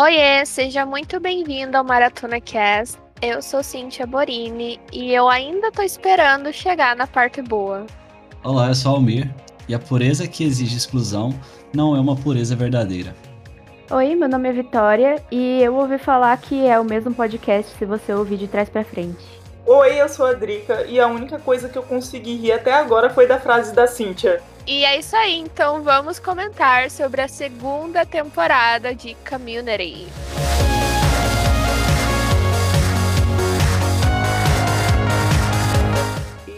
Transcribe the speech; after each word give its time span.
Oiê, 0.00 0.46
seja 0.46 0.86
muito 0.86 1.18
bem-vindo 1.18 1.76
ao 1.76 1.82
Maratona 1.82 2.40
Cast. 2.40 2.98
Eu 3.20 3.42
sou 3.42 3.64
Cintia 3.64 4.06
Borini 4.06 4.78
e 4.92 5.12
eu 5.12 5.28
ainda 5.28 5.72
tô 5.72 5.82
esperando 5.82 6.52
chegar 6.52 6.94
na 6.94 7.04
parte 7.04 7.42
boa. 7.42 7.84
Olá, 8.44 8.68
eu 8.68 8.76
sou 8.76 8.94
Almir 8.94 9.28
e 9.68 9.74
a 9.74 9.78
pureza 9.80 10.28
que 10.28 10.44
exige 10.44 10.76
exclusão 10.76 11.34
não 11.74 11.96
é 11.96 12.00
uma 12.00 12.14
pureza 12.14 12.54
verdadeira. 12.54 13.12
Oi, 13.90 14.14
meu 14.14 14.28
nome 14.28 14.48
é 14.48 14.52
Vitória 14.52 15.20
e 15.32 15.60
eu 15.60 15.74
ouvi 15.74 15.98
falar 15.98 16.36
que 16.36 16.64
é 16.64 16.78
o 16.78 16.84
mesmo 16.84 17.12
podcast 17.12 17.76
se 17.76 17.84
você 17.84 18.14
ouvir 18.14 18.36
de 18.36 18.46
trás 18.46 18.68
para 18.68 18.84
frente. 18.84 19.26
Oi, 19.66 20.00
eu 20.00 20.08
sou 20.08 20.26
a 20.26 20.32
Drica 20.32 20.84
e 20.84 21.00
a 21.00 21.08
única 21.08 21.40
coisa 21.40 21.68
que 21.68 21.76
eu 21.76 21.82
consegui 21.82 22.36
rir 22.36 22.52
até 22.52 22.72
agora 22.72 23.10
foi 23.10 23.26
da 23.26 23.40
frase 23.40 23.74
da 23.74 23.88
Cíntia. 23.88 24.40
E 24.70 24.84
é 24.84 24.98
isso 24.98 25.16
aí, 25.16 25.38
então 25.38 25.82
vamos 25.82 26.18
comentar 26.18 26.90
sobre 26.90 27.22
a 27.22 27.28
segunda 27.28 28.04
temporada 28.04 28.94
de 28.94 29.16
Community. 29.26 30.06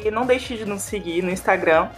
E 0.04 0.10
não 0.10 0.26
deixe 0.26 0.56
de 0.56 0.64
nos 0.64 0.82
seguir 0.82 1.22
no 1.22 1.30
Instagram, 1.30 1.88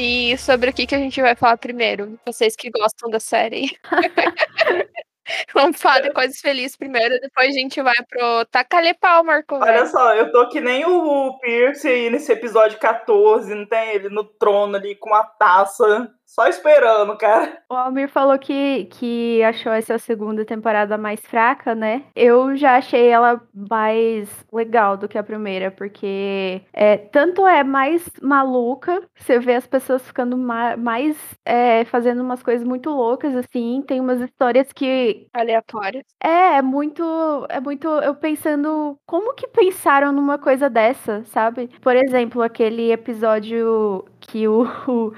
E 0.00 0.38
sobre 0.38 0.70
o 0.70 0.72
que, 0.72 0.86
que 0.86 0.94
a 0.94 0.98
gente 0.98 1.20
vai 1.20 1.34
falar 1.34 1.56
primeiro? 1.56 2.16
Vocês 2.24 2.54
que 2.54 2.70
gostam 2.70 3.10
da 3.10 3.18
série. 3.18 3.76
Vamos 5.52 5.82
falar 5.82 6.00
de 6.00 6.12
coisas 6.12 6.38
felizes 6.40 6.76
primeiro, 6.76 7.20
depois 7.20 7.48
a 7.48 7.58
gente 7.58 7.82
vai 7.82 7.96
pro 8.08 8.46
Tacalhe 8.46 8.94
pau, 8.94 9.24
Marco. 9.24 9.56
Olha 9.56 9.84
só, 9.86 10.14
eu 10.14 10.30
tô 10.30 10.48
que 10.48 10.60
nem 10.60 10.86
o 10.86 11.36
Pierce 11.40 11.88
aí 11.88 12.08
nesse 12.08 12.32
episódio 12.32 12.78
14, 12.78 13.52
não 13.54 13.66
tem 13.66 13.90
ele 13.90 14.08
no 14.08 14.24
trono 14.24 14.76
ali 14.76 14.94
com 14.94 15.12
a 15.12 15.24
taça 15.24 16.08
só 16.38 16.46
esperando, 16.46 17.16
cara. 17.18 17.58
O 17.68 17.74
Almir 17.74 18.08
falou 18.08 18.38
que, 18.38 18.84
que 18.92 19.42
achou 19.42 19.72
essa 19.72 19.98
segunda 19.98 20.44
temporada 20.44 20.96
mais 20.96 21.20
fraca, 21.20 21.74
né? 21.74 22.04
Eu 22.14 22.56
já 22.56 22.76
achei 22.76 23.08
ela 23.08 23.42
mais 23.52 24.28
legal 24.52 24.96
do 24.96 25.08
que 25.08 25.18
a 25.18 25.22
primeira, 25.24 25.72
porque 25.72 26.62
é, 26.72 26.96
tanto 26.96 27.44
é 27.44 27.64
mais 27.64 28.08
maluca, 28.22 29.02
você 29.16 29.40
vê 29.40 29.56
as 29.56 29.66
pessoas 29.66 30.06
ficando 30.06 30.36
ma 30.38 30.76
mais 30.76 31.16
é, 31.44 31.84
fazendo 31.86 32.22
umas 32.22 32.40
coisas 32.40 32.64
muito 32.64 32.88
loucas, 32.88 33.34
assim. 33.34 33.82
Tem 33.84 33.98
umas 33.98 34.20
histórias 34.20 34.72
que. 34.72 35.26
Aleatórias. 35.34 36.04
É, 36.22 36.58
é 36.58 36.62
muito. 36.62 37.02
É 37.48 37.58
muito. 37.60 37.88
Eu 37.88 38.14
pensando. 38.14 38.96
Como 39.04 39.34
que 39.34 39.48
pensaram 39.48 40.12
numa 40.12 40.38
coisa 40.38 40.70
dessa, 40.70 41.24
sabe? 41.24 41.68
Por 41.80 41.96
exemplo, 41.96 42.42
aquele 42.42 42.92
episódio 42.92 44.04
que 44.20 44.46
o, 44.46 44.62
o 44.86 45.12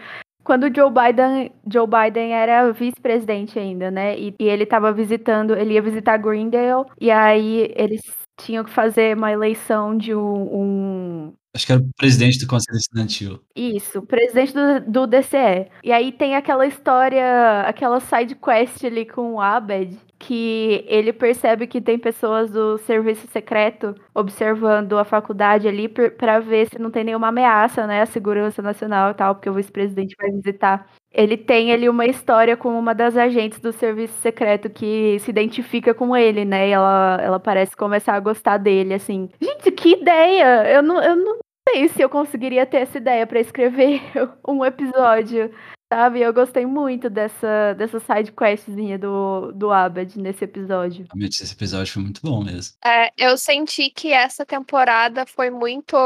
quando 0.45 0.65
o 0.65 0.75
Joe 0.75 0.91
Biden, 0.91 1.53
Joe 1.71 1.87
Biden 1.87 2.33
era 2.33 2.73
vice-presidente 2.73 3.59
ainda, 3.59 3.91
né? 3.91 4.19
E, 4.19 4.35
e 4.39 4.45
ele 4.45 4.65
estava 4.65 4.93
visitando, 4.93 5.57
ele 5.57 5.75
ia 5.75 5.83
visitar 5.83 6.17
Greendale, 6.17 6.87
e 7.01 7.11
aí 7.11 7.73
eles 7.77 8.01
tinham 8.41 8.65
que 8.65 8.71
fazer 8.71 9.17
uma 9.17 9.31
eleição 9.31 9.97
de 9.97 10.15
um, 10.15 10.23
um 10.23 11.33
Acho 11.55 11.67
que 11.67 11.73
era 11.73 11.81
o 11.83 11.91
presidente 11.97 12.39
do 12.39 12.47
Conselho 12.47 12.79
Estudantil. 12.79 13.41
Isso, 13.57 14.03
presidente 14.03 14.55
do, 14.55 14.81
do 14.81 15.07
DCE. 15.07 15.69
E 15.83 15.91
aí 15.91 16.13
tem 16.13 16.37
aquela 16.37 16.65
história, 16.65 17.63
aquela 17.63 17.99
side 17.99 18.37
quest 18.37 18.85
ali 18.85 19.05
com 19.05 19.35
o 19.35 19.41
Abed, 19.41 19.99
que 20.21 20.85
ele 20.87 21.15
percebe 21.15 21.67
que 21.67 21.81
tem 21.81 21.99
pessoas 21.99 22.51
do 22.51 22.77
serviço 22.77 23.27
secreto 23.29 23.95
observando 24.15 24.99
a 24.99 25.05
faculdade 25.05 25.67
ali 25.67 25.89
para 25.89 26.39
ver 26.39 26.69
se 26.69 26.79
não 26.79 26.91
tem 26.91 27.03
nenhuma 27.03 27.29
ameaça, 27.29 27.87
né, 27.87 28.03
à 28.03 28.07
segurança 28.07 28.61
nacional 28.61 29.11
e 29.11 29.15
tal, 29.15 29.35
porque 29.35 29.49
o 29.49 29.55
vice-presidente 29.55 30.15
vai 30.21 30.31
visitar. 30.31 30.87
Ele 31.11 31.39
tem 31.39 31.73
ali 31.73 31.89
uma 31.89 32.05
história 32.05 32.55
com 32.55 32.79
uma 32.79 32.95
das 32.95 33.17
agentes 33.17 33.61
do 33.61 33.73
serviço 33.73 34.13
secreto 34.21 34.69
que 34.69 35.19
se 35.21 35.31
identifica 35.31 35.95
com 35.95 36.15
ele, 36.15 36.45
né? 36.45 36.69
E 36.69 36.73
ela, 36.73 37.19
ela 37.21 37.41
parece 37.41 37.75
começar 37.75 38.15
a 38.15 38.21
gostar 38.21 38.59
dele, 38.59 38.95
assim. 38.95 39.29
Gente, 39.41 39.73
que 39.73 39.95
ideia! 39.95 40.71
Eu 40.71 40.83
não, 40.83 41.03
eu 41.03 41.17
não 41.17 41.39
sei 41.69 41.89
se 41.89 42.01
eu 42.03 42.09
conseguiria 42.09 42.67
ter 42.67 42.79
essa 42.79 42.99
ideia 42.99 43.27
para 43.27 43.41
escrever 43.41 44.01
um 44.47 44.65
episódio 44.65 45.51
Sabe, 45.93 46.21
eu 46.21 46.33
gostei 46.33 46.65
muito 46.65 47.11
dessa, 47.11 47.75
dessa 47.77 47.99
side 47.99 48.31
questzinha 48.31 48.97
do, 48.97 49.51
do 49.51 49.73
Abed 49.73 50.17
nesse 50.21 50.45
episódio. 50.45 51.05
Realmente, 51.13 51.43
esse 51.43 51.53
episódio 51.53 51.93
foi 51.93 52.03
muito 52.05 52.21
bom 52.23 52.45
mesmo. 52.45 52.77
É, 52.85 53.11
eu 53.19 53.37
senti 53.37 53.91
que 53.91 54.13
essa 54.13 54.47
temporada 54.47 55.27
foi 55.27 55.51
muito. 55.51 55.97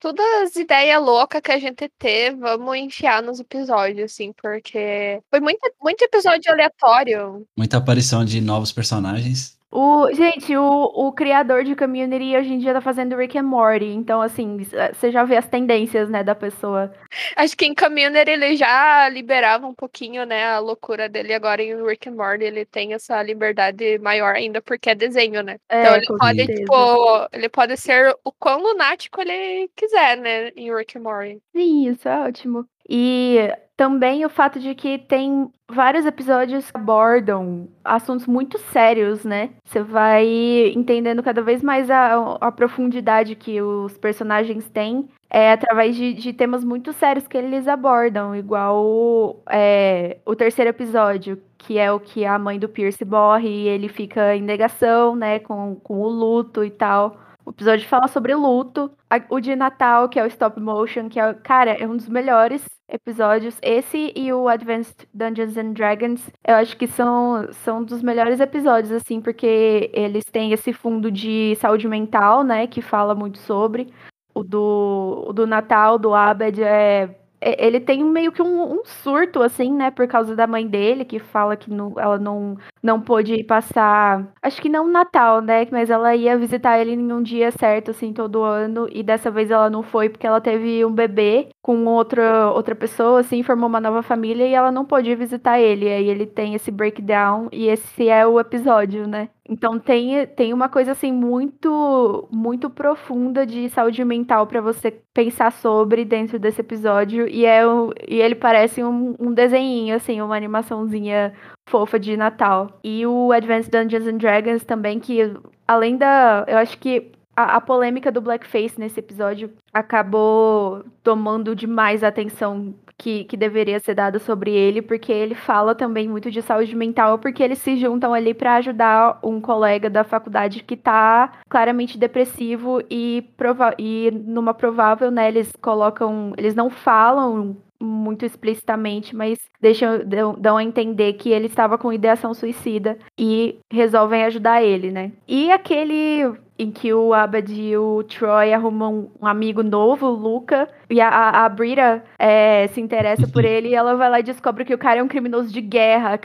Todas 0.00 0.24
as 0.42 0.56
ideias 0.56 1.02
loucas 1.02 1.42
que 1.42 1.52
a 1.52 1.58
gente 1.58 1.90
teve, 1.98 2.38
vamos 2.38 2.74
enfiar 2.76 3.22
nos 3.22 3.38
episódios, 3.38 4.10
assim, 4.10 4.32
porque 4.32 5.20
foi 5.28 5.40
muito, 5.40 5.60
muito 5.82 6.02
episódio 6.02 6.50
aleatório. 6.50 7.46
Muita 7.54 7.76
aparição 7.76 8.24
de 8.24 8.40
novos 8.40 8.72
personagens. 8.72 9.57
O, 9.70 10.10
gente, 10.14 10.56
o, 10.56 10.64
o 10.64 11.12
criador 11.12 11.62
de 11.62 11.76
Community 11.76 12.34
hoje 12.36 12.54
em 12.54 12.58
dia 12.58 12.72
tá 12.72 12.80
fazendo 12.80 13.16
Rick 13.16 13.36
and 13.36 13.42
Morty, 13.42 13.86
então 13.86 14.22
assim, 14.22 14.56
você 14.58 15.10
já 15.10 15.24
vê 15.24 15.36
as 15.36 15.46
tendências, 15.46 16.08
né, 16.08 16.24
da 16.24 16.34
pessoa. 16.34 16.90
Acho 17.36 17.54
que 17.54 17.66
em 17.66 17.74
Community 17.74 18.30
ele 18.30 18.56
já 18.56 19.08
liberava 19.10 19.66
um 19.66 19.74
pouquinho, 19.74 20.24
né, 20.24 20.46
a 20.46 20.58
loucura 20.58 21.06
dele, 21.06 21.34
agora 21.34 21.62
em 21.62 21.86
Rick 21.86 22.08
and 22.08 22.14
Morty 22.14 22.44
ele 22.44 22.64
tem 22.64 22.94
essa 22.94 23.22
liberdade 23.22 23.98
maior 23.98 24.34
ainda, 24.34 24.62
porque 24.62 24.88
é 24.88 24.94
desenho, 24.94 25.42
né? 25.42 25.58
É, 25.68 25.82
então 25.82 25.96
ele 25.96 26.06
pode, 26.06 26.38
certeza. 26.38 26.60
tipo, 26.60 27.28
ele 27.30 27.48
pode 27.50 27.76
ser 27.76 28.16
o 28.24 28.32
quão 28.32 28.62
lunático 28.62 29.20
ele 29.20 29.70
quiser, 29.76 30.16
né, 30.16 30.48
em 30.56 30.74
Rick 30.74 30.96
and 30.96 31.02
Morty. 31.02 31.42
Sim, 31.54 31.90
isso 31.90 32.08
é 32.08 32.20
ótimo. 32.20 32.66
E 32.88 33.52
também 33.76 34.24
o 34.24 34.28
fato 34.28 34.58
de 34.58 34.74
que 34.74 34.98
tem 34.98 35.48
vários 35.70 36.04
episódios 36.04 36.70
que 36.70 36.76
abordam 36.76 37.68
assuntos 37.84 38.26
muito 38.26 38.58
sérios, 38.58 39.24
né? 39.24 39.50
Você 39.64 39.82
vai 39.82 40.72
entendendo 40.74 41.22
cada 41.22 41.42
vez 41.42 41.62
mais 41.62 41.90
a, 41.90 42.36
a 42.40 42.50
profundidade 42.50 43.36
que 43.36 43.62
os 43.62 43.96
personagens 43.96 44.68
têm 44.68 45.08
é 45.30 45.52
através 45.52 45.94
de, 45.94 46.14
de, 46.14 46.32
temas 46.32 46.64
muito 46.64 46.92
sérios 46.92 47.28
que 47.28 47.36
eles 47.36 47.68
abordam, 47.68 48.34
igual 48.34 49.42
é, 49.48 50.16
o 50.24 50.34
terceiro 50.34 50.70
episódio, 50.70 51.40
que 51.58 51.78
é 51.78 51.92
o 51.92 52.00
que 52.00 52.24
a 52.24 52.38
mãe 52.38 52.58
do 52.58 52.68
Pierce 52.68 53.04
morre 53.04 53.48
e 53.48 53.68
ele 53.68 53.88
fica 53.88 54.34
em 54.34 54.42
negação, 54.42 55.14
né, 55.14 55.38
com, 55.38 55.76
com 55.76 56.00
o 56.00 56.08
luto 56.08 56.64
e 56.64 56.70
tal. 56.70 57.16
O 57.48 57.50
episódio 57.50 57.88
fala 57.88 58.08
sobre 58.08 58.34
luto. 58.34 58.90
O 59.30 59.40
de 59.40 59.56
Natal, 59.56 60.06
que 60.10 60.20
é 60.20 60.22
o 60.22 60.26
stop 60.26 60.60
motion, 60.60 61.08
que 61.08 61.18
é, 61.18 61.32
cara, 61.32 61.70
é 61.70 61.86
um 61.86 61.96
dos 61.96 62.06
melhores 62.06 62.62
episódios. 62.86 63.56
Esse 63.62 64.12
e 64.14 64.30
o 64.34 64.48
Advanced 64.48 65.08
Dungeons 65.14 65.56
and 65.56 65.72
Dragons, 65.72 66.30
eu 66.46 66.56
acho 66.56 66.76
que 66.76 66.86
são, 66.86 67.48
são 67.64 67.82
dos 67.82 68.02
melhores 68.02 68.38
episódios, 68.38 68.92
assim, 68.92 69.22
porque 69.22 69.90
eles 69.94 70.24
têm 70.26 70.52
esse 70.52 70.74
fundo 70.74 71.10
de 71.10 71.56
saúde 71.56 71.88
mental, 71.88 72.44
né, 72.44 72.66
que 72.66 72.82
fala 72.82 73.14
muito 73.14 73.38
sobre. 73.38 73.94
O 74.34 74.44
do, 74.44 75.24
o 75.28 75.32
do 75.32 75.46
Natal, 75.46 75.98
do 75.98 76.14
Abed, 76.14 76.62
é 76.62 76.66
é, 76.66 77.14
ele 77.40 77.80
tem 77.80 78.02
meio 78.04 78.32
que 78.32 78.42
um, 78.42 78.74
um, 78.74 78.82
surto, 78.84 79.42
assim, 79.42 79.72
né? 79.72 79.90
Por 79.90 80.06
causa 80.06 80.34
da 80.34 80.46
mãe 80.46 80.66
dele, 80.66 81.04
que 81.04 81.18
fala 81.18 81.56
que 81.56 81.70
não, 81.70 81.94
ela 81.98 82.18
não, 82.18 82.56
não 82.82 83.00
pôde 83.00 83.42
passar. 83.44 84.26
Acho 84.42 84.60
que 84.60 84.68
não 84.68 84.88
Natal, 84.88 85.40
né? 85.40 85.66
Mas 85.70 85.90
ela 85.90 86.14
ia 86.14 86.36
visitar 86.36 86.78
ele 86.78 86.92
em 86.92 87.12
um 87.12 87.22
dia 87.22 87.50
certo, 87.50 87.90
assim, 87.90 88.12
todo 88.12 88.42
ano. 88.42 88.88
E 88.90 89.02
dessa 89.02 89.30
vez 89.30 89.50
ela 89.50 89.70
não 89.70 89.82
foi 89.82 90.08
porque 90.08 90.26
ela 90.26 90.40
teve 90.40 90.84
um 90.84 90.92
bebê 90.92 91.48
com 91.62 91.84
outra, 91.86 92.50
outra 92.50 92.74
pessoa, 92.74 93.20
assim, 93.20 93.42
formou 93.42 93.68
uma 93.68 93.80
nova 93.80 94.02
família 94.02 94.46
e 94.46 94.54
ela 94.54 94.72
não 94.72 94.84
pôde 94.84 95.14
visitar 95.14 95.60
ele. 95.60 95.88
Aí 95.88 96.08
ele 96.08 96.26
tem 96.26 96.54
esse 96.54 96.70
breakdown 96.70 97.48
e 97.52 97.68
esse 97.68 98.08
é 98.08 98.26
o 98.26 98.40
episódio, 98.40 99.06
né? 99.06 99.28
Então 99.48 99.78
tem, 99.78 100.26
tem 100.26 100.52
uma 100.52 100.68
coisa 100.68 100.92
assim 100.92 101.10
muito 101.10 102.28
muito 102.30 102.68
profunda 102.68 103.46
de 103.46 103.70
saúde 103.70 104.04
mental 104.04 104.46
para 104.46 104.60
você 104.60 104.90
pensar 105.14 105.50
sobre 105.50 106.04
dentro 106.04 106.38
desse 106.38 106.60
episódio 106.60 107.26
e 107.26 107.46
é 107.46 107.62
e 108.06 108.20
ele 108.20 108.34
parece 108.34 108.84
um, 108.84 109.16
um 109.18 109.32
desenho 109.32 109.96
assim, 109.96 110.20
uma 110.20 110.36
animaçãozinha 110.36 111.32
fofa 111.68 111.98
de 111.98 112.16
Natal. 112.16 112.78
E 112.84 113.06
o 113.06 113.32
Advanced 113.32 113.70
Dungeons 113.70 114.06
and 114.06 114.18
Dragons 114.18 114.64
também 114.64 115.00
que 115.00 115.18
além 115.66 115.96
da, 115.96 116.44
eu 116.46 116.58
acho 116.58 116.78
que 116.78 117.12
a, 117.34 117.56
a 117.56 117.60
polêmica 117.60 118.12
do 118.12 118.20
blackface 118.20 118.78
nesse 118.78 119.00
episódio 119.00 119.50
acabou 119.72 120.84
tomando 121.02 121.54
demais 121.54 122.04
atenção 122.04 122.74
que, 122.98 123.24
que 123.24 123.36
deveria 123.36 123.78
ser 123.78 123.94
dada 123.94 124.18
sobre 124.18 124.50
ele, 124.50 124.82
porque 124.82 125.12
ele 125.12 125.36
fala 125.36 125.74
também 125.74 126.08
muito 126.08 126.30
de 126.30 126.42
saúde 126.42 126.74
mental, 126.74 127.18
porque 127.18 127.42
eles 127.42 127.58
se 127.58 127.76
juntam 127.76 128.12
ali 128.12 128.34
para 128.34 128.56
ajudar 128.56 129.20
um 129.22 129.40
colega 129.40 129.88
da 129.88 130.02
faculdade 130.02 130.64
que 130.64 130.76
tá 130.76 131.32
claramente 131.48 131.96
depressivo 131.96 132.82
e, 132.90 133.24
prova 133.36 133.74
e 133.78 134.10
numa 134.10 134.52
provável, 134.52 135.10
né, 135.10 135.28
eles 135.28 135.52
colocam, 135.60 136.32
eles 136.36 136.54
não 136.54 136.68
falam 136.68 137.56
muito 137.80 138.24
explicitamente, 138.24 139.14
mas 139.14 139.38
deixam 139.60 140.00
dão 140.36 140.56
a 140.56 140.64
entender 140.64 141.12
que 141.12 141.30
ele 141.30 141.46
estava 141.46 141.78
com 141.78 141.92
ideação 141.92 142.34
suicida 142.34 142.98
e 143.16 143.58
resolvem 143.70 144.24
ajudar 144.24 144.62
ele, 144.62 144.90
né? 144.90 145.12
E 145.28 145.50
aquele 145.52 146.24
em 146.58 146.70
que 146.70 146.92
o 146.92 147.14
Abed 147.14 147.52
e 147.52 147.76
o 147.76 148.02
Troy 148.02 148.52
arrumam 148.52 149.10
um 149.20 149.26
amigo 149.26 149.62
novo, 149.62 150.06
o 150.06 150.14
Luca, 150.14 150.68
e 150.90 151.00
a, 151.00 151.44
a 151.44 151.48
Brita 151.48 152.02
é, 152.18 152.66
se 152.68 152.80
interessa 152.80 153.28
por 153.28 153.44
ele 153.46 153.68
e 153.68 153.74
ela 153.74 153.94
vai 153.94 154.10
lá 154.10 154.20
e 154.20 154.24
descobre 154.24 154.64
que 154.64 154.74
o 154.74 154.78
cara 154.78 155.00
é 155.00 155.02
um 155.02 155.08
criminoso 155.08 155.52
de 155.52 155.60
guerra. 155.60 156.18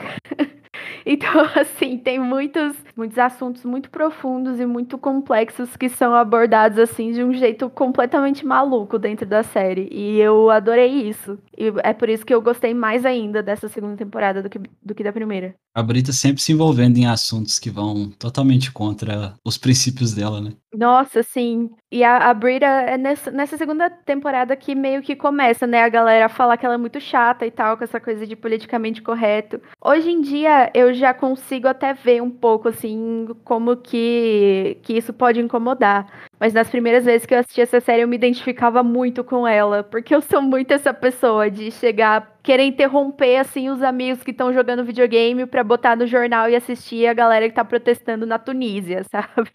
Então, 1.06 1.28
assim, 1.54 1.98
tem 1.98 2.18
muitos, 2.18 2.76
muitos 2.96 3.18
assuntos 3.18 3.64
muito 3.64 3.90
profundos 3.90 4.58
e 4.60 4.66
muito 4.66 4.96
complexos 4.96 5.76
que 5.76 5.88
são 5.88 6.14
abordados, 6.14 6.78
assim, 6.78 7.12
de 7.12 7.22
um 7.22 7.32
jeito 7.32 7.68
completamente 7.68 8.44
maluco 8.46 8.98
dentro 8.98 9.26
da 9.26 9.42
série. 9.42 9.88
E 9.92 10.18
eu 10.18 10.50
adorei 10.50 11.08
isso. 11.08 11.38
E 11.56 11.72
é 11.82 11.92
por 11.92 12.08
isso 12.08 12.24
que 12.24 12.34
eu 12.34 12.40
gostei 12.40 12.72
mais 12.72 13.04
ainda 13.04 13.42
dessa 13.42 13.68
segunda 13.68 13.96
temporada 13.96 14.42
do 14.42 14.48
que, 14.48 14.58
do 14.82 14.94
que 14.94 15.04
da 15.04 15.12
primeira. 15.12 15.54
A 15.74 15.82
Brita 15.82 16.12
sempre 16.12 16.40
se 16.40 16.52
envolvendo 16.52 16.96
em 16.98 17.06
assuntos 17.06 17.58
que 17.58 17.68
vão 17.68 18.10
totalmente 18.10 18.72
contra 18.72 19.34
os 19.44 19.58
princípios 19.58 20.14
dela, 20.14 20.40
né? 20.40 20.52
Nossa, 20.72 21.22
sim. 21.22 21.70
E 21.90 22.02
a, 22.02 22.30
a 22.30 22.34
Brita 22.34 22.66
é 22.66 22.96
nessa, 22.96 23.30
nessa 23.30 23.56
segunda 23.56 23.90
temporada 23.90 24.56
que 24.56 24.74
meio 24.74 25.02
que 25.02 25.14
começa, 25.14 25.66
né? 25.66 25.82
A 25.82 25.88
galera 25.88 26.28
falar 26.28 26.56
que 26.56 26.64
ela 26.64 26.74
é 26.74 26.78
muito 26.78 27.00
chata 27.00 27.46
e 27.46 27.50
tal, 27.50 27.76
com 27.76 27.84
essa 27.84 28.00
coisa 28.00 28.26
de 28.26 28.34
politicamente 28.34 29.02
correto. 29.02 29.60
Hoje 29.80 30.10
em 30.10 30.20
dia, 30.20 30.70
eu 30.74 30.93
já 30.94 31.12
consigo 31.12 31.68
até 31.68 31.92
ver 31.92 32.22
um 32.22 32.30
pouco, 32.30 32.68
assim, 32.68 33.28
como 33.44 33.76
que, 33.76 34.78
que 34.82 34.94
isso 34.94 35.12
pode 35.12 35.40
incomodar. 35.40 36.06
Mas 36.38 36.52
nas 36.52 36.68
primeiras 36.68 37.04
vezes 37.04 37.26
que 37.26 37.34
eu 37.34 37.38
assisti 37.38 37.60
essa 37.60 37.80
série, 37.80 38.02
eu 38.02 38.08
me 38.08 38.16
identificava 38.16 38.82
muito 38.82 39.22
com 39.22 39.46
ela. 39.46 39.82
Porque 39.82 40.14
eu 40.14 40.20
sou 40.20 40.42
muito 40.42 40.72
essa 40.72 40.92
pessoa 40.92 41.50
de 41.50 41.70
chegar, 41.70 42.38
querer 42.42 42.64
interromper, 42.64 43.36
assim, 43.36 43.70
os 43.70 43.82
amigos 43.82 44.22
que 44.22 44.30
estão 44.30 44.52
jogando 44.52 44.84
videogame 44.84 45.46
para 45.46 45.64
botar 45.64 45.96
no 45.96 46.06
jornal 46.06 46.48
e 46.48 46.56
assistir 46.56 47.06
a 47.06 47.14
galera 47.14 47.48
que 47.48 47.54
tá 47.54 47.64
protestando 47.64 48.26
na 48.26 48.38
Tunísia, 48.38 49.04
sabe? 49.10 49.50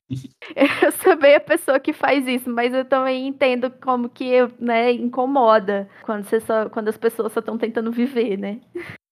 eu 0.56 0.92
sou 1.04 1.18
bem 1.18 1.36
a 1.36 1.40
pessoa 1.40 1.80
que 1.80 1.94
faz 1.94 2.28
isso, 2.28 2.50
mas 2.50 2.74
eu 2.74 2.86
também 2.86 3.28
entendo 3.28 3.72
como 3.81 4.10
que, 4.10 4.31
né, 4.60 4.92
incomoda 4.92 5.88
quando, 6.04 6.24
você 6.24 6.40
só, 6.40 6.70
quando 6.70 6.88
as 6.88 6.98
pessoas 6.98 7.34
só 7.34 7.40
estão 7.40 7.58
tentando 7.58 7.92
viver, 7.92 8.38
né? 8.38 8.60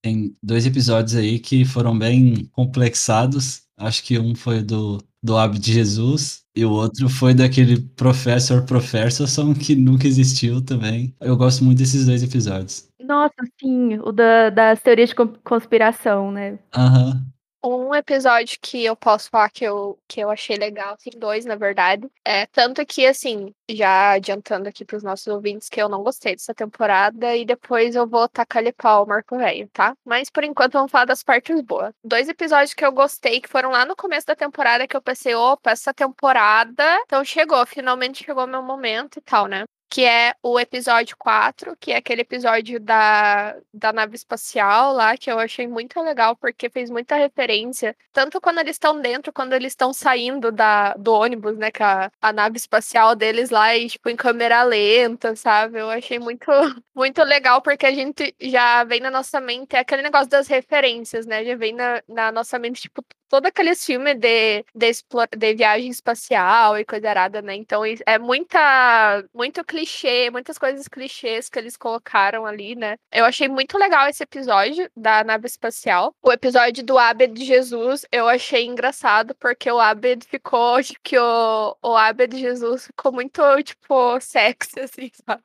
Tem 0.02 0.36
dois 0.42 0.66
episódios 0.66 1.16
aí 1.16 1.38
que 1.38 1.66
foram 1.66 1.98
bem 1.98 2.50
complexados. 2.54 3.64
Acho 3.78 4.04
que 4.04 4.18
um 4.18 4.34
foi 4.34 4.62
do, 4.62 5.00
do 5.22 5.38
Abd 5.38 5.60
de 5.60 5.74
Jesus 5.74 6.47
e 6.58 6.66
o 6.66 6.72
outro 6.72 7.08
foi 7.08 7.34
daquele 7.34 7.80
Professor 7.96 8.64
Professorson 8.66 9.54
que 9.54 9.76
nunca 9.76 10.08
existiu 10.08 10.62
também. 10.64 11.14
Eu 11.22 11.38
gosto 11.38 11.64
muito 11.64 11.78
desses 11.78 12.06
dois 12.06 12.24
episódios. 12.24 12.90
Nossa, 13.00 13.36
sim, 13.60 14.00
o 14.00 14.12
da, 14.12 14.50
das 14.50 14.82
teorias 14.82 15.10
de 15.10 15.16
conspiração, 15.44 16.32
né? 16.32 16.58
Aham. 16.76 17.12
Uhum. 17.12 17.37
Um 17.70 17.94
episódio 17.94 18.58
que 18.62 18.86
eu 18.86 18.96
posso 18.96 19.30
falar 19.30 19.50
que 19.50 19.66
eu, 19.66 20.00
que 20.08 20.22
eu 20.22 20.30
achei 20.30 20.56
legal, 20.56 20.94
assim, 20.94 21.10
dois, 21.18 21.44
na 21.46 21.56
verdade. 21.56 22.10
É, 22.24 22.46
tanto 22.46 22.86
que, 22.86 23.06
assim, 23.06 23.54
já 23.70 24.12
adiantando 24.12 24.70
aqui 24.70 24.86
pros 24.86 25.04
nossos 25.04 25.28
ouvintes 25.28 25.68
que 25.68 25.82
eu 25.82 25.90
não 25.90 26.02
gostei 26.02 26.34
dessa 26.34 26.54
temporada 26.54 27.36
e 27.36 27.44
depois 27.46 27.94
eu 27.94 28.08
vou 28.08 28.28
tacar-lhe 28.30 28.72
pau 28.72 29.06
Marco 29.06 29.38
Velho, 29.38 29.70
tá? 29.74 29.96
Mas 30.06 30.30
por 30.30 30.46
enquanto 30.46 30.74
vamos 30.74 30.92
falar 30.92 31.06
das 31.06 31.24
partes 31.24 31.60
boas. 31.62 31.94
Dois 32.04 32.30
episódios 32.30 32.74
que 32.74 32.86
eu 32.86 32.92
gostei, 32.92 33.42
que 33.42 33.50
foram 33.50 33.70
lá 33.72 33.86
no 33.86 33.96
começo 33.96 34.28
da 34.28 34.36
temporada, 34.36 34.88
que 34.88 34.96
eu 34.96 35.02
pensei, 35.02 35.36
opa, 35.36 35.72
essa 35.72 35.94
temporada, 35.94 36.84
então 37.06 37.24
chegou, 37.26 37.66
finalmente 37.66 38.24
chegou 38.24 38.48
meu 38.48 38.64
momento 38.64 39.20
e 39.20 39.22
tal, 39.22 39.46
né? 39.48 39.66
Que 39.90 40.04
é 40.04 40.36
o 40.44 40.60
episódio 40.60 41.16
4, 41.18 41.76
que 41.80 41.92
é 41.92 41.98
aquele 41.98 42.22
episódio 42.22 42.80
da, 42.80 43.56
da 43.74 43.94
nave 43.94 44.16
espacial 44.16 44.94
lá, 44.94 45.16
que 45.18 45.32
eu 45.32 45.40
achei 45.40 45.68
muito 45.68 46.02
legal, 46.02 46.36
porque 46.36 46.70
fez 46.70 46.90
muita 46.90 47.16
referência, 47.16 47.96
tanto 48.12 48.42
quando 48.42 48.60
eles 48.60 48.76
estão 48.76 49.00
dentro, 49.00 49.32
quando 49.32 49.54
eles 49.54 49.72
estão 49.74 49.94
saindo 49.94 50.52
da, 50.52 50.94
do 50.96 51.14
ônibus, 51.14 51.58
né, 51.58 51.72
com 51.72 51.84
a, 51.84 52.12
a 52.22 52.34
nave 52.34 52.58
espacial 52.58 53.16
deles 53.16 53.50
lá, 53.50 53.76
e, 53.76 53.88
tipo, 53.88 54.10
em 54.10 54.16
câmera 54.16 54.64
lenta, 54.64 55.36
sabe? 55.36 55.80
Eu 55.80 55.90
achei 55.90 56.20
muito, 56.20 56.46
muito 56.96 57.24
legal, 57.24 57.62
porque 57.62 57.86
a 57.86 57.94
gente 57.94 58.36
já 58.42 58.84
vem 58.84 59.00
na 59.00 59.12
nossa 59.12 59.40
mente, 59.40 59.76
é 59.76 59.80
aquele 59.80 60.02
negócio 60.02 60.30
das 60.30 60.48
referências, 60.48 61.26
né, 61.26 61.46
já 61.46 61.56
vem 61.56 61.74
na, 61.74 62.04
na 62.08 62.32
nossa 62.32 62.60
mente, 62.60 62.82
tipo, 62.82 63.04
todo 63.30 63.46
aqueles 63.46 63.84
filmes 63.86 64.16
de, 64.18 64.64
de, 64.76 64.92
de 65.38 65.54
viagem 65.56 65.90
espacial 65.90 66.78
e 66.78 66.86
coisa 66.86 67.10
arada, 67.10 67.42
né? 67.42 67.56
Então 67.56 67.84
é 67.86 68.18
muita, 68.18 69.24
muito 69.34 69.64
clichê, 69.64 70.30
muitas 70.30 70.58
coisas 70.58 70.88
clichês 70.88 71.50
que 71.50 71.60
eles 71.60 71.78
colocaram 71.78 72.46
ali, 72.46 72.76
né? 72.76 72.98
Eu 73.12 73.26
achei 73.26 73.48
muito 73.48 73.78
legal 73.78 74.08
esse 74.08 74.24
episódio 74.24 74.90
da 74.96 75.24
nave 75.24 75.48
espacial. 75.48 76.14
O 76.22 76.32
episódio 76.32 76.84
do 76.84 76.98
Abed 76.98 77.34
de 77.34 77.46
Jesus 77.46 78.06
eu 78.12 78.28
achei 78.28 78.66
engraçado, 78.66 79.36
porque 79.36 79.72
o 79.72 79.80
Abed 79.80 80.26
ficou, 80.26 80.82
tipo, 80.82 81.00
que 81.04 81.18
o, 81.18 81.78
o 81.82 81.96
Abed 81.96 82.36
de 82.36 82.42
Jesus 82.42 82.88
ficou 82.88 83.12
muito, 83.12 83.42
tipo, 83.64 84.20
sexy, 84.20 84.80
assim, 84.82 85.12
sabe? 85.26 85.44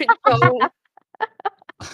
Então... 0.00 0.58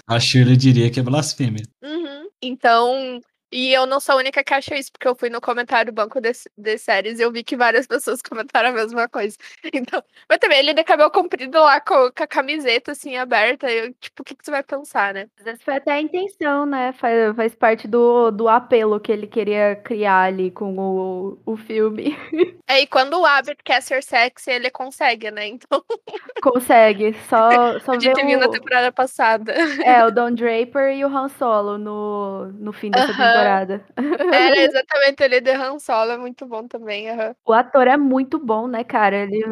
A 0.08 0.19
Shirley 0.19 0.56
diria 0.56 0.90
que 0.90 0.98
é 0.98 1.02
blasfêmia. 1.02 1.62
Uhum. 1.82 2.28
Então, 2.42 3.20
e 3.50 3.72
eu 3.72 3.87
não 3.87 4.00
sou 4.00 4.14
a 4.14 4.19
única 4.19 4.43
que 4.43 4.54
acha 4.54 4.75
isso, 4.76 4.90
porque 4.93 5.06
eu 5.06 5.14
fui 5.14 5.31
no 5.31 5.40
comentário 5.40 5.93
banco 5.93 6.20
de, 6.20 6.32
de 6.56 6.78
séries 6.78 7.19
e 7.19 7.22
eu 7.22 7.32
vi 7.32 7.44
que 7.44 7.56
várias 7.56 7.87
pessoas 7.88 8.20
comentaram 8.22 8.70
a 8.70 8.72
mesma 8.72 9.08
coisa. 9.08 9.37
Então, 9.72 10.02
mas 10.28 10.38
também 10.38 10.58
ele 10.58 10.75
de 10.75 10.84
cabelo 10.84 11.10
comprido 11.10 11.58
lá 11.58 11.81
com, 11.81 12.10
com 12.10 12.22
a 12.22 12.26
camiseta 12.26 12.93
assim 12.93 13.16
aberta. 13.16 13.70
Eu, 13.70 13.93
tipo, 13.94 14.22
o 14.22 14.25
que, 14.25 14.34
que 14.34 14.44
você 14.44 14.50
vai 14.50 14.62
pensar, 14.62 15.14
né? 15.14 15.28
Às 15.38 15.44
vezes 15.44 15.62
foi 15.62 15.76
até 15.76 15.93
a 15.93 16.00
intenção, 16.00 16.66
né? 16.66 16.93
Faz, 16.93 17.37
faz 17.37 17.54
parte 17.54 17.87
do, 17.88 18.31
do 18.31 18.48
apelo 18.48 19.00
que 19.00 19.12
ele 19.12 19.26
queria 19.26 19.76
criar 19.76 20.22
ali 20.22 20.50
com 20.50 20.76
o, 20.78 21.38
o 21.44 21.56
filme. 21.56 22.16
É, 22.69 22.81
e 22.81 22.87
quando 22.87 23.14
o 23.14 23.25
Abbott 23.25 23.62
quer 23.62 23.81
ser 23.81 24.02
sexy, 24.02 24.50
ele 24.50 24.70
consegue, 24.70 25.31
né? 25.31 25.46
Então. 25.46 25.84
Consegue. 26.43 27.14
Só, 27.28 27.78
só 27.78 27.93
ver. 27.96 28.12
o... 28.12 28.40
na 28.40 28.48
temporada 28.48 28.90
passada. 28.90 29.52
É, 29.84 30.04
o 30.04 30.10
Don 30.10 30.32
Draper 30.32 30.93
e 30.96 31.04
o 31.04 31.08
Han 31.08 31.28
Solo 31.28 31.78
no, 31.78 32.46
no 32.58 32.72
fim 32.72 32.90
dessa 32.90 33.06
uh 33.06 33.08
-huh. 33.10 33.16
temporada. 33.16 33.35
Era 33.96 34.58
exatamente 34.60 35.22
ele 35.22 35.40
de 35.40 35.50
Han 35.50 35.78
Solo, 35.78 36.12
é 36.12 36.18
muito 36.18 36.46
bom 36.46 36.66
também. 36.66 37.10
Uh 37.10 37.16
-huh. 37.16 37.36
O 37.46 37.52
ator 37.52 37.86
é 37.86 37.96
muito 37.96 38.38
bom, 38.38 38.66
né, 38.66 38.84
cara? 38.84 39.16
Ele, 39.16 39.44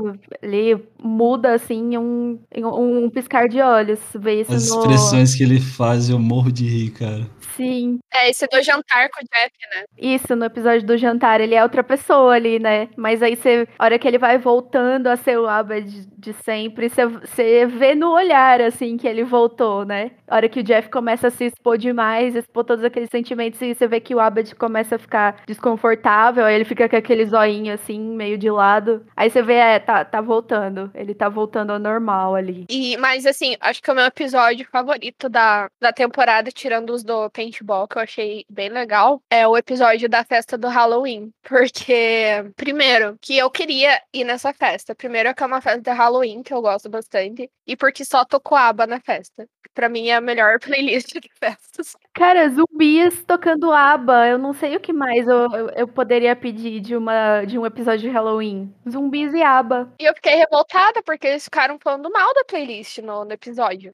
ele 0.42 0.84
muda 1.02 1.54
assim 1.54 1.96
um, 1.96 2.38
um, 2.56 3.04
um 3.04 3.10
piscar 3.10 3.48
de 3.48 3.60
olhos. 3.60 4.00
Vê 4.14 4.40
isso 4.40 4.52
As 4.52 4.68
no... 4.68 4.80
expressões 4.80 5.34
que 5.34 5.42
ele 5.42 5.60
faz, 5.60 6.10
eu 6.10 6.18
morro 6.18 6.50
de 6.50 6.66
rir, 6.66 6.90
cara. 6.90 7.26
Sim. 7.56 7.98
É, 8.12 8.30
esse 8.30 8.46
do 8.46 8.62
jantar 8.62 9.08
com 9.10 9.20
o 9.20 9.28
Jeff, 9.32 9.52
né? 9.74 9.84
Isso, 9.96 10.34
no 10.36 10.44
episódio 10.44 10.86
do 10.86 10.96
jantar, 10.96 11.40
ele 11.40 11.54
é 11.54 11.62
outra 11.62 11.82
pessoa 11.82 12.34
ali, 12.34 12.58
né? 12.58 12.88
Mas 12.96 13.22
aí 13.22 13.36
você, 13.36 13.66
a 13.78 13.84
hora 13.84 13.98
que 13.98 14.06
ele 14.06 14.18
vai 14.18 14.38
voltando 14.38 15.06
a 15.08 15.16
ser 15.16 15.38
o 15.38 15.48
Abba 15.48 15.80
de, 15.80 16.06
de 16.06 16.32
sempre, 16.32 16.88
você, 16.88 17.06
você 17.06 17.66
vê 17.66 17.94
no 17.94 18.10
olhar, 18.12 18.60
assim, 18.60 18.96
que 18.96 19.06
ele 19.06 19.24
voltou, 19.24 19.84
né? 19.84 20.12
A 20.26 20.36
hora 20.36 20.48
que 20.48 20.60
o 20.60 20.62
Jeff 20.62 20.88
começa 20.88 21.28
a 21.28 21.30
se 21.30 21.44
expor 21.44 21.78
demais, 21.78 22.34
expor 22.34 22.64
todos 22.64 22.84
aqueles 22.84 23.10
sentimentos, 23.10 23.60
e 23.62 23.74
você 23.74 23.86
vê 23.86 24.00
que 24.00 24.14
o 24.14 24.20
Abed 24.20 24.54
começa 24.54 24.96
a 24.96 24.98
ficar 24.98 25.42
desconfortável, 25.46 26.44
aí 26.44 26.54
ele 26.54 26.64
fica 26.64 26.88
com 26.88 26.96
aquele 26.96 27.24
zoinho, 27.26 27.72
assim, 27.72 28.00
meio 28.00 28.38
de 28.38 28.50
lado. 28.50 29.04
Aí 29.16 29.30
você 29.30 29.42
vê, 29.42 29.54
é, 29.54 29.78
tá, 29.78 30.04
tá 30.04 30.20
voltando. 30.20 30.90
Ele 30.94 31.14
tá 31.14 31.28
voltando 31.28 31.70
ao 31.70 31.78
normal 31.78 32.34
ali. 32.34 32.64
E, 32.68 32.96
mas, 32.96 33.26
assim, 33.26 33.56
acho 33.60 33.82
que 33.82 33.90
é 33.90 33.92
o 33.92 33.96
meu 33.96 34.06
episódio 34.06 34.66
favorito 34.70 35.28
da, 35.28 35.68
da 35.80 35.92
temporada, 35.92 36.50
tirando 36.50 36.90
os 36.90 37.04
do 37.04 37.28
paintball, 37.44 37.86
que 37.86 37.98
eu 37.98 38.02
achei 38.02 38.44
bem 38.48 38.68
legal, 38.68 39.22
é 39.30 39.46
o 39.46 39.56
episódio 39.56 40.08
da 40.08 40.24
festa 40.24 40.56
do 40.56 40.68
Halloween. 40.68 41.30
Porque, 41.42 42.50
primeiro, 42.56 43.16
que 43.20 43.36
eu 43.36 43.50
queria 43.50 44.00
ir 44.12 44.24
nessa 44.24 44.52
festa. 44.52 44.94
Primeiro, 44.94 45.28
é 45.28 45.34
que 45.34 45.42
é 45.42 45.46
uma 45.46 45.60
festa 45.60 45.80
de 45.80 45.90
Halloween, 45.90 46.42
que 46.42 46.52
eu 46.52 46.62
gosto 46.62 46.88
bastante. 46.88 47.50
E 47.66 47.76
porque 47.76 48.04
só 48.04 48.24
tocou 48.24 48.56
aba 48.56 48.86
na 48.86 49.00
festa. 49.00 49.46
Pra 49.74 49.88
mim 49.88 50.08
é 50.08 50.14
a 50.14 50.20
melhor 50.20 50.58
playlist 50.60 51.12
de 51.14 51.30
festas. 51.38 51.96
Cara, 52.14 52.48
zumbis 52.48 53.24
tocando 53.26 53.72
aba. 53.72 54.28
Eu 54.28 54.38
não 54.38 54.52
sei 54.52 54.76
o 54.76 54.80
que 54.80 54.92
mais 54.92 55.26
eu, 55.26 55.50
eu, 55.52 55.70
eu, 55.70 55.88
poderia 55.88 56.36
pedir 56.36 56.80
de, 56.80 56.96
uma, 56.96 57.44
de 57.44 57.58
um 57.58 57.66
episódio 57.66 58.02
de 58.02 58.08
Halloween. 58.08 58.72
Zumbis 58.88 59.34
e 59.34 59.42
aba. 59.42 59.92
E 59.98 60.04
eu 60.04 60.14
fiquei 60.14 60.36
revoltada 60.36 61.02
porque 61.02 61.26
eles 61.26 61.44
ficaram 61.44 61.78
falando 61.82 62.10
mal 62.10 62.32
da 62.34 62.44
playlist 62.44 62.98
no, 62.98 63.24
no 63.24 63.32
episódio. 63.32 63.92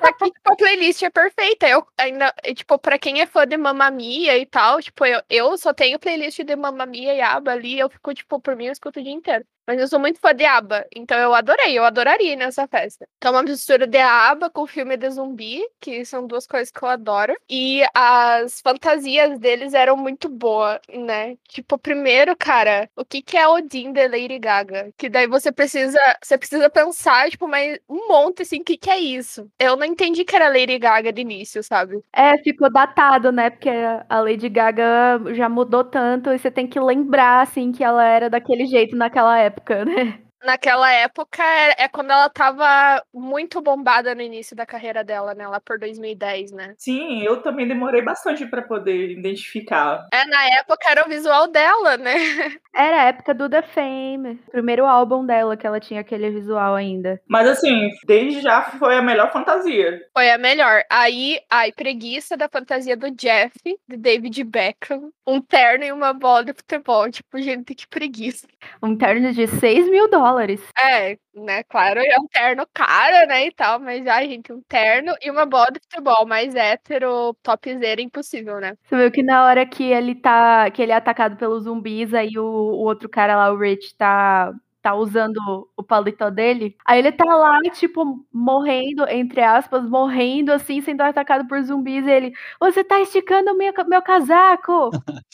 Porque 0.00 0.30
tipo, 0.30 0.52
a 0.52 0.56
playlist 0.56 1.02
é 1.02 1.10
perfeita. 1.10 1.68
Eu 1.68 1.86
ainda, 1.98 2.32
tipo, 2.54 2.78
pra 2.88 2.98
quem 2.98 3.20
é 3.20 3.26
fã 3.26 3.46
de 3.46 3.54
Mamma 3.58 3.90
Mia 3.90 4.38
e 4.38 4.46
tal, 4.46 4.80
tipo, 4.80 5.04
eu, 5.04 5.20
eu 5.28 5.58
só 5.58 5.74
tenho 5.74 5.98
playlist 5.98 6.38
de 6.42 6.56
Mamma 6.56 6.86
Mia 6.86 7.12
e 7.14 7.20
aba 7.20 7.52
ali. 7.52 7.78
Eu 7.78 7.90
fico, 7.90 8.14
tipo, 8.14 8.40
por 8.40 8.56
mim, 8.56 8.64
eu 8.66 8.72
escuto 8.72 8.98
o 8.98 9.02
dia 9.02 9.12
inteiro. 9.12 9.44
Mas 9.68 9.78
eu 9.78 9.86
sou 9.86 10.00
muito 10.00 10.18
fã 10.18 10.34
de 10.34 10.46
ABBA, 10.46 10.86
então 10.96 11.18
eu 11.18 11.34
adorei, 11.34 11.78
eu 11.78 11.84
adoraria 11.84 12.32
ir 12.32 12.36
nessa 12.36 12.66
festa. 12.66 13.06
Então, 13.18 13.32
uma 13.32 13.42
mistura 13.42 13.86
de 13.86 13.98
ABBA 13.98 14.48
com 14.48 14.66
filme 14.66 14.96
de 14.96 15.10
zumbi, 15.10 15.60
que 15.78 16.06
são 16.06 16.26
duas 16.26 16.46
coisas 16.46 16.70
que 16.70 16.82
eu 16.82 16.88
adoro. 16.88 17.34
E 17.50 17.82
as 17.94 18.62
fantasias 18.62 19.38
deles 19.38 19.74
eram 19.74 19.94
muito 19.94 20.26
boas, 20.26 20.80
né? 20.88 21.36
Tipo, 21.48 21.76
primeiro, 21.76 22.34
cara, 22.34 22.88
o 22.96 23.04
que, 23.04 23.20
que 23.20 23.36
é 23.36 23.46
Odin 23.46 23.92
de 23.92 24.08
Lady 24.08 24.38
Gaga? 24.38 24.90
Que 24.96 25.10
daí 25.10 25.26
você 25.26 25.52
precisa, 25.52 25.98
você 26.22 26.38
precisa 26.38 26.70
pensar, 26.70 27.28
tipo, 27.28 27.46
mas 27.46 27.78
um 27.86 28.08
monte 28.08 28.40
assim, 28.40 28.60
o 28.62 28.64
que, 28.64 28.78
que 28.78 28.88
é 28.88 28.98
isso? 28.98 29.50
Eu 29.58 29.76
não 29.76 29.84
entendi 29.84 30.24
que 30.24 30.34
era 30.34 30.48
Lady 30.48 30.78
Gaga 30.78 31.12
de 31.12 31.20
início, 31.20 31.62
sabe? 31.62 32.00
É, 32.10 32.38
ficou 32.38 32.72
datado, 32.72 33.30
né? 33.30 33.50
Porque 33.50 33.68
a 34.08 34.20
Lady 34.20 34.48
Gaga 34.48 35.20
já 35.34 35.46
mudou 35.46 35.84
tanto 35.84 36.30
e 36.30 36.38
você 36.38 36.50
tem 36.50 36.66
que 36.66 36.80
lembrar, 36.80 37.42
assim, 37.42 37.70
que 37.70 37.84
ela 37.84 38.02
era 38.02 38.30
daquele 38.30 38.64
jeito 38.64 38.96
naquela 38.96 39.38
época, 39.38 39.57
né? 39.84 40.27
Naquela 40.44 40.92
época 40.92 41.42
é, 41.42 41.84
é, 41.84 41.88
quando 41.88 42.10
ela 42.10 42.28
tava 42.28 43.02
muito 43.12 43.60
bombada 43.60 44.14
no 44.14 44.22
início 44.22 44.56
da 44.56 44.66
carreira 44.66 45.02
dela, 45.02 45.34
né? 45.34 45.46
Lá 45.46 45.60
por 45.60 45.78
2010, 45.78 46.52
né? 46.52 46.74
Sim, 46.78 47.22
eu 47.22 47.42
também 47.42 47.66
demorei 47.66 48.02
bastante 48.02 48.46
para 48.46 48.62
poder 48.62 49.10
identificar. 49.10 50.06
É, 50.12 50.24
na 50.26 50.44
época 50.58 50.90
era 50.90 51.04
o 51.04 51.08
visual 51.08 51.48
dela, 51.48 51.96
né? 51.96 52.14
Era 52.74 53.02
a 53.02 53.04
época 53.06 53.34
do 53.34 53.48
The 53.48 53.62
Fame, 53.62 54.36
primeiro 54.52 54.86
álbum 54.86 55.26
dela 55.26 55.56
que 55.56 55.66
ela 55.66 55.80
tinha 55.80 56.00
aquele 56.00 56.30
visual 56.30 56.76
ainda. 56.76 57.20
Mas 57.26 57.48
assim, 57.48 57.88
desde 58.06 58.40
já 58.40 58.62
foi 58.62 58.96
a 58.96 59.02
melhor 59.02 59.32
fantasia. 59.32 60.00
Foi 60.16 60.30
a 60.30 60.38
melhor. 60.38 60.84
Aí, 60.88 61.40
ai, 61.50 61.72
preguiça 61.72 62.36
da 62.36 62.48
fantasia 62.48 62.96
do 62.96 63.10
Jeff, 63.10 63.58
de 63.64 63.96
David 63.96 64.44
Beckham, 64.44 65.10
um 65.26 65.40
terno 65.40 65.84
e 65.84 65.90
uma 65.90 66.12
bola 66.12 66.44
de 66.44 66.52
futebol. 66.52 67.10
Tipo, 67.10 67.40
gente, 67.40 67.74
que 67.74 67.88
preguiça. 67.88 68.46
Um 68.80 68.96
terno 68.96 69.32
de 69.32 69.48
6 69.48 69.90
mil 69.90 70.08
dólares 70.08 70.27
dólares. 70.28 70.60
É, 70.78 71.16
né? 71.34 71.62
Claro, 71.64 72.00
é 72.00 72.18
um 72.18 72.26
terno 72.26 72.66
caro, 72.72 73.26
né? 73.28 73.46
E 73.46 73.52
tal, 73.52 73.80
mas 73.80 74.06
ai, 74.06 74.28
gente, 74.28 74.52
um 74.52 74.60
terno 74.68 75.12
e 75.22 75.30
uma 75.30 75.46
bola 75.46 75.70
de 75.72 75.80
futebol 75.80 76.26
mais 76.26 76.54
hétero, 76.54 77.34
topzera, 77.42 78.00
impossível, 78.00 78.60
né? 78.60 78.74
Você 78.84 78.96
viu 78.96 79.10
que 79.10 79.22
na 79.22 79.44
hora 79.44 79.66
que 79.66 79.84
ele 79.84 80.14
tá. 80.14 80.70
que 80.70 80.82
ele 80.82 80.92
é 80.92 80.96
atacado 80.96 81.36
pelos 81.36 81.64
zumbis, 81.64 82.12
aí 82.14 82.38
o, 82.38 82.44
o 82.44 82.84
outro 82.84 83.08
cara 83.08 83.36
lá, 83.36 83.52
o 83.52 83.58
Rich, 83.58 83.94
tá 83.96 84.52
tá 84.82 84.94
usando 84.94 85.38
o 85.76 85.82
paletó 85.82 86.30
dele. 86.30 86.76
Aí 86.84 86.98
ele 86.98 87.12
tá 87.12 87.24
lá, 87.24 87.60
tipo, 87.72 88.24
morrendo, 88.32 89.08
entre 89.08 89.40
aspas, 89.42 89.84
morrendo, 89.88 90.52
assim, 90.52 90.80
sendo 90.80 91.02
atacado 91.02 91.46
por 91.48 91.62
zumbis. 91.62 92.06
E 92.06 92.10
ele, 92.10 92.32
você 92.60 92.84
tá 92.84 93.00
esticando 93.00 93.56
meu, 93.56 93.72
meu 93.86 94.02
casaco! 94.02 94.90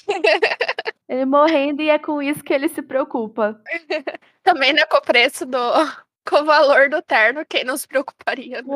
ele 1.09 1.25
morrendo 1.25 1.83
e 1.83 1.91
é 1.91 1.99
com 1.99 2.23
isso 2.23 2.43
que 2.43 2.53
ele 2.53 2.69
se 2.69 2.83
preocupa. 2.83 3.61
Também, 4.43 4.73
né, 4.73 4.85
com 4.87 4.97
o 4.97 5.03
preço 5.03 5.47
do. 5.47 5.59
com 6.29 6.37
o 6.37 6.45
valor 6.45 6.89
do 6.89 7.03
terno, 7.03 7.45
quem 7.47 7.65
não 7.65 7.77
se 7.77 7.87
preocuparia? 7.87 8.63
Né? 8.63 8.75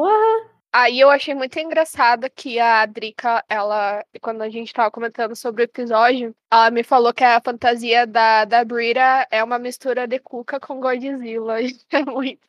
Aí 0.72 1.00
eu 1.00 1.10
achei 1.10 1.34
muito 1.34 1.58
engraçado 1.58 2.28
que 2.30 2.58
a 2.60 2.84
Drica, 2.86 3.42
ela, 3.48 4.04
quando 4.20 4.42
a 4.42 4.50
gente 4.50 4.72
tava 4.72 4.90
comentando 4.90 5.34
sobre 5.34 5.62
o 5.62 5.64
episódio, 5.64 6.34
ela 6.52 6.70
me 6.70 6.82
falou 6.84 7.12
que 7.12 7.24
a 7.24 7.40
fantasia 7.40 8.06
da, 8.06 8.44
da 8.44 8.64
Brita 8.64 9.26
é 9.30 9.42
uma 9.42 9.58
mistura 9.58 10.06
de 10.06 10.18
Cuca 10.18 10.60
com 10.60 10.80
Godzilla. 10.80 11.56
É 11.90 12.04
muito 12.04 12.46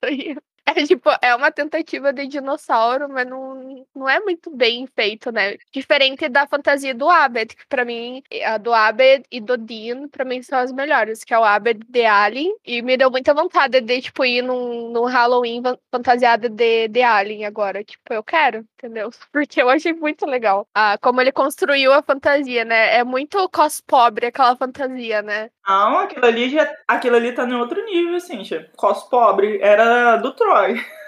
é 0.75 0.85
tipo, 0.85 1.09
é 1.21 1.35
uma 1.35 1.51
tentativa 1.51 2.13
de 2.13 2.27
dinossauro, 2.27 3.09
mas 3.09 3.27
não, 3.27 3.85
não 3.95 4.09
é 4.09 4.19
muito 4.19 4.49
bem 4.55 4.87
feito, 4.87 5.31
né? 5.31 5.57
Diferente 5.71 6.29
da 6.29 6.47
fantasia 6.47 6.93
do 6.93 7.09
Abed, 7.09 7.55
que 7.55 7.67
pra 7.67 7.85
mim, 7.85 8.21
a 8.45 8.57
do 8.57 8.73
Abed 8.73 9.25
e 9.31 9.39
do 9.39 9.57
Dean, 9.57 10.07
pra 10.09 10.25
mim 10.25 10.41
são 10.41 10.59
as 10.59 10.71
melhores, 10.71 11.23
que 11.23 11.33
é 11.33 11.39
o 11.39 11.43
Abed 11.43 11.85
de 11.87 12.05
Alien. 12.05 12.55
E 12.65 12.81
me 12.81 12.97
deu 12.97 13.09
muita 13.09 13.33
vontade 13.33 13.81
de, 13.81 14.01
tipo, 14.01 14.23
ir 14.25 14.41
num, 14.41 14.91
num 14.91 15.05
Halloween 15.05 15.61
fantasiada 15.91 16.49
de, 16.49 16.87
de 16.87 17.01
Alien 17.01 17.45
agora. 17.45 17.83
Tipo, 17.83 18.13
eu 18.13 18.23
quero, 18.23 18.65
entendeu? 18.77 19.09
Porque 19.31 19.61
eu 19.61 19.69
achei 19.69 19.93
muito 19.93 20.25
legal. 20.25 20.67
Ah, 20.73 20.97
como 21.01 21.21
ele 21.21 21.31
construiu 21.31 21.93
a 21.93 22.03
fantasia, 22.03 22.63
né? 22.65 22.97
É 22.97 23.03
muito 23.03 23.49
cos 23.49 23.81
pobre 23.81 24.27
aquela 24.27 24.55
fantasia, 24.55 25.21
né? 25.21 25.49
Não, 25.67 25.99
aquilo 25.99 26.25
ali, 26.25 26.49
já, 26.49 26.67
aquilo 26.87 27.15
ali 27.15 27.31
tá 27.31 27.43
em 27.43 27.53
outro 27.53 27.83
nível, 27.85 28.15
assim, 28.15 28.41
cos 28.75 29.03
pobre. 29.03 29.59
Era 29.61 30.17
do 30.17 30.33
Troy. 30.33 30.58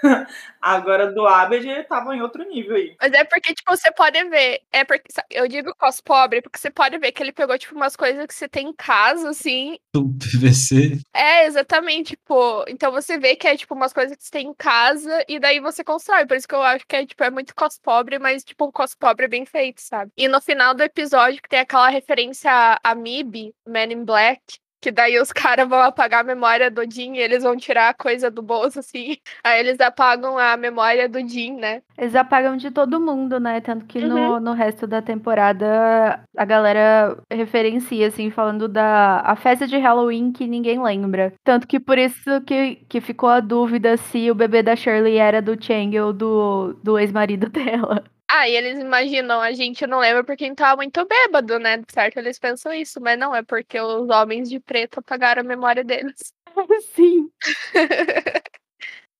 Agora 0.60 1.12
do 1.12 1.26
Abed 1.26 1.84
tava 1.88 2.14
em 2.14 2.22
outro 2.22 2.44
nível 2.44 2.76
aí. 2.76 2.96
Mas 3.00 3.12
é 3.12 3.24
porque, 3.24 3.54
tipo, 3.54 3.70
você 3.70 3.90
pode 3.92 4.22
ver. 4.28 4.60
É 4.72 4.84
porque 4.84 5.08
eu 5.30 5.48
digo 5.48 5.74
cos 5.76 6.00
pobre, 6.00 6.40
porque 6.40 6.58
você 6.58 6.70
pode 6.70 6.98
ver 6.98 7.12
que 7.12 7.22
ele 7.22 7.32
pegou, 7.32 7.58
tipo, 7.58 7.74
umas 7.74 7.96
coisas 7.96 8.24
que 8.26 8.34
você 8.34 8.48
tem 8.48 8.68
em 8.68 8.72
casa, 8.72 9.30
assim. 9.30 9.78
Do 9.94 10.08
PVC. 10.08 11.00
É, 11.14 11.46
exatamente, 11.46 12.10
tipo. 12.10 12.64
Então 12.68 12.92
você 12.92 13.18
vê 13.18 13.34
que 13.34 13.46
é, 13.46 13.56
tipo, 13.56 13.74
umas 13.74 13.92
coisas 13.92 14.16
que 14.16 14.24
você 14.24 14.30
tem 14.30 14.48
em 14.48 14.54
casa 14.54 15.24
e 15.28 15.38
daí 15.38 15.60
você 15.60 15.82
constrói. 15.82 16.26
Por 16.26 16.36
isso 16.36 16.48
que 16.48 16.54
eu 16.54 16.62
acho 16.62 16.86
que 16.86 16.96
é, 16.96 17.06
tipo, 17.06 17.24
é 17.24 17.30
muito 17.30 17.54
cos 17.54 17.78
pobre, 17.78 18.18
mas, 18.18 18.44
tipo, 18.44 18.66
um 18.66 18.72
cos 18.72 18.94
pobre 18.94 19.26
bem 19.28 19.44
feito, 19.44 19.80
sabe? 19.80 20.12
E 20.16 20.28
no 20.28 20.40
final 20.40 20.74
do 20.74 20.82
episódio, 20.82 21.42
que 21.42 21.48
tem 21.48 21.60
aquela 21.60 21.88
referência 21.88 22.78
a 22.82 22.94
MIB, 22.94 23.54
Man 23.66 23.92
in 23.92 24.04
Black, 24.04 24.40
que 24.82 24.90
daí 24.90 25.16
os 25.20 25.32
caras 25.32 25.68
vão 25.68 25.80
apagar 25.80 26.22
a 26.22 26.24
memória 26.24 26.68
do 26.68 26.82
Jim 26.90 27.14
e 27.14 27.20
eles 27.20 27.44
vão 27.44 27.56
tirar 27.56 27.90
a 27.90 27.94
coisa 27.94 28.28
do 28.28 28.42
bolso, 28.42 28.80
assim. 28.80 29.16
Aí 29.44 29.60
eles 29.60 29.78
apagam 29.80 30.36
a 30.36 30.56
memória 30.56 31.08
do 31.08 31.20
Jim, 31.26 31.52
né? 31.52 31.82
Eles 31.96 32.16
apagam 32.16 32.56
de 32.56 32.68
todo 32.68 33.00
mundo, 33.00 33.38
né? 33.38 33.60
Tanto 33.60 33.86
que 33.86 34.00
uhum. 34.00 34.08
no, 34.08 34.40
no 34.40 34.52
resto 34.52 34.84
da 34.88 35.00
temporada 35.00 36.20
a 36.36 36.44
galera 36.44 37.16
referencia, 37.30 38.08
assim, 38.08 38.28
falando 38.28 38.66
da 38.66 39.20
a 39.20 39.36
festa 39.36 39.68
de 39.68 39.78
Halloween 39.78 40.32
que 40.32 40.48
ninguém 40.48 40.82
lembra. 40.82 41.32
Tanto 41.44 41.68
que 41.68 41.78
por 41.78 41.96
isso 41.96 42.40
que, 42.40 42.76
que 42.88 43.00
ficou 43.00 43.28
a 43.28 43.38
dúvida 43.38 43.96
se 43.96 44.32
o 44.32 44.34
bebê 44.34 44.64
da 44.64 44.74
Shirley 44.74 45.16
era 45.16 45.40
do 45.40 45.56
Chang 45.62 45.96
ou 46.00 46.12
do, 46.12 46.76
do 46.82 46.98
ex-marido 46.98 47.46
dela. 47.50 48.02
Ah, 48.34 48.48
e 48.48 48.56
eles 48.56 48.78
imaginam, 48.78 49.42
a 49.42 49.52
gente 49.52 49.86
não 49.86 49.98
lembra 49.98 50.24
porque 50.24 50.44
a 50.44 50.46
gente 50.46 50.56
tava 50.56 50.76
muito 50.76 51.06
bêbado, 51.06 51.58
né? 51.58 51.82
Certo, 51.86 52.16
eles 52.16 52.38
pensam 52.38 52.72
isso, 52.72 52.98
mas 52.98 53.18
não, 53.18 53.34
é 53.36 53.42
porque 53.42 53.78
os 53.78 54.08
homens 54.08 54.48
de 54.48 54.58
preto 54.58 55.00
apagaram 55.00 55.42
a 55.42 55.44
memória 55.44 55.84
deles. 55.84 56.32
Sim. 56.94 57.30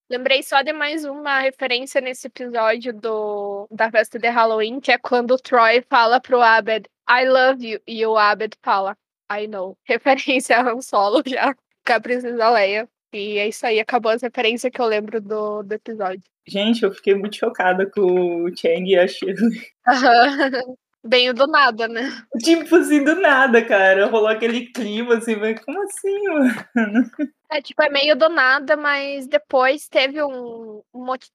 Lembrei 0.09 0.43
só 0.43 0.63
de 0.63 0.73
mais 0.73 1.05
uma 1.05 1.41
referência 1.41 2.01
nesse 2.01 2.27
episódio 2.27 2.95
do, 2.95 3.69
da 3.71 3.91
festa 3.91 4.19
de 4.19 4.29
Halloween, 4.29 4.81
que 4.81 4.91
é 4.91 4.97
quando 4.97 5.33
o 5.33 5.39
Troy 5.39 5.83
fala 5.91 6.19
pro 6.19 6.41
Abed, 6.41 6.89
I 7.07 7.27
love 7.29 7.67
you, 7.67 7.81
e 7.87 8.07
o 8.07 8.17
Abed 8.17 8.57
fala, 8.63 8.97
I 9.31 9.47
know. 9.47 9.77
Referência 9.85 10.57
a 10.57 10.63
Han 10.63 10.81
Solo 10.81 11.23
já, 11.27 11.55
com 11.55 11.93
a 11.93 12.01
Princesa 12.01 12.49
Leia. 12.49 12.89
E 13.13 13.39
é 13.39 13.49
isso 13.49 13.67
aí, 13.67 13.79
acabou 13.79 14.11
as 14.11 14.23
referências 14.23 14.73
que 14.73 14.81
eu 14.81 14.87
lembro 14.87 15.21
do, 15.21 15.63
do 15.63 15.73
episódio. 15.73 16.23
Gente, 16.47 16.83
eu 16.83 16.93
fiquei 16.93 17.15
muito 17.15 17.37
chocada 17.37 17.85
com 17.87 18.45
o 18.45 18.57
Chang 18.57 18.91
e 18.91 18.99
a 18.99 19.07
Shirley. 19.07 19.61
Bem 21.05 21.35
do 21.35 21.47
nada, 21.49 21.89
né? 21.89 22.11
Tipo 22.39 22.77
assim, 22.77 23.03
do 23.03 23.17
nada, 23.17 23.65
cara. 23.65 24.07
Rolou 24.07 24.29
aquele 24.29 24.67
clima 24.67 25.17
assim, 25.17 25.35
mas 25.35 25.63
como 25.65 25.83
assim, 25.83 26.23
mano? 26.29 27.11
É, 27.53 27.61
tipo, 27.61 27.83
é 27.83 27.91
meio 27.91 28.17
do 28.17 28.31
nada, 28.31 28.79
mas 28.79 29.27
depois 29.27 29.87
teve 29.87 30.23
um, 30.23 30.83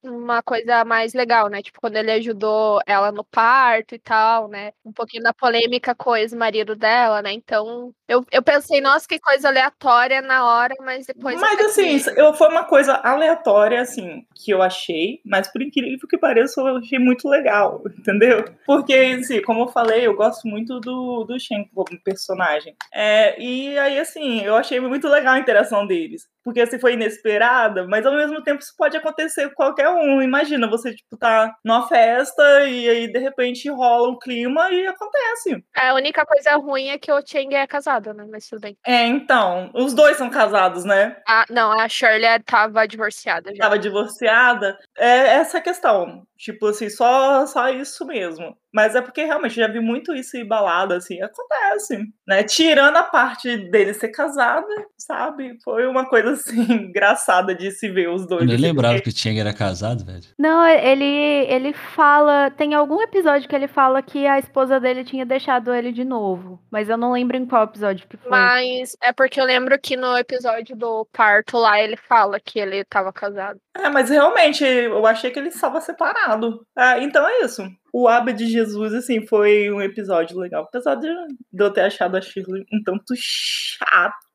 uma 0.02 0.42
coisa 0.42 0.84
mais 0.84 1.14
legal, 1.14 1.48
né? 1.48 1.62
Tipo, 1.62 1.80
quando 1.80 1.94
ele 1.94 2.10
ajudou 2.10 2.80
ela 2.84 3.12
no 3.12 3.22
parto 3.22 3.94
e 3.94 4.00
tal, 4.00 4.48
né? 4.48 4.72
Um 4.84 4.92
pouquinho 4.92 5.22
da 5.22 5.32
polêmica 5.32 5.94
com 5.94 6.10
o 6.10 6.16
ex-marido 6.16 6.74
dela, 6.74 7.22
né? 7.22 7.32
Então, 7.32 7.94
eu, 8.08 8.26
eu 8.32 8.42
pensei, 8.42 8.80
nossa, 8.80 9.06
que 9.06 9.20
coisa 9.20 9.46
aleatória 9.46 10.20
na 10.20 10.44
hora, 10.44 10.74
mas 10.80 11.06
depois. 11.06 11.40
Mas 11.40 11.60
assim, 11.60 12.00
eu, 12.16 12.34
foi 12.34 12.48
uma 12.48 12.64
coisa 12.64 12.94
aleatória, 12.94 13.80
assim, 13.80 14.26
que 14.34 14.50
eu 14.50 14.60
achei, 14.60 15.20
mas 15.24 15.46
por 15.46 15.62
incrível 15.62 16.08
que 16.08 16.18
pareça, 16.18 16.60
eu 16.60 16.78
achei 16.78 16.98
muito 16.98 17.28
legal, 17.28 17.80
entendeu? 17.96 18.44
Porque, 18.66 18.92
assim, 19.20 19.40
como 19.42 19.62
eu 19.62 19.68
falei, 19.68 20.04
eu 20.04 20.16
gosto 20.16 20.48
muito 20.48 20.80
do, 20.80 21.22
do 21.22 21.38
Shen 21.38 21.70
como 21.72 21.86
personagem. 22.02 22.74
É, 22.92 23.40
e 23.40 23.78
aí, 23.78 24.00
assim, 24.00 24.42
eu 24.42 24.56
achei 24.56 24.80
muito 24.80 25.06
legal 25.06 25.34
a 25.34 25.38
interação 25.38 25.86
dele 25.86 26.07
deles. 26.08 26.28
Porque 26.48 26.66
se 26.66 26.78
foi 26.78 26.94
inesperada, 26.94 27.86
mas 27.86 28.06
ao 28.06 28.14
mesmo 28.14 28.42
tempo 28.42 28.62
isso 28.62 28.72
pode 28.74 28.96
acontecer 28.96 29.50
com 29.50 29.54
qualquer 29.56 29.90
um. 29.90 30.22
Imagina 30.22 30.66
você, 30.66 30.94
tipo, 30.94 31.14
tá 31.14 31.54
numa 31.62 31.86
festa 31.86 32.64
e 32.64 32.88
aí 32.88 33.12
de 33.12 33.18
repente 33.18 33.68
rola 33.68 34.08
um 34.08 34.18
clima 34.18 34.70
e 34.70 34.86
acontece. 34.86 35.62
A 35.76 35.92
única 35.92 36.24
coisa 36.24 36.56
ruim 36.56 36.88
é 36.88 36.96
que 36.96 37.12
o 37.12 37.20
Cheng 37.20 37.54
é 37.54 37.66
casado, 37.66 38.14
né? 38.14 38.26
Mas 38.30 38.48
tudo 38.48 38.62
bem. 38.62 38.78
É, 38.86 39.04
então. 39.06 39.70
Os 39.74 39.92
dois 39.92 40.16
são 40.16 40.30
casados, 40.30 40.86
né? 40.86 41.18
Ah, 41.28 41.44
não, 41.50 41.70
a 41.78 41.86
Shirley 41.86 42.42
tava 42.46 42.88
divorciada 42.88 43.54
já. 43.54 43.64
Tava 43.64 43.78
divorciada. 43.78 44.78
é 44.96 45.34
essa 45.34 45.60
questão. 45.60 46.26
Tipo 46.38 46.68
assim, 46.68 46.88
só, 46.88 47.44
só 47.46 47.68
isso 47.68 48.06
mesmo. 48.06 48.56
Mas 48.72 48.94
é 48.94 49.00
porque 49.00 49.24
realmente 49.24 49.56
já 49.56 49.66
vi 49.66 49.80
muito 49.80 50.14
isso 50.14 50.36
em 50.36 50.46
balada, 50.46 50.96
assim, 50.96 51.20
acontece, 51.20 51.98
né? 52.26 52.44
Tirando 52.44 52.96
a 52.96 53.02
parte 53.02 53.56
dele 53.70 53.94
ser 53.94 54.10
casado, 54.10 54.66
sabe? 54.96 55.58
Foi 55.64 55.86
uma 55.86 56.06
coisa, 56.08 56.36
assim, 56.38 56.60
engraçada 56.88 57.54
de 57.54 57.70
se 57.70 57.88
ver 57.88 58.08
os 58.08 58.26
dois. 58.26 58.42
Eu 58.42 58.46
nem 58.46 58.56
assim, 58.56 58.64
lembrava 58.64 58.94
porque... 58.94 59.10
que 59.10 59.16
o 59.16 59.20
Chang 59.20 59.38
era 59.38 59.52
casado, 59.52 60.04
velho. 60.04 60.24
Não, 60.38 60.66
ele, 60.66 61.04
ele 61.04 61.72
fala. 61.72 62.50
Tem 62.50 62.74
algum 62.74 63.00
episódio 63.02 63.48
que 63.48 63.54
ele 63.54 63.68
fala 63.68 64.02
que 64.02 64.26
a 64.26 64.38
esposa 64.38 64.80
dele 64.80 65.04
tinha 65.04 65.26
deixado 65.26 65.74
ele 65.74 65.92
de 65.92 66.04
novo. 66.04 66.60
Mas 66.70 66.88
eu 66.88 66.96
não 66.96 67.12
lembro 67.12 67.36
em 67.36 67.46
qual 67.46 67.64
episódio 67.64 68.06
que 68.08 68.16
foi. 68.16 68.30
Mas 68.30 68.96
é 69.02 69.12
porque 69.12 69.40
eu 69.40 69.44
lembro 69.44 69.78
que 69.78 69.96
no 69.96 70.16
episódio 70.16 70.76
do 70.76 71.06
parto 71.12 71.58
lá 71.58 71.80
ele 71.80 71.96
fala 71.96 72.40
que 72.40 72.58
ele 72.58 72.78
estava 72.78 73.12
casado. 73.12 73.60
É, 73.76 73.88
mas 73.88 74.10
realmente 74.10 74.64
eu 74.64 75.06
achei 75.06 75.30
que 75.30 75.38
ele 75.38 75.48
estava 75.48 75.80
separado. 75.80 76.66
Ah, 76.76 76.98
então 76.98 77.26
é 77.28 77.44
isso. 77.44 77.62
O 77.92 78.06
Abba 78.06 78.32
de 78.32 78.46
Jesus, 78.46 78.92
assim, 78.92 79.26
foi 79.26 79.70
um 79.70 79.80
episódio 79.80 80.38
legal. 80.38 80.64
Apesar 80.64 80.94
de, 80.96 81.08
de 81.52 81.62
eu 81.62 81.72
ter 81.72 81.82
achado 81.82 82.16
a 82.16 82.20
Shirley 82.20 82.64
um 82.72 82.82
tanto 82.82 83.14
chata. 83.16 84.27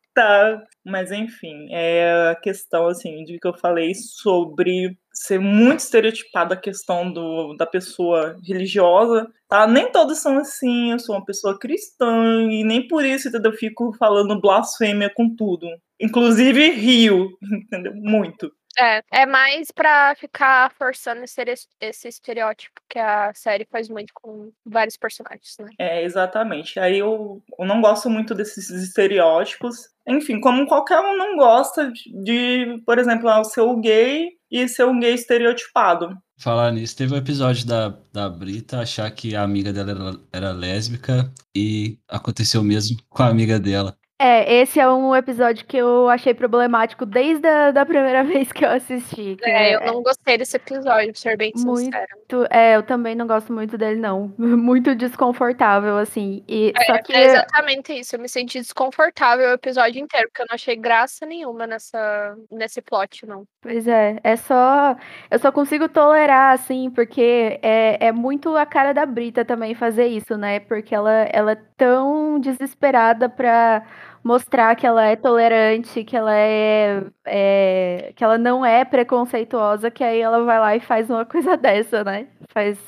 Mas 0.85 1.11
enfim, 1.11 1.67
é 1.71 2.31
a 2.31 2.35
questão, 2.35 2.87
assim, 2.87 3.23
de 3.23 3.39
que 3.39 3.47
eu 3.47 3.57
falei 3.57 3.93
sobre 3.95 4.97
ser 5.13 5.39
muito 5.39 5.79
estereotipado 5.79 6.53
a 6.53 6.57
questão 6.57 7.11
do, 7.11 7.55
da 7.55 7.65
pessoa 7.65 8.35
religiosa, 8.43 9.27
tá? 9.47 9.67
Nem 9.67 9.91
todos 9.91 10.19
são 10.19 10.37
assim, 10.37 10.91
eu 10.91 10.99
sou 10.99 11.15
uma 11.15 11.23
pessoa 11.23 11.57
cristã 11.57 12.41
e 12.49 12.63
nem 12.63 12.87
por 12.87 13.05
isso, 13.05 13.27
entendeu? 13.27 13.51
Eu 13.51 13.57
fico 13.57 13.93
falando 13.97 14.41
blasfêmia 14.41 15.11
com 15.15 15.33
tudo. 15.35 15.67
Inclusive 16.01 16.71
rio, 16.71 17.29
entendeu? 17.65 17.93
Muito. 17.95 18.51
É, 18.77 19.03
é 19.11 19.25
mais 19.25 19.71
pra 19.71 20.15
ficar 20.15 20.71
forçando 20.71 21.23
esse, 21.23 21.41
esse 21.79 22.07
estereótipo 22.07 22.81
que 22.89 22.97
a 22.97 23.33
série 23.33 23.67
faz 23.71 23.89
muito 23.89 24.13
com 24.13 24.51
vários 24.65 24.97
personagens, 24.97 25.55
né? 25.59 25.69
É, 25.77 26.03
exatamente. 26.03 26.79
Aí 26.79 26.99
eu, 26.99 27.41
eu 27.59 27.65
não 27.65 27.81
gosto 27.81 28.09
muito 28.09 28.33
desses 28.33 28.69
estereótipos. 28.69 29.89
Enfim, 30.07 30.39
como 30.39 30.67
qualquer 30.67 30.99
um 30.99 31.15
não 31.15 31.37
gosta 31.37 31.91
de, 32.23 32.81
por 32.85 32.97
exemplo, 32.97 33.29
ah, 33.29 33.43
ser 33.43 33.61
o 33.61 33.79
gay 33.79 34.31
e 34.51 34.67
ser 34.67 34.85
um 34.85 34.99
gay 34.99 35.13
estereotipado. 35.13 36.17
Falar 36.37 36.71
nisso, 36.71 36.97
teve 36.97 37.13
um 37.13 37.17
episódio 37.17 37.65
da, 37.65 37.97
da 38.11 38.29
Brita 38.29 38.79
achar 38.79 39.09
que 39.11 39.35
a 39.35 39.43
amiga 39.43 39.71
dela 39.71 39.91
era, 39.91 40.19
era 40.31 40.51
lésbica 40.51 41.31
e 41.55 41.97
aconteceu 42.07 42.63
mesmo 42.63 42.97
com 43.09 43.23
a 43.23 43.29
amiga 43.29 43.59
dela. 43.59 43.97
É, 44.23 44.61
esse 44.61 44.79
é 44.79 44.87
um 44.89 45.13
episódio 45.13 45.65
que 45.65 45.75
eu 45.75 46.07
achei 46.07 46.33
problemático 46.33 47.05
desde 47.05 47.45
a 47.45 47.71
da 47.71 47.85
primeira 47.85 48.23
vez 48.47 48.51
que 48.53 48.63
eu 48.63 48.69
assisti. 48.69 49.35
que 49.35 49.49
É, 49.49 49.75
eu 49.75 49.81
não 49.81 50.01
gostei 50.01 50.37
desse 50.37 50.55
episódio, 50.55 51.11
pra 51.11 51.19
ser 51.19 51.35
bem 51.35 51.51
muito- 51.57 52.47
é, 52.49 52.75
eu 52.77 52.83
também 52.83 53.15
não 53.15 53.27
gosto 53.27 53.51
muito 53.51 53.77
dele, 53.77 53.99
não. 53.99 54.33
Muito 54.63 54.95
desconfortável, 54.95 55.97
assim. 55.97 56.43
E, 56.47 56.71
só 56.85 56.97
que. 56.99 57.13
É 57.13 57.25
exatamente 57.25 57.91
isso. 57.93 58.15
Eu 58.15 58.19
me 58.21 58.29
senti 58.29 58.59
desconfortável 58.59 59.49
o 59.49 59.53
episódio 59.53 60.01
inteiro, 60.01 60.27
porque 60.29 60.41
eu 60.41 60.45
não 60.49 60.55
achei 60.55 60.75
graça 60.75 61.25
nenhuma 61.25 61.67
nessa, 61.67 62.35
nesse 62.49 62.81
plot, 62.81 63.25
não. 63.25 63.45
Pois 63.61 63.87
é, 63.87 64.19
é 64.23 64.35
só. 64.35 64.95
Eu 65.29 65.39
só 65.39 65.51
consigo 65.51 65.89
tolerar, 65.89 66.53
assim, 66.53 66.89
porque 66.89 67.59
é, 67.61 68.07
é 68.07 68.11
muito 68.11 68.55
a 68.55 68.65
cara 68.65 68.93
da 68.93 69.05
Brita 69.05 69.43
também 69.43 69.75
fazer 69.75 70.07
isso, 70.07 70.37
né? 70.37 70.59
Porque 70.61 70.95
ela, 70.95 71.11
ela 71.31 71.51
é 71.51 71.57
tão 71.77 72.39
desesperada 72.39 73.27
pra 73.27 73.83
mostrar 74.23 74.75
que 74.75 74.87
ela 74.87 75.03
é 75.05 75.15
tolerante, 75.15 76.03
que 76.03 76.15
ela 76.15 76.33
é, 76.33 77.03
é, 77.25 78.13
que 78.15 78.23
ela 78.23 78.37
não 78.37 78.65
é 78.65 78.85
preconceituosa, 78.85 79.91
que 79.91 80.03
aí 80.03 80.21
ela 80.21 80.43
vai 80.43 80.59
lá 80.59 80.75
e 80.75 80.79
faz 80.79 81.09
uma 81.09 81.25
coisa 81.27 81.57
dessa, 81.57 82.03
né? 82.03 82.27
Faz, 82.53 82.79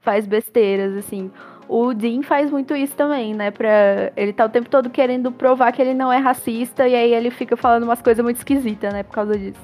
faz 0.00 0.26
besteiras, 0.26 0.96
assim. 0.96 1.30
O 1.68 1.92
Dean 1.92 2.22
faz 2.22 2.50
muito 2.50 2.74
isso 2.74 2.96
também, 2.96 3.34
né? 3.34 3.50
Pra, 3.50 4.12
ele 4.16 4.32
tá 4.32 4.46
o 4.46 4.48
tempo 4.48 4.70
todo 4.70 4.88
querendo 4.88 5.30
provar 5.30 5.72
que 5.72 5.82
ele 5.82 5.92
não 5.92 6.12
é 6.12 6.18
racista, 6.18 6.88
e 6.88 6.94
aí 6.94 7.12
ele 7.12 7.30
fica 7.30 7.56
falando 7.56 7.82
umas 7.82 8.00
coisas 8.00 8.22
muito 8.22 8.36
esquisitas, 8.36 8.92
né? 8.92 9.02
Por 9.02 9.12
causa 9.12 9.36
disso. 9.36 9.60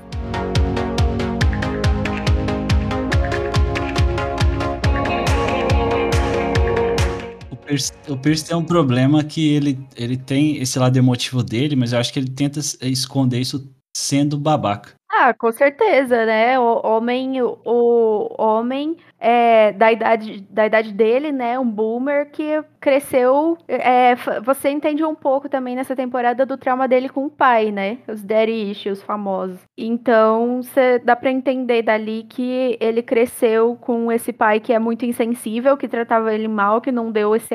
Pierce, 7.65 7.93
o 8.09 8.17
Pierce 8.17 8.45
tem 8.45 8.57
um 8.57 8.65
problema 8.65 9.25
que 9.25 9.55
ele, 9.55 9.79
ele 9.97 10.17
tem 10.17 10.57
esse 10.59 10.79
lado 10.79 10.97
emotivo 10.97 11.43
dele, 11.43 11.75
mas 11.75 11.93
eu 11.93 11.99
acho 11.99 12.13
que 12.13 12.19
ele 12.19 12.31
tenta 12.31 12.61
esconder 12.83 13.41
isso 13.41 13.73
sendo 13.97 14.39
babaca. 14.39 14.95
Ah, 15.17 15.33
com 15.33 15.53
certeza, 15.53 16.27
né? 16.27 16.59
O 16.59 16.81
homem, 16.85 17.41
o, 17.41 18.35
homem 18.37 18.97
é, 19.21 19.71
da, 19.73 19.93
idade, 19.93 20.41
da 20.51 20.67
idade 20.67 20.93
dele, 20.93 21.31
né? 21.31 21.57
Um 21.59 21.71
boomer 21.71 22.31
que 22.31 22.63
cresceu. 22.81 23.57
é, 23.69 24.15
você 24.43 24.71
entende 24.71 25.05
um 25.05 25.15
pouco 25.15 25.49
também 25.49 25.77
nessa 25.77 25.95
temporada 25.95 26.45
do 26.45 26.57
trauma 26.59 26.89
dele 26.89 27.09
com 27.09 27.27
o 27.27 27.31
pai, 27.31 27.71
né? 27.71 27.99
Os 28.09 28.25
daddy 28.25 28.71
issues 28.73 29.03
famosos. 29.03 29.61
Então, 29.79 30.63
cê, 30.63 30.99
dá 30.99 31.15
pra 31.15 31.31
entender 31.31 31.83
dali 31.83 32.25
que 32.25 32.77
ele 32.81 33.03
cresceu 33.03 33.77
com 33.81 34.11
esse 34.11 34.33
pai 34.33 34.59
que 34.59 34.73
é 34.73 34.79
muito 34.81 35.07
insensível, 35.07 35.77
que 35.77 35.87
tratava 35.89 36.35
ele 36.35 36.49
mal, 36.49 36.81
que 36.81 36.91
não 36.93 37.13
deu 37.13 37.37
esse, 37.37 37.55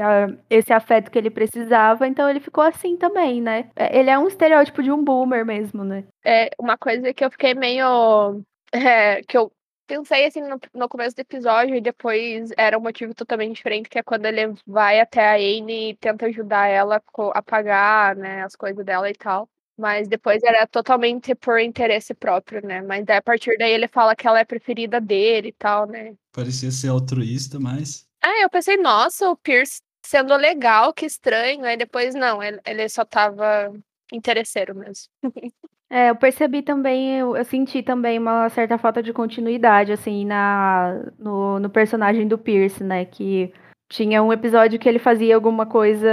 esse 0.50 0.72
afeto 0.74 1.12
que 1.12 1.18
ele 1.18 1.30
precisava. 1.30 2.08
Então, 2.08 2.30
ele 2.30 2.40
ficou 2.40 2.64
assim 2.64 2.96
também, 2.98 3.42
né? 3.42 3.70
É, 3.76 3.98
Ele 4.00 4.10
é 4.10 4.18
um 4.18 4.28
estereótipo 4.28 4.82
de 4.82 4.92
um 4.92 5.04
boomer 5.04 5.46
mesmo, 5.46 5.84
né? 5.84 6.04
É 6.24 6.50
uma 6.60 6.78
coisa 6.78 7.14
que 7.14 7.24
eu 7.24 7.32
fiquei 7.32 7.49
meio. 7.54 8.44
é, 8.72 9.22
que 9.24 9.38
eu 9.38 9.52
pensei 9.90 10.26
assim 10.28 10.42
no, 10.42 10.60
no 10.74 10.88
começo 10.88 11.16
do 11.16 11.20
episódio 11.22 11.76
e 11.76 11.82
depois 11.82 12.52
era 12.56 12.78
um 12.78 12.82
motivo 12.82 13.14
totalmente 13.16 13.56
diferente, 13.56 13.90
que 13.90 13.98
é 13.98 14.04
quando 14.04 14.26
ele 14.28 14.54
vai 14.66 15.00
até 15.00 15.28
a 15.28 15.34
Anne 15.36 15.92
e 15.92 15.98
tenta 15.98 16.28
ajudar 16.28 16.68
ela 16.68 17.02
a 17.34 17.42
pagar, 17.42 18.16
né, 18.16 18.44
as 18.44 18.56
coisas 18.56 18.86
dela 18.86 19.10
e 19.10 19.16
tal. 19.16 19.50
Mas 19.76 20.08
depois 20.08 20.44
era 20.44 20.68
totalmente 20.68 21.34
por 21.34 21.58
interesse 21.58 22.14
próprio, 22.14 22.62
né? 22.66 22.82
Mas 22.82 23.06
daí, 23.06 23.18
a 23.18 23.22
partir 23.22 23.58
daí 23.58 23.72
ele 23.72 23.88
fala 23.88 24.14
que 24.14 24.28
ela 24.28 24.40
é 24.40 24.42
a 24.42 24.46
preferida 24.46 25.00
dele 25.00 25.48
e 25.48 25.54
tal, 25.54 25.88
né? 25.88 26.16
Parecia 26.34 26.70
ser 26.70 26.90
altruísta, 26.90 27.60
mas. 27.62 28.06
Ah, 28.22 28.42
eu 28.42 28.50
pensei, 28.50 28.76
nossa, 28.76 29.30
o 29.30 29.38
Pierce 29.38 29.82
sendo 30.06 30.36
legal, 30.36 30.94
que 30.94 31.06
estranho. 31.06 31.64
Aí 31.64 31.78
depois, 31.78 32.14
não, 32.14 32.44
ele, 32.44 32.60
ele 32.66 32.90
só 32.90 33.06
tava 33.06 33.74
interesseiro 34.12 34.76
mesmo. 34.76 35.08
É, 35.90 36.12
eu 36.12 36.16
percebi 36.16 36.62
também, 36.62 37.18
eu, 37.18 37.36
eu 37.36 37.44
senti 37.44 37.82
também 37.82 38.20
uma 38.20 38.48
certa 38.50 38.78
falta 38.78 39.02
de 39.02 39.12
continuidade, 39.12 39.92
assim, 39.92 40.24
na, 40.24 41.12
no, 41.18 41.60
no 41.60 41.70
personagem 41.70 42.28
do 42.28 42.38
Pierce, 42.38 42.84
né? 42.84 43.06
Que 43.06 43.52
tinha 43.90 44.22
um 44.22 44.32
episódio 44.32 44.78
que 44.80 44.88
ele 44.88 45.00
fazia 45.00 45.34
alguma 45.34 45.66
coisa 45.66 46.08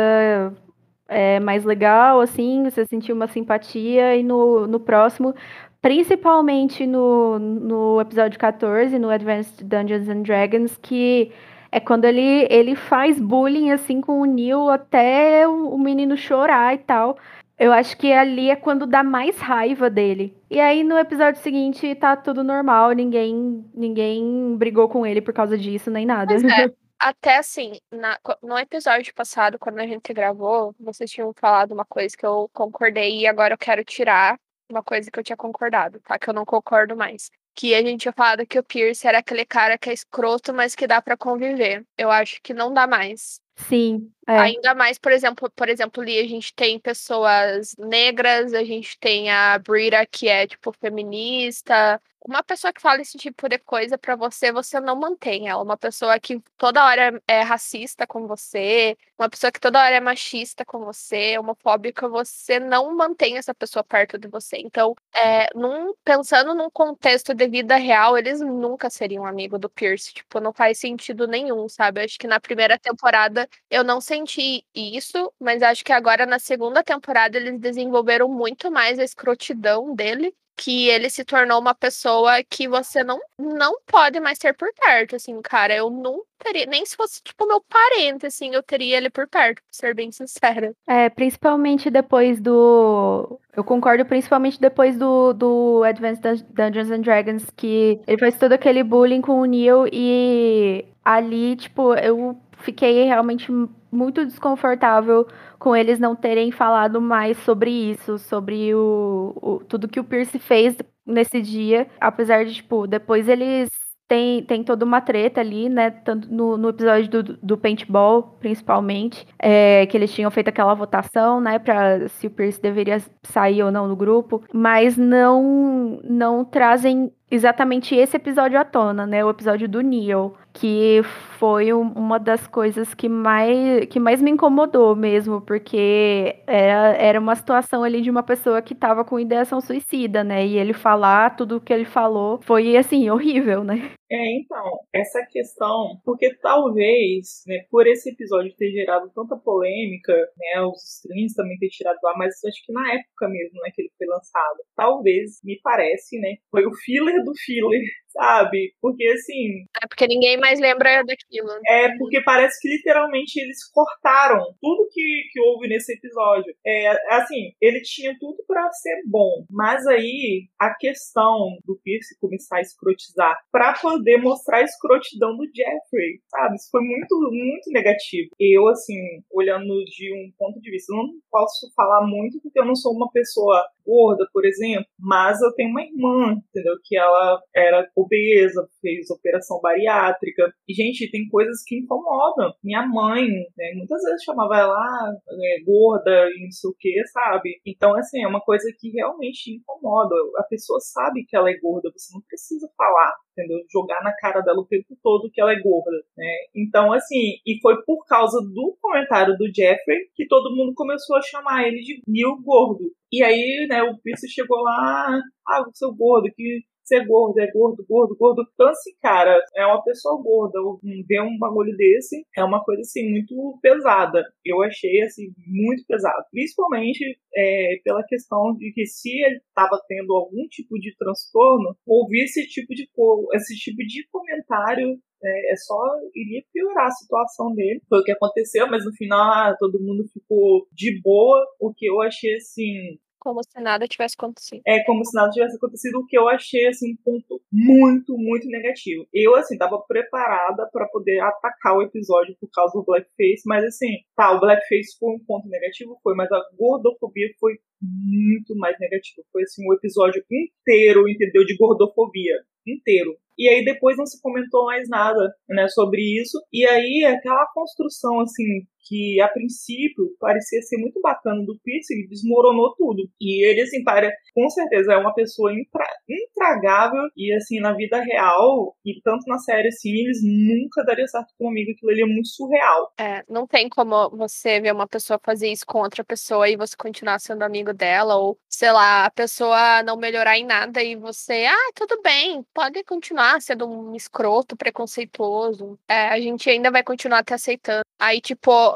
é, 1.08 1.38
mais 1.40 1.64
legal, 1.64 2.20
assim, 2.20 2.64
você 2.64 2.86
sentia 2.86 3.14
uma 3.14 3.28
simpatia, 3.28 4.16
e 4.16 4.22
no, 4.22 4.66
no 4.66 4.80
próximo, 4.80 5.34
principalmente 5.82 6.86
no, 6.86 7.38
no 7.38 8.00
episódio 8.00 8.38
14, 8.38 8.98
no 8.98 9.10
Advanced 9.10 9.62
Dungeons 9.62 10.08
and 10.08 10.22
Dragons, 10.22 10.76
que 10.78 11.32
é 11.70 11.80
quando 11.80 12.06
ele, 12.06 12.46
ele 12.50 12.74
faz 12.74 13.20
bullying, 13.20 13.70
assim, 13.70 14.00
com 14.00 14.20
o 14.20 14.24
Neil 14.24 14.70
até 14.70 15.46
o, 15.46 15.68
o 15.74 15.78
menino 15.78 16.16
chorar 16.16 16.74
e 16.74 16.78
tal. 16.78 17.18
Eu 17.58 17.72
acho 17.72 17.96
que 17.96 18.12
ali 18.12 18.50
é 18.50 18.56
quando 18.56 18.86
dá 18.86 19.02
mais 19.02 19.38
raiva 19.38 19.88
dele. 19.88 20.36
E 20.50 20.60
aí 20.60 20.84
no 20.84 20.98
episódio 20.98 21.40
seguinte 21.40 21.94
tá 21.94 22.14
tudo 22.16 22.44
normal, 22.44 22.92
ninguém 22.92 23.64
ninguém 23.74 24.56
brigou 24.56 24.88
com 24.88 25.06
ele 25.06 25.22
por 25.22 25.32
causa 25.32 25.56
disso, 25.56 25.90
nem 25.90 26.04
nada. 26.04 26.34
É. 26.34 26.36
Até 26.98 27.36
assim, 27.36 27.78
na- 27.92 28.18
no 28.42 28.58
episódio 28.58 29.12
passado, 29.14 29.58
quando 29.58 29.78
a 29.80 29.86
gente 29.86 30.12
gravou, 30.14 30.74
vocês 30.80 31.10
tinham 31.10 31.30
falado 31.38 31.72
uma 31.72 31.84
coisa 31.84 32.16
que 32.16 32.24
eu 32.24 32.48
concordei 32.54 33.20
e 33.20 33.26
agora 33.26 33.52
eu 33.52 33.58
quero 33.58 33.84
tirar 33.84 34.38
uma 34.70 34.82
coisa 34.82 35.10
que 35.10 35.18
eu 35.18 35.22
tinha 35.22 35.36
concordado, 35.36 36.00
tá? 36.00 36.18
Que 36.18 36.28
eu 36.30 36.34
não 36.34 36.44
concordo 36.46 36.96
mais. 36.96 37.30
Que 37.54 37.74
a 37.74 37.82
gente 37.82 38.00
tinha 38.02 38.12
falado 38.12 38.46
que 38.46 38.58
o 38.58 38.62
Pierce 38.64 39.06
era 39.06 39.18
aquele 39.18 39.44
cara 39.44 39.76
que 39.76 39.90
é 39.90 39.92
escroto, 39.92 40.54
mas 40.54 40.74
que 40.74 40.86
dá 40.86 41.00
pra 41.02 41.16
conviver. 41.18 41.84
Eu 41.98 42.10
acho 42.10 42.40
que 42.42 42.54
não 42.54 42.72
dá 42.72 42.86
mais. 42.86 43.40
Sim, 43.58 44.12
é. 44.28 44.38
Ainda 44.38 44.74
mais, 44.74 44.98
por 44.98 45.10
exemplo, 45.12 45.50
por 45.50 45.68
exemplo, 45.68 46.02
ali 46.02 46.18
a 46.18 46.28
gente 46.28 46.54
tem 46.54 46.78
pessoas 46.78 47.74
negras, 47.78 48.52
a 48.52 48.62
gente 48.62 48.98
tem 48.98 49.30
a 49.30 49.58
Brita 49.58 50.04
que 50.06 50.28
é 50.28 50.46
tipo 50.46 50.72
feminista. 50.72 52.00
Uma 52.28 52.42
pessoa 52.42 52.72
que 52.72 52.80
fala 52.82 53.00
esse 53.00 53.16
tipo 53.16 53.48
de 53.48 53.56
coisa 53.58 53.96
pra 53.96 54.16
você, 54.16 54.50
você 54.50 54.80
não 54.80 54.96
mantém 54.96 55.48
ela. 55.48 55.62
Uma 55.62 55.76
pessoa 55.76 56.18
que 56.18 56.40
toda 56.58 56.84
hora 56.84 57.22
é 57.28 57.40
racista 57.42 58.04
com 58.04 58.26
você, 58.26 58.96
uma 59.16 59.28
pessoa 59.30 59.52
que 59.52 59.60
toda 59.60 59.78
hora 59.80 59.94
é 59.94 60.00
machista 60.00 60.64
com 60.64 60.80
você, 60.84 61.38
homofóbica, 61.38 62.08
você 62.08 62.58
não 62.58 62.96
mantém 62.96 63.36
essa 63.38 63.54
pessoa 63.54 63.84
perto 63.84 64.18
de 64.18 64.26
você. 64.26 64.56
Então, 64.58 64.94
é, 65.14 65.46
num- 65.54 65.94
pensando 66.04 66.52
num 66.52 66.68
contexto 66.68 67.32
de 67.32 67.46
vida 67.48 67.76
real, 67.76 68.18
eles 68.18 68.40
nunca 68.40 68.90
seriam 68.90 69.24
amigo 69.24 69.56
do 69.56 69.70
Pierce. 69.70 70.12
Tipo, 70.12 70.40
não 70.40 70.52
faz 70.52 70.78
sentido 70.80 71.28
nenhum, 71.28 71.68
sabe? 71.68 72.02
Acho 72.02 72.18
que 72.18 72.26
na 72.26 72.40
primeira 72.40 72.76
temporada 72.76 73.45
eu 73.70 73.84
não 73.84 74.00
senti 74.00 74.64
isso, 74.74 75.32
mas 75.40 75.62
acho 75.62 75.84
que 75.84 75.92
agora 75.92 76.26
na 76.26 76.38
segunda 76.38 76.82
temporada 76.82 77.36
eles 77.36 77.58
desenvolveram 77.60 78.28
muito 78.28 78.70
mais 78.70 78.98
a 78.98 79.04
escrotidão 79.04 79.94
dele. 79.94 80.34
que 80.58 80.88
ele 80.88 81.10
se 81.10 81.24
tornou 81.24 81.60
uma 81.60 81.74
pessoa 81.74 82.42
que 82.44 82.66
você 82.66 83.04
não, 83.04 83.20
não 83.38 83.78
pode 83.86 84.18
mais 84.20 84.38
ter 84.38 84.54
por 84.54 84.72
perto, 84.74 85.14
assim, 85.16 85.40
cara. 85.42 85.74
Eu 85.76 85.90
não 85.90 86.22
teria, 86.38 86.66
nem 86.66 86.84
se 86.84 86.96
fosse, 86.96 87.22
tipo, 87.22 87.46
meu 87.46 87.60
parente, 87.60 88.26
assim, 88.26 88.54
eu 88.54 88.62
teria 88.62 88.96
ele 88.96 89.10
por 89.10 89.28
perto, 89.28 89.56
pra 89.56 89.64
ser 89.70 89.94
bem 89.94 90.10
sincera. 90.12 90.72
É, 90.86 91.08
principalmente 91.08 91.90
depois 91.90 92.40
do. 92.40 93.38
Eu 93.54 93.64
concordo, 93.64 94.04
principalmente 94.04 94.60
depois 94.60 94.96
do, 94.98 95.32
do 95.32 95.82
Advanced 95.84 96.44
Dungeons 96.50 96.90
and 96.90 97.00
Dragons, 97.00 97.50
que 97.56 98.00
ele 98.06 98.18
faz 98.18 98.38
todo 98.38 98.52
aquele 98.52 98.82
bullying 98.82 99.20
com 99.20 99.40
o 99.40 99.44
Neil 99.44 99.86
e 99.92 100.84
ali, 101.04 101.56
tipo, 101.56 101.94
eu 101.94 102.36
fiquei 102.58 103.04
realmente 103.04 103.50
muito 103.90 104.24
desconfortável 104.24 105.26
com 105.58 105.74
eles 105.74 105.98
não 105.98 106.14
terem 106.14 106.50
falado 106.50 107.00
mais 107.00 107.38
sobre 107.38 107.70
isso, 107.70 108.18
sobre 108.18 108.74
o, 108.74 109.32
o 109.40 109.60
tudo 109.66 109.88
que 109.88 110.00
o 110.00 110.04
Pierce 110.04 110.38
fez 110.38 110.76
nesse 111.04 111.40
dia, 111.40 111.86
apesar 112.00 112.44
de, 112.44 112.54
tipo, 112.54 112.86
depois 112.86 113.28
eles 113.28 113.70
tem, 114.08 114.42
tem 114.44 114.62
toda 114.62 114.84
uma 114.84 115.00
treta 115.00 115.40
ali, 115.40 115.68
né? 115.68 115.90
Tanto 115.90 116.32
no, 116.32 116.56
no 116.56 116.68
episódio 116.68 117.08
do, 117.08 117.36
do 117.42 117.58
paintball, 117.58 118.36
principalmente, 118.40 119.26
é, 119.38 119.86
que 119.86 119.96
eles 119.96 120.12
tinham 120.12 120.30
feito 120.30 120.48
aquela 120.48 120.74
votação, 120.74 121.40
né? 121.40 121.58
Pra 121.58 122.08
se 122.08 122.26
o 122.26 122.30
Pierce 122.30 122.60
deveria 122.60 123.02
sair 123.22 123.62
ou 123.62 123.70
não 123.70 123.88
do 123.88 123.96
grupo, 123.96 124.42
mas 124.52 124.96
não, 124.96 126.00
não 126.04 126.44
trazem 126.44 127.12
exatamente 127.30 127.94
esse 127.94 128.16
episódio 128.16 128.58
à 128.58 128.64
tona, 128.64 129.06
né? 129.06 129.24
O 129.24 129.30
episódio 129.30 129.68
do 129.68 129.80
Neil, 129.80 130.34
que 130.52 131.00
foi 131.38 131.72
uma 131.72 132.18
das 132.18 132.46
coisas 132.46 132.94
que 132.94 133.08
mais, 133.08 133.86
que 133.86 133.98
mais 134.00 134.22
me 134.22 134.30
incomodou 134.30 134.94
mesmo, 134.96 135.40
porque 135.40 136.36
era, 136.46 136.94
era 136.96 137.20
uma 137.20 137.34
situação 137.34 137.82
ali 137.82 138.00
de 138.00 138.10
uma 138.10 138.22
pessoa 138.22 138.62
que 138.62 138.72
estava 138.74 139.04
com 139.04 139.18
ideação 139.20 139.60
suicida, 139.60 140.22
né? 140.24 140.46
E 140.46 140.56
ele 140.56 140.72
falar 140.72 141.36
tudo 141.36 141.56
o 141.56 141.60
que 141.60 141.72
ele 141.72 141.84
falou 141.84 142.40
foi, 142.42 142.76
assim, 142.76 143.10
horrível, 143.10 143.64
né? 143.64 143.90
É, 144.10 144.16
então, 144.38 144.62
essa 144.92 145.20
questão, 145.26 146.00
porque 146.04 146.32
talvez, 146.36 147.42
né, 147.44 147.64
por 147.68 147.88
esse 147.88 148.10
episódio 148.10 148.54
ter 148.56 148.70
gerado 148.70 149.10
tanta 149.12 149.36
polêmica, 149.36 150.12
né, 150.38 150.62
os 150.62 150.80
streams 150.98 151.34
também 151.34 151.58
ter 151.58 151.68
tirado 151.70 151.98
lá, 152.04 152.14
mas 152.16 152.34
acho 152.44 152.64
que 152.64 152.72
na 152.72 152.94
época 152.94 153.28
mesmo, 153.28 153.60
né, 153.62 153.70
que 153.74 153.82
ele 153.82 153.90
foi 153.98 154.06
lançado, 154.06 154.62
talvez, 154.76 155.40
me 155.42 155.58
parece, 155.60 156.20
né, 156.20 156.36
foi 156.52 156.64
o 156.66 156.72
filler 156.72 157.16
do 157.24 157.32
filler 157.44 157.80
sabe? 158.16 158.74
Porque 158.80 159.06
assim. 159.08 159.64
É 159.82 159.86
porque 159.86 160.06
ninguém 160.06 160.38
mais 160.38 160.58
lembra 160.58 161.04
daquilo. 161.04 161.48
É 161.68 161.96
porque 161.98 162.20
parece 162.22 162.60
que 162.60 162.68
literalmente 162.68 163.38
eles 163.40 163.58
cortaram 163.70 164.42
tudo 164.60 164.88
que, 164.90 165.22
que 165.32 165.40
houve 165.40 165.68
nesse 165.68 165.92
episódio. 165.92 166.52
É 166.66 166.88
assim, 167.14 167.52
ele 167.60 167.80
tinha 167.82 168.16
tudo 168.18 168.42
para 168.46 168.70
ser 168.72 169.02
bom, 169.06 169.44
mas 169.50 169.86
aí 169.86 170.48
a 170.58 170.74
questão 170.74 171.58
do 171.64 171.78
Pierce 171.82 172.18
começar 172.20 172.58
a 172.58 172.60
escrotizar 172.60 173.36
para 173.52 173.74
poder 173.74 174.18
mostrar 174.18 174.58
a 174.58 174.62
escrotidão 174.62 175.36
do 175.36 175.44
Jeffrey, 175.44 176.20
sabe? 176.28 176.56
Isso 176.56 176.68
foi 176.70 176.82
muito, 176.82 177.16
muito 177.30 177.70
negativo. 177.70 178.30
Eu, 178.40 178.68
assim, 178.68 178.96
olhando 179.30 179.84
de 179.84 180.12
um 180.14 180.32
ponto 180.38 180.60
de 180.60 180.70
vista, 180.70 180.94
não 180.94 181.08
posso 181.30 181.70
falar 181.74 182.06
muito 182.06 182.40
porque 182.40 182.58
eu 182.58 182.64
não 182.64 182.74
sou 182.74 182.92
uma 182.92 183.10
pessoa 183.10 183.62
gorda, 183.86 184.26
por 184.32 184.44
exemplo, 184.44 184.86
mas 184.98 185.40
eu 185.40 185.52
tenho 185.54 185.70
uma 185.70 185.82
irmã, 185.82 186.32
entendeu? 186.48 186.74
Que 186.84 186.96
ela 186.96 187.40
era 187.54 187.88
obesa, 188.06 188.66
fez 188.80 189.10
operação 189.10 189.60
bariátrica. 189.60 190.52
E, 190.68 190.72
gente, 190.72 191.10
tem 191.10 191.28
coisas 191.28 191.62
que 191.66 191.76
incomodam. 191.78 192.52
Minha 192.62 192.86
mãe, 192.86 193.26
né, 193.56 193.72
muitas 193.74 194.02
vezes 194.02 194.22
chamava 194.22 194.56
ela 194.56 194.74
ah, 194.74 195.12
é, 195.30 195.64
gorda 195.64 196.28
e 196.30 196.44
não 196.44 196.50
sei 196.50 196.70
o 196.70 196.76
que, 196.78 197.06
sabe? 197.08 197.60
Então, 197.66 197.94
assim, 197.94 198.22
é 198.22 198.28
uma 198.28 198.40
coisa 198.40 198.72
que 198.78 198.90
realmente 198.90 199.52
incomoda. 199.52 200.14
A 200.38 200.44
pessoa 200.44 200.78
sabe 200.80 201.24
que 201.26 201.36
ela 201.36 201.50
é 201.50 201.58
gorda, 201.58 201.90
você 201.94 202.14
não 202.14 202.22
precisa 202.22 202.68
falar, 202.76 203.12
entendeu? 203.32 203.58
Jogar 203.70 204.02
na 204.02 204.14
cara 204.16 204.40
dela 204.40 204.60
o 204.60 204.66
tempo 204.66 204.96
todo 205.02 205.30
que 205.30 205.40
ela 205.40 205.52
é 205.52 205.60
gorda, 205.60 205.96
né? 206.16 206.32
Então, 206.54 206.92
assim, 206.92 207.36
e 207.46 207.58
foi 207.60 207.82
por 207.84 208.04
causa 208.06 208.40
do 208.40 208.76
comentário 208.80 209.36
do 209.36 209.46
Jeffrey 209.54 209.98
que 210.14 210.26
todo 210.26 210.54
mundo 210.54 210.72
começou 210.74 211.16
a 211.16 211.22
chamar 211.22 211.66
ele 211.66 211.80
de 211.80 212.00
Neil 212.06 212.36
Gordo. 212.42 212.84
E 213.12 213.22
aí, 213.22 213.66
né, 213.68 213.82
o 213.82 213.98
Pierce 213.98 214.28
chegou 214.28 214.60
lá, 214.62 215.20
ah, 215.48 215.62
o 215.62 215.70
seu 215.74 215.94
gordo, 215.94 216.28
que 216.34 216.62
ser 216.86 217.04
gordo, 217.06 217.38
é 217.40 217.50
gordo, 217.50 217.84
gordo, 217.88 218.16
gordo. 218.16 218.42
Então, 218.54 218.68
assim, 218.68 218.92
cara, 219.02 219.38
é 219.54 219.66
uma 219.66 219.82
pessoa 219.82 220.20
gorda. 220.22 220.58
Ver 221.06 221.20
um 221.20 221.38
bagulho 221.38 221.76
desse 221.76 222.24
é 222.36 222.44
uma 222.44 222.62
coisa, 222.64 222.80
assim, 222.80 223.02
muito 223.10 223.58
pesada. 223.60 224.24
Eu 224.44 224.62
achei, 224.62 225.02
assim, 225.02 225.32
muito 225.46 225.84
pesado. 225.86 226.24
Principalmente 226.30 227.18
é, 227.34 227.80
pela 227.84 228.04
questão 228.04 228.54
de 228.56 228.72
que 228.72 228.86
se 228.86 229.10
ele 229.10 229.36
estava 229.36 229.80
tendo 229.88 230.14
algum 230.14 230.46
tipo 230.48 230.78
de 230.78 230.94
transtorno, 230.96 231.76
ouvir 231.86 232.24
esse 232.24 232.46
tipo 232.46 232.74
de, 232.74 232.88
esse 233.34 233.56
tipo 233.56 233.78
de 233.78 234.06
comentário 234.10 234.98
é, 235.22 235.52
é, 235.52 235.56
só 235.56 235.76
iria 236.14 236.42
piorar 236.52 236.86
a 236.86 236.90
situação 236.90 237.52
dele. 237.54 237.82
Foi 237.88 238.00
o 238.00 238.04
que 238.04 238.12
aconteceu, 238.12 238.68
mas 238.68 238.84
no 238.84 238.92
final 238.92 239.20
ah, 239.20 239.56
todo 239.58 239.82
mundo 239.82 240.06
ficou 240.12 240.66
de 240.72 241.00
boa, 241.02 241.44
o 241.60 241.72
que 241.74 241.86
eu 241.86 242.00
achei 242.00 242.34
assim 242.36 242.98
como 243.26 243.42
se 243.42 243.60
nada 243.60 243.88
tivesse 243.88 244.14
acontecido. 244.16 244.62
É, 244.64 244.84
como 244.84 245.04
se 245.04 245.12
nada 245.12 245.30
tivesse 245.30 245.56
acontecido, 245.56 245.98
o 245.98 246.06
que 246.06 246.16
eu 246.16 246.28
achei, 246.28 246.68
assim, 246.68 246.92
um 246.92 246.96
ponto 247.04 247.42
muito, 247.52 248.16
muito 248.16 248.46
negativo. 248.46 249.04
Eu, 249.12 249.34
assim, 249.34 249.58
tava 249.58 249.82
preparada 249.88 250.68
para 250.72 250.86
poder 250.86 251.18
atacar 251.18 251.76
o 251.76 251.82
episódio 251.82 252.36
por 252.40 252.48
causa 252.52 252.72
do 252.78 252.84
blackface, 252.84 253.42
mas, 253.44 253.64
assim, 253.64 253.88
tá, 254.14 254.30
o 254.30 254.38
blackface 254.38 254.96
foi 254.96 255.16
um 255.16 255.24
ponto 255.26 255.48
negativo, 255.48 255.98
foi, 256.04 256.14
mas 256.14 256.30
a 256.30 256.40
gordofobia 256.56 257.26
foi 257.40 257.54
muito 257.82 258.56
mais 258.56 258.76
negativo. 258.78 259.26
Foi, 259.32 259.42
assim, 259.42 259.68
um 259.68 259.74
episódio 259.74 260.22
inteiro, 260.30 261.08
entendeu, 261.08 261.44
de 261.44 261.56
gordofobia. 261.56 262.34
Inteiro. 262.64 263.16
E 263.38 263.48
aí 263.48 263.64
depois 263.64 263.96
não 263.96 264.06
se 264.06 264.20
comentou 264.22 264.64
mais 264.66 264.88
nada, 264.88 265.32
né, 265.48 265.68
sobre 265.68 266.00
isso. 266.20 266.38
E 266.52 266.64
aí 266.64 267.04
aquela 267.04 267.46
construção, 267.54 268.20
assim, 268.20 268.62
que 268.86 269.20
a 269.20 269.28
princípio 269.28 270.14
parecia 270.20 270.62
ser 270.62 270.78
muito 270.78 271.00
bacana 271.00 271.44
do 271.44 271.58
Pierce, 271.62 271.92
ele 271.92 272.08
desmoronou 272.08 272.74
tudo. 272.76 273.02
E 273.20 273.44
ele, 273.46 273.62
assim, 273.62 273.82
para, 273.82 274.10
com 274.34 274.48
certeza 274.48 274.92
é 274.92 274.96
uma 274.96 275.14
pessoa 275.14 275.52
intra, 275.52 275.84
intragável 276.08 277.02
e, 277.16 277.34
assim, 277.34 277.60
na 277.60 277.72
vida 277.74 278.00
real, 278.00 278.76
e 278.84 279.00
tanto 279.02 279.26
na 279.26 279.38
série, 279.38 279.68
assim, 279.68 279.90
eles 279.90 280.18
nunca 280.22 280.84
daria 280.84 281.06
certo 281.06 281.34
com 281.38 281.48
amigo, 281.48 281.72
aquilo 281.72 281.90
ali 281.90 282.02
é 282.02 282.06
muito 282.06 282.28
surreal. 282.28 282.92
É, 282.98 283.24
não 283.28 283.46
tem 283.46 283.68
como 283.68 284.10
você 284.10 284.60
ver 284.60 284.72
uma 284.72 284.86
pessoa 284.86 285.20
fazer 285.22 285.48
isso 285.48 285.66
com 285.66 285.80
outra 285.80 286.04
pessoa 286.04 286.48
e 286.48 286.56
você 286.56 286.76
continuar 286.76 287.18
sendo 287.18 287.42
amigo 287.42 287.72
dela, 287.72 288.16
ou, 288.16 288.38
sei 288.48 288.70
lá, 288.70 289.06
a 289.06 289.10
pessoa 289.10 289.82
não 289.82 289.96
melhorar 289.96 290.38
em 290.38 290.46
nada 290.46 290.82
e 290.82 290.94
você, 290.94 291.46
ah, 291.46 291.72
tudo 291.74 292.00
bem, 292.02 292.44
pode 292.54 292.82
continuar 292.84 293.40
sendo 293.40 293.66
um 293.68 293.94
escroto, 293.94 294.56
preconceituoso. 294.56 295.78
É, 295.88 296.08
a 296.08 296.20
gente 296.20 296.48
ainda 296.48 296.70
vai 296.70 296.82
continuar 296.82 297.24
te 297.24 297.34
aceitando. 297.34 297.82
Aí, 297.98 298.20
tipo, 298.20 298.75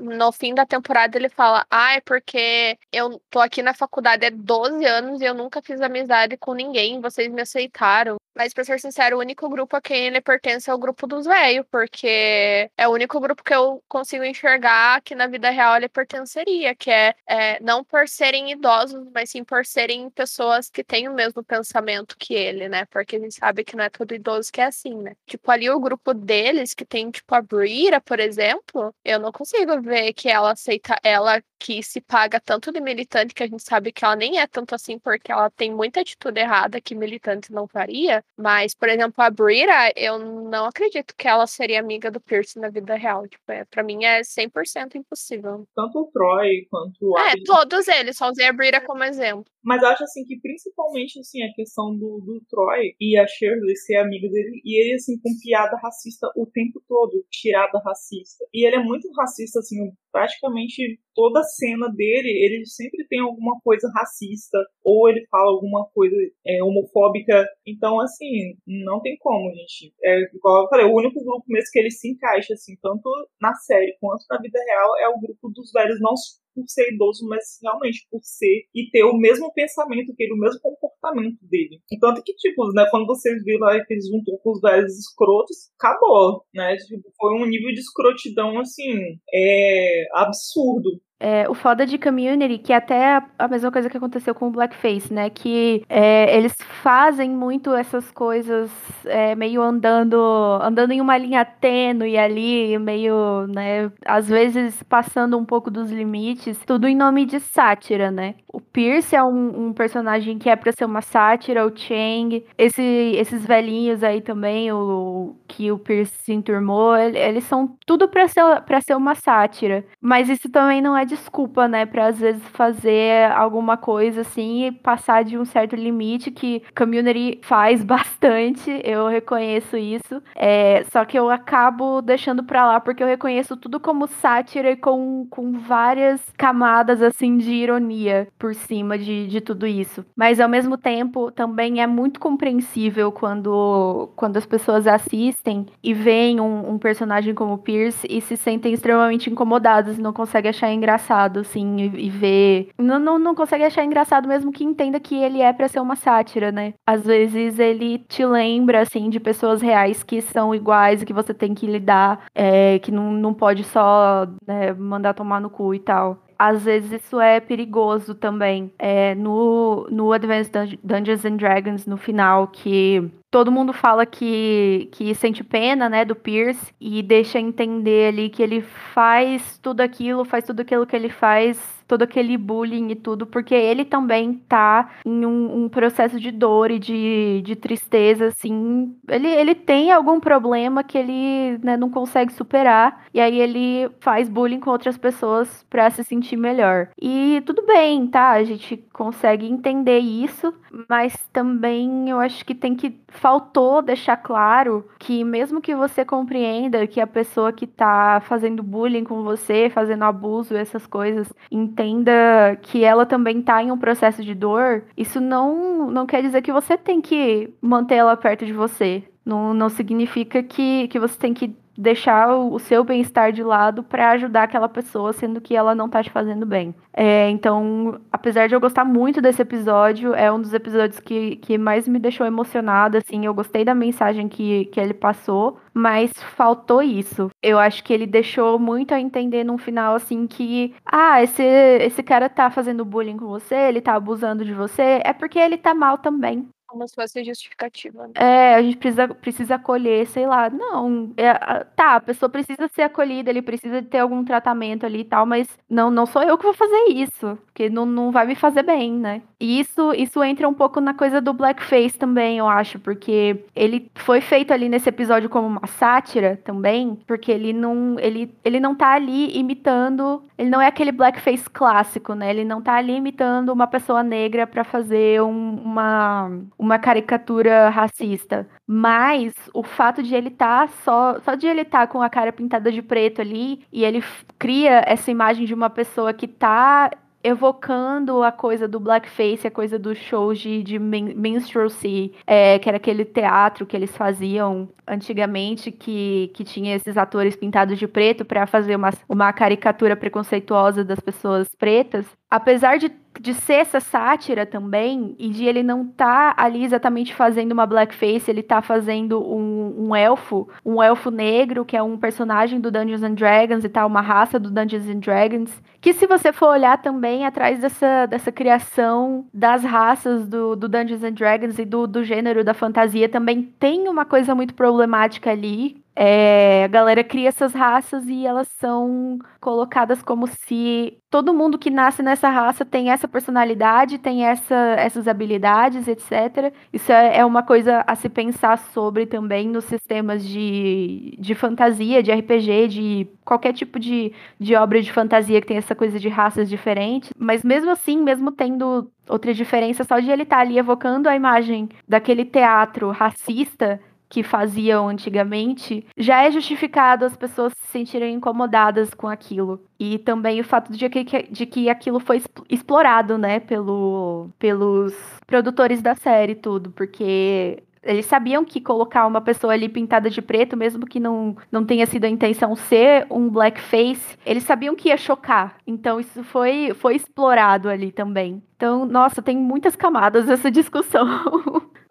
no 0.00 0.32
fim 0.32 0.54
da 0.54 0.66
temporada 0.66 1.16
ele 1.16 1.28
fala: 1.28 1.66
Ah, 1.70 1.94
é 1.94 2.00
porque 2.00 2.78
eu 2.92 3.20
tô 3.30 3.38
aqui 3.40 3.62
na 3.62 3.74
faculdade 3.74 4.26
há 4.26 4.30
12 4.30 4.84
anos 4.86 5.20
e 5.20 5.24
eu 5.24 5.34
nunca 5.34 5.62
fiz 5.62 5.80
amizade 5.80 6.36
com 6.36 6.54
ninguém, 6.54 7.00
vocês 7.00 7.30
me 7.30 7.42
aceitaram. 7.42 8.16
Mas, 8.34 8.54
pra 8.54 8.64
ser 8.64 8.80
sincero, 8.80 9.16
o 9.16 9.20
único 9.20 9.48
grupo 9.48 9.76
a 9.76 9.80
quem 9.82 10.06
ele 10.06 10.20
pertence 10.20 10.70
é 10.70 10.74
o 10.74 10.78
grupo 10.78 11.06
dos 11.06 11.26
velhos, 11.26 11.66
porque 11.70 12.70
é 12.76 12.88
o 12.88 12.92
único 12.92 13.20
grupo 13.20 13.42
que 13.42 13.52
eu 13.52 13.82
consigo 13.88 14.24
enxergar 14.24 15.02
que 15.02 15.14
na 15.14 15.26
vida 15.26 15.50
real 15.50 15.76
ele 15.76 15.88
pertenceria, 15.88 16.74
que 16.74 16.90
é, 16.90 17.14
é 17.28 17.60
não 17.60 17.84
por 17.84 18.08
serem 18.08 18.52
idosos, 18.52 19.04
mas 19.12 19.30
sim 19.30 19.44
por 19.44 19.66
serem 19.66 20.08
pessoas 20.10 20.70
que 20.70 20.84
têm 20.84 21.08
o 21.08 21.14
mesmo 21.14 21.42
pensamento 21.44 22.16
que 22.16 22.32
ele, 22.32 22.68
né? 22.68 22.86
Porque 22.86 23.16
a 23.16 23.18
gente 23.18 23.34
sabe 23.34 23.64
que 23.64 23.76
não 23.76 23.84
é 23.84 23.90
todo 23.90 24.14
idoso 24.14 24.50
que 24.52 24.60
é 24.60 24.64
assim, 24.66 24.94
né? 24.94 25.16
Tipo, 25.26 25.50
ali 25.50 25.68
o 25.68 25.80
grupo 25.80 26.14
deles, 26.14 26.72
que 26.72 26.84
tem, 26.84 27.10
tipo, 27.10 27.34
a 27.34 27.42
Brira, 27.42 28.00
por 28.00 28.20
exemplo, 28.20 28.94
eu 29.04 29.18
não 29.18 29.32
consigo 29.32 29.80
ver 29.82 29.89
que 30.14 30.28
ela 30.28 30.52
aceita 30.52 30.96
ela 31.02 31.42
que 31.60 31.82
se 31.82 32.00
paga 32.00 32.40
tanto 32.40 32.72
de 32.72 32.80
militante, 32.80 33.34
que 33.34 33.42
a 33.42 33.46
gente 33.46 33.62
sabe 33.62 33.92
que 33.92 34.02
ela 34.02 34.16
nem 34.16 34.38
é 34.38 34.46
tanto 34.46 34.74
assim, 34.74 34.98
porque 34.98 35.30
ela 35.30 35.50
tem 35.50 35.70
muita 35.70 36.00
atitude 36.00 36.40
errada 36.40 36.80
que 36.80 36.94
militante 36.94 37.52
não 37.52 37.68
faria. 37.68 38.24
Mas, 38.34 38.74
por 38.74 38.88
exemplo, 38.88 39.22
a 39.22 39.30
Brita, 39.30 39.92
eu 39.94 40.18
não 40.18 40.64
acredito 40.64 41.14
que 41.14 41.28
ela 41.28 41.46
seria 41.46 41.78
amiga 41.78 42.10
do 42.10 42.18
Pierce 42.18 42.58
na 42.58 42.70
vida 42.70 42.94
real. 42.94 43.28
Tipo, 43.28 43.52
é, 43.52 43.66
pra 43.66 43.82
mim 43.82 44.04
é 44.04 44.22
100% 44.22 44.94
impossível. 44.94 45.66
Tanto 45.76 45.98
o 45.98 46.10
Troy 46.10 46.66
quanto 46.70 46.96
o 47.02 47.18
É, 47.18 47.34
todos 47.44 47.86
eles, 47.88 48.16
só 48.16 48.30
usei 48.30 48.46
a 48.46 48.52
Brita 48.52 48.80
como 48.80 49.04
exemplo. 49.04 49.44
Mas 49.62 49.82
eu 49.82 49.88
acho 49.88 50.04
assim 50.04 50.24
que 50.24 50.40
principalmente 50.40 51.20
assim 51.20 51.42
a 51.42 51.52
questão 51.52 51.94
do, 51.94 52.20
do 52.20 52.40
Troy 52.48 52.94
e 52.98 53.18
a 53.18 53.26
Shirley 53.26 53.76
ser 53.76 53.96
amiga 53.96 54.28
dele 54.28 54.62
e 54.64 54.82
ele 54.82 54.94
assim 54.94 55.18
com 55.20 55.30
piada 55.42 55.76
racista 55.76 56.30
o 56.34 56.46
tempo 56.46 56.82
todo, 56.88 57.24
tirada 57.30 57.78
racista. 57.84 58.44
E 58.54 58.66
ele 58.66 58.76
é 58.76 58.82
muito 58.82 59.10
racista 59.12 59.58
assim, 59.58 59.92
praticamente 60.10 60.98
toda 61.14 61.40
a 61.40 61.44
cena 61.56 61.88
dele, 61.88 62.28
ele 62.28 62.66
sempre 62.66 63.06
tem 63.08 63.20
alguma 63.20 63.60
coisa 63.60 63.90
racista 63.94 64.58
ou 64.84 65.08
ele 65.08 65.26
fala 65.30 65.50
alguma 65.50 65.86
coisa 65.92 66.16
é, 66.46 66.62
homofóbica. 66.62 67.44
Então 67.66 68.00
assim, 68.00 68.56
não 68.66 69.00
tem 69.00 69.16
como, 69.18 69.50
gente. 69.54 69.92
É 70.04 70.20
igual 70.34 70.64
eu 70.64 70.68
falei, 70.68 70.86
o 70.86 70.96
único 70.96 71.22
grupo 71.22 71.44
mesmo 71.48 71.70
que 71.72 71.78
ele 71.78 71.90
se 71.90 72.10
encaixa 72.10 72.54
assim, 72.54 72.76
tanto 72.82 73.08
na 73.40 73.54
série 73.54 73.96
quanto 74.00 74.24
na 74.30 74.38
vida 74.38 74.58
real 74.66 74.98
é 74.98 75.08
o 75.08 75.20
grupo 75.20 75.50
dos 75.54 75.70
velhos 75.72 76.00
não 76.00 76.14
por 76.54 76.64
ser 76.68 76.92
idoso, 76.92 77.26
mas 77.28 77.58
realmente 77.62 78.06
por 78.10 78.20
ser 78.22 78.64
e 78.74 78.90
ter 78.90 79.04
o 79.04 79.16
mesmo 79.16 79.52
pensamento 79.52 80.14
que 80.14 80.22
ele, 80.22 80.34
o 80.34 80.38
mesmo 80.38 80.60
comportamento 80.60 81.38
dele. 81.42 81.80
Enquanto 81.90 82.22
que, 82.22 82.34
tipo, 82.34 82.72
né, 82.72 82.86
quando 82.90 83.06
vocês 83.06 83.42
viram 83.44 83.66
lá 83.66 83.84
que 83.84 83.92
eles 83.92 84.08
juntou 84.08 84.38
com 84.38 84.52
os 84.52 84.60
velhos 84.60 84.98
escrotos, 84.98 85.70
acabou, 85.78 86.44
né? 86.54 86.76
Tipo, 86.76 87.10
foi 87.16 87.34
um 87.34 87.46
nível 87.46 87.72
de 87.72 87.80
escrotidão, 87.80 88.58
assim, 88.58 89.18
é 89.32 90.04
absurdo. 90.14 91.00
É, 91.22 91.46
o 91.50 91.54
foda 91.54 91.84
de 91.84 91.98
Community, 91.98 92.56
que 92.56 92.72
até 92.72 93.22
a 93.38 93.46
mesma 93.46 93.70
coisa 93.70 93.90
que 93.90 93.96
aconteceu 93.98 94.34
com 94.34 94.48
o 94.48 94.50
Blackface, 94.50 95.12
né? 95.12 95.28
Que 95.28 95.84
é, 95.86 96.34
eles 96.34 96.54
fazem 96.82 97.28
muito 97.28 97.74
essas 97.74 98.10
coisas 98.10 98.70
é, 99.04 99.34
meio 99.34 99.60
andando 99.60 100.16
andando 100.62 100.92
em 100.92 101.00
uma 101.00 101.18
linha 101.18 101.44
tênue 101.44 102.16
ali, 102.16 102.78
meio, 102.78 103.46
né? 103.48 103.92
Às 104.06 104.30
vezes 104.30 104.82
passando 104.84 105.36
um 105.36 105.44
pouco 105.44 105.70
dos 105.70 105.90
limites, 105.90 106.39
tudo 106.66 106.86
em 106.86 106.96
nome 106.96 107.26
de 107.26 107.40
sátira, 107.40 108.10
né? 108.10 108.34
O 108.48 108.60
Pierce 108.60 109.14
é 109.14 109.22
um, 109.22 109.68
um 109.68 109.72
personagem 109.72 110.38
que 110.38 110.48
é 110.48 110.56
pra 110.56 110.72
ser 110.72 110.84
uma 110.84 111.00
sátira, 111.02 111.66
o 111.66 111.76
Chang, 111.76 112.44
esse, 112.58 112.82
esses 112.82 113.46
velhinhos 113.46 114.02
aí 114.02 114.20
também, 114.20 114.72
o 114.72 115.36
que 115.46 115.70
o 115.70 115.78
Pierce 115.78 116.12
se 116.22 116.32
enturmou, 116.32 116.96
eles 116.96 117.44
são 117.44 117.76
tudo 117.86 118.08
pra 118.08 118.26
ser, 118.26 118.42
pra 118.62 118.80
ser 118.80 118.96
uma 118.96 119.14
sátira. 119.14 119.84
Mas 120.00 120.28
isso 120.28 120.48
também 120.50 120.80
não 120.80 120.96
é 120.96 121.04
desculpa, 121.04 121.68
né, 121.68 121.86
para 121.86 122.06
às 122.06 122.18
vezes 122.18 122.42
fazer 122.48 123.30
alguma 123.32 123.76
coisa 123.76 124.22
assim 124.22 124.66
e 124.66 124.72
passar 124.72 125.24
de 125.24 125.38
um 125.38 125.44
certo 125.44 125.76
limite 125.76 126.30
que 126.30 126.62
community 126.76 127.40
faz 127.42 127.82
bastante, 127.84 128.80
eu 128.84 129.06
reconheço 129.08 129.76
isso. 129.76 130.22
É, 130.34 130.84
só 130.90 131.04
que 131.04 131.18
eu 131.18 131.30
acabo 131.30 132.00
deixando 132.02 132.42
para 132.44 132.66
lá 132.66 132.80
porque 132.80 133.02
eu 133.02 133.06
reconheço 133.06 133.56
tudo 133.56 133.78
como 133.78 134.06
sátira 134.06 134.70
e 134.70 134.76
com, 134.76 135.26
com 135.30 135.52
várias 135.52 136.20
camadas 136.36 137.02
assim 137.02 137.36
de 137.36 137.52
ironia 137.52 138.28
por 138.38 138.54
cima 138.54 138.98
de, 138.98 139.26
de 139.26 139.40
tudo 139.40 139.66
isso. 139.66 140.04
Mas 140.16 140.40
ao 140.40 140.48
mesmo 140.48 140.76
tempo 140.76 141.30
também 141.30 141.80
é 141.80 141.86
muito 141.86 142.20
compreensível 142.20 143.12
quando, 143.12 144.10
quando 144.16 144.36
as 144.36 144.46
pessoas 144.46 144.86
assistem 144.86 145.66
e 145.82 145.94
veem 145.94 146.40
um, 146.40 146.70
um 146.70 146.78
personagem 146.78 147.34
como 147.34 147.58
Pierce 147.58 148.06
e 148.08 148.20
se 148.20 148.36
sentem 148.36 148.72
extremamente 148.72 149.30
incomodadas 149.30 149.98
e 149.98 150.02
não 150.02 150.12
conseguem 150.12 150.50
achar 150.50 150.72
engraçado 150.72 151.40
assim, 151.40 151.76
e, 151.80 152.06
e 152.06 152.10
ver. 152.10 152.68
Não, 152.78 152.98
não, 152.98 153.18
não 153.18 153.34
consegue 153.34 153.64
achar 153.64 153.84
engraçado 153.84 154.28
mesmo 154.28 154.52
que 154.52 154.64
entenda 154.64 155.00
que 155.00 155.14
ele 155.14 155.40
é 155.40 155.52
para 155.52 155.68
ser 155.68 155.80
uma 155.80 155.96
sátira, 155.96 156.50
né? 156.52 156.74
Às 156.86 157.04
vezes 157.04 157.58
ele 157.58 157.98
te 157.98 158.24
lembra, 158.24 158.80
assim, 158.80 159.08
de 159.10 159.20
pessoas 159.20 159.60
reais 159.62 160.02
que 160.02 160.20
são 160.20 160.54
iguais 160.54 161.02
e 161.02 161.06
que 161.06 161.12
você 161.12 161.34
tem 161.34 161.54
que 161.54 161.66
lidar, 161.66 162.26
é, 162.34 162.78
que 162.78 162.90
não, 162.90 163.12
não 163.12 163.34
pode 163.34 163.64
só 163.64 164.26
né, 164.46 164.72
mandar 164.72 165.14
tomar 165.14 165.40
no 165.40 165.50
cu 165.50 165.74
e 165.74 165.78
tal 165.78 166.19
às 166.40 166.64
vezes 166.64 166.90
isso 166.90 167.20
é 167.20 167.38
perigoso 167.38 168.14
também. 168.14 168.72
É, 168.78 169.14
no, 169.14 169.86
no 169.90 170.10
Advanced 170.10 170.78
Dungeons 170.82 171.22
and 171.26 171.36
Dragons, 171.36 171.84
no 171.84 171.98
final, 171.98 172.48
que 172.48 173.10
todo 173.30 173.52
mundo 173.52 173.72
fala 173.72 174.04
que, 174.04 174.88
que 174.92 175.14
sente 175.14 175.44
pena, 175.44 175.88
né, 175.88 176.04
do 176.04 176.16
Pierce 176.16 176.74
e 176.80 177.02
deixa 177.02 177.38
entender 177.38 178.08
ali 178.08 178.28
que 178.28 178.42
ele 178.42 178.60
faz 178.60 179.58
tudo 179.58 179.80
aquilo, 179.80 180.24
faz 180.24 180.44
tudo 180.44 180.60
aquilo 180.60 180.86
que 180.86 180.96
ele 180.96 181.08
faz 181.08 181.80
todo 181.90 182.02
aquele 182.02 182.38
bullying 182.38 182.92
e 182.92 182.94
tudo, 182.94 183.26
porque 183.26 183.52
ele 183.52 183.84
também 183.84 184.34
tá 184.48 184.90
em 185.04 185.26
um, 185.26 185.64
um 185.64 185.68
processo 185.68 186.20
de 186.20 186.30
dor 186.30 186.70
e 186.70 186.78
de, 186.78 187.42
de 187.44 187.56
tristeza, 187.56 188.28
assim. 188.28 188.94
Ele, 189.08 189.26
ele 189.26 189.56
tem 189.56 189.90
algum 189.90 190.20
problema 190.20 190.84
que 190.84 190.96
ele 190.96 191.58
né, 191.64 191.76
não 191.76 191.90
consegue 191.90 192.32
superar, 192.32 193.04
e 193.12 193.20
aí 193.20 193.40
ele 193.40 193.90
faz 193.98 194.28
bullying 194.28 194.60
com 194.60 194.70
outras 194.70 194.96
pessoas 194.96 195.66
para 195.68 195.90
se 195.90 196.04
sentir 196.04 196.36
melhor. 196.36 196.90
E 196.96 197.42
tudo 197.44 197.66
bem, 197.66 198.06
tá? 198.06 198.30
A 198.30 198.44
gente 198.44 198.76
consegue 198.92 199.46
entender 199.46 199.98
isso, 199.98 200.54
mas 200.88 201.16
também 201.32 202.08
eu 202.08 202.20
acho 202.20 202.44
que 202.44 202.54
tem 202.54 202.74
que 202.74 202.98
faltou 203.08 203.82
deixar 203.82 204.16
claro 204.16 204.86
que 204.98 205.24
mesmo 205.24 205.60
que 205.60 205.74
você 205.74 206.04
compreenda 206.04 206.86
que 206.86 207.00
a 207.00 207.06
pessoa 207.06 207.52
que 207.52 207.66
tá 207.66 208.20
fazendo 208.24 208.62
bullying 208.62 209.04
com 209.04 209.22
você, 209.22 209.68
fazendo 209.70 210.04
abuso, 210.04 210.54
essas 210.54 210.86
coisas, 210.86 211.32
entenda 211.50 212.56
que 212.62 212.84
ela 212.84 213.04
também 213.04 213.42
tá 213.42 213.62
em 213.62 213.70
um 213.70 213.78
processo 213.78 214.24
de 214.24 214.34
dor, 214.34 214.84
isso 214.96 215.20
não, 215.20 215.90
não 215.90 216.06
quer 216.06 216.22
dizer 216.22 216.42
que 216.42 216.52
você 216.52 216.78
tem 216.78 217.00
que 217.00 217.52
manter 217.60 217.96
ela 217.96 218.16
perto 218.16 218.46
de 218.46 218.52
você. 218.52 219.02
Não, 219.24 219.52
não 219.52 219.68
significa 219.68 220.42
que, 220.42 220.88
que 220.88 220.98
você 220.98 221.18
tem 221.18 221.34
que 221.34 221.54
deixar 221.76 222.34
o, 222.34 222.58
seu 222.58 222.84
bem-estar 222.84 223.32
de 223.32 223.42
lado 223.42 223.82
para 223.82 224.10
ajudar 224.10 224.44
aquela 224.44 224.68
pessoa, 224.68 225.12
sendo 225.12 225.40
que 225.40 225.56
ela 225.56 225.74
não 225.74 225.88
tá 225.88 226.02
te 226.02 226.10
fazendo 226.10 226.44
bem. 226.44 226.74
É, 226.92 227.28
então, 227.30 228.00
apesar 228.12 228.48
de 228.48 228.54
eu 228.54 228.60
gostar 228.60 228.84
muito 228.84 229.20
desse 229.20 229.42
episódio, 229.42 230.14
é 230.14 230.30
um 230.30 230.40
dos 230.40 230.52
episódios 230.52 231.00
que, 231.00 231.36
que 231.36 231.56
mais 231.56 231.88
me 231.88 231.98
deixou 231.98 232.26
emocionada, 232.26 232.98
assim, 232.98 233.24
eu 233.24 233.34
gostei 233.34 233.64
da 233.64 233.74
mensagem 233.74 234.28
que, 234.28 234.66
que 234.66 234.80
ele 234.80 234.94
passou, 234.94 235.58
mas 235.72 236.12
faltou 236.36 236.82
isso. 236.82 237.30
Eu 237.42 237.58
acho 237.58 237.82
que 237.84 237.92
ele 237.92 238.06
deixou 238.06 238.58
muito 238.58 238.92
a 238.92 239.00
entender 239.00 239.44
no 239.44 239.56
final, 239.56 239.94
assim, 239.94 240.26
que, 240.26 240.74
ah, 240.84 241.22
esse, 241.22 241.42
esse 241.42 242.02
cara 242.02 242.28
tá 242.28 242.50
fazendo 242.50 242.84
bullying 242.84 243.16
com 243.16 243.26
você, 243.26 243.54
ele 243.54 243.80
tá 243.80 243.94
abusando 243.94 244.44
de 244.44 244.52
você, 244.52 245.00
é 245.04 245.12
porque 245.12 245.38
ele 245.38 245.56
tá 245.56 245.74
mal 245.74 245.98
também 245.98 246.48
como 246.70 246.86
se 246.86 246.94
fosse 246.94 247.24
justificativa. 247.24 248.06
Né? 248.06 248.12
É, 248.14 248.54
a 248.54 248.62
gente 248.62 248.76
precisa, 248.76 249.08
precisa 249.08 249.54
acolher, 249.56 250.06
sei 250.06 250.26
lá. 250.26 250.48
Não, 250.48 251.12
é, 251.16 251.34
tá, 251.76 251.96
a 251.96 252.00
pessoa 252.00 252.30
precisa 252.30 252.68
ser 252.68 252.82
acolhida, 252.82 253.28
ele 253.28 253.42
precisa 253.42 253.82
ter 253.82 253.98
algum 253.98 254.24
tratamento 254.24 254.86
ali 254.86 255.00
e 255.00 255.04
tal, 255.04 255.26
mas 255.26 255.48
não, 255.68 255.90
não 255.90 256.06
sou 256.06 256.22
eu 256.22 256.38
que 256.38 256.44
vou 256.44 256.54
fazer 256.54 256.90
isso, 256.90 257.36
porque 257.46 257.68
não, 257.68 257.84
não 257.84 258.12
vai 258.12 258.26
me 258.26 258.36
fazer 258.36 258.62
bem, 258.62 258.92
né? 258.92 259.22
E 259.40 259.58
isso, 259.58 259.92
isso 259.94 260.22
entra 260.22 260.48
um 260.48 260.54
pouco 260.54 260.80
na 260.80 260.94
coisa 260.94 261.20
do 261.20 261.32
blackface 261.32 261.98
também, 261.98 262.38
eu 262.38 262.46
acho, 262.46 262.78
porque 262.78 263.44
ele 263.56 263.90
foi 263.96 264.20
feito 264.20 264.52
ali 264.52 264.68
nesse 264.68 264.88
episódio 264.88 265.28
como 265.28 265.48
uma 265.48 265.66
sátira 265.66 266.38
também, 266.44 266.96
porque 267.06 267.32
ele 267.32 267.52
não, 267.52 267.98
ele, 267.98 268.32
ele 268.44 268.60
não 268.60 268.74
tá 268.74 268.92
ali 268.92 269.36
imitando, 269.36 270.22
ele 270.38 270.50
não 270.50 270.60
é 270.60 270.66
aquele 270.66 270.92
blackface 270.92 271.48
clássico, 271.50 272.14
né? 272.14 272.30
Ele 272.30 272.44
não 272.44 272.62
tá 272.62 272.74
ali 272.74 272.94
imitando 272.94 273.50
uma 273.50 273.66
pessoa 273.66 274.02
negra 274.02 274.46
para 274.46 274.62
fazer 274.62 275.22
um, 275.22 275.56
uma 275.56 276.30
uma 276.60 276.78
caricatura 276.78 277.70
racista. 277.70 278.46
Mas 278.66 279.32
o 279.54 279.62
fato 279.62 280.02
de 280.02 280.14
ele 280.14 280.28
estar 280.28 280.68
tá 280.68 280.72
só. 280.84 281.18
Só 281.20 281.34
de 281.34 281.46
ele 281.46 281.62
estar 281.62 281.86
tá 281.86 281.86
com 281.86 282.02
a 282.02 282.10
cara 282.10 282.30
pintada 282.30 282.70
de 282.70 282.82
preto 282.82 283.22
ali 283.22 283.64
e 283.72 283.82
ele 283.82 284.04
cria 284.38 284.84
essa 284.86 285.10
imagem 285.10 285.46
de 285.46 285.54
uma 285.54 285.70
pessoa 285.70 286.12
que 286.12 286.28
tá 286.28 286.90
evocando 287.22 288.22
a 288.22 288.32
coisa 288.32 288.66
do 288.66 288.80
blackface, 288.80 289.46
a 289.46 289.50
coisa 289.50 289.78
dos 289.78 289.98
shows 289.98 290.38
de, 290.38 290.62
de 290.62 290.78
minstrelsy, 290.78 292.12
é, 292.26 292.58
que 292.58 292.68
era 292.68 292.78
aquele 292.78 293.04
teatro 293.04 293.66
que 293.66 293.76
eles 293.76 293.94
faziam 293.94 294.68
antigamente, 294.86 295.70
que, 295.70 296.30
que 296.34 296.44
tinha 296.44 296.74
esses 296.74 296.96
atores 296.96 297.36
pintados 297.36 297.78
de 297.78 297.86
preto 297.86 298.24
para 298.24 298.46
fazer 298.46 298.74
uma, 298.74 298.90
uma 299.08 299.32
caricatura 299.32 299.94
preconceituosa 299.96 300.82
das 300.82 301.00
pessoas 301.00 301.48
pretas. 301.58 302.06
Apesar 302.30 302.78
de 302.78 302.90
de 303.18 303.34
ser 303.34 303.54
essa 303.54 303.80
sátira 303.80 304.46
também, 304.46 305.16
e 305.18 305.30
de 305.30 305.44
ele 305.44 305.62
não 305.62 305.82
estar 305.82 306.34
tá 306.34 306.42
ali 306.42 306.64
exatamente 306.64 307.14
fazendo 307.14 307.52
uma 307.52 307.66
blackface, 307.66 308.30
ele 308.30 308.42
tá 308.42 308.62
fazendo 308.62 309.20
um, 309.20 309.88
um, 309.88 309.96
elfo, 309.96 310.48
um 310.64 310.82
elfo 310.82 311.10
negro, 311.10 311.64
que 311.64 311.76
é 311.76 311.82
um 311.82 311.96
personagem 311.96 312.60
do 312.60 312.70
Dungeons 312.70 313.02
and 313.02 313.14
Dragons 313.14 313.64
e 313.64 313.68
tal, 313.68 313.88
uma 313.88 314.00
raça 314.00 314.38
do 314.38 314.50
Dungeons 314.50 314.88
and 314.88 315.00
Dragons, 315.00 315.62
que 315.80 315.92
se 315.92 316.06
você 316.06 316.32
for 316.32 316.48
olhar 316.48 316.80
também 316.80 317.26
atrás 317.26 317.60
dessa, 317.60 318.06
dessa 318.06 318.30
criação 318.30 319.26
das 319.34 319.64
raças 319.64 320.26
do, 320.26 320.54
do 320.54 320.68
Dungeons 320.68 321.02
and 321.02 321.12
Dragons 321.12 321.58
e 321.58 321.64
do, 321.64 321.86
do 321.86 322.04
gênero 322.04 322.44
da 322.44 322.54
fantasia, 322.54 323.08
também 323.08 323.42
tem 323.42 323.88
uma 323.88 324.04
coisa 324.04 324.34
muito 324.34 324.54
problemática 324.54 325.30
ali, 325.30 325.82
é, 325.94 326.64
a 326.64 326.68
galera 326.68 327.02
cria 327.02 327.28
essas 327.28 327.52
raças 327.52 328.06
e 328.06 328.24
elas 328.24 328.48
são 328.58 329.18
colocadas 329.40 330.02
como 330.02 330.26
se 330.26 330.96
todo 331.10 331.34
mundo 331.34 331.58
que 331.58 331.70
nasce 331.70 332.02
nessa 332.02 332.28
raça 332.28 332.64
tem 332.64 332.90
essa 332.90 333.08
personalidade, 333.08 333.98
tem 333.98 334.24
essa, 334.24 334.54
essas 334.78 335.08
habilidades, 335.08 335.88
etc. 335.88 336.54
Isso 336.72 336.92
é, 336.92 337.18
é 337.18 337.24
uma 337.24 337.42
coisa 337.42 337.82
a 337.86 337.94
se 337.94 338.08
pensar 338.08 338.56
sobre 338.56 339.06
também 339.06 339.48
nos 339.48 339.64
sistemas 339.64 340.24
de, 340.24 341.16
de 341.18 341.34
fantasia, 341.34 342.02
de 342.02 342.12
RPG, 342.12 342.68
de 342.68 343.08
qualquer 343.24 343.52
tipo 343.52 343.78
de, 343.78 344.12
de 344.38 344.54
obra 344.54 344.80
de 344.80 344.92
fantasia 344.92 345.40
que 345.40 345.48
tem 345.48 345.56
essa 345.56 345.74
coisa 345.74 345.98
de 345.98 346.08
raças 346.08 346.48
diferentes. 346.48 347.12
Mas 347.18 347.42
mesmo 347.42 347.70
assim, 347.70 348.00
mesmo 348.02 348.30
tendo 348.30 348.90
outra 349.08 349.34
diferença, 349.34 349.82
só 349.82 349.98
de 349.98 350.10
ele 350.10 350.22
estar 350.22 350.36
tá 350.36 350.42
ali 350.42 350.56
evocando 350.56 351.08
a 351.08 351.16
imagem 351.16 351.68
daquele 351.88 352.24
teatro 352.24 352.90
racista 352.90 353.80
que 354.10 354.22
faziam 354.24 354.88
antigamente, 354.88 355.86
já 355.96 356.22
é 356.24 356.30
justificado 356.32 357.04
as 357.04 357.16
pessoas 357.16 357.52
se 357.62 357.68
sentirem 357.70 358.14
incomodadas 358.14 358.92
com 358.92 359.06
aquilo. 359.08 359.62
E 359.78 359.98
também 359.98 360.40
o 360.40 360.44
fato 360.44 360.72
de 360.72 360.88
que, 360.90 361.04
de 361.30 361.46
que 361.46 361.70
aquilo 361.70 362.00
foi 362.00 362.20
explorado, 362.48 363.16
né, 363.16 363.40
pelo, 363.40 364.28
pelos 364.38 364.94
produtores 365.26 365.80
da 365.80 365.94
série 365.94 366.34
tudo, 366.34 366.70
porque 366.72 367.62
Eles 367.82 368.04
sabiam 368.04 368.44
que 368.44 368.60
colocar 368.60 369.06
uma 369.06 369.22
pessoa 369.22 369.54
ali 369.54 369.66
pintada 369.68 370.10
de 370.10 370.20
preto, 370.20 370.54
mesmo 370.56 370.86
que 370.86 371.00
não, 371.00 371.34
não 371.50 371.64
tenha 371.64 371.86
sido 371.86 372.04
a 372.04 372.08
intenção 372.10 372.54
ser 372.54 373.06
um 373.10 373.30
blackface, 373.30 374.18
eles 374.26 374.42
sabiam 374.44 374.76
que 374.76 374.88
ia 374.88 374.98
chocar. 374.98 375.56
Então 375.66 375.98
isso 375.98 376.22
foi, 376.24 376.74
foi 376.74 376.96
explorado 376.96 377.70
ali 377.70 377.90
também. 377.90 378.42
Então, 378.56 378.84
nossa, 378.84 379.22
tem 379.22 379.36
muitas 379.38 379.74
camadas 379.76 380.28
essa 380.28 380.50
discussão. 380.50 381.06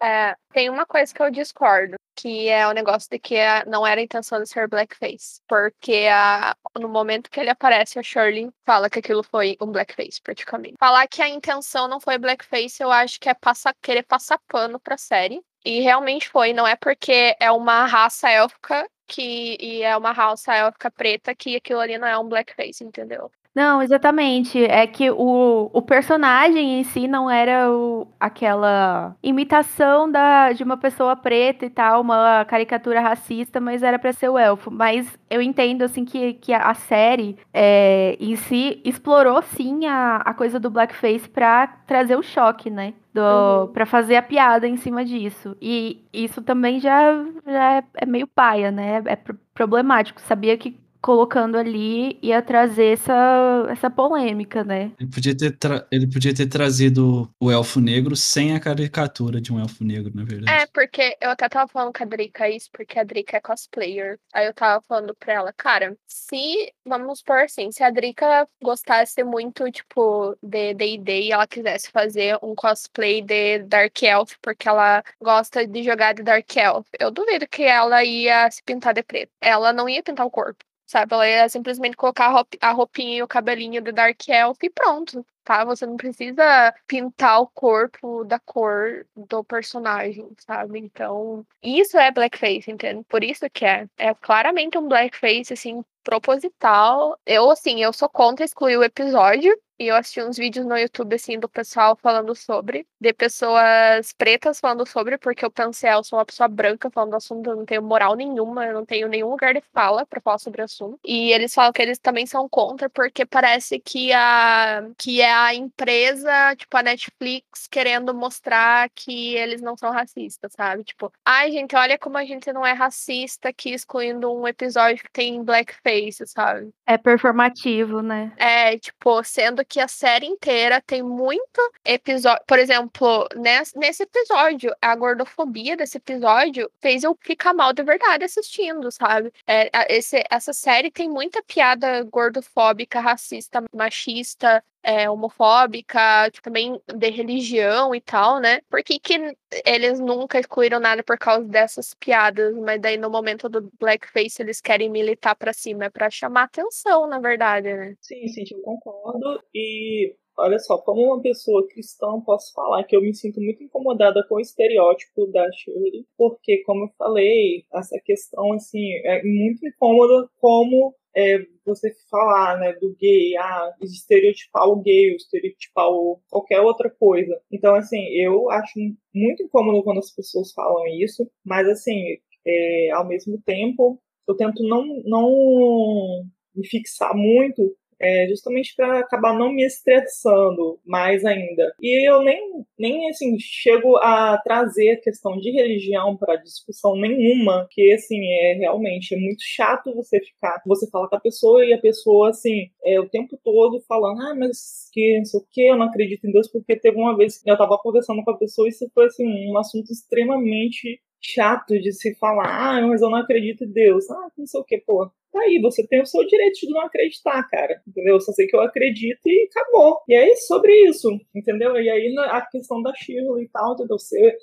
É, 0.02 0.34
tem 0.52 0.70
uma 0.70 0.86
coisa 0.86 1.12
que 1.12 1.22
eu 1.22 1.30
discordo, 1.30 1.96
que 2.16 2.48
é 2.48 2.66
o 2.66 2.72
negócio 2.72 3.08
de 3.10 3.18
que 3.18 3.36
não 3.66 3.86
era 3.86 4.00
a 4.00 4.04
intenção 4.04 4.42
de 4.42 4.48
ser 4.48 4.66
blackface. 4.66 5.40
Porque 5.46 6.08
a, 6.10 6.56
no 6.78 6.88
momento 6.88 7.30
que 7.30 7.38
ele 7.38 7.50
aparece, 7.50 7.98
a 7.98 8.02
Shirley 8.02 8.50
fala 8.64 8.88
que 8.88 8.98
aquilo 8.98 9.22
foi 9.22 9.56
um 9.60 9.66
blackface, 9.66 10.20
praticamente. 10.22 10.76
Falar 10.78 11.06
que 11.06 11.20
a 11.22 11.28
intenção 11.28 11.86
não 11.86 12.00
foi 12.00 12.18
blackface, 12.18 12.82
eu 12.82 12.90
acho 12.90 13.20
que 13.20 13.28
é 13.28 13.34
passar, 13.34 13.74
querer 13.82 14.02
passar 14.04 14.38
pano 14.48 14.80
pra 14.80 14.96
série. 14.96 15.42
E 15.64 15.80
realmente 15.80 16.28
foi, 16.28 16.54
não 16.54 16.66
é 16.66 16.74
porque 16.74 17.36
é 17.38 17.50
uma 17.52 17.84
raça 17.84 18.30
élfica 18.30 18.88
que 19.06 19.58
e 19.60 19.82
é 19.82 19.94
uma 19.96 20.12
raça 20.12 20.54
élfica 20.54 20.90
preta 20.90 21.34
que 21.34 21.56
aquilo 21.56 21.80
ali 21.80 21.98
não 21.98 22.06
é 22.08 22.16
um 22.18 22.28
blackface, 22.28 22.82
entendeu? 22.82 23.30
Não, 23.54 23.82
exatamente. 23.82 24.62
É 24.64 24.86
que 24.86 25.10
o, 25.10 25.70
o 25.72 25.82
personagem 25.82 26.78
em 26.80 26.84
si 26.84 27.08
não 27.08 27.28
era 27.28 27.70
o, 27.72 28.06
aquela 28.18 29.16
imitação 29.22 30.10
da, 30.10 30.52
de 30.52 30.62
uma 30.62 30.76
pessoa 30.76 31.16
preta 31.16 31.66
e 31.66 31.70
tal, 31.70 32.00
uma 32.02 32.44
caricatura 32.44 33.00
racista, 33.00 33.60
mas 33.60 33.82
era 33.82 33.98
para 33.98 34.12
ser 34.12 34.28
o 34.28 34.38
elfo. 34.38 34.70
Mas 34.70 35.18
eu 35.28 35.42
entendo, 35.42 35.82
assim, 35.82 36.04
que, 36.04 36.34
que 36.34 36.52
a 36.52 36.72
série 36.74 37.36
é, 37.52 38.16
em 38.20 38.36
si 38.36 38.80
explorou, 38.84 39.42
sim, 39.42 39.84
a, 39.86 40.18
a 40.18 40.32
coisa 40.32 40.60
do 40.60 40.70
blackface 40.70 41.28
pra 41.28 41.66
trazer 41.86 42.16
o 42.16 42.22
choque, 42.22 42.70
né? 42.70 42.94
Do, 43.12 43.20
uhum. 43.20 43.72
para 43.72 43.84
fazer 43.84 44.14
a 44.14 44.22
piada 44.22 44.68
em 44.68 44.76
cima 44.76 45.04
disso. 45.04 45.56
E 45.60 46.04
isso 46.12 46.40
também 46.40 46.78
já, 46.78 47.12
já 47.44 47.78
é, 47.78 47.84
é 47.96 48.06
meio 48.06 48.28
paia, 48.28 48.70
né? 48.70 49.02
É 49.06 49.16
problemático. 49.52 50.20
Sabia 50.20 50.56
que 50.56 50.78
colocando 51.00 51.56
ali 51.56 52.18
ia 52.22 52.42
trazer 52.42 52.94
essa, 52.94 53.66
essa 53.70 53.90
polêmica, 53.90 54.62
né? 54.62 54.92
Ele 54.98 55.10
podia, 55.10 55.36
ter 55.36 55.56
ele 55.90 56.06
podia 56.06 56.34
ter 56.34 56.46
trazido 56.46 57.28
o 57.40 57.50
elfo 57.50 57.80
negro 57.80 58.14
sem 58.16 58.54
a 58.54 58.60
caricatura 58.60 59.40
de 59.40 59.52
um 59.52 59.58
elfo 59.58 59.84
negro, 59.84 60.12
na 60.14 60.24
verdade. 60.24 60.62
É, 60.62 60.66
porque 60.66 61.16
eu 61.20 61.30
até 61.30 61.48
tava 61.48 61.68
falando 61.68 61.92
com 61.92 62.02
a 62.02 62.06
Drica 62.06 62.48
isso, 62.48 62.68
porque 62.72 62.98
a 62.98 63.04
Drica 63.04 63.36
é 63.36 63.40
cosplayer. 63.40 64.18
Aí 64.32 64.46
eu 64.46 64.54
tava 64.54 64.82
falando 64.82 65.14
pra 65.14 65.34
ela, 65.34 65.52
cara, 65.52 65.96
se, 66.06 66.72
vamos 66.84 67.22
por 67.22 67.38
assim, 67.38 67.70
se 67.72 67.82
a 67.82 67.90
Drica 67.90 68.46
gostasse 68.62 69.22
muito, 69.24 69.70
tipo, 69.70 70.36
de 70.42 70.74
D&D 70.74 71.22
e 71.22 71.32
ela 71.32 71.46
quisesse 71.46 71.90
fazer 71.90 72.38
um 72.42 72.54
cosplay 72.54 73.22
de 73.22 73.60
Dark 73.60 74.02
Elf, 74.02 74.34
porque 74.42 74.68
ela 74.68 75.02
gosta 75.20 75.66
de 75.66 75.82
jogar 75.82 76.14
de 76.14 76.22
Dark 76.22 76.56
Elf, 76.56 76.86
eu 76.98 77.10
duvido 77.10 77.46
que 77.48 77.62
ela 77.62 78.04
ia 78.04 78.50
se 78.50 78.62
pintar 78.62 78.94
de 78.94 79.02
preto. 79.02 79.30
Ela 79.40 79.72
não 79.72 79.88
ia 79.88 80.02
pintar 80.02 80.26
o 80.26 80.30
corpo 80.30 80.64
sabe? 80.90 81.14
Ela 81.14 81.28
ia 81.28 81.48
simplesmente 81.48 81.96
colocar 81.96 82.44
a 82.60 82.72
roupinha 82.72 83.18
e 83.18 83.22
o 83.22 83.28
cabelinho 83.28 83.82
do 83.82 83.92
Dark 83.92 84.28
Elf 84.28 84.58
e 84.62 84.70
pronto, 84.70 85.24
tá? 85.44 85.64
Você 85.64 85.86
não 85.86 85.96
precisa 85.96 86.74
pintar 86.86 87.40
o 87.40 87.46
corpo 87.48 88.24
da 88.24 88.38
cor 88.40 89.06
do 89.16 89.44
personagem, 89.44 90.28
sabe? 90.38 90.78
Então, 90.80 91.46
isso 91.62 91.96
é 91.96 92.10
blackface, 92.10 92.70
entende? 92.70 93.04
Por 93.08 93.22
isso 93.22 93.48
que 93.50 93.64
é. 93.64 93.86
É 93.96 94.14
claramente 94.14 94.76
um 94.76 94.88
blackface, 94.88 95.52
assim, 95.52 95.82
proposital. 96.02 97.16
Eu, 97.24 97.50
assim, 97.50 97.82
eu 97.82 97.92
sou 97.92 98.08
contra 98.08 98.44
excluir 98.44 98.76
o 98.76 98.84
episódio, 98.84 99.56
e 99.80 99.88
eu 99.88 99.96
assisti 99.96 100.22
uns 100.22 100.36
vídeos 100.36 100.66
no 100.66 100.76
YouTube, 100.76 101.14
assim, 101.14 101.38
do 101.38 101.48
pessoal 101.48 101.96
falando 101.96 102.34
sobre, 102.34 102.86
de 103.00 103.14
pessoas 103.14 104.12
pretas 104.12 104.60
falando 104.60 104.86
sobre, 104.86 105.16
porque 105.16 105.42
eu 105.42 105.50
pensei, 105.50 105.88
ah, 105.88 105.94
eu 105.94 106.04
sou 106.04 106.18
uma 106.18 106.26
pessoa 106.26 106.46
branca 106.46 106.90
falando 106.90 107.12
do 107.12 107.16
assunto, 107.16 107.48
eu 107.48 107.56
não 107.56 107.64
tenho 107.64 107.82
moral 107.82 108.14
nenhuma, 108.14 108.66
eu 108.66 108.74
não 108.74 108.84
tenho 108.84 109.08
nenhum 109.08 109.30
lugar 109.30 109.54
de 109.54 109.62
fala 109.72 110.04
para 110.04 110.20
falar 110.20 110.36
sobre 110.36 110.60
o 110.60 110.66
assunto. 110.66 111.00
E 111.02 111.32
eles 111.32 111.54
falam 111.54 111.72
que 111.72 111.80
eles 111.80 111.98
também 111.98 112.26
são 112.26 112.46
contra, 112.46 112.90
porque 112.90 113.24
parece 113.24 113.80
que 113.80 114.12
a, 114.12 114.86
que 114.98 115.22
é 115.22 115.32
a 115.32 115.54
empresa, 115.54 116.54
tipo, 116.56 116.76
a 116.76 116.82
Netflix, 116.82 117.66
querendo 117.66 118.12
mostrar 118.12 118.90
que 118.90 119.34
eles 119.34 119.62
não 119.62 119.78
são 119.78 119.90
racistas, 119.90 120.52
sabe? 120.52 120.84
Tipo, 120.84 121.10
ai, 121.24 121.50
gente, 121.52 121.74
olha 121.74 121.96
como 121.98 122.18
a 122.18 122.24
gente 122.26 122.52
não 122.52 122.66
é 122.66 122.74
racista 122.74 123.48
aqui, 123.48 123.70
excluindo 123.70 124.30
um 124.30 124.46
episódio 124.46 125.02
que 125.02 125.10
tem 125.10 125.42
blackface, 125.42 126.26
sabe? 126.26 126.70
É 126.86 126.98
performativo, 126.98 128.02
né? 128.02 128.30
É, 128.36 128.76
tipo, 128.76 129.24
sendo 129.24 129.64
que 129.70 129.78
a 129.78 129.86
série 129.86 130.26
inteira 130.26 130.82
tem 130.84 131.00
muito 131.00 131.60
episódio. 131.84 132.42
Por 132.44 132.58
exemplo, 132.58 133.28
nesse, 133.76 134.02
episódio, 134.02 134.74
a 134.82 134.96
gordofobia 134.96 135.76
desse 135.76 135.96
episódio 135.96 136.68
fez 136.80 137.04
eu 137.04 137.16
ficar 137.20 137.54
mal 137.54 137.72
de 137.72 137.84
verdade 137.84 138.24
assistindo, 138.24 138.90
sabe? 138.90 139.32
É, 139.46 139.70
esse, 139.96 140.24
essa 140.28 140.52
série 140.52 140.90
tem 140.90 141.08
muita 141.08 141.40
piada 141.44 142.02
gordofóbica, 142.02 142.98
racista, 142.98 143.62
machista, 143.72 144.62
é, 144.82 145.08
homofóbica, 145.10 146.30
também 146.42 146.80
de 146.86 147.10
religião 147.10 147.94
e 147.94 148.00
tal, 148.00 148.40
né? 148.40 148.60
Por 148.70 148.82
que, 148.82 148.98
que 148.98 149.36
eles 149.64 150.00
nunca 150.00 150.38
excluíram 150.38 150.80
nada 150.80 151.02
por 151.02 151.18
causa 151.18 151.46
dessas 151.46 151.94
piadas, 151.94 152.54
mas 152.56 152.80
daí 152.80 152.96
no 152.96 153.10
momento 153.10 153.48
do 153.48 153.70
blackface 153.78 154.40
eles 154.40 154.60
querem 154.60 154.90
militar 154.90 155.34
pra 155.36 155.52
cima? 155.52 155.84
É 155.86 155.90
pra 155.90 156.10
chamar 156.10 156.44
atenção, 156.44 157.06
na 157.06 157.18
verdade, 157.18 157.72
né? 157.74 157.94
Sim, 158.00 158.26
sim, 158.28 158.44
eu 158.50 158.62
concordo. 158.62 159.42
E 159.54 160.14
olha 160.38 160.58
só, 160.58 160.78
como 160.78 161.02
uma 161.02 161.20
pessoa 161.20 161.66
cristã, 161.68 162.06
posso 162.24 162.52
falar 162.54 162.84
que 162.84 162.96
eu 162.96 163.02
me 163.02 163.14
sinto 163.14 163.40
muito 163.40 163.62
incomodada 163.62 164.24
com 164.28 164.36
o 164.36 164.40
estereótipo 164.40 165.26
da 165.26 165.46
Shirley, 165.52 166.06
porque, 166.16 166.62
como 166.64 166.84
eu 166.84 166.90
falei, 166.96 167.64
essa 167.74 168.00
questão, 168.04 168.52
assim, 168.54 168.92
é 169.04 169.22
muito 169.22 169.66
incômoda 169.66 170.28
como 170.38 170.94
é, 171.16 171.38
você 171.64 171.92
falar, 172.10 172.58
né, 172.58 172.72
do 172.74 172.94
gay, 172.96 173.36
ah, 173.36 173.74
estereotipar 173.82 174.68
o 174.68 174.80
gay, 174.80 175.14
estereotipar 175.14 175.88
o, 175.88 176.20
qualquer 176.28 176.60
outra 176.60 176.90
coisa. 176.90 177.40
Então, 177.50 177.74
assim, 177.74 178.02
eu 178.14 178.50
acho 178.50 178.78
muito 179.14 179.42
incômodo 179.42 179.82
quando 179.82 179.98
as 179.98 180.14
pessoas 180.14 180.52
falam 180.52 180.86
isso, 180.86 181.28
mas, 181.44 181.68
assim, 181.68 182.16
é, 182.46 182.90
ao 182.92 183.06
mesmo 183.06 183.40
tempo, 183.44 184.00
eu 184.26 184.36
tento 184.36 184.62
não, 184.62 184.84
não 185.04 186.24
me 186.54 186.66
fixar 186.66 187.14
muito 187.14 187.74
é, 188.00 188.26
justamente 188.28 188.74
para 188.74 189.00
acabar 189.00 189.36
não 189.36 189.52
me 189.52 189.64
estressando 189.64 190.80
mais 190.84 191.24
ainda. 191.24 191.72
E 191.80 192.08
eu 192.08 192.22
nem, 192.22 192.64
nem 192.78 193.08
assim, 193.10 193.38
chego 193.38 193.96
a 193.98 194.38
trazer 194.42 194.92
a 194.92 195.00
questão 195.00 195.38
de 195.38 195.50
religião 195.50 196.16
para 196.16 196.36
discussão 196.36 196.96
nenhuma, 196.96 197.66
que 197.70 197.92
assim, 197.92 198.20
é 198.40 198.54
realmente 198.54 199.14
é 199.14 199.18
muito 199.18 199.42
chato 199.42 199.94
você 199.94 200.18
ficar, 200.20 200.62
você 200.66 200.88
fala 200.90 201.08
com 201.08 201.16
a 201.16 201.20
pessoa 201.20 201.64
e 201.64 201.72
a 201.74 201.78
pessoa 201.78 202.30
assim, 202.30 202.70
é 202.84 202.98
o 202.98 203.08
tempo 203.08 203.38
todo 203.44 203.82
falando, 203.86 204.20
ah, 204.22 204.34
mas 204.34 204.88
que 204.92 205.18
não 205.18 205.24
sei 205.24 205.40
o 205.40 205.44
que, 205.50 205.62
eu 205.62 205.76
não 205.76 205.86
acredito 205.86 206.26
em 206.26 206.32
Deus, 206.32 206.48
porque 206.50 206.76
teve 206.76 206.96
uma 206.96 207.16
vez 207.16 207.42
que 207.42 207.50
eu 207.50 207.58
tava 207.58 207.78
conversando 207.78 208.24
com 208.24 208.30
a 208.30 208.38
pessoa 208.38 208.66
e 208.66 208.70
isso 208.70 208.90
foi 208.94 209.06
assim, 209.06 209.26
um 209.50 209.58
assunto 209.58 209.92
extremamente 209.92 211.00
chato 211.22 211.78
de 211.78 211.92
se 211.92 212.14
falar, 212.16 212.78
ah, 212.78 212.86
mas 212.86 213.02
eu 213.02 213.10
não 213.10 213.18
acredito 213.18 213.64
em 213.64 213.72
Deus. 213.72 214.10
Ah, 214.10 214.30
não 214.36 214.46
sei 214.46 214.60
o 214.60 214.64
que, 214.64 214.78
pô. 214.78 215.10
Tá 215.32 215.40
aí, 215.40 215.60
você 215.60 215.86
tem 215.86 216.02
o 216.02 216.06
seu 216.06 216.26
direito 216.26 216.60
de 216.60 216.70
não 216.70 216.80
acreditar, 216.80 217.46
cara. 217.48 217.80
Entendeu? 217.86 218.14
Eu 218.14 218.20
só 218.20 218.32
sei 218.32 218.46
que 218.46 218.56
eu 218.56 218.60
acredito 218.60 219.20
e 219.26 219.48
acabou. 219.50 219.98
E 220.08 220.14
é 220.14 220.34
sobre 220.36 220.72
isso, 220.88 221.08
entendeu? 221.34 221.76
E 221.80 221.88
aí 221.88 222.14
a 222.18 222.40
questão 222.42 222.82
da 222.82 222.92
Shirley 222.94 223.44
e 223.44 223.48
tal, 223.48 223.74
entendeu? 223.74 223.96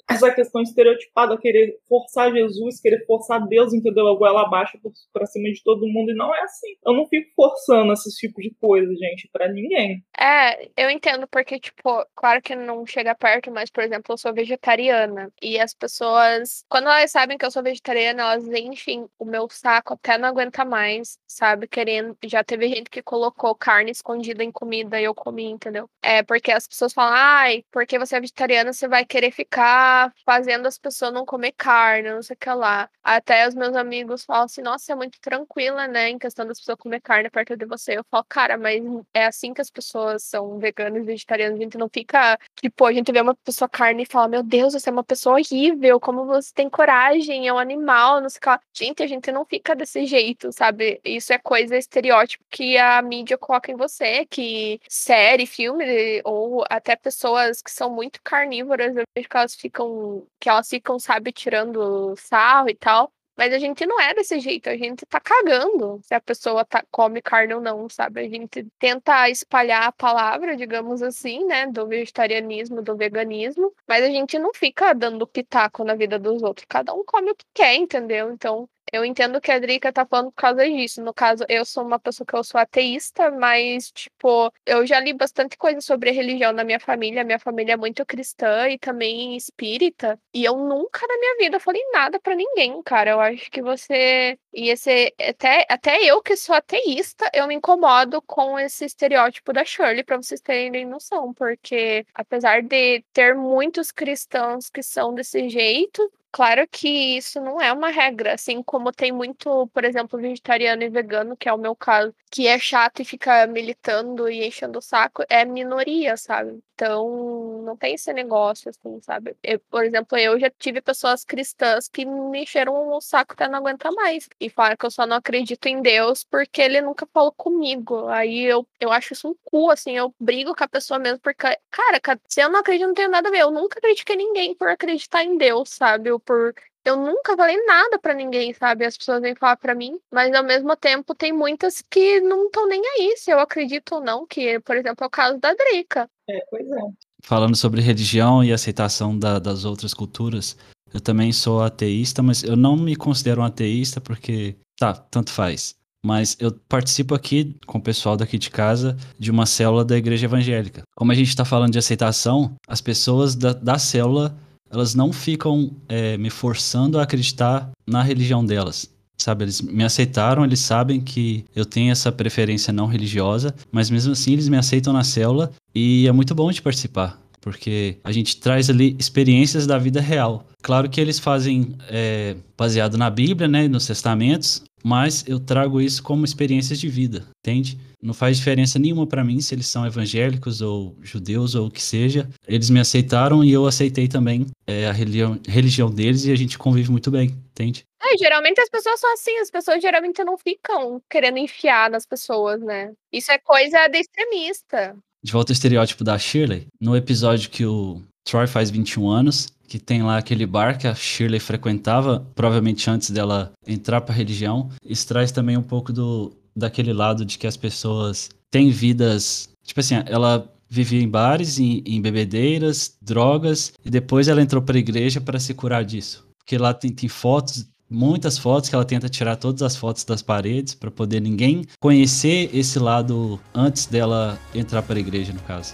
Essa 0.10 0.32
questão 0.32 0.62
estereotipada, 0.62 1.38
querer 1.38 1.78
forçar 1.90 2.32
Jesus, 2.34 2.80
querer 2.80 3.06
forçar 3.06 3.46
Deus, 3.48 3.74
entendeu? 3.74 4.08
A 4.08 4.16
goela 4.16 4.44
abaixo 4.44 4.80
pra 5.12 5.26
cima 5.26 5.52
de 5.52 5.62
todo 5.62 5.88
mundo. 5.88 6.12
E 6.12 6.16
não 6.16 6.34
é 6.34 6.42
assim. 6.42 6.76
Eu 6.86 6.94
não 6.94 7.06
fico 7.08 7.30
forçando 7.36 7.92
esses 7.92 8.14
tipos 8.16 8.44
de 8.44 8.56
coisa, 8.56 8.88
gente, 8.96 9.30
para 9.32 9.52
ninguém. 9.52 10.02
É, 10.18 10.70
eu 10.78 10.90
entendo, 10.90 11.28
porque, 11.28 11.60
tipo, 11.60 12.06
claro 12.16 12.42
que 12.42 12.56
não 12.56 12.86
chega 12.86 13.14
perto, 13.14 13.52
mas, 13.52 13.70
por 13.70 13.84
exemplo, 13.84 14.14
eu 14.14 14.18
sou 14.18 14.34
vegetariana. 14.34 15.30
E 15.42 15.60
as 15.60 15.74
pessoas, 15.74 16.64
quando 16.70 16.86
elas 16.86 17.12
sabem 17.12 17.38
que 17.38 17.46
eu 17.46 17.52
sou 17.52 17.62
vegetariana, 17.62 18.22
elas 18.22 18.48
enchem 18.48 19.06
o 19.20 19.26
meu 19.26 19.48
saco 19.50 19.94
até 19.94 20.18
não 20.18 20.30
aguentar 20.30 20.66
mais 20.66 20.77
mais, 20.78 21.18
sabe? 21.28 21.68
Querendo. 21.68 22.16
Já 22.26 22.44
teve 22.44 22.68
gente 22.70 22.90
que 22.90 23.02
colocou 23.02 23.56
carne 23.56 23.92
escondida 23.92 24.44
em 24.44 24.52
comida 24.52 25.00
e 25.02 25.04
eu 25.06 25.16
comi, 25.16 25.46
entendeu? 25.46 25.90
É 26.02 26.22
porque 26.22 26.52
as 26.52 26.68
pessoas 26.68 26.94
falam, 26.94 27.14
ai, 27.16 27.64
porque 27.72 27.98
você 27.98 28.16
é 28.16 28.20
vegetariana, 28.22 28.72
você 28.72 28.88
vai 28.88 29.04
querer 29.06 29.32
ficar 29.32 30.14
fazendo 30.26 30.68
as 30.68 30.78
pessoas 30.78 31.12
não 31.14 31.26
comer 31.26 31.54
carne, 31.54 32.12
não 32.12 32.22
sei 32.22 32.36
o 32.36 32.38
que 32.40 32.50
lá. 32.50 32.90
Até 33.04 33.48
os 33.48 33.56
meus 33.56 33.76
amigos 33.76 34.24
falam 34.26 34.46
assim, 34.46 34.62
nossa, 34.62 34.92
é 34.92 34.96
muito 34.96 35.20
tranquila, 35.20 35.88
né? 35.88 36.10
Em 36.10 36.20
questão 36.20 36.46
das 36.46 36.60
pessoas 36.60 36.78
comer 36.78 37.02
carne 37.02 37.30
perto 37.30 37.58
de 37.58 37.66
você. 37.66 37.98
Eu 37.98 38.06
falo, 38.12 38.26
cara, 38.30 38.58
mas 38.58 38.84
é 39.14 39.26
assim 39.26 39.54
que 39.54 39.62
as 39.62 39.72
pessoas 39.72 40.24
são 40.24 40.60
veganas 40.60 41.02
e 41.02 41.06
vegetarianas. 41.06 41.60
A 41.60 41.64
gente 41.64 41.78
não 41.78 41.90
fica, 41.90 42.38
tipo, 42.62 42.86
a 42.86 42.94
gente 42.94 43.12
vê 43.12 43.22
uma 43.22 43.36
pessoa 43.36 43.68
carne 43.70 44.04
e 44.04 44.06
fala, 44.06 44.28
meu 44.28 44.44
Deus, 44.44 44.74
você 44.74 44.90
é 44.90 44.92
uma 44.92 45.04
pessoa 45.04 45.40
horrível, 45.40 46.00
como 46.00 46.26
você 46.26 46.54
tem 46.54 46.70
coragem, 46.70 47.48
é 47.48 47.54
um 47.54 47.58
animal, 47.58 48.22
não 48.22 48.30
sei 48.30 48.38
o 48.38 48.42
que 48.42 48.50
lá. 48.50 48.60
Gente, 48.74 49.02
a 49.04 49.08
gente 49.08 49.32
não 49.32 49.46
fica 49.46 49.76
desse 49.76 50.06
jeito, 50.06 50.52
sabe? 50.52 50.67
Sabe? 50.68 51.00
Isso 51.04 51.34
é 51.34 51.38
coisa 51.38 51.78
estereótipo 51.78 52.44
que 52.50 52.78
a 52.78 53.02
mídia 53.02 53.38
coloca 53.38 53.72
em 53.72 53.76
você, 53.76 54.26
que 54.26 54.80
série, 54.90 55.46
filme, 55.46 56.22
ou 56.26 56.64
até 56.70 56.96
pessoas 56.96 57.62
que 57.62 57.72
são 57.72 57.90
muito 57.90 58.22
carnívoras, 58.24 58.96
eu 58.96 59.04
vejo 59.16 59.30
que 59.30 59.38
elas 59.38 59.56
ficam, 59.56 60.28
que 60.40 60.50
elas 60.50 60.70
ficam, 60.70 61.00
sabe, 61.00 61.32
tirando 61.32 62.16
sarro 62.18 62.70
e 62.70 62.76
tal. 62.76 63.12
Mas 63.38 63.54
a 63.54 63.60
gente 63.60 63.86
não 63.86 64.02
é 64.02 64.16
desse 64.16 64.40
jeito, 64.40 64.68
a 64.68 64.76
gente 64.76 65.06
tá 65.06 65.20
cagando 65.20 66.00
se 66.04 66.14
a 66.14 66.20
pessoa 66.20 66.66
tá, 66.66 66.84
come 66.90 67.22
carne 67.22 67.54
ou 67.54 67.62
não, 67.62 67.88
sabe? 67.88 68.22
A 68.22 68.28
gente 68.28 68.66
tenta 68.80 69.30
espalhar 69.30 69.84
a 69.84 69.92
palavra, 69.92 70.56
digamos 70.58 71.04
assim, 71.04 71.46
né, 71.46 71.68
do 71.68 71.86
vegetarianismo, 71.88 72.82
do 72.82 72.98
veganismo, 72.98 73.72
mas 73.88 74.04
a 74.04 74.08
gente 74.08 74.40
não 74.40 74.52
fica 74.56 74.92
dando 74.94 75.28
pitaco 75.28 75.84
na 75.84 75.94
vida 75.94 76.18
dos 76.18 76.42
outros. 76.42 76.66
Cada 76.68 76.94
um 76.96 77.04
come 77.06 77.30
o 77.32 77.36
que 77.36 77.46
quer, 77.54 77.76
entendeu? 77.76 78.32
Então, 78.32 78.68
eu 78.92 79.04
entendo 79.04 79.42
que 79.42 79.52
a 79.52 79.60
Drica 79.60 79.92
tá 79.92 80.06
falando 80.06 80.32
por 80.32 80.42
causa 80.42 80.66
disso. 80.66 81.02
No 81.04 81.14
caso, 81.14 81.46
eu 81.50 81.66
sou 81.66 81.84
uma 81.84 82.00
pessoa 82.00 82.26
que 82.26 82.36
eu 82.36 82.44
sou 82.44 82.60
ateísta, 82.60 83.30
mas, 83.32 83.92
tipo, 83.92 84.52
eu 84.66 84.86
já 84.86 85.00
li 85.00 85.14
bastante 85.14 85.58
coisa 85.58 85.82
sobre 85.82 86.12
religião 86.12 86.54
na 86.54 86.64
minha 86.64 86.80
família. 86.80 87.24
Minha 87.24 87.40
família 87.40 87.74
é 87.74 87.78
muito 87.78 88.06
cristã 88.06 88.68
e 88.70 88.78
também 88.78 89.36
espírita. 89.36 90.20
E 90.34 90.44
eu 90.46 90.58
nunca 90.58 91.06
na 91.08 91.18
minha 91.18 91.38
vida 91.38 91.60
falei 91.60 91.82
nada 91.92 92.20
para 92.20 92.36
ninguém, 92.36 92.82
cara. 92.84 93.12
Eu 93.12 93.20
acho 93.20 93.50
que 93.52 93.62
você 93.62 94.38
ia 94.54 94.76
ser. 94.78 95.14
Até, 95.20 95.66
até 95.70 96.04
eu 96.04 96.22
que 96.22 96.36
sou 96.36 96.56
ateísta, 96.56 97.30
eu 97.34 97.48
me 97.48 97.56
incomodo 97.56 98.22
com 98.22 98.58
esse 98.60 98.86
estereótipo 98.86 99.52
da 99.54 99.66
Shirley, 99.66 100.04
pra 100.04 100.18
vocês 100.18 100.42
terem 100.42 100.86
noção. 100.86 101.34
Porque, 101.34 102.06
apesar 102.14 102.62
de 102.64 103.04
ter 103.14 103.36
muitos 103.36 103.92
cristãos 103.92 104.70
que 104.70 104.82
são 104.82 105.14
desse 105.14 105.50
jeito, 105.50 106.12
Claro 106.38 106.68
que 106.72 106.88
isso 107.18 107.42
não 107.42 107.60
é 107.60 107.74
uma 107.74 107.90
regra, 107.90 108.36
assim 108.36 108.62
como 108.62 108.92
tem 108.92 109.12
muito, 109.12 109.66
por 109.74 109.84
exemplo, 109.84 110.20
vegetariano 110.20 110.84
e 110.84 110.90
vegano, 110.90 111.36
que 111.36 111.50
é 111.50 111.54
o 111.54 111.58
meu 111.58 111.76
caso, 111.76 112.14
que 112.30 112.46
é 112.48 112.60
chato 112.60 113.02
e 113.02 113.06
fica 113.06 113.48
militando 113.48 114.30
e 114.30 114.46
enchendo 114.46 114.78
o 114.78 114.82
saco, 114.82 115.24
é 115.30 115.44
minoria, 115.44 116.16
sabe? 116.16 116.60
Então, 116.76 117.64
não 117.64 117.76
tem 117.76 117.96
esse 117.96 118.14
negócio, 118.14 118.70
assim, 118.70 119.02
sabe? 119.02 119.36
Eu, 119.42 119.60
por 119.62 119.84
exemplo, 119.84 120.16
eu 120.16 120.40
já 120.40 120.48
tive 120.52 120.80
pessoas 120.80 121.24
cristãs 121.26 121.88
que 121.88 122.06
me 122.06 122.44
encheram 122.44 122.90
o 122.90 123.02
saco 123.02 123.34
até 123.34 123.48
não 123.48 123.58
aguentar 123.58 123.92
mais. 123.94 124.30
E 124.40 124.48
falaram 124.48 124.78
que 124.78 124.86
eu 124.86 124.92
só 124.92 125.08
não 125.08 125.18
acredito 125.18 125.66
em 125.66 125.82
Deus 125.82 126.24
porque 126.24 126.62
ele 126.62 126.80
nunca 126.82 127.08
falou 127.12 127.32
comigo. 127.32 128.08
Aí 128.10 128.44
eu, 128.44 128.68
eu 128.80 128.92
acho 128.92 129.14
isso 129.14 129.28
um 129.30 129.36
cu, 129.44 129.72
assim, 129.72 129.98
eu 129.98 130.14
brigo 130.20 130.54
com 130.56 130.64
a 130.64 130.68
pessoa 130.68 131.00
mesmo, 131.00 131.20
porque, 131.20 131.48
cara, 131.72 132.00
se 132.28 132.42
eu 132.42 132.50
não 132.52 132.60
acredito, 132.60 132.86
não 132.88 132.94
tenho 132.94 133.10
nada 133.10 133.30
a 133.30 133.32
ver. 133.32 133.40
Eu 133.40 133.50
nunca 133.52 133.82
critiquei 133.82 134.16
ninguém 134.16 134.54
por 134.56 134.68
acreditar 134.70 135.24
em 135.24 135.36
Deus, 135.38 135.70
sabe? 135.72 136.12
Por 136.28 136.54
eu 136.88 136.96
nunca 136.96 137.36
falei 137.36 137.58
nada 137.66 138.00
para 138.00 138.14
ninguém, 138.14 138.54
sabe? 138.54 138.86
As 138.86 138.98
pessoas 138.98 139.22
vêm 139.22 139.36
falar 139.36 139.58
para 139.58 139.76
mim, 139.76 140.00
mas 140.12 140.34
ao 140.34 140.44
mesmo 140.44 140.74
tempo 140.76 141.14
tem 141.14 141.34
muitas 141.34 141.82
que 141.82 142.22
não 142.22 142.46
estão 142.46 142.66
nem 142.66 142.82
aí 142.82 143.16
se 143.18 143.30
eu 143.30 143.40
acredito 143.40 143.96
ou 143.96 144.02
não, 144.02 144.26
que, 144.26 144.60
por 144.62 144.78
exemplo, 144.78 145.04
é 145.04 145.08
o 145.08 145.10
caso 145.10 145.38
da 145.38 145.54
Drica. 145.54 146.10
É, 146.30 146.40
pois 146.50 146.66
é. 146.66 146.80
Falando 147.24 147.58
sobre 147.58 147.82
religião 147.82 148.42
e 148.42 148.54
aceitação 148.54 149.18
da, 149.20 149.38
das 149.38 149.66
outras 149.66 149.94
culturas, 149.94 150.56
eu 150.94 151.02
também 151.02 151.34
sou 151.34 151.62
ateísta, 151.62 152.24
mas 152.24 152.42
eu 152.42 152.56
não 152.56 152.78
me 152.78 152.96
considero 152.96 153.42
um 153.42 153.46
ateísta 153.46 154.00
porque, 154.00 154.56
tá, 154.80 154.94
tanto 154.94 155.32
faz. 155.32 155.76
Mas 156.06 156.38
eu 156.40 156.54
participo 156.70 157.14
aqui 157.14 157.58
com 157.66 157.80
o 157.80 157.84
pessoal 157.84 158.16
daqui 158.16 158.38
de 158.38 158.50
casa 158.50 158.96
de 159.20 159.30
uma 159.30 159.46
célula 159.46 159.84
da 159.84 159.98
igreja 159.98 160.26
evangélica. 160.26 160.84
Como 160.96 161.12
a 161.12 161.16
gente 161.16 161.28
está 161.28 161.44
falando 161.44 161.74
de 161.74 161.80
aceitação, 161.80 162.56
as 162.66 162.80
pessoas 162.80 163.36
da, 163.36 163.52
da 163.52 163.78
célula 163.78 164.38
elas 164.72 164.96
não 164.96 165.12
ficam 165.12 165.72
é, 165.88 166.18
me 166.18 166.30
forçando 166.30 167.00
a 167.00 167.04
acreditar 167.04 167.72
na 167.86 168.02
religião 168.02 168.46
delas. 168.46 168.90
Sabe, 169.18 169.46
eles 169.46 169.62
me 169.62 169.84
aceitaram, 169.84 170.46
eles 170.46 170.60
sabem 170.60 171.02
que 171.02 171.44
eu 171.56 171.66
tenho 171.66 171.92
essa 171.92 172.12
preferência 172.12 172.72
não 172.72 172.86
religiosa, 172.86 173.54
mas 173.72 173.90
mesmo 173.90 174.12
assim 174.12 174.34
eles 174.34 174.48
me 174.48 174.58
aceitam 174.58 174.94
na 174.94 175.04
célula 175.04 175.52
e 175.74 176.08
é 176.08 176.12
muito 176.12 176.36
bom 176.36 176.52
de 176.52 176.62
participar, 176.62 177.20
porque 177.42 177.98
a 178.04 178.12
gente 178.12 178.38
traz 178.38 178.70
ali 178.70 178.96
experiências 179.00 179.66
da 179.66 179.80
vida 179.80 180.00
real. 180.00 180.46
Claro 180.62 180.88
que 180.88 181.02
eles 181.02 181.18
fazem 181.18 181.76
é, 181.90 182.36
baseado 182.56 182.96
na 182.96 183.10
Bíblia, 183.10 183.48
né, 183.48 183.68
nos 183.68 183.88
testamentos, 183.88 184.62
mas 184.88 185.26
eu 185.28 185.38
trago 185.38 185.82
isso 185.82 186.02
como 186.02 186.24
experiências 186.24 186.80
de 186.80 186.88
vida, 186.88 187.28
entende? 187.40 187.78
Não 188.02 188.14
faz 188.14 188.38
diferença 188.38 188.80
nenhuma 188.80 189.06
para 189.06 189.22
mim 189.22 189.42
se 189.42 189.54
eles 189.54 189.68
são 189.68 189.86
evangélicos 189.86 190.62
ou 190.62 190.96
judeus 191.02 191.56
ou 191.56 191.68
o 191.68 191.72
que 191.72 191.82
seja. 191.84 192.30
Eles 192.48 192.70
me 192.70 192.80
aceitaram 192.80 193.44
e 193.44 193.52
eu 193.52 193.68
aceitei 193.68 194.08
também 194.08 194.46
é, 194.66 194.88
a 194.88 194.94
religião, 194.94 195.38
religião 195.46 195.92
deles 195.92 196.24
e 196.24 196.32
a 196.32 196.38
gente 196.38 196.58
convive 196.58 196.90
muito 196.90 197.12
bem, 197.12 197.36
entende? 197.52 197.84
É, 198.02 198.18
geralmente 198.18 198.62
as 198.62 198.70
pessoas 198.70 198.98
são 198.98 199.14
assim, 199.14 199.38
as 199.40 199.52
pessoas 199.52 199.82
geralmente 199.82 200.24
não 200.24 200.38
ficam 200.38 201.02
querendo 201.10 201.38
enfiar 201.38 201.90
nas 201.90 202.06
pessoas, 202.06 202.62
né? 202.62 202.94
Isso 203.12 203.30
é 203.30 203.38
coisa 203.38 203.90
de 203.90 203.98
extremista. 203.98 204.96
De 205.22 205.34
volta 205.34 205.52
ao 205.52 205.54
estereótipo 205.54 206.06
da 206.06 206.18
Shirley, 206.18 206.68
no 206.80 206.96
episódio 206.96 207.50
que 207.50 207.66
o 207.66 208.02
Troy 208.24 208.48
faz 208.48 208.70
21 208.70 209.10
anos, 209.10 209.48
que 209.68 209.80
tem 209.80 210.02
lá 210.02 210.18
aquele 210.18 210.46
bar 210.46 210.78
que 210.78 210.88
a 210.88 210.96
Shirley 210.96 211.40
frequentava, 211.40 212.26
provavelmente 212.34 212.90
antes 212.90 213.10
dela 213.10 213.52
entrar 213.66 214.02
para 214.02 214.14
a 214.14 214.18
religião. 214.18 214.70
Isso 214.84 215.08
traz 215.08 215.32
também 215.32 215.58
um 215.58 215.64
pouco 215.64 215.92
do 215.92 216.32
daquele 216.56 216.92
lado 216.92 217.24
de 217.24 217.38
que 217.38 217.46
as 217.46 217.56
pessoas 217.56 218.30
têm 218.50 218.72
vidas, 218.72 219.50
tipo 219.64 219.80
assim, 219.80 219.96
ela 220.08 220.52
vivia 220.68 221.02
em 221.02 221.08
bares, 221.08 221.60
em, 221.60 221.84
em 221.86 222.02
bebedeiras, 222.02 222.98
drogas, 223.00 223.74
e 223.86 223.92
depois 223.92 224.28
ela 224.28 224.42
entrou 224.42 224.62
para 224.62 224.76
a 224.76 224.80
igreja 224.80 225.22
para 225.22 225.40
se 225.40 225.54
curar 225.54 225.86
disso. 225.86 226.26
Porque 226.40 226.58
lá 226.58 226.74
tem, 226.74 226.92
tem 226.92 227.08
fotos 227.08 227.68
muitas 227.90 228.38
fotos 228.38 228.70
que 228.70 228.76
ela 228.76 228.84
tenta 228.84 229.08
tirar 229.08 229.36
todas 229.38 229.62
as 229.62 229.76
fotos 229.76 230.04
das 230.04 230.22
paredes 230.22 230.74
para 230.74 230.92
poder 230.92 231.22
ninguém 231.22 231.66
conhecer 231.80 232.50
esse 232.54 232.78
lado 232.80 233.40
antes 233.54 233.86
dela 233.86 234.38
entrar 234.54 234.82
para 234.82 234.98
a 234.98 235.00
igreja, 235.00 235.32
no 235.32 235.40
caso. 235.42 235.74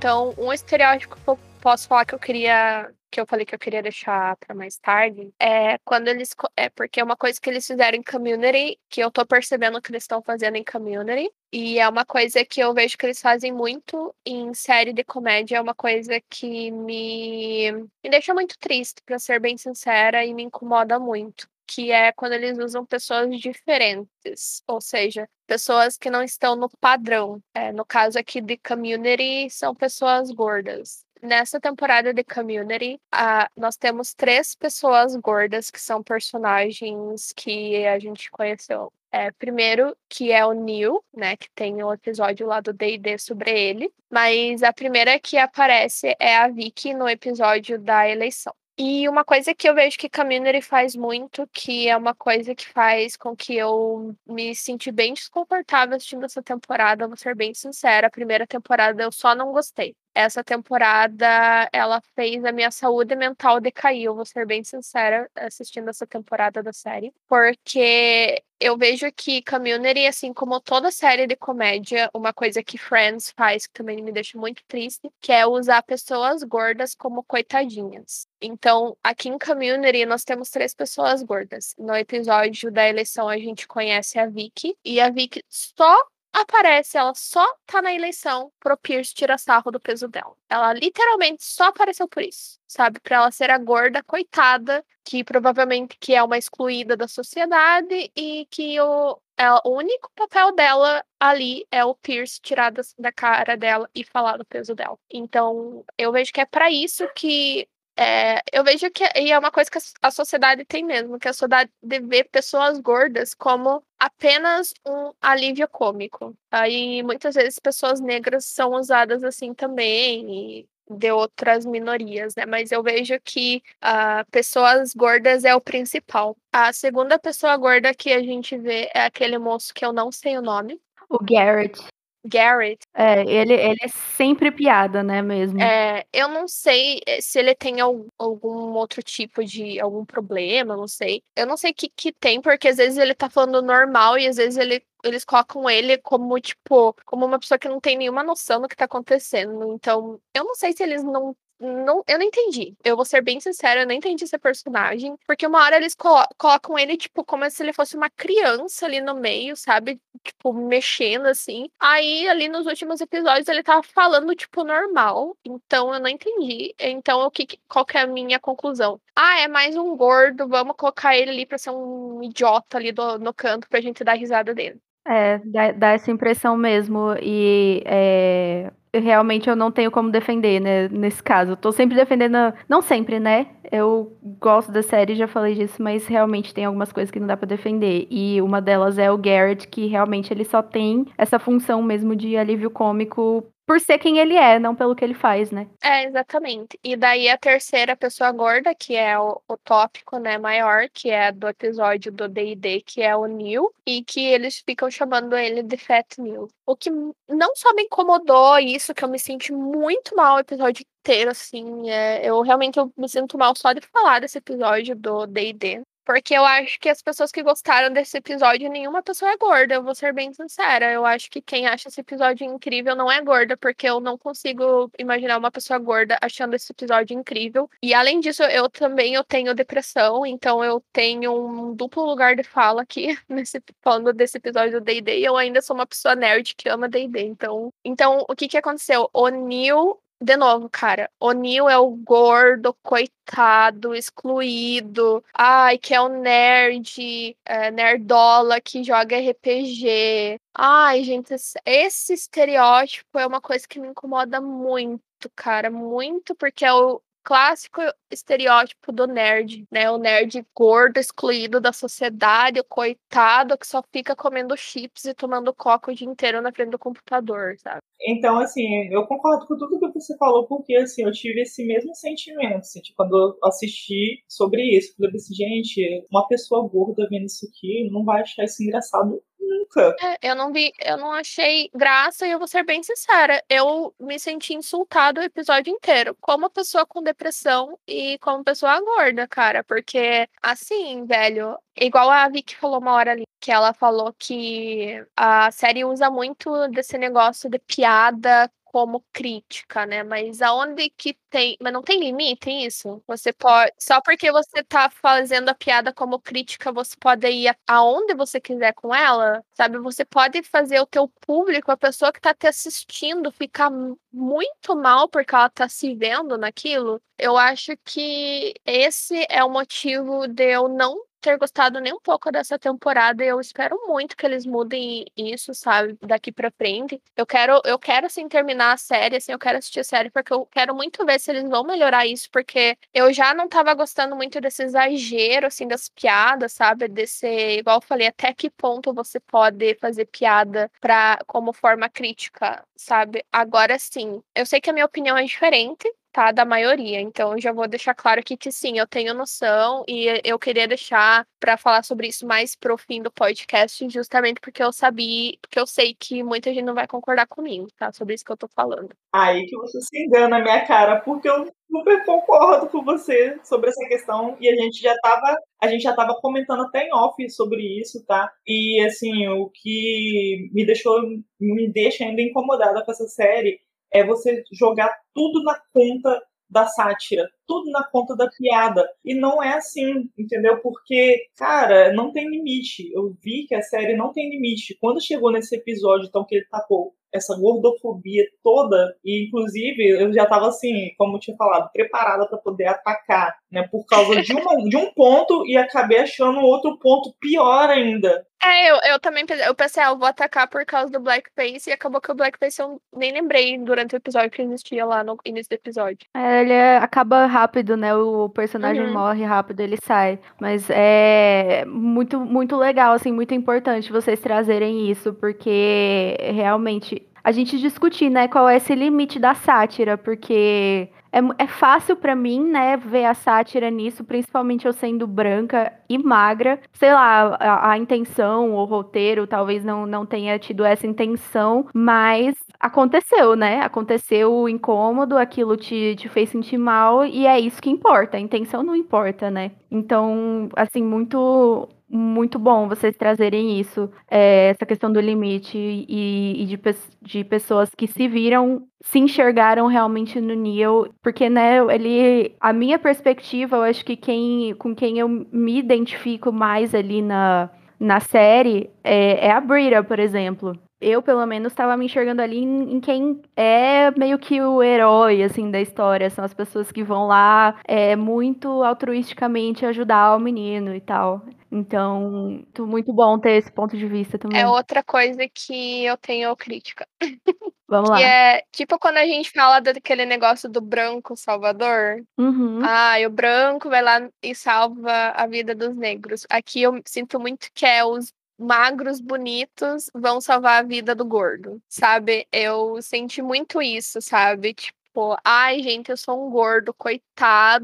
Então, 0.00 0.34
um 0.38 0.50
estereótipo 0.50 1.14
que 1.14 1.28
eu 1.28 1.38
posso 1.60 1.86
falar 1.86 2.06
que 2.06 2.14
eu 2.14 2.18
queria 2.18 2.90
que 3.10 3.20
eu 3.20 3.26
falei 3.26 3.44
que 3.44 3.54
eu 3.54 3.58
queria 3.58 3.82
deixar 3.82 4.34
para 4.36 4.54
mais 4.54 4.78
tarde 4.78 5.30
é 5.38 5.76
quando 5.84 6.08
eles 6.08 6.34
é 6.56 6.70
porque 6.70 7.00
é 7.00 7.04
uma 7.04 7.18
coisa 7.18 7.38
que 7.38 7.50
eles 7.50 7.66
fizeram 7.66 7.98
em 7.98 8.02
community 8.02 8.78
que 8.88 9.02
eu 9.02 9.10
tô 9.10 9.26
percebendo 9.26 9.82
que 9.82 9.90
eles 9.92 10.04
estão 10.04 10.22
fazendo 10.22 10.56
em 10.56 10.64
community 10.64 11.30
e 11.52 11.78
é 11.78 11.86
uma 11.86 12.06
coisa 12.06 12.42
que 12.46 12.60
eu 12.60 12.72
vejo 12.72 12.96
que 12.96 13.04
eles 13.04 13.20
fazem 13.20 13.52
muito 13.52 14.14
em 14.24 14.54
série 14.54 14.94
de 14.94 15.04
comédia 15.04 15.58
é 15.58 15.60
uma 15.60 15.74
coisa 15.74 16.18
que 16.30 16.70
me 16.70 17.70
me 17.70 18.10
deixa 18.10 18.32
muito 18.32 18.58
triste 18.58 19.02
para 19.04 19.18
ser 19.18 19.38
bem 19.38 19.58
sincera 19.58 20.24
e 20.24 20.32
me 20.32 20.44
incomoda 20.44 20.98
muito 20.98 21.46
que 21.70 21.92
é 21.92 22.10
quando 22.10 22.32
eles 22.32 22.58
usam 22.58 22.84
pessoas 22.84 23.38
diferentes, 23.38 24.60
ou 24.66 24.80
seja, 24.80 25.28
pessoas 25.46 25.96
que 25.96 26.10
não 26.10 26.20
estão 26.22 26.56
no 26.56 26.68
padrão. 26.68 27.40
É, 27.54 27.70
no 27.72 27.84
caso 27.84 28.18
aqui 28.18 28.40
de 28.40 28.56
Community, 28.58 29.48
são 29.50 29.72
pessoas 29.72 30.32
gordas. 30.32 31.04
Nessa 31.22 31.60
temporada 31.60 32.12
de 32.12 32.24
Community, 32.24 33.00
uh, 33.14 33.46
nós 33.56 33.76
temos 33.76 34.14
três 34.14 34.54
pessoas 34.56 35.14
gordas 35.14 35.70
que 35.70 35.80
são 35.80 36.02
personagens 36.02 37.32
que 37.36 37.86
a 37.86 37.98
gente 38.00 38.30
conheceu. 38.30 38.92
É, 39.12 39.30
primeiro, 39.32 39.96
que 40.08 40.32
é 40.32 40.44
o 40.44 40.52
Neil, 40.52 41.04
né? 41.14 41.36
Que 41.36 41.48
tem 41.54 41.82
um 41.84 41.92
episódio 41.92 42.46
lá 42.46 42.60
do 42.60 42.72
D&D 42.72 43.18
sobre 43.18 43.50
ele. 43.50 43.92
Mas 44.10 44.62
a 44.62 44.72
primeira 44.72 45.18
que 45.20 45.36
aparece 45.36 46.16
é 46.18 46.36
a 46.36 46.48
Vicky 46.48 46.94
no 46.94 47.08
episódio 47.08 47.78
da 47.78 48.08
eleição. 48.08 48.54
E 48.82 49.06
uma 49.10 49.24
coisa 49.26 49.54
que 49.54 49.68
eu 49.68 49.74
vejo 49.74 49.98
que 49.98 50.08
Community 50.08 50.62
faz 50.62 50.96
muito, 50.96 51.46
que 51.52 51.86
é 51.86 51.94
uma 51.96 52.14
coisa 52.14 52.54
que 52.54 52.66
faz 52.66 53.14
com 53.14 53.36
que 53.36 53.54
eu 53.54 54.16
me 54.26 54.54
senti 54.56 54.90
bem 54.90 55.12
desconfortável 55.12 55.96
assistindo 55.96 56.24
essa 56.24 56.42
temporada, 56.42 57.06
vou 57.06 57.14
ser 57.16 57.34
bem 57.34 57.52
sincera. 57.52 58.06
A 58.06 58.10
primeira 58.10 58.46
temporada 58.46 59.02
eu 59.02 59.12
só 59.12 59.34
não 59.34 59.52
gostei 59.52 59.94
essa 60.14 60.42
temporada 60.42 61.68
ela 61.72 62.00
fez 62.14 62.44
a 62.44 62.52
minha 62.52 62.70
saúde 62.70 63.14
mental 63.16 63.60
decair, 63.60 64.04
eu 64.04 64.14
vou 64.14 64.24
ser 64.24 64.46
bem 64.46 64.62
sincera 64.64 65.30
assistindo 65.34 65.88
essa 65.88 66.06
temporada 66.06 66.62
da 66.62 66.72
série, 66.72 67.12
porque 67.28 68.42
eu 68.60 68.76
vejo 68.76 69.10
que 69.12 69.42
Community, 69.42 70.06
assim 70.06 70.34
como 70.34 70.60
toda 70.60 70.90
série 70.90 71.26
de 71.26 71.34
comédia, 71.34 72.10
uma 72.12 72.32
coisa 72.32 72.62
que 72.62 72.76
Friends 72.76 73.32
faz 73.36 73.66
que 73.66 73.72
também 73.72 74.02
me 74.02 74.12
deixa 74.12 74.36
muito 74.38 74.62
triste, 74.68 75.10
que 75.20 75.32
é 75.32 75.46
usar 75.46 75.82
pessoas 75.82 76.42
gordas 76.42 76.94
como 76.94 77.24
coitadinhas. 77.24 78.28
Então, 78.40 78.96
aqui 79.02 79.30
em 79.30 79.38
Community, 79.38 80.04
nós 80.04 80.24
temos 80.24 80.50
três 80.50 80.74
pessoas 80.74 81.22
gordas. 81.22 81.74
No 81.78 81.96
episódio 81.96 82.70
da 82.70 82.86
eleição, 82.86 83.28
a 83.28 83.38
gente 83.38 83.66
conhece 83.66 84.18
a 84.18 84.26
Vicky, 84.26 84.76
e 84.84 85.00
a 85.00 85.08
Vicky 85.08 85.42
só 85.48 85.96
aparece, 86.32 86.96
ela 86.96 87.14
só 87.14 87.44
tá 87.66 87.82
na 87.82 87.92
eleição 87.92 88.52
pro 88.60 88.76
Pierce 88.76 89.14
tirar 89.14 89.38
sarro 89.38 89.70
do 89.70 89.80
peso 89.80 90.08
dela. 90.08 90.34
Ela 90.48 90.72
literalmente 90.72 91.44
só 91.44 91.64
apareceu 91.64 92.08
por 92.08 92.22
isso, 92.22 92.58
sabe? 92.66 93.00
Pra 93.00 93.16
ela 93.16 93.30
ser 93.30 93.50
a 93.50 93.58
gorda 93.58 94.02
coitada, 94.02 94.84
que 95.04 95.24
provavelmente 95.24 95.96
que 95.98 96.14
é 96.14 96.22
uma 96.22 96.38
excluída 96.38 96.96
da 96.96 97.08
sociedade 97.08 98.10
e 98.16 98.46
que 98.50 98.80
o, 98.80 99.20
ela, 99.36 99.60
o 99.64 99.76
único 99.76 100.10
papel 100.14 100.54
dela 100.54 101.04
ali 101.18 101.66
é 101.70 101.84
o 101.84 101.94
Pierce 101.94 102.40
tirar 102.40 102.70
da, 102.70 102.82
da 102.98 103.12
cara 103.12 103.56
dela 103.56 103.88
e 103.94 104.04
falar 104.04 104.36
do 104.36 104.44
peso 104.44 104.74
dela. 104.74 104.98
Então, 105.10 105.84
eu 105.98 106.12
vejo 106.12 106.32
que 106.32 106.40
é 106.40 106.46
para 106.46 106.70
isso 106.70 107.08
que 107.14 107.68
é, 108.00 108.42
eu 108.50 108.64
vejo 108.64 108.90
que 108.90 109.04
e 109.14 109.30
é 109.30 109.38
uma 109.38 109.50
coisa 109.50 109.70
que 109.70 109.78
a 110.00 110.10
sociedade 110.10 110.64
tem 110.64 110.82
mesmo, 110.82 111.18
que 111.18 111.28
a 111.28 111.34
sociedade 111.34 111.70
vê 111.82 112.24
pessoas 112.24 112.80
gordas 112.80 113.34
como 113.34 113.84
apenas 113.98 114.72
um 114.86 115.12
alívio 115.20 115.68
cômico. 115.68 116.34
Aí 116.50 117.02
muitas 117.02 117.34
vezes 117.34 117.58
pessoas 117.58 118.00
negras 118.00 118.46
são 118.46 118.72
usadas 118.72 119.22
assim 119.22 119.52
também, 119.52 120.60
e 120.60 120.68
de 120.90 121.12
outras 121.12 121.66
minorias, 121.66 122.34
né? 122.34 122.46
Mas 122.46 122.72
eu 122.72 122.82
vejo 122.82 123.20
que 123.22 123.62
uh, 123.84 124.28
pessoas 124.30 124.94
gordas 124.94 125.44
é 125.44 125.54
o 125.54 125.60
principal. 125.60 126.34
A 126.50 126.72
segunda 126.72 127.18
pessoa 127.18 127.54
gorda 127.58 127.94
que 127.94 128.14
a 128.14 128.22
gente 128.22 128.56
vê 128.56 128.90
é 128.94 129.02
aquele 129.02 129.36
moço 129.36 129.74
que 129.74 129.84
eu 129.84 129.92
não 129.92 130.10
sei 130.10 130.38
o 130.38 130.42
nome. 130.42 130.80
O 131.08 131.18
Garrett. 131.22 131.78
Garrett. 132.24 132.86
É, 132.94 133.22
ele, 133.22 133.54
ele 133.54 133.78
é 133.82 133.88
sempre 133.88 134.50
piada, 134.50 135.02
né, 135.02 135.22
mesmo? 135.22 135.60
É, 135.60 136.04
eu 136.12 136.28
não 136.28 136.46
sei 136.46 137.00
eh, 137.06 137.20
se 137.20 137.38
ele 137.38 137.54
tem 137.54 137.80
algum, 137.80 138.06
algum 138.18 138.72
outro 138.74 139.02
tipo 139.02 139.44
de 139.44 139.80
algum 139.80 140.04
problema, 140.04 140.76
não 140.76 140.88
sei. 140.88 141.22
Eu 141.34 141.46
não 141.46 141.56
sei 141.56 141.70
o 141.70 141.74
que, 141.74 141.88
que 141.88 142.12
tem, 142.12 142.40
porque 142.40 142.68
às 142.68 142.76
vezes 142.76 142.98
ele 142.98 143.14
tá 143.14 143.30
falando 143.30 143.62
normal 143.62 144.18
e 144.18 144.26
às 144.26 144.36
vezes 144.36 144.56
ele 144.58 144.82
eles 145.02 145.24
colocam 145.24 145.68
ele 145.70 145.96
como, 145.98 146.38
tipo, 146.40 146.94
como 147.06 147.24
uma 147.24 147.38
pessoa 147.38 147.58
que 147.58 147.68
não 147.68 147.80
tem 147.80 147.96
nenhuma 147.96 148.22
noção 148.22 148.60
do 148.60 148.68
que 148.68 148.76
tá 148.76 148.84
acontecendo. 148.84 149.72
Então, 149.72 150.20
eu 150.34 150.44
não 150.44 150.54
sei 150.54 150.72
se 150.74 150.82
eles 150.82 151.02
não 151.02 151.34
não, 151.60 152.02
eu 152.08 152.18
não 152.18 152.24
entendi. 152.24 152.74
Eu 152.82 152.96
vou 152.96 153.04
ser 153.04 153.20
bem 153.22 153.38
sincera, 153.38 153.82
eu 153.82 153.86
não 153.86 153.94
entendi 153.94 154.24
esse 154.24 154.38
personagem. 154.38 155.16
Porque 155.26 155.46
uma 155.46 155.62
hora 155.62 155.76
eles 155.76 155.94
colo 155.94 156.24
colocam 156.38 156.78
ele, 156.78 156.96
tipo, 156.96 157.22
como 157.24 157.48
se 157.50 157.62
ele 157.62 157.72
fosse 157.72 157.96
uma 157.96 158.08
criança 158.08 158.86
ali 158.86 159.00
no 159.00 159.14
meio, 159.14 159.54
sabe? 159.56 160.00
Tipo, 160.24 160.52
mexendo 160.54 161.26
assim. 161.26 161.68
Aí, 161.78 162.26
ali 162.28 162.48
nos 162.48 162.66
últimos 162.66 163.00
episódios, 163.00 163.46
ele 163.48 163.62
tava 163.62 163.82
falando, 163.82 164.34
tipo, 164.34 164.64
normal. 164.64 165.36
Então, 165.44 165.92
eu 165.92 166.00
não 166.00 166.08
entendi. 166.08 166.74
Então, 166.78 167.20
o 167.26 167.30
que, 167.30 167.46
qual 167.68 167.84
que 167.84 167.98
é 167.98 168.02
a 168.02 168.06
minha 168.06 168.40
conclusão? 168.40 169.00
Ah, 169.14 169.40
é 169.40 169.48
mais 169.48 169.76
um 169.76 169.94
gordo, 169.96 170.48
vamos 170.48 170.76
colocar 170.76 171.16
ele 171.16 171.30
ali 171.30 171.46
pra 171.46 171.58
ser 171.58 171.70
um 171.70 172.22
idiota 172.22 172.78
ali 172.78 172.92
do, 172.92 173.18
no 173.18 173.34
canto 173.34 173.68
pra 173.68 173.80
gente 173.80 174.02
dar 174.02 174.14
risada 174.14 174.54
dele. 174.54 174.80
É, 175.06 175.38
dá, 175.44 175.72
dá 175.72 175.88
essa 175.92 176.10
impressão 176.10 176.56
mesmo. 176.56 177.14
E 177.20 177.82
é, 177.86 178.70
realmente 178.94 179.48
eu 179.48 179.56
não 179.56 179.70
tenho 179.70 179.90
como 179.90 180.10
defender, 180.10 180.60
né? 180.60 180.88
Nesse 180.88 181.22
caso. 181.22 181.52
Eu 181.52 181.56
tô 181.56 181.72
sempre 181.72 181.96
defendendo. 181.96 182.36
Não 182.68 182.82
sempre, 182.82 183.20
né? 183.20 183.46
Eu 183.70 184.16
gosto 184.40 184.72
da 184.72 184.82
série, 184.82 185.14
já 185.14 185.28
falei 185.28 185.54
disso, 185.54 185.80
mas 185.82 186.06
realmente 186.06 186.52
tem 186.52 186.64
algumas 186.64 186.92
coisas 186.92 187.10
que 187.10 187.20
não 187.20 187.26
dá 187.26 187.36
para 187.36 187.46
defender. 187.46 188.06
E 188.10 188.40
uma 188.42 188.60
delas 188.60 188.98
é 188.98 189.10
o 189.10 189.18
Garrett, 189.18 189.68
que 189.68 189.86
realmente 189.86 190.32
ele 190.32 190.44
só 190.44 190.62
tem 190.62 191.06
essa 191.16 191.38
função 191.38 191.82
mesmo 191.82 192.16
de 192.16 192.36
alívio 192.36 192.70
cômico 192.70 193.46
por 193.70 193.78
ser 193.78 193.98
quem 194.00 194.18
ele 194.18 194.34
é, 194.34 194.58
não 194.58 194.74
pelo 194.74 194.96
que 194.96 195.04
ele 195.04 195.14
faz, 195.14 195.52
né? 195.52 195.68
É, 195.80 196.02
exatamente. 196.02 196.76
E 196.82 196.96
daí 196.96 197.28
a 197.28 197.38
terceira 197.38 197.94
pessoa 197.94 198.32
gorda, 198.32 198.74
que 198.74 198.96
é 198.96 199.16
o, 199.16 199.40
o 199.46 199.56
tópico, 199.56 200.18
né, 200.18 200.38
maior, 200.38 200.88
que 200.92 201.08
é 201.08 201.30
do 201.30 201.46
episódio 201.46 202.10
do 202.10 202.28
D&D, 202.28 202.80
que 202.80 203.00
é 203.00 203.14
o 203.14 203.26
Neil, 203.26 203.72
e 203.86 204.02
que 204.02 204.26
eles 204.26 204.60
ficam 204.66 204.90
chamando 204.90 205.36
ele 205.36 205.62
de 205.62 205.76
Fat 205.76 206.18
Neil. 206.18 206.48
O 206.66 206.74
que 206.74 206.90
não 206.90 207.54
só 207.54 207.72
me 207.72 207.84
incomodou 207.84 208.58
isso, 208.58 208.92
que 208.92 209.04
eu 209.04 209.08
me 209.08 209.20
senti 209.20 209.52
muito 209.52 210.16
mal 210.16 210.38
o 210.38 210.40
episódio 210.40 210.84
inteiro, 210.98 211.30
assim, 211.30 211.88
é, 211.88 212.28
eu 212.28 212.42
realmente 212.42 212.76
eu 212.76 212.92
me 212.96 213.08
sinto 213.08 213.38
mal 213.38 213.54
só 213.56 213.72
de 213.72 213.82
falar 213.82 214.20
desse 214.20 214.38
episódio 214.38 214.96
do 214.96 215.26
D&D. 215.26 215.80
Porque 216.04 216.34
eu 216.34 216.44
acho 216.44 216.78
que 216.80 216.88
as 216.88 217.02
pessoas 217.02 217.30
que 217.30 217.42
gostaram 217.42 217.92
desse 217.92 218.18
episódio, 218.18 218.70
nenhuma 218.70 219.02
pessoa 219.02 219.30
é 219.30 219.36
gorda, 219.36 219.74
eu 219.74 219.82
vou 219.82 219.94
ser 219.94 220.12
bem 220.12 220.32
sincera. 220.32 220.90
Eu 220.90 221.04
acho 221.04 221.30
que 221.30 221.40
quem 221.40 221.66
acha 221.66 221.88
esse 221.88 222.00
episódio 222.00 222.44
incrível 222.44 222.96
não 222.96 223.10
é 223.10 223.20
gorda, 223.22 223.56
porque 223.56 223.88
eu 223.88 224.00
não 224.00 224.18
consigo 224.18 224.90
imaginar 224.98 225.38
uma 225.38 225.50
pessoa 225.50 225.78
gorda 225.78 226.18
achando 226.20 226.54
esse 226.54 226.72
episódio 226.72 227.18
incrível. 227.18 227.70
E 227.82 227.94
além 227.94 228.20
disso, 228.20 228.42
eu 228.44 228.68
também 228.68 229.14
eu 229.14 229.24
tenho 229.24 229.54
depressão, 229.54 230.26
então 230.26 230.64
eu 230.64 230.82
tenho 230.92 231.32
um 231.32 231.74
duplo 231.74 232.04
lugar 232.04 232.36
de 232.36 232.42
fala 232.42 232.82
aqui 232.82 233.18
nesse 233.28 233.62
falando 233.82 234.12
desse 234.12 234.38
episódio 234.38 234.80
do 234.80 234.84
D&D, 234.84 235.20
eu 235.20 235.36
ainda 235.36 235.62
sou 235.62 235.74
uma 235.74 235.86
pessoa 235.86 236.14
nerd 236.14 236.54
que 236.54 236.68
ama 236.68 236.88
D&D. 236.88 237.20
Então, 237.22 237.72
então 237.84 238.24
o 238.28 238.34
que 238.34 238.48
que 238.48 238.56
aconteceu? 238.58 239.08
O 239.12 239.28
Neil 239.28 239.98
de 240.22 240.36
novo, 240.36 240.68
cara, 240.68 241.10
o 241.18 241.32
Neil 241.32 241.68
é 241.68 241.78
o 241.78 241.90
gordo, 241.90 242.74
coitado, 242.82 243.94
excluído. 243.94 245.24
Ai, 245.32 245.78
que 245.78 245.94
é 245.94 246.00
o 246.00 246.08
nerd, 246.08 247.34
é, 247.44 247.70
nerdola 247.70 248.60
que 248.60 248.84
joga 248.84 249.16
RPG. 249.18 250.38
Ai, 250.54 251.02
gente, 251.04 251.34
esse 251.64 252.12
estereótipo 252.12 253.18
é 253.18 253.26
uma 253.26 253.40
coisa 253.40 253.66
que 253.66 253.80
me 253.80 253.88
incomoda 253.88 254.40
muito, 254.40 255.02
cara, 255.34 255.70
muito, 255.70 256.34
porque 256.34 256.64
é 256.66 256.72
o, 256.72 257.00
clássico 257.22 257.80
estereótipo 258.10 258.92
do 258.92 259.06
nerd, 259.06 259.64
né? 259.70 259.90
O 259.90 259.98
nerd 259.98 260.44
gordo, 260.54 260.98
excluído 260.98 261.60
da 261.60 261.72
sociedade, 261.72 262.60
o 262.60 262.64
coitado 262.64 263.56
que 263.56 263.66
só 263.66 263.82
fica 263.92 264.16
comendo 264.16 264.56
chips 264.56 265.04
e 265.04 265.14
tomando 265.14 265.54
coco 265.54 265.90
o 265.90 265.94
dia 265.94 266.08
inteiro 266.08 266.42
na 266.42 266.52
frente 266.52 266.70
do 266.70 266.78
computador, 266.78 267.56
sabe? 267.58 267.80
Então, 268.02 268.38
assim, 268.38 268.88
eu 268.90 269.06
concordo 269.06 269.46
com 269.46 269.58
tudo 269.58 269.92
que 269.92 270.00
você 270.00 270.16
falou, 270.16 270.46
porque, 270.46 270.74
assim, 270.76 271.02
eu 271.04 271.12
tive 271.12 271.42
esse 271.42 271.64
mesmo 271.66 271.94
sentimento, 271.94 272.60
assim, 272.60 272.80
tipo, 272.80 272.96
quando 272.96 273.14
eu 273.14 273.48
assisti 273.48 274.22
sobre 274.26 274.62
isso. 274.76 274.92
Eu 274.92 274.96
falei 274.96 275.16
assim, 275.16 275.34
gente, 275.34 276.06
uma 276.10 276.26
pessoa 276.26 276.66
gorda 276.66 277.06
vendo 277.10 277.26
isso 277.26 277.46
aqui 277.46 277.88
não 277.90 278.04
vai 278.04 278.22
achar 278.22 278.44
isso 278.44 278.62
engraçado 278.62 279.22
nunca. 279.50 279.96
É, 280.00 280.30
eu 280.30 280.34
não 280.34 280.52
vi, 280.52 280.72
eu 280.80 280.96
não 280.96 281.12
achei 281.12 281.70
graça 281.74 282.26
e 282.26 282.30
eu 282.30 282.38
vou 282.38 282.48
ser 282.48 282.64
bem 282.64 282.82
sincera. 282.82 283.42
Eu 283.48 283.94
me 283.98 284.18
senti 284.18 284.54
insultado 284.54 285.20
o 285.20 285.24
episódio 285.24 285.72
inteiro, 285.72 286.16
como 286.20 286.48
pessoa 286.50 286.86
com 286.86 287.02
depressão 287.02 287.78
e 287.86 288.18
como 288.18 288.44
pessoa 288.44 288.80
gorda, 288.80 289.26
cara. 289.26 289.64
Porque, 289.64 290.28
assim, 290.42 291.04
velho, 291.04 291.58
igual 291.76 292.10
a 292.10 292.28
Vicky 292.28 292.56
falou 292.56 292.78
uma 292.80 292.92
hora 292.92 293.12
ali, 293.12 293.24
que 293.40 293.50
ela 293.50 293.72
falou 293.72 294.14
que 294.18 295.04
a 295.16 295.50
série 295.50 295.84
usa 295.84 296.10
muito 296.10 296.68
desse 296.68 296.96
negócio 296.98 297.50
de 297.50 297.58
piada 297.58 298.50
como 298.72 299.04
crítica, 299.12 299.84
né? 299.86 300.02
Mas 300.04 300.40
aonde 300.42 300.90
que 300.90 301.14
tem. 301.28 301.56
Mas 301.60 301.72
não 301.72 301.82
tem 301.82 301.98
limite 302.00 302.48
isso? 302.50 303.02
Você 303.06 303.32
pode. 303.32 303.72
Só 303.78 304.00
porque 304.00 304.30
você 304.30 304.62
tá 304.64 304.88
fazendo 304.90 305.48
a 305.48 305.54
piada 305.54 305.92
como 305.92 306.20
crítica, 306.20 306.70
você 306.72 306.94
pode 307.00 307.28
ir 307.28 307.54
aonde 307.66 308.14
você 308.14 308.40
quiser 308.40 308.72
com 308.74 308.94
ela, 308.94 309.42
sabe? 309.54 309.78
Você 309.78 310.04
pode 310.04 310.42
fazer 310.44 310.80
o 310.80 310.86
teu 310.86 311.08
público, 311.26 311.70
a 311.72 311.76
pessoa 311.76 312.12
que 312.12 312.20
tá 312.20 312.32
te 312.34 312.46
assistindo, 312.46 313.30
ficar 313.32 313.70
muito 314.12 314.76
mal 314.76 315.08
porque 315.08 315.34
ela 315.34 315.48
tá 315.50 315.68
se 315.68 315.94
vendo 315.94 316.38
naquilo. 316.38 317.00
Eu 317.18 317.36
acho 317.36 317.72
que 317.84 318.54
esse 318.64 319.26
é 319.28 319.44
o 319.44 319.50
motivo 319.50 320.26
de 320.28 320.44
eu 320.52 320.68
não 320.68 320.96
ter 321.20 321.38
gostado 321.38 321.80
nem 321.80 321.92
um 321.92 322.00
pouco 322.00 322.30
dessa 322.32 322.58
temporada. 322.58 323.24
Eu 323.24 323.40
espero 323.40 323.78
muito 323.86 324.16
que 324.16 324.26
eles 324.26 324.46
mudem 324.46 325.04
isso, 325.16 325.54
sabe, 325.54 325.96
daqui 326.02 326.32
para 326.32 326.50
frente. 326.50 327.00
Eu 327.16 327.26
quero, 327.26 327.60
eu 327.64 327.78
quero 327.78 328.06
assim 328.06 328.28
terminar 328.28 328.72
a 328.72 328.76
série, 328.76 329.16
assim, 329.16 329.32
eu 329.32 329.38
quero 329.38 329.58
assistir 329.58 329.80
a 329.80 329.84
série 329.84 330.10
porque 330.10 330.32
eu 330.32 330.46
quero 330.46 330.74
muito 330.74 331.04
ver 331.04 331.18
se 331.20 331.30
eles 331.30 331.48
vão 331.48 331.64
melhorar 331.64 332.06
isso, 332.06 332.28
porque 332.30 332.76
eu 332.94 333.12
já 333.12 333.34
não 333.34 333.48
tava 333.48 333.74
gostando 333.74 334.16
muito 334.16 334.40
desse 334.40 334.62
exagero 334.64 335.46
assim 335.46 335.66
das 335.68 335.88
piadas, 335.88 336.52
sabe, 336.52 336.88
desse, 336.88 337.26
igual 337.58 337.76
eu 337.78 337.80
falei, 337.82 338.06
até 338.08 338.32
que 338.32 338.50
ponto 338.50 338.92
você 338.94 339.20
pode 339.20 339.74
fazer 339.76 340.06
piada 340.06 340.70
para 340.80 341.18
como 341.26 341.52
forma 341.52 341.88
crítica, 341.88 342.64
sabe? 342.76 343.24
Agora 343.32 343.78
sim, 343.78 344.22
eu 344.34 344.46
sei 344.46 344.60
que 344.60 344.70
a 344.70 344.72
minha 344.72 344.86
opinião 344.86 345.16
é 345.16 345.24
diferente, 345.24 345.90
tá? 346.12 346.32
Da 346.32 346.44
maioria. 346.44 347.00
Então, 347.00 347.32
eu 347.32 347.40
já 347.40 347.52
vou 347.52 347.66
deixar 347.68 347.94
claro 347.94 348.20
aqui 348.20 348.36
que 348.36 348.52
sim, 348.52 348.78
eu 348.78 348.86
tenho 348.86 349.14
noção 349.14 349.84
e 349.88 350.20
eu 350.24 350.38
queria 350.38 350.66
deixar 350.68 351.26
para 351.38 351.56
falar 351.56 351.82
sobre 351.82 352.08
isso 352.08 352.26
mais 352.26 352.54
pro 352.54 352.76
fim 352.76 353.02
do 353.02 353.10
podcast, 353.10 353.88
justamente 353.88 354.40
porque 354.40 354.62
eu 354.62 354.72
sabia, 354.72 355.32
porque 355.40 355.58
eu 355.58 355.66
sei 355.66 355.94
que 355.98 356.22
muita 356.22 356.52
gente 356.52 356.64
não 356.64 356.74
vai 356.74 356.86
concordar 356.86 357.26
comigo, 357.26 357.68
tá? 357.76 357.92
Sobre 357.92 358.14
isso 358.14 358.24
que 358.24 358.32
eu 358.32 358.36
tô 358.36 358.48
falando. 358.48 358.90
Aí 359.12 359.44
que 359.46 359.56
você 359.56 359.80
se 359.80 360.04
engana, 360.04 360.40
minha 360.40 360.64
cara, 360.66 361.00
porque 361.00 361.28
eu 361.28 361.46
super 361.70 362.04
concordo 362.04 362.68
com 362.68 362.84
você 362.84 363.38
sobre 363.44 363.70
essa 363.70 363.86
questão 363.88 364.36
e 364.40 364.48
a 364.48 364.54
gente 364.56 364.80
já 364.80 364.94
tava, 365.00 365.36
a 365.62 365.68
gente 365.68 365.82
já 365.82 365.94
tava 365.94 366.14
comentando 366.20 366.62
até 366.62 366.86
em 366.86 366.94
off 366.94 367.30
sobre 367.30 367.62
isso, 367.80 368.04
tá? 368.06 368.30
E 368.46 368.84
assim, 368.84 369.28
o 369.28 369.48
que 369.50 370.50
me 370.52 370.66
deixou 370.66 371.00
me 371.40 371.72
deixa 371.72 372.04
ainda 372.04 372.20
incomodada 372.20 372.84
com 372.84 372.90
essa 372.90 373.06
série 373.06 373.60
é 373.92 374.04
você 374.04 374.44
jogar 374.52 374.94
tudo 375.14 375.42
na 375.42 375.60
conta 375.72 376.20
da 376.50 376.66
sátira, 376.66 377.30
tudo 377.46 377.70
na 377.70 377.84
conta 377.84 378.16
da 378.16 378.28
piada. 378.28 378.88
E 379.04 379.14
não 379.14 379.42
é 379.42 379.54
assim, 379.54 380.10
entendeu? 380.18 380.58
Porque, 380.58 381.26
cara, 381.36 381.92
não 381.92 382.12
tem 382.12 382.28
limite. 382.28 382.90
Eu 382.92 383.14
vi 383.22 383.46
que 383.46 383.54
a 383.54 383.62
série 383.62 383.96
não 383.96 384.12
tem 384.12 384.28
limite. 384.28 384.76
Quando 384.80 385.00
chegou 385.00 385.30
nesse 385.30 385.54
episódio, 385.54 386.08
então, 386.08 386.24
que 386.26 386.34
ele 386.34 386.46
tacou 386.50 386.92
essa 387.12 387.36
gordofobia 387.36 388.24
toda, 388.42 388.96
e 389.04 389.26
inclusive 389.26 389.88
eu 389.88 390.12
já 390.12 390.24
estava 390.24 390.48
assim, 390.48 390.92
como 390.96 391.16
eu 391.16 391.20
tinha 391.20 391.36
falado, 391.36 391.70
preparada 391.72 392.26
para 392.26 392.38
poder 392.38 392.66
atacar, 392.66 393.36
né, 393.50 393.66
por 393.68 393.84
causa 393.84 394.22
de, 394.22 394.32
uma, 394.32 394.56
de 394.56 394.76
um 394.76 394.92
ponto 394.94 395.44
e 395.46 395.56
acabei 395.56 395.98
achando 395.98 396.40
outro 396.40 396.78
ponto 396.78 397.12
pior 397.20 397.68
ainda, 397.68 398.24
É, 398.42 398.70
eu, 398.70 398.76
eu 398.92 399.00
também 399.00 399.26
pensei, 399.26 399.46
eu 399.46 399.54
pensei, 399.54 399.82
ah, 399.82 399.88
eu 399.88 399.98
vou 399.98 400.08
atacar 400.08 400.48
por 400.48 400.64
causa 400.64 400.90
do 400.90 400.98
Blackface 400.98 401.68
e 401.68 401.72
acabou 401.72 402.00
que 402.00 402.10
o 402.10 402.14
Blackface 402.14 402.60
eu 402.60 402.80
nem 402.96 403.12
lembrei 403.12 403.58
durante 403.58 403.94
o 403.94 403.98
episódio 403.98 404.30
que 404.30 404.40
existia 404.40 404.84
lá 404.86 405.04
no 405.04 405.18
início 405.26 405.50
do 405.50 405.54
episódio. 405.54 405.98
É, 406.14 406.40
ele 406.40 406.52
é, 406.52 406.78
acaba 406.78 407.26
rápido, 407.26 407.76
né? 407.76 407.94
O 407.94 408.30
personagem 408.30 408.86
uhum. 408.86 408.94
morre 408.94 409.24
rápido, 409.24 409.60
ele 409.60 409.76
sai. 409.82 410.18
Mas 410.40 410.68
é 410.70 411.64
muito, 411.66 412.18
muito 412.18 412.56
legal, 412.56 412.94
assim, 412.94 413.12
muito 413.12 413.34
importante 413.34 413.92
vocês 413.92 414.18
trazerem 414.20 414.90
isso, 414.90 415.12
porque 415.12 416.16
realmente 416.32 417.06
a 417.22 417.32
gente 417.32 417.58
discutir, 417.58 418.08
né, 418.08 418.26
qual 418.28 418.48
é 418.48 418.56
esse 418.56 418.74
limite 418.74 419.18
da 419.18 419.34
sátira, 419.34 419.98
porque 419.98 420.88
é, 421.12 421.44
é 421.44 421.46
fácil 421.46 421.96
para 421.96 422.14
mim, 422.14 422.44
né, 422.44 422.76
ver 422.76 423.04
a 423.04 423.14
sátira 423.14 423.70
nisso, 423.70 424.04
principalmente 424.04 424.66
eu 424.66 424.72
sendo 424.72 425.06
branca 425.06 425.72
e 425.88 425.98
magra. 425.98 426.60
Sei 426.72 426.92
lá, 426.92 427.36
a, 427.40 427.72
a, 427.72 427.78
intenção, 427.78 428.54
o 428.54 428.64
roteiro 428.64 429.26
talvez 429.26 429.64
não, 429.64 429.86
não 429.86 430.06
tenha 430.06 430.38
tido 430.38 430.64
essa 430.64 430.86
intenção, 430.86 431.66
mas 431.74 432.34
aconteceu, 432.58 433.34
né? 433.34 433.60
Aconteceu 433.60 434.32
o 434.32 434.48
incômodo, 434.48 435.16
aquilo 435.16 435.56
te, 435.56 435.96
te 435.96 436.08
fez 436.08 436.28
sentir 436.28 436.58
mal 436.58 437.04
e 437.04 437.26
é 437.26 437.40
isso 437.40 437.60
que 437.60 437.70
importa. 437.70 438.16
A 438.16 438.20
intenção 438.20 438.62
não 438.62 438.76
importa, 438.76 439.30
né? 439.30 439.52
Então, 439.70 440.48
assim, 440.56 440.82
muito 440.82 441.68
muito 441.90 442.38
bom 442.38 442.68
vocês 442.68 442.96
trazerem 442.96 443.58
isso, 443.58 443.90
é, 444.08 444.50
essa 444.50 444.64
questão 444.64 444.92
do 444.92 445.00
limite 445.00 445.58
e, 445.58 446.42
e 446.42 446.46
de, 446.46 446.60
de, 447.02 447.24
pessoas 447.24 447.70
que 447.74 447.86
se 447.86 448.06
viram, 448.06 448.62
se 448.80 448.98
enxergaram 449.00 449.66
realmente 449.66 450.20
no 450.20 450.34
Neil, 450.34 450.92
porque, 451.02 451.28
né, 451.28 451.58
ele, 451.74 452.34
a 452.40 452.52
minha 452.52 452.78
perspectiva, 452.78 453.56
eu 453.56 453.62
acho 453.62 453.84
que 453.84 453.96
quem, 453.96 454.54
com 454.54 454.74
quem 454.74 454.98
eu 454.98 455.08
me 455.08 455.58
identifico 455.58 456.30
mais 456.30 456.74
ali 456.74 457.02
na, 457.02 457.50
na 457.78 457.98
série 457.98 458.70
é, 458.84 459.26
é 459.26 459.32
a 459.32 459.40
Brita, 459.40 459.82
por 459.82 459.98
exemplo 459.98 460.56
eu, 460.80 461.02
pelo 461.02 461.26
menos, 461.26 461.52
estava 461.52 461.76
me 461.76 461.84
enxergando 461.84 462.22
ali 462.22 462.38
em, 462.38 462.76
em, 462.76 462.80
quem 462.80 463.20
é 463.36 463.90
meio 463.98 464.18
que 464.18 464.40
o 464.40 464.62
herói, 464.62 465.22
assim, 465.22 465.50
da 465.50 465.60
história. 465.60 466.08
São 466.08 466.24
as 466.24 466.32
pessoas 466.32 466.72
que 466.72 466.82
vão 466.82 467.06
lá 467.06 467.56
é, 467.64 467.94
muito 467.94 468.48
altruisticamente 468.62 469.66
ajudar 469.66 470.16
o 470.16 470.20
menino 470.20 470.74
e 470.74 470.80
tal. 470.80 471.22
Então, 471.50 472.44
muito 472.60 472.92
bom 472.92 473.18
ter 473.18 473.32
esse 473.32 473.50
ponto 473.50 473.76
de 473.76 473.86
vista 473.86 474.18
também. 474.18 474.40
É 474.40 474.46
outra 474.46 474.82
coisa 474.82 475.28
que 475.28 475.84
eu 475.84 475.96
tenho 475.96 476.34
crítica. 476.36 476.86
Vamos 477.68 477.88
lá. 477.90 477.98
Que 477.98 478.02
é 478.02 478.42
tipo 478.52 478.78
quando 478.78 478.96
a 478.96 479.04
gente 479.04 479.30
fala 479.30 479.60
daquele 479.60 480.04
negócio 480.04 480.48
do 480.48 480.60
branco 480.60 481.16
salvador. 481.16 482.04
Uhum. 482.18 482.60
Ah, 482.64 482.96
o 483.06 483.10
branco 483.10 483.68
vai 483.68 483.80
lá 483.80 484.08
e 484.22 484.34
salva 484.34 485.12
a 485.14 485.26
vida 485.26 485.54
dos 485.54 485.76
negros. 485.76 486.26
Aqui 486.28 486.62
eu 486.62 486.80
sinto 486.84 487.20
muito 487.20 487.48
que 487.54 487.64
é 487.64 487.84
os 487.84 488.12
magros 488.40 489.00
bonitos 489.00 489.90
vão 489.94 490.20
salvar 490.20 490.60
a 490.60 490.66
vida 490.66 490.94
do 490.94 491.04
gordo, 491.04 491.60
sabe? 491.68 492.26
Eu 492.32 492.80
senti 492.80 493.20
muito 493.20 493.60
isso, 493.60 494.00
sabe? 494.00 494.54
Tipo, 494.54 495.16
ai, 495.24 495.62
gente, 495.62 495.90
eu 495.90 495.96
sou 495.96 496.26
um 496.26 496.30
gordo, 496.30 496.74
coitado, 496.74 497.09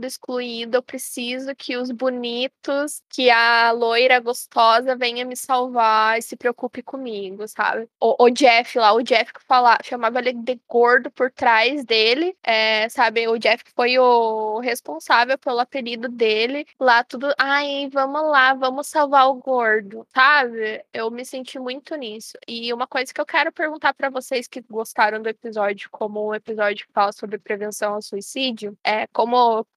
excluído. 0.07 0.77
Eu 0.77 0.83
preciso 0.83 1.55
que 1.55 1.77
os 1.77 1.91
bonitos, 1.91 3.03
que 3.09 3.31
a 3.31 3.71
loira 3.73 4.21
gostosa 4.21 4.97
venha 4.97 5.25
me 5.25 5.37
salvar 5.37 6.19
e 6.19 6.23
se 6.23 6.37
preocupe 6.37 6.83
comigo, 6.83 7.47
sabe? 7.49 7.89
O, 8.01 8.25
o 8.25 8.31
Jeff 8.31 8.79
lá, 8.79 8.93
o 8.93 9.03
Jeff 9.03 9.33
que 9.33 9.43
fala, 9.45 9.79
chamava 9.83 10.19
ele 10.19 10.33
de 10.33 10.61
gordo 10.69 11.11
por 11.11 11.31
trás 11.31 11.85
dele, 11.85 12.37
é, 12.43 12.89
sabe? 12.89 13.29
O 13.29 13.39
Jeff 13.39 13.63
foi 13.75 13.99
o 13.99 14.59
responsável 14.61 15.39
pelo 15.39 15.61
apelido 15.61 16.09
dele. 16.09 16.67
Lá 16.79 17.05
tudo, 17.05 17.33
ai, 17.39 17.89
vamos 17.93 18.23
lá, 18.23 18.55
vamos 18.55 18.87
salvar 18.87 19.29
o 19.29 19.35
gordo, 19.35 20.07
sabe? 20.15 20.85
Eu 20.93 21.11
me 21.11 21.25
senti 21.25 21.59
muito 21.59 21.95
nisso. 21.97 22.37
E 22.47 22.73
uma 22.73 22.87
coisa 22.87 23.13
que 23.13 23.21
eu 23.21 23.27
quero 23.27 23.53
perguntar 23.53 23.95
para 23.95 24.11
vocês 24.11 24.47
que 24.49 24.61
gostaram 24.71 25.23
do 25.23 25.29
episódio, 25.29 25.89
como 25.91 26.29
um 26.29 26.35
episódio 26.35 26.87
falso 26.93 27.21
sobre 27.21 27.39
prevenção 27.39 27.95
ao 27.95 28.03
suicídio, 28.03 28.77
é 28.85 29.07
como 29.09 29.37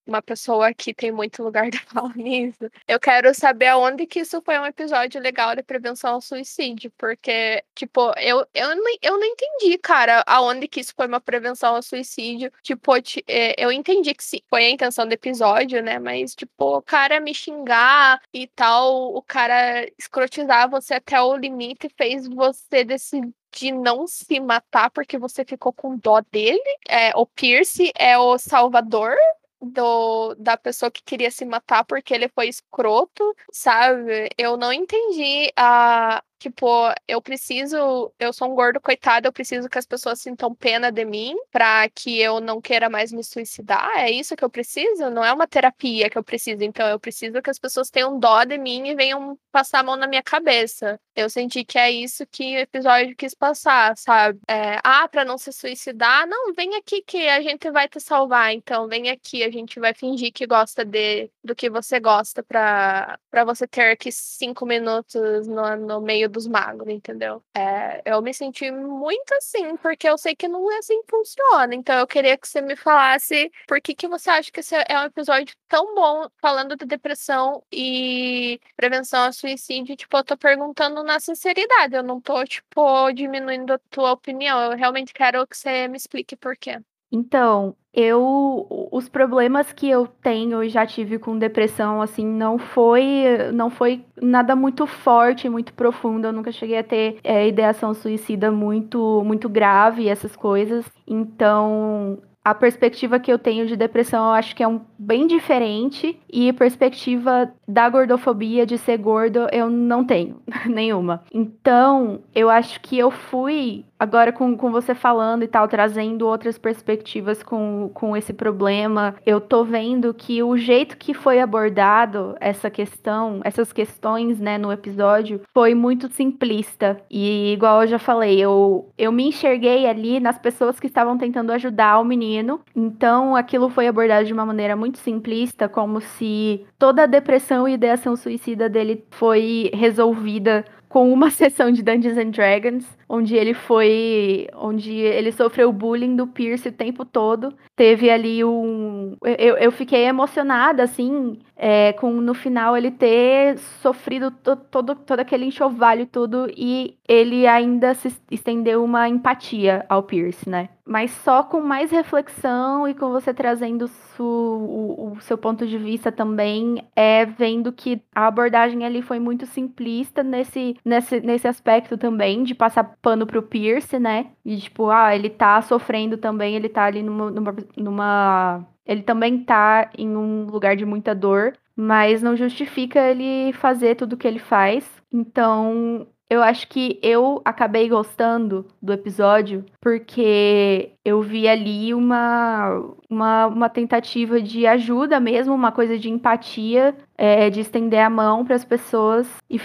uma 0.09 0.21
pessoa 0.21 0.73
que 0.73 0.93
tem 0.93 1.11
muito 1.11 1.43
lugar 1.43 1.69
de 1.69 1.77
fala 1.79 2.11
nisso, 2.15 2.69
eu 2.87 2.99
quero 2.99 3.33
saber 3.33 3.67
aonde 3.67 4.05
que 4.05 4.19
isso 4.21 4.41
foi 4.41 4.57
um 4.59 4.65
episódio 4.65 5.21
legal 5.21 5.55
de 5.55 5.63
prevenção 5.63 6.15
ao 6.15 6.21
suicídio, 6.21 6.91
porque, 6.97 7.63
tipo, 7.75 8.11
eu, 8.17 8.45
eu, 8.53 8.75
não, 8.75 8.95
eu 9.01 9.19
não 9.19 9.25
entendi, 9.25 9.77
cara, 9.77 10.23
aonde 10.25 10.67
que 10.67 10.79
isso 10.79 10.93
foi 10.95 11.07
uma 11.07 11.21
prevenção 11.21 11.75
ao 11.75 11.83
suicídio. 11.83 12.51
Tipo, 12.63 12.93
é, 13.27 13.55
eu 13.63 13.71
entendi 13.71 14.13
que 14.13 14.23
sim, 14.23 14.41
foi 14.49 14.65
a 14.65 14.69
intenção 14.69 15.07
do 15.07 15.13
episódio, 15.13 15.81
né? 15.83 15.99
Mas, 15.99 16.35
tipo, 16.35 16.77
o 16.77 16.81
cara 16.81 17.19
me 17.19 17.33
xingar 17.33 18.21
e 18.33 18.47
tal, 18.47 19.13
o 19.15 19.21
cara 19.21 19.87
escrotizar 19.97 20.69
você 20.69 20.95
até 20.95 21.21
o 21.21 21.35
limite 21.35 21.89
fez 21.97 22.27
você 22.27 22.83
decidir 22.83 23.33
de 23.51 23.71
não 23.71 24.05
se 24.05 24.39
matar 24.39 24.91
porque 24.91 25.17
você 25.17 25.43
ficou 25.43 25.73
com 25.73 25.97
dó 25.97 26.21
dele. 26.31 26.61
É, 26.87 27.11
o 27.15 27.25
Pierce 27.25 27.91
é 27.95 28.17
o 28.17 28.37
salvador 28.37 29.15
do, 29.61 30.35
da 30.35 30.57
pessoa 30.57 30.91
que 30.91 31.03
queria 31.03 31.31
se 31.31 31.45
matar 31.45 31.83
porque 31.85 32.13
ele 32.13 32.29
foi 32.29 32.47
escroto, 32.47 33.35
sabe? 33.51 34.29
Eu 34.37 34.57
não 34.57 34.71
entendi 34.73 35.51
a, 35.55 36.23
Tipo, 36.39 36.93
eu 37.05 37.21
preciso, 37.21 38.13
eu 38.17 38.31
sou 38.31 38.49
um 38.49 38.55
gordo 38.55 38.79
coitado, 38.79 39.27
eu 39.27 39.33
preciso 39.33 39.67
que 39.67 39.77
as 39.77 39.85
pessoas 39.85 40.21
sintam 40.21 40.55
pena 40.55 40.89
de 40.89 41.03
mim 41.03 41.35
para 41.51 41.89
que 41.89 42.17
eu 42.17 42.39
não 42.39 42.61
queira 42.61 42.89
mais 42.89 43.11
me 43.11 43.23
suicidar. 43.25 43.91
É 43.97 44.09
isso 44.09 44.37
que 44.37 44.43
eu 44.43 44.49
preciso? 44.49 45.09
Não 45.09 45.23
é 45.23 45.33
uma 45.33 45.45
terapia 45.45 46.09
que 46.09 46.17
eu 46.17 46.23
preciso. 46.23 46.63
Então, 46.63 46.87
eu 46.87 46.97
preciso 46.97 47.41
que 47.41 47.49
as 47.49 47.59
pessoas 47.59 47.89
tenham 47.89 48.17
dó 48.17 48.45
de 48.45 48.57
mim 48.57 48.87
e 48.87 48.95
venham 48.95 49.37
passar 49.51 49.79
a 49.79 49.83
mão 49.83 49.97
na 49.97 50.07
minha 50.07 50.23
cabeça. 50.23 50.97
Eu 51.13 51.29
senti 51.29 51.65
que 51.65 51.77
é 51.77 51.91
isso 51.91 52.25
que 52.25 52.55
o 52.55 52.59
episódio 52.59 53.13
quis 53.17 53.35
passar, 53.35 53.97
sabe? 53.97 54.39
É, 54.47 54.79
ah, 54.81 55.07
para 55.09 55.25
não 55.25 55.37
se 55.37 55.51
suicidar, 55.51 56.25
não, 56.25 56.53
vem 56.53 56.75
aqui 56.75 57.01
que 57.01 57.27
a 57.27 57.41
gente 57.41 57.69
vai 57.69 57.89
te 57.89 57.99
salvar. 57.99 58.53
Então, 58.53 58.87
vem 58.87 59.09
aqui, 59.09 59.43
a 59.43 59.51
gente 59.51 59.77
vai 59.77 59.93
fingir 59.93 60.31
que 60.31 60.47
gosta 60.47 60.85
de, 60.85 61.29
do 61.43 61.53
que 61.53 61.69
você 61.69 61.99
gosta 61.99 62.41
para 62.43 63.19
você 63.45 63.67
ter 63.67 63.91
aqui 63.91 64.09
cinco 64.11 64.65
minutos 64.65 65.45
no, 65.47 65.75
no 65.75 66.01
meio 66.01 66.28
dos 66.29 66.47
magos, 66.47 66.87
entendeu? 66.87 67.43
É, 67.55 68.01
eu 68.05 68.21
me 68.21 68.33
senti 68.33 68.71
muito 68.71 69.33
assim, 69.35 69.75
porque 69.77 70.07
eu 70.07 70.17
sei 70.17 70.35
que 70.35 70.47
não 70.47 70.71
é 70.71 70.77
assim 70.77 71.01
que 71.01 71.09
funciona. 71.09 71.75
Então 71.75 71.97
eu 71.99 72.07
queria 72.07 72.37
que 72.37 72.47
você 72.47 72.61
me 72.61 72.75
falasse 72.75 73.51
por 73.67 73.81
que, 73.81 73.93
que 73.95 74.07
você 74.07 74.29
acha 74.29 74.51
que 74.51 74.59
esse 74.59 74.75
é 74.75 74.99
um 74.99 75.05
episódio 75.05 75.55
tão 75.67 75.95
bom 75.95 76.29
falando 76.37 76.75
de 76.75 76.85
depressão 76.85 77.63
e 77.71 78.59
prevenção 78.75 79.25
ao 79.25 79.33
suicídio. 79.33 79.95
Tipo, 79.95 80.17
eu 80.17 80.23
tô 80.23 80.37
perguntando 80.37 81.03
na 81.03 81.19
sinceridade, 81.19 81.95
eu 81.95 82.03
não 82.03 82.21
tô, 82.21 82.43
tipo, 82.45 83.11
diminuindo 83.13 83.73
a 83.73 83.79
tua 83.89 84.11
opinião. 84.11 84.59
Eu 84.71 84.77
realmente 84.77 85.13
quero 85.13 85.45
que 85.47 85.57
você 85.57 85.87
me 85.87 85.97
explique 85.97 86.35
por 86.35 86.55
quê. 86.57 86.79
Então, 87.11 87.75
eu 87.93 88.67
os 88.91 89.09
problemas 89.09 89.73
que 89.73 89.89
eu 89.89 90.07
tenho 90.07 90.63
e 90.63 90.69
já 90.69 90.85
tive 90.85 91.17
com 91.17 91.37
depressão, 91.37 92.01
assim, 92.01 92.25
não 92.25 92.57
foi 92.57 93.51
não 93.53 93.69
foi 93.69 94.05
nada 94.21 94.55
muito 94.55 94.85
forte, 94.85 95.49
muito 95.49 95.73
profundo. 95.73 96.27
Eu 96.27 96.33
nunca 96.33 96.51
cheguei 96.51 96.77
a 96.77 96.83
ter 96.83 97.19
é, 97.23 97.47
ideação 97.47 97.93
suicida 97.93 98.51
muito 98.51 99.23
muito 99.25 99.49
grave, 99.49 100.07
essas 100.07 100.35
coisas. 100.35 100.85
Então, 101.07 102.19
a 102.43 102.53
perspectiva 102.55 103.19
que 103.19 103.31
eu 103.31 103.37
tenho 103.37 103.65
de 103.67 103.75
depressão 103.75 104.25
eu 104.27 104.33
acho 104.33 104.55
que 104.55 104.63
é 104.63 104.67
um 104.67 104.81
bem 104.97 105.27
diferente 105.27 106.19
e 106.31 106.53
perspectiva 106.53 107.51
da 107.67 107.89
gordofobia 107.89 108.65
de 108.65 108.77
ser 108.77 108.97
gordo 108.97 109.47
eu 109.51 109.69
não 109.69 110.05
tenho 110.05 110.41
nenhuma. 110.65 111.23
Então, 111.33 112.21
eu 112.33 112.49
acho 112.49 112.79
que 112.81 112.97
eu 112.97 113.11
fui 113.11 113.85
agora 113.99 114.31
com, 114.31 114.55
com 114.55 114.71
você 114.71 114.95
falando 114.95 115.43
e 115.43 115.47
tal, 115.47 115.67
trazendo 115.67 116.25
outras 116.25 116.57
perspectivas 116.57 117.43
com, 117.43 117.91
com 117.93 118.15
esse 118.15 118.31
problema, 118.31 119.15
eu 119.25 119.41
tô 119.41 119.63
vendo 119.63 120.13
que 120.13 120.41
o 120.41 120.57
jeito 120.57 120.97
que 120.97 121.13
foi 121.13 121.41
abordado 121.41 122.35
essa 122.39 122.69
questão, 122.69 123.41
essas 123.43 123.73
questões, 123.73 124.39
né, 124.39 124.57
no 124.57 124.71
episódio, 124.71 125.41
foi 125.53 125.75
muito 125.75 126.09
simplista. 126.09 127.01
E 127.09 127.53
igual 127.53 127.81
eu 127.81 127.87
já 127.87 127.99
falei, 127.99 128.39
eu, 128.39 128.89
eu 128.97 129.11
me 129.11 129.27
enxerguei 129.27 129.85
ali 129.85 130.19
nas 130.19 130.37
pessoas 130.37 130.79
que 130.79 130.87
estavam 130.87 131.17
tentando 131.17 131.51
ajudar 131.51 131.99
o 131.99 132.05
menino. 132.05 132.61
Então, 132.75 133.35
aquilo 133.35 133.69
foi 133.69 133.87
abordado 133.87 134.25
de 134.25 134.33
uma 134.33 134.45
maneira 134.45 134.75
muito 134.75 134.97
simplista, 134.99 135.67
como 135.67 135.99
se 135.99 136.65
toda 136.77 137.03
a 137.03 137.07
depressão 137.07 137.67
e 137.67 137.73
ideação 137.73 138.15
suicida 138.15 138.69
dele 138.69 139.03
foi 139.11 139.69
resolvida 139.73 140.63
com 140.89 141.13
uma 141.13 141.29
sessão 141.31 141.71
de 141.71 141.83
Dungeons 141.83 142.17
and 142.17 142.31
Dragons, 142.31 142.85
onde 143.07 143.35
ele 143.35 143.53
foi. 143.53 144.47
onde 144.55 144.91
ele 144.91 145.31
sofreu 145.31 145.71
bullying 145.71 146.15
do 146.15 146.27
Pierce 146.27 146.67
o 146.67 146.73
tempo 146.73 147.05
todo. 147.05 147.53
Teve 147.75 148.09
ali 148.09 148.43
um. 148.43 149.15
Eu, 149.23 149.55
eu 149.57 149.71
fiquei 149.71 150.05
emocionada, 150.05 150.83
assim, 150.83 151.39
é, 151.61 151.91
com 151.93 152.09
no 152.21 152.33
final 152.33 152.77
ele 152.77 152.89
ter 152.89 153.57
sofrido 153.81 154.31
to, 154.31 154.55
todo, 154.55 154.95
todo 154.95 155.19
aquele 155.19 155.45
enxovalho 155.45 156.05
tudo 156.05 156.49
e 156.55 156.97
ele 157.07 157.45
ainda 157.45 157.93
se 157.93 158.15
estendeu 158.31 158.81
uma 158.81 159.09
empatia 159.09 159.85
ao 159.89 160.03
Pierce, 160.03 160.49
né? 160.49 160.69
mas 160.89 161.11
só 161.11 161.43
com 161.43 161.61
mais 161.61 161.91
reflexão 161.91 162.87
e 162.87 162.95
com 162.95 163.11
você 163.11 163.31
trazendo 163.31 163.87
su, 163.87 164.23
o, 164.23 165.11
o, 165.11 165.21
seu 165.21 165.37
ponto 165.37 165.67
de 165.67 165.77
vista 165.77 166.11
também, 166.11 166.83
é 166.95 167.27
vendo 167.27 167.71
que 167.71 168.01
a 168.13 168.25
abordagem 168.25 168.83
ali 168.83 169.03
foi 169.03 169.19
muito 169.19 169.45
simplista 169.45 170.23
nesse, 170.23 170.75
nesse, 170.83 171.19
nesse 171.19 171.47
aspecto 171.47 171.95
também, 171.95 172.41
de 172.41 172.55
passar 172.55 172.95
pano 173.03 173.27
pro 173.27 173.43
Pierce, 173.43 173.99
né? 173.99 174.31
E 174.43 174.57
tipo, 174.57 174.89
ah, 174.89 175.15
ele 175.15 175.29
tá 175.29 175.61
sofrendo 175.61 176.17
também, 176.17 176.55
ele 176.55 176.67
tá 176.67 176.85
ali 176.85 177.03
numa, 177.03 177.29
numa, 177.29 177.55
numa 177.77 178.67
ele 178.89 179.03
também 179.03 179.43
tá 179.43 179.91
em 179.95 180.17
um 180.17 180.47
lugar 180.47 180.75
de 180.75 180.83
muita 180.83 181.13
dor, 181.13 181.53
mas 181.75 182.23
não 182.23 182.35
justifica 182.35 182.99
ele 182.99 183.53
fazer 183.53 183.93
tudo 183.93 184.13
o 184.13 184.17
que 184.17 184.27
ele 184.27 184.39
faz. 184.39 184.83
Então, 185.13 186.07
eu 186.27 186.41
acho 186.41 186.67
que 186.67 186.99
eu 187.03 187.39
acabei 187.45 187.87
gostando 187.87 188.65
do 188.81 188.91
episódio 188.91 189.63
porque 189.79 190.93
eu 191.05 191.21
vi 191.21 191.47
ali 191.47 191.93
uma, 191.93 192.83
uma, 193.07 193.45
uma 193.45 193.69
tentativa 193.69 194.41
de 194.41 194.65
ajuda 194.65 195.19
mesmo, 195.19 195.53
uma 195.53 195.71
coisa 195.71 195.95
de 195.99 196.09
empatia, 196.09 196.95
é, 197.15 197.47
de 197.51 197.59
estender 197.59 197.99
a 197.99 198.09
mão 198.09 198.43
para 198.43 198.55
as 198.55 198.65
pessoas 198.65 199.27
e 199.47 199.59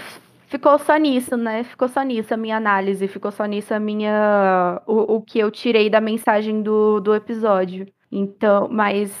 ficou 0.47 0.77
só 0.77 0.97
nisso, 0.97 1.35
né? 1.35 1.63
Ficou 1.63 1.87
só 1.87 2.03
nisso 2.03 2.31
a 2.31 2.37
minha 2.37 2.57
análise, 2.57 3.07
ficou 3.07 3.31
só 3.31 3.45
nisso 3.45 3.73
a 3.73 3.79
minha 3.79 4.83
o, 4.85 5.15
o 5.15 5.21
que 5.21 5.39
eu 5.39 5.49
tirei 5.49 5.89
da 5.89 5.99
mensagem 5.99 6.61
do, 6.61 6.99
do 6.99 7.15
episódio. 7.15 7.87
Então, 8.15 8.69
mas 8.71 9.11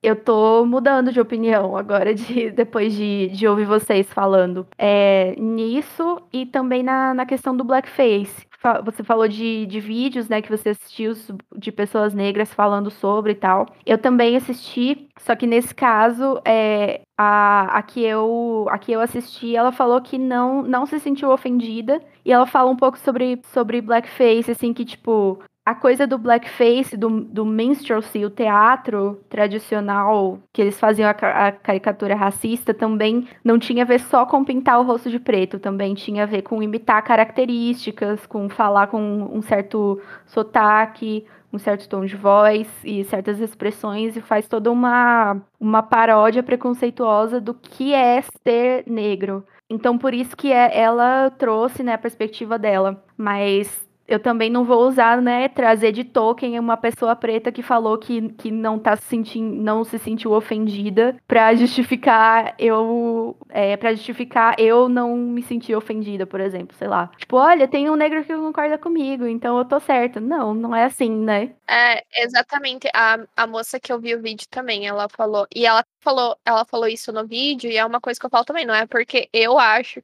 eu 0.00 0.14
tô 0.14 0.64
mudando 0.64 1.10
de 1.10 1.20
opinião 1.20 1.76
agora, 1.76 2.14
de, 2.14 2.50
depois 2.52 2.94
de, 2.94 3.28
de 3.28 3.48
ouvir 3.48 3.64
vocês 3.64 4.12
falando. 4.12 4.66
É, 4.78 5.34
nisso 5.36 6.22
e 6.32 6.46
também 6.46 6.82
na, 6.82 7.12
na 7.14 7.26
questão 7.26 7.56
do 7.56 7.64
blackface. 7.64 8.46
Você 8.84 9.02
falou 9.02 9.28
de, 9.28 9.66
de 9.66 9.78
vídeos, 9.78 10.26
né, 10.26 10.40
que 10.40 10.48
você 10.48 10.70
assistiu 10.70 11.12
de 11.54 11.70
pessoas 11.70 12.14
negras 12.14 12.54
falando 12.54 12.90
sobre 12.90 13.32
e 13.32 13.34
tal. 13.34 13.66
Eu 13.84 13.98
também 13.98 14.36
assisti, 14.36 15.08
só 15.18 15.36
que 15.36 15.46
nesse 15.46 15.74
caso, 15.74 16.40
é, 16.46 17.02
a, 17.18 17.78
a, 17.78 17.82
que 17.82 18.02
eu, 18.02 18.66
a 18.70 18.78
que 18.78 18.90
eu 18.92 19.00
assisti, 19.00 19.54
ela 19.54 19.70
falou 19.70 20.00
que 20.00 20.16
não, 20.16 20.62
não 20.62 20.86
se 20.86 20.98
sentiu 20.98 21.30
ofendida. 21.30 22.00
E 22.24 22.32
ela 22.32 22.46
fala 22.46 22.70
um 22.70 22.76
pouco 22.76 22.98
sobre, 22.98 23.40
sobre 23.52 23.82
blackface, 23.82 24.50
assim, 24.50 24.72
que, 24.72 24.84
tipo, 24.84 25.38
a 25.64 25.74
coisa 25.74 26.06
do 26.06 26.18
blackface, 26.18 26.96
do, 26.96 27.22
do 27.22 27.44
minstrelsy, 27.44 28.24
o 28.24 28.30
teatro 28.30 29.20
tradicional, 29.30 30.38
que 30.52 30.60
eles 30.60 30.78
faziam 30.78 31.08
a, 31.08 31.46
a, 31.48 31.52
caricatura 31.52 32.14
racista, 32.14 32.74
também 32.74 33.26
não 33.42 33.58
tinha 33.58 33.82
a 33.82 33.86
ver 33.86 34.00
só 34.00 34.26
com 34.26 34.44
pintar 34.44 34.78
o 34.78 34.82
rosto 34.82 35.10
de 35.10 35.18
preto, 35.18 35.58
também 35.58 35.94
tinha 35.94 36.24
a 36.24 36.26
ver 36.26 36.42
com 36.42 36.62
imitar 36.62 37.02
características, 37.02 38.26
com 38.26 38.48
falar 38.48 38.88
com 38.88 39.00
um 39.32 39.40
certo 39.40 39.98
sotaque, 40.26 41.24
um 41.50 41.58
certo 41.58 41.88
tom 41.88 42.04
de 42.04 42.16
voz 42.16 42.68
e 42.84 43.02
certas 43.04 43.40
expressões, 43.40 44.16
e 44.16 44.20
faz 44.20 44.46
toda 44.46 44.70
uma, 44.70 45.40
uma 45.58 45.82
paródia 45.82 46.42
preconceituosa 46.42 47.40
do 47.40 47.54
que 47.54 47.94
é 47.94 48.20
ser 48.42 48.84
negro. 48.86 49.44
Então, 49.70 49.96
por 49.96 50.12
isso 50.12 50.36
que 50.36 50.52
é, 50.52 50.78
ela 50.78 51.30
trouxe 51.30 51.82
né, 51.82 51.94
a 51.94 51.98
perspectiva 51.98 52.58
dela. 52.58 53.02
Mas 53.16 53.83
eu 54.06 54.18
também 54.20 54.50
não 54.50 54.64
vou 54.64 54.86
usar, 54.86 55.20
né, 55.20 55.48
trazer 55.48 55.92
de 55.92 56.04
Tolkien 56.04 56.58
uma 56.58 56.76
pessoa 56.76 57.16
preta 57.16 57.50
que 57.50 57.62
falou 57.62 57.96
que, 57.98 58.28
que 58.34 58.50
não 58.50 58.78
tá 58.78 58.96
se 58.96 59.04
sentindo, 59.04 59.54
não 59.62 59.84
se 59.84 59.98
sentiu 59.98 60.32
ofendida 60.32 61.16
para 61.26 61.54
justificar 61.54 62.54
eu, 62.58 63.36
é, 63.48 63.76
para 63.76 63.94
justificar 63.94 64.54
eu 64.58 64.88
não 64.88 65.16
me 65.16 65.42
sentir 65.42 65.74
ofendida, 65.74 66.26
por 66.26 66.40
exemplo, 66.40 66.76
sei 66.76 66.88
lá. 66.88 67.10
Tipo, 67.16 67.36
olha, 67.36 67.66
tem 67.68 67.88
um 67.90 67.96
negro 67.96 68.24
que 68.24 68.34
concorda 68.34 68.76
comigo, 68.78 69.26
então 69.26 69.58
eu 69.58 69.64
tô 69.64 69.80
certa. 69.80 70.20
Não, 70.20 70.54
não 70.54 70.74
é 70.74 70.84
assim, 70.84 71.10
né? 71.10 71.52
É, 71.68 72.02
exatamente. 72.22 72.88
A, 72.94 73.18
a 73.36 73.46
moça 73.46 73.80
que 73.80 73.92
eu 73.92 74.00
vi 74.00 74.14
o 74.14 74.22
vídeo 74.22 74.46
também, 74.50 74.86
ela 74.86 75.08
falou, 75.08 75.46
e 75.54 75.66
ela 75.66 75.84
falou, 76.04 76.38
ela 76.44 76.64
falou 76.64 76.86
isso 76.86 77.10
no 77.12 77.26
vídeo, 77.26 77.70
e 77.70 77.76
é 77.76 77.84
uma 77.84 78.00
coisa 78.00 78.20
que 78.20 78.26
eu 78.26 78.30
falo 78.30 78.44
também, 78.44 78.66
não 78.66 78.74
é 78.74 78.86
porque 78.86 79.28
eu 79.32 79.58
acho, 79.58 80.02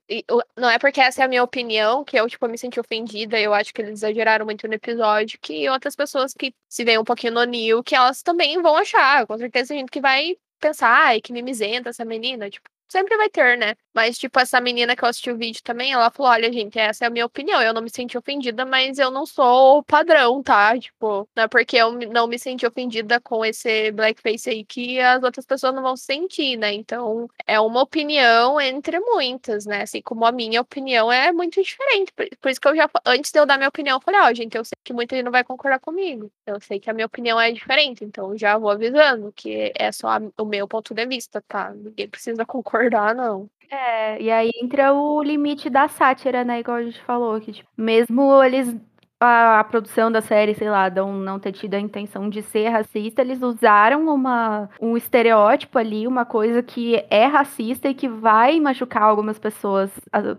não 0.56 0.70
é 0.70 0.78
porque 0.78 1.00
essa 1.00 1.22
é 1.22 1.24
a 1.24 1.28
minha 1.28 1.44
opinião 1.44 2.02
que 2.04 2.16
eu, 2.18 2.28
tipo, 2.28 2.48
me 2.48 2.58
senti 2.58 2.80
ofendida, 2.80 3.38
eu 3.38 3.54
acho 3.54 3.72
que 3.72 3.82
eles 3.82 3.92
exageraram 3.92 4.46
muito 4.46 4.66
no 4.66 4.74
episódio, 4.74 5.38
que 5.40 5.68
outras 5.68 5.94
pessoas 5.94 6.32
que 6.32 6.54
se 6.68 6.84
veem 6.84 6.98
um 6.98 7.04
pouquinho 7.04 7.34
no 7.34 7.44
Neil, 7.44 7.82
que 7.84 7.94
elas 7.94 8.22
também 8.22 8.60
vão 8.62 8.76
achar, 8.76 9.26
com 9.26 9.36
certeza 9.38 9.68
tem 9.68 9.80
gente 9.80 9.90
que 9.90 10.00
vai 10.00 10.36
pensar, 10.58 10.88
ai, 10.90 11.20
que 11.20 11.32
mimizenta 11.32 11.90
essa 11.90 12.04
menina, 12.04 12.50
tipo, 12.50 12.68
sempre 12.88 13.16
vai 13.16 13.28
ter, 13.28 13.56
né? 13.56 13.74
Mas, 13.94 14.18
tipo, 14.18 14.38
essa 14.38 14.60
menina 14.60 14.94
que 14.94 15.04
eu 15.04 15.08
assisti 15.08 15.30
o 15.30 15.36
vídeo 15.36 15.62
também, 15.64 15.92
ela 15.92 16.10
falou: 16.10 16.30
olha, 16.32 16.52
gente, 16.52 16.78
essa 16.78 17.04
é 17.04 17.08
a 17.08 17.10
minha 17.10 17.26
opinião. 17.26 17.60
Eu 17.60 17.74
não 17.74 17.82
me 17.82 17.90
senti 17.90 18.16
ofendida, 18.16 18.64
mas 18.64 18.98
eu 18.98 19.10
não 19.10 19.26
sou 19.26 19.78
o 19.78 19.82
padrão, 19.82 20.42
tá? 20.42 20.78
Tipo, 20.78 21.28
não 21.34 21.44
é 21.44 21.48
porque 21.48 21.76
eu 21.76 21.92
não 21.92 22.26
me 22.26 22.38
senti 22.38 22.66
ofendida 22.66 23.20
com 23.20 23.44
esse 23.44 23.90
blackface 23.92 24.48
aí 24.50 24.64
que 24.64 25.00
as 25.00 25.22
outras 25.22 25.44
pessoas 25.44 25.74
não 25.74 25.82
vão 25.82 25.96
se 25.96 26.04
sentir, 26.04 26.56
né? 26.56 26.72
Então, 26.72 27.28
é 27.46 27.58
uma 27.60 27.82
opinião 27.82 28.60
entre 28.60 29.00
muitas, 29.00 29.66
né? 29.66 29.82
Assim 29.82 30.00
como 30.02 30.24
a 30.24 30.32
minha 30.32 30.60
opinião 30.60 31.10
é 31.10 31.32
muito 31.32 31.60
diferente. 31.62 32.12
Por, 32.12 32.50
isso 32.50 32.60
que 32.60 32.68
eu 32.68 32.76
já, 32.76 32.88
antes 33.06 33.32
de 33.32 33.38
eu 33.40 33.46
dar 33.46 33.56
minha 33.56 33.68
opinião, 33.68 33.96
eu 33.96 34.00
falei: 34.00 34.20
ó, 34.20 34.30
oh, 34.30 34.34
gente, 34.34 34.56
eu 34.56 34.64
sei 34.64 34.76
que 34.84 34.92
muita 34.92 35.16
gente 35.16 35.24
não 35.24 35.32
vai 35.32 35.44
concordar 35.44 35.80
comigo. 35.80 36.30
Eu 36.46 36.60
sei 36.60 36.78
que 36.78 36.90
a 36.90 36.94
minha 36.94 37.06
opinião 37.06 37.40
é 37.40 37.50
diferente, 37.52 38.04
então 38.04 38.36
já 38.36 38.56
vou 38.56 38.70
avisando 38.70 39.32
que 39.32 39.72
é 39.76 39.90
só 39.92 40.08
o 40.38 40.44
meu 40.44 40.68
ponto 40.68 40.94
de 40.94 41.06
vista, 41.06 41.42
tá? 41.48 41.70
Ninguém 41.74 42.08
precisa 42.08 42.44
concordar, 42.46 43.14
não. 43.14 43.50
É, 43.72 44.20
e 44.20 44.30
aí 44.32 44.50
entra 44.60 44.92
o 44.92 45.22
limite 45.22 45.70
da 45.70 45.86
sátira, 45.86 46.44
né? 46.44 46.58
Igual 46.58 46.78
a 46.78 46.82
gente 46.82 47.00
falou, 47.04 47.40
que 47.40 47.52
tipo, 47.52 47.70
mesmo 47.76 48.42
eles 48.42 48.74
a, 49.20 49.60
a, 49.60 49.64
produção 49.64 50.10
da 50.10 50.22
série, 50.22 50.54
sei 50.54 50.70
lá, 50.70 50.88
não, 50.88 51.12
não 51.12 51.38
ter 51.38 51.52
tido 51.52 51.74
a 51.74 51.80
intenção 51.80 52.30
de 52.30 52.40
ser 52.40 52.68
racista, 52.68 53.20
eles 53.20 53.42
usaram 53.42 54.08
uma, 54.08 54.70
um 54.80 54.96
estereótipo 54.96 55.78
ali, 55.78 56.06
uma 56.06 56.24
coisa 56.24 56.62
que 56.62 57.04
é 57.10 57.26
racista 57.26 57.88
e 57.88 57.94
que 57.94 58.08
vai 58.08 58.58
machucar 58.58 59.02
algumas 59.02 59.38
pessoas. 59.38 59.90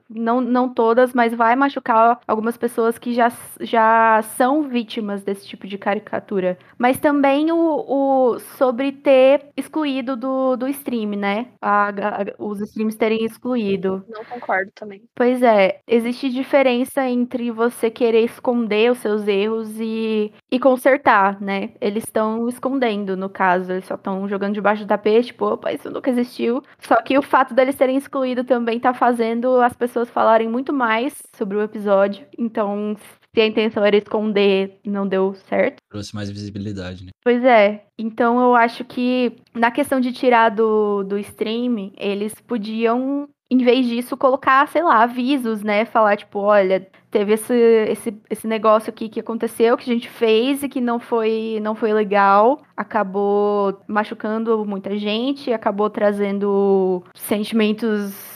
Não, 0.10 0.42
não 0.42 0.68
todas, 0.74 1.14
mas 1.14 1.34
vai 1.34 1.56
machucar 1.56 2.20
algumas 2.28 2.58
pessoas 2.58 2.98
que 2.98 3.14
já, 3.14 3.32
já 3.60 4.22
são 4.36 4.64
vítimas 4.64 5.24
desse 5.24 5.48
tipo 5.48 5.68
de 5.68 5.78
caricatura. 5.78 6.58
Mas 6.78 6.98
também 6.98 7.52
o, 7.52 7.58
o 7.58 8.40
sobre 8.58 8.92
ter 8.92 9.46
excluído 9.56 10.16
do, 10.16 10.56
do 10.56 10.68
stream, 10.68 11.12
né? 11.12 11.48
A, 11.62 11.90
a, 11.90 11.94
os 12.40 12.60
streams 12.62 12.98
terem 12.98 13.24
excluído. 13.24 14.04
Não 14.10 14.26
concordo 14.26 14.72
também. 14.74 15.04
Pois 15.14 15.44
é, 15.44 15.82
existe 15.88 16.30
diferença 16.30 17.08
entre 17.08 17.52
você 17.52 17.92
querer 17.92 18.24
esconder 18.24 18.71
esconder 18.72 18.92
os 18.92 18.98
seus 19.00 19.28
erros 19.28 19.70
e, 19.80 20.32
e 20.50 20.60
consertar, 20.60 21.40
né? 21.42 21.72
Eles 21.82 22.04
estão 22.04 22.48
escondendo, 22.48 23.18
no 23.18 23.30
caso, 23.30 23.72
eles 23.72 23.86
só 23.86 23.96
estão 23.96 24.28
jogando 24.28 24.54
debaixo 24.54 24.84
do 24.84 24.88
tapete, 24.88 25.28
tipo, 25.28 25.46
opa, 25.46 25.74
isso 25.74 25.90
nunca 25.92 26.10
existiu. 26.10 26.64
Só 26.80 26.96
que 27.02 27.18
o 27.18 27.22
fato 27.22 27.54
deles 27.54 27.76
terem 27.76 27.98
excluído 27.98 28.44
também 28.44 28.80
tá 28.80 28.94
fazendo 28.94 29.60
as 29.62 29.74
pessoas 29.74 30.10
falarem 30.10 30.48
muito 30.48 30.72
mais 30.72 31.14
sobre 31.36 31.58
o 31.58 31.62
episódio. 31.62 32.26
Então, 32.38 32.96
se 33.34 33.42
a 33.42 33.46
intenção 33.46 33.84
era 33.84 33.98
esconder, 33.98 34.80
não 34.86 35.08
deu 35.08 35.34
certo. 35.48 35.78
Trouxe 35.90 36.16
mais 36.16 36.30
visibilidade, 36.30 37.06
né? 37.06 37.12
Pois 37.24 37.44
é. 37.44 37.86
Então 37.98 38.42
eu 38.42 38.56
acho 38.56 38.84
que 38.84 39.36
na 39.54 39.70
questão 39.70 40.00
de 40.00 40.12
tirar 40.12 40.50
do, 40.50 41.04
do 41.04 41.18
stream, 41.20 41.92
eles 41.98 42.34
podiam 42.42 43.30
em 43.52 43.58
vez 43.58 43.86
disso, 43.86 44.16
colocar, 44.16 44.66
sei 44.70 44.82
lá, 44.82 45.04
avisos, 45.04 45.62
né? 45.62 45.84
Falar, 45.84 46.16
tipo, 46.16 46.40
olha, 46.40 46.88
teve 47.12 47.34
esse, 47.34 47.54
esse, 47.90 48.18
esse 48.30 48.48
negócio 48.48 48.90
aqui 48.90 49.10
que 49.10 49.20
aconteceu, 49.20 49.76
que 49.76 49.92
a 49.92 49.94
gente 49.94 50.10
fez 50.10 50.64
e 50.64 50.70
que 50.70 50.80
não 50.80 51.02
foi, 51.02 51.60
não 51.62 51.76
foi 51.76 51.92
legal, 51.92 52.62
acabou 52.78 53.78
machucando 53.86 54.66
muita 54.66 54.98
gente, 54.98 55.52
acabou 55.52 55.90
trazendo 55.90 57.04
sentimentos 57.14 58.31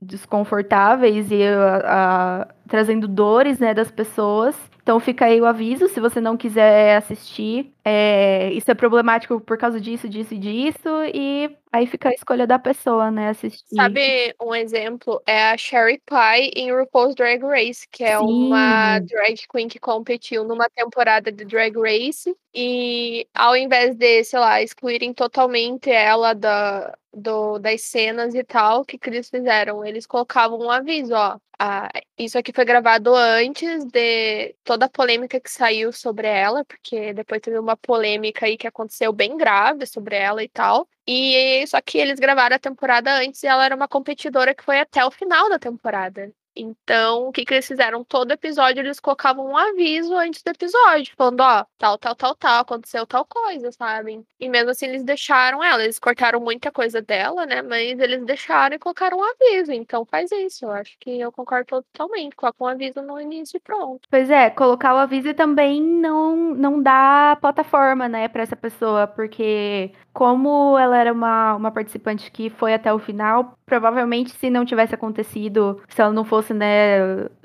desconfortáveis 0.00 1.30
e 1.30 1.42
a, 1.44 1.82
a, 1.84 2.54
trazendo 2.68 3.06
dores, 3.06 3.58
né, 3.58 3.74
das 3.74 3.90
pessoas. 3.90 4.56
Então 4.82 4.98
fica 4.98 5.26
aí 5.26 5.40
o 5.40 5.46
aviso, 5.46 5.88
se 5.88 6.00
você 6.00 6.20
não 6.20 6.36
quiser 6.36 6.96
assistir, 6.96 7.72
é, 7.84 8.50
isso 8.52 8.70
é 8.70 8.74
problemático 8.74 9.40
por 9.40 9.56
causa 9.58 9.80
disso, 9.80 10.08
disso 10.08 10.34
e 10.34 10.38
disso, 10.38 10.88
e 11.14 11.54
aí 11.70 11.86
fica 11.86 12.08
a 12.08 12.12
escolha 12.12 12.46
da 12.46 12.58
pessoa, 12.58 13.10
né, 13.10 13.28
assistir. 13.28 13.76
Sabe 13.76 14.34
um 14.42 14.54
exemplo? 14.54 15.22
É 15.26 15.50
a 15.50 15.56
Sherry 15.56 16.02
Pie 16.04 16.50
em 16.56 16.72
RuPaul's 16.72 17.14
Drag 17.14 17.40
Race, 17.44 17.86
que 17.88 18.02
é 18.02 18.18
Sim. 18.18 18.24
uma 18.24 18.98
drag 18.98 19.36
queen 19.52 19.68
que 19.68 19.78
competiu 19.78 20.44
numa 20.44 20.68
temporada 20.70 21.30
de 21.30 21.44
Drag 21.44 21.76
Race, 21.78 22.34
e 22.54 23.26
ao 23.34 23.54
invés 23.56 23.94
de, 23.94 24.24
sei 24.24 24.40
lá, 24.40 24.60
excluírem 24.60 25.12
totalmente 25.12 25.90
ela 25.90 26.32
da, 26.32 26.96
do, 27.12 27.58
das 27.58 27.82
cenas 27.82 28.34
e 28.34 28.44
tal, 28.44 28.84
que, 28.84 28.98
que 28.98 29.10
eles 29.10 29.28
fizeram? 29.28 29.84
Eles 29.84 30.06
colocavam 30.06 30.58
um 30.58 30.70
aviso, 30.70 31.14
ó, 31.14 31.38
isso 32.18 32.38
aqui 32.38 32.52
foi 32.52 32.64
gravado 32.64 33.14
antes 33.14 33.84
de 33.86 34.54
toda 34.64 34.86
a 34.86 34.88
polêmica 34.88 35.40
que 35.40 35.50
saiu 35.50 35.92
sobre 35.92 36.26
ela, 36.26 36.64
porque 36.64 37.12
depois 37.12 37.40
teve 37.40 37.58
uma 37.58 37.76
polêmica 37.76 38.46
aí 38.46 38.56
que 38.56 38.66
aconteceu 38.66 39.12
bem 39.12 39.36
grave 39.36 39.86
sobre 39.86 40.16
ela 40.16 40.42
e 40.42 40.48
tal. 40.48 40.88
E 41.06 41.66
só 41.66 41.80
que 41.80 41.98
eles 41.98 42.18
gravaram 42.18 42.56
a 42.56 42.58
temporada 42.58 43.14
antes 43.16 43.42
e 43.42 43.46
ela 43.46 43.64
era 43.64 43.76
uma 43.76 43.88
competidora 43.88 44.54
que 44.54 44.64
foi 44.64 44.80
até 44.80 45.04
o 45.04 45.10
final 45.10 45.48
da 45.50 45.58
temporada. 45.58 46.32
Então, 46.60 47.28
o 47.28 47.32
que, 47.32 47.44
que 47.44 47.54
eles 47.54 47.66
fizeram? 47.66 48.04
Todo 48.04 48.32
episódio 48.32 48.80
eles 48.80 49.00
colocavam 49.00 49.46
um 49.46 49.56
aviso 49.56 50.14
antes 50.16 50.42
do 50.42 50.50
episódio, 50.50 51.14
falando, 51.16 51.40
ó, 51.40 51.64
tal, 51.78 51.98
tal, 51.98 52.14
tal, 52.14 52.34
tal, 52.34 52.60
aconteceu 52.60 53.06
tal 53.06 53.24
coisa, 53.24 53.72
sabe? 53.72 54.24
E 54.38 54.48
mesmo 54.48 54.70
assim 54.70 54.86
eles 54.86 55.04
deixaram 55.04 55.62
ela, 55.62 55.82
eles 55.82 55.98
cortaram 55.98 56.40
muita 56.40 56.70
coisa 56.70 57.00
dela, 57.00 57.46
né? 57.46 57.62
Mas 57.62 57.98
eles 57.98 58.24
deixaram 58.24 58.76
e 58.76 58.78
colocaram 58.78 59.18
um 59.18 59.24
aviso. 59.24 59.72
Então 59.72 60.04
faz 60.04 60.30
isso. 60.32 60.64
Eu 60.64 60.72
acho 60.72 60.96
que 60.98 61.20
eu 61.20 61.32
concordo 61.32 61.66
totalmente. 61.66 62.36
Coloca 62.36 62.64
um 62.64 62.66
aviso 62.66 63.00
no 63.02 63.20
início 63.20 63.56
e 63.56 63.60
pronto. 63.60 64.08
Pois 64.10 64.30
é, 64.30 64.50
colocar 64.50 64.94
o 64.94 64.98
aviso 64.98 65.32
também 65.34 65.82
não, 65.82 66.54
não 66.54 66.82
dá 66.82 67.36
plataforma, 67.40 68.08
né, 68.08 68.28
pra 68.28 68.42
essa 68.42 68.56
pessoa, 68.56 69.06
porque 69.06 69.92
como 70.12 70.78
ela 70.78 70.96
era 70.96 71.12
uma, 71.12 71.54
uma 71.54 71.70
participante 71.70 72.30
que 72.30 72.50
foi 72.50 72.74
até 72.74 72.92
o 72.92 72.98
final, 72.98 73.56
provavelmente 73.70 74.32
se 74.32 74.50
não 74.50 74.64
tivesse 74.64 74.96
acontecido, 74.96 75.80
se 75.88 76.02
ela 76.02 76.12
não 76.12 76.24
fosse, 76.24 76.52
né, 76.52 76.98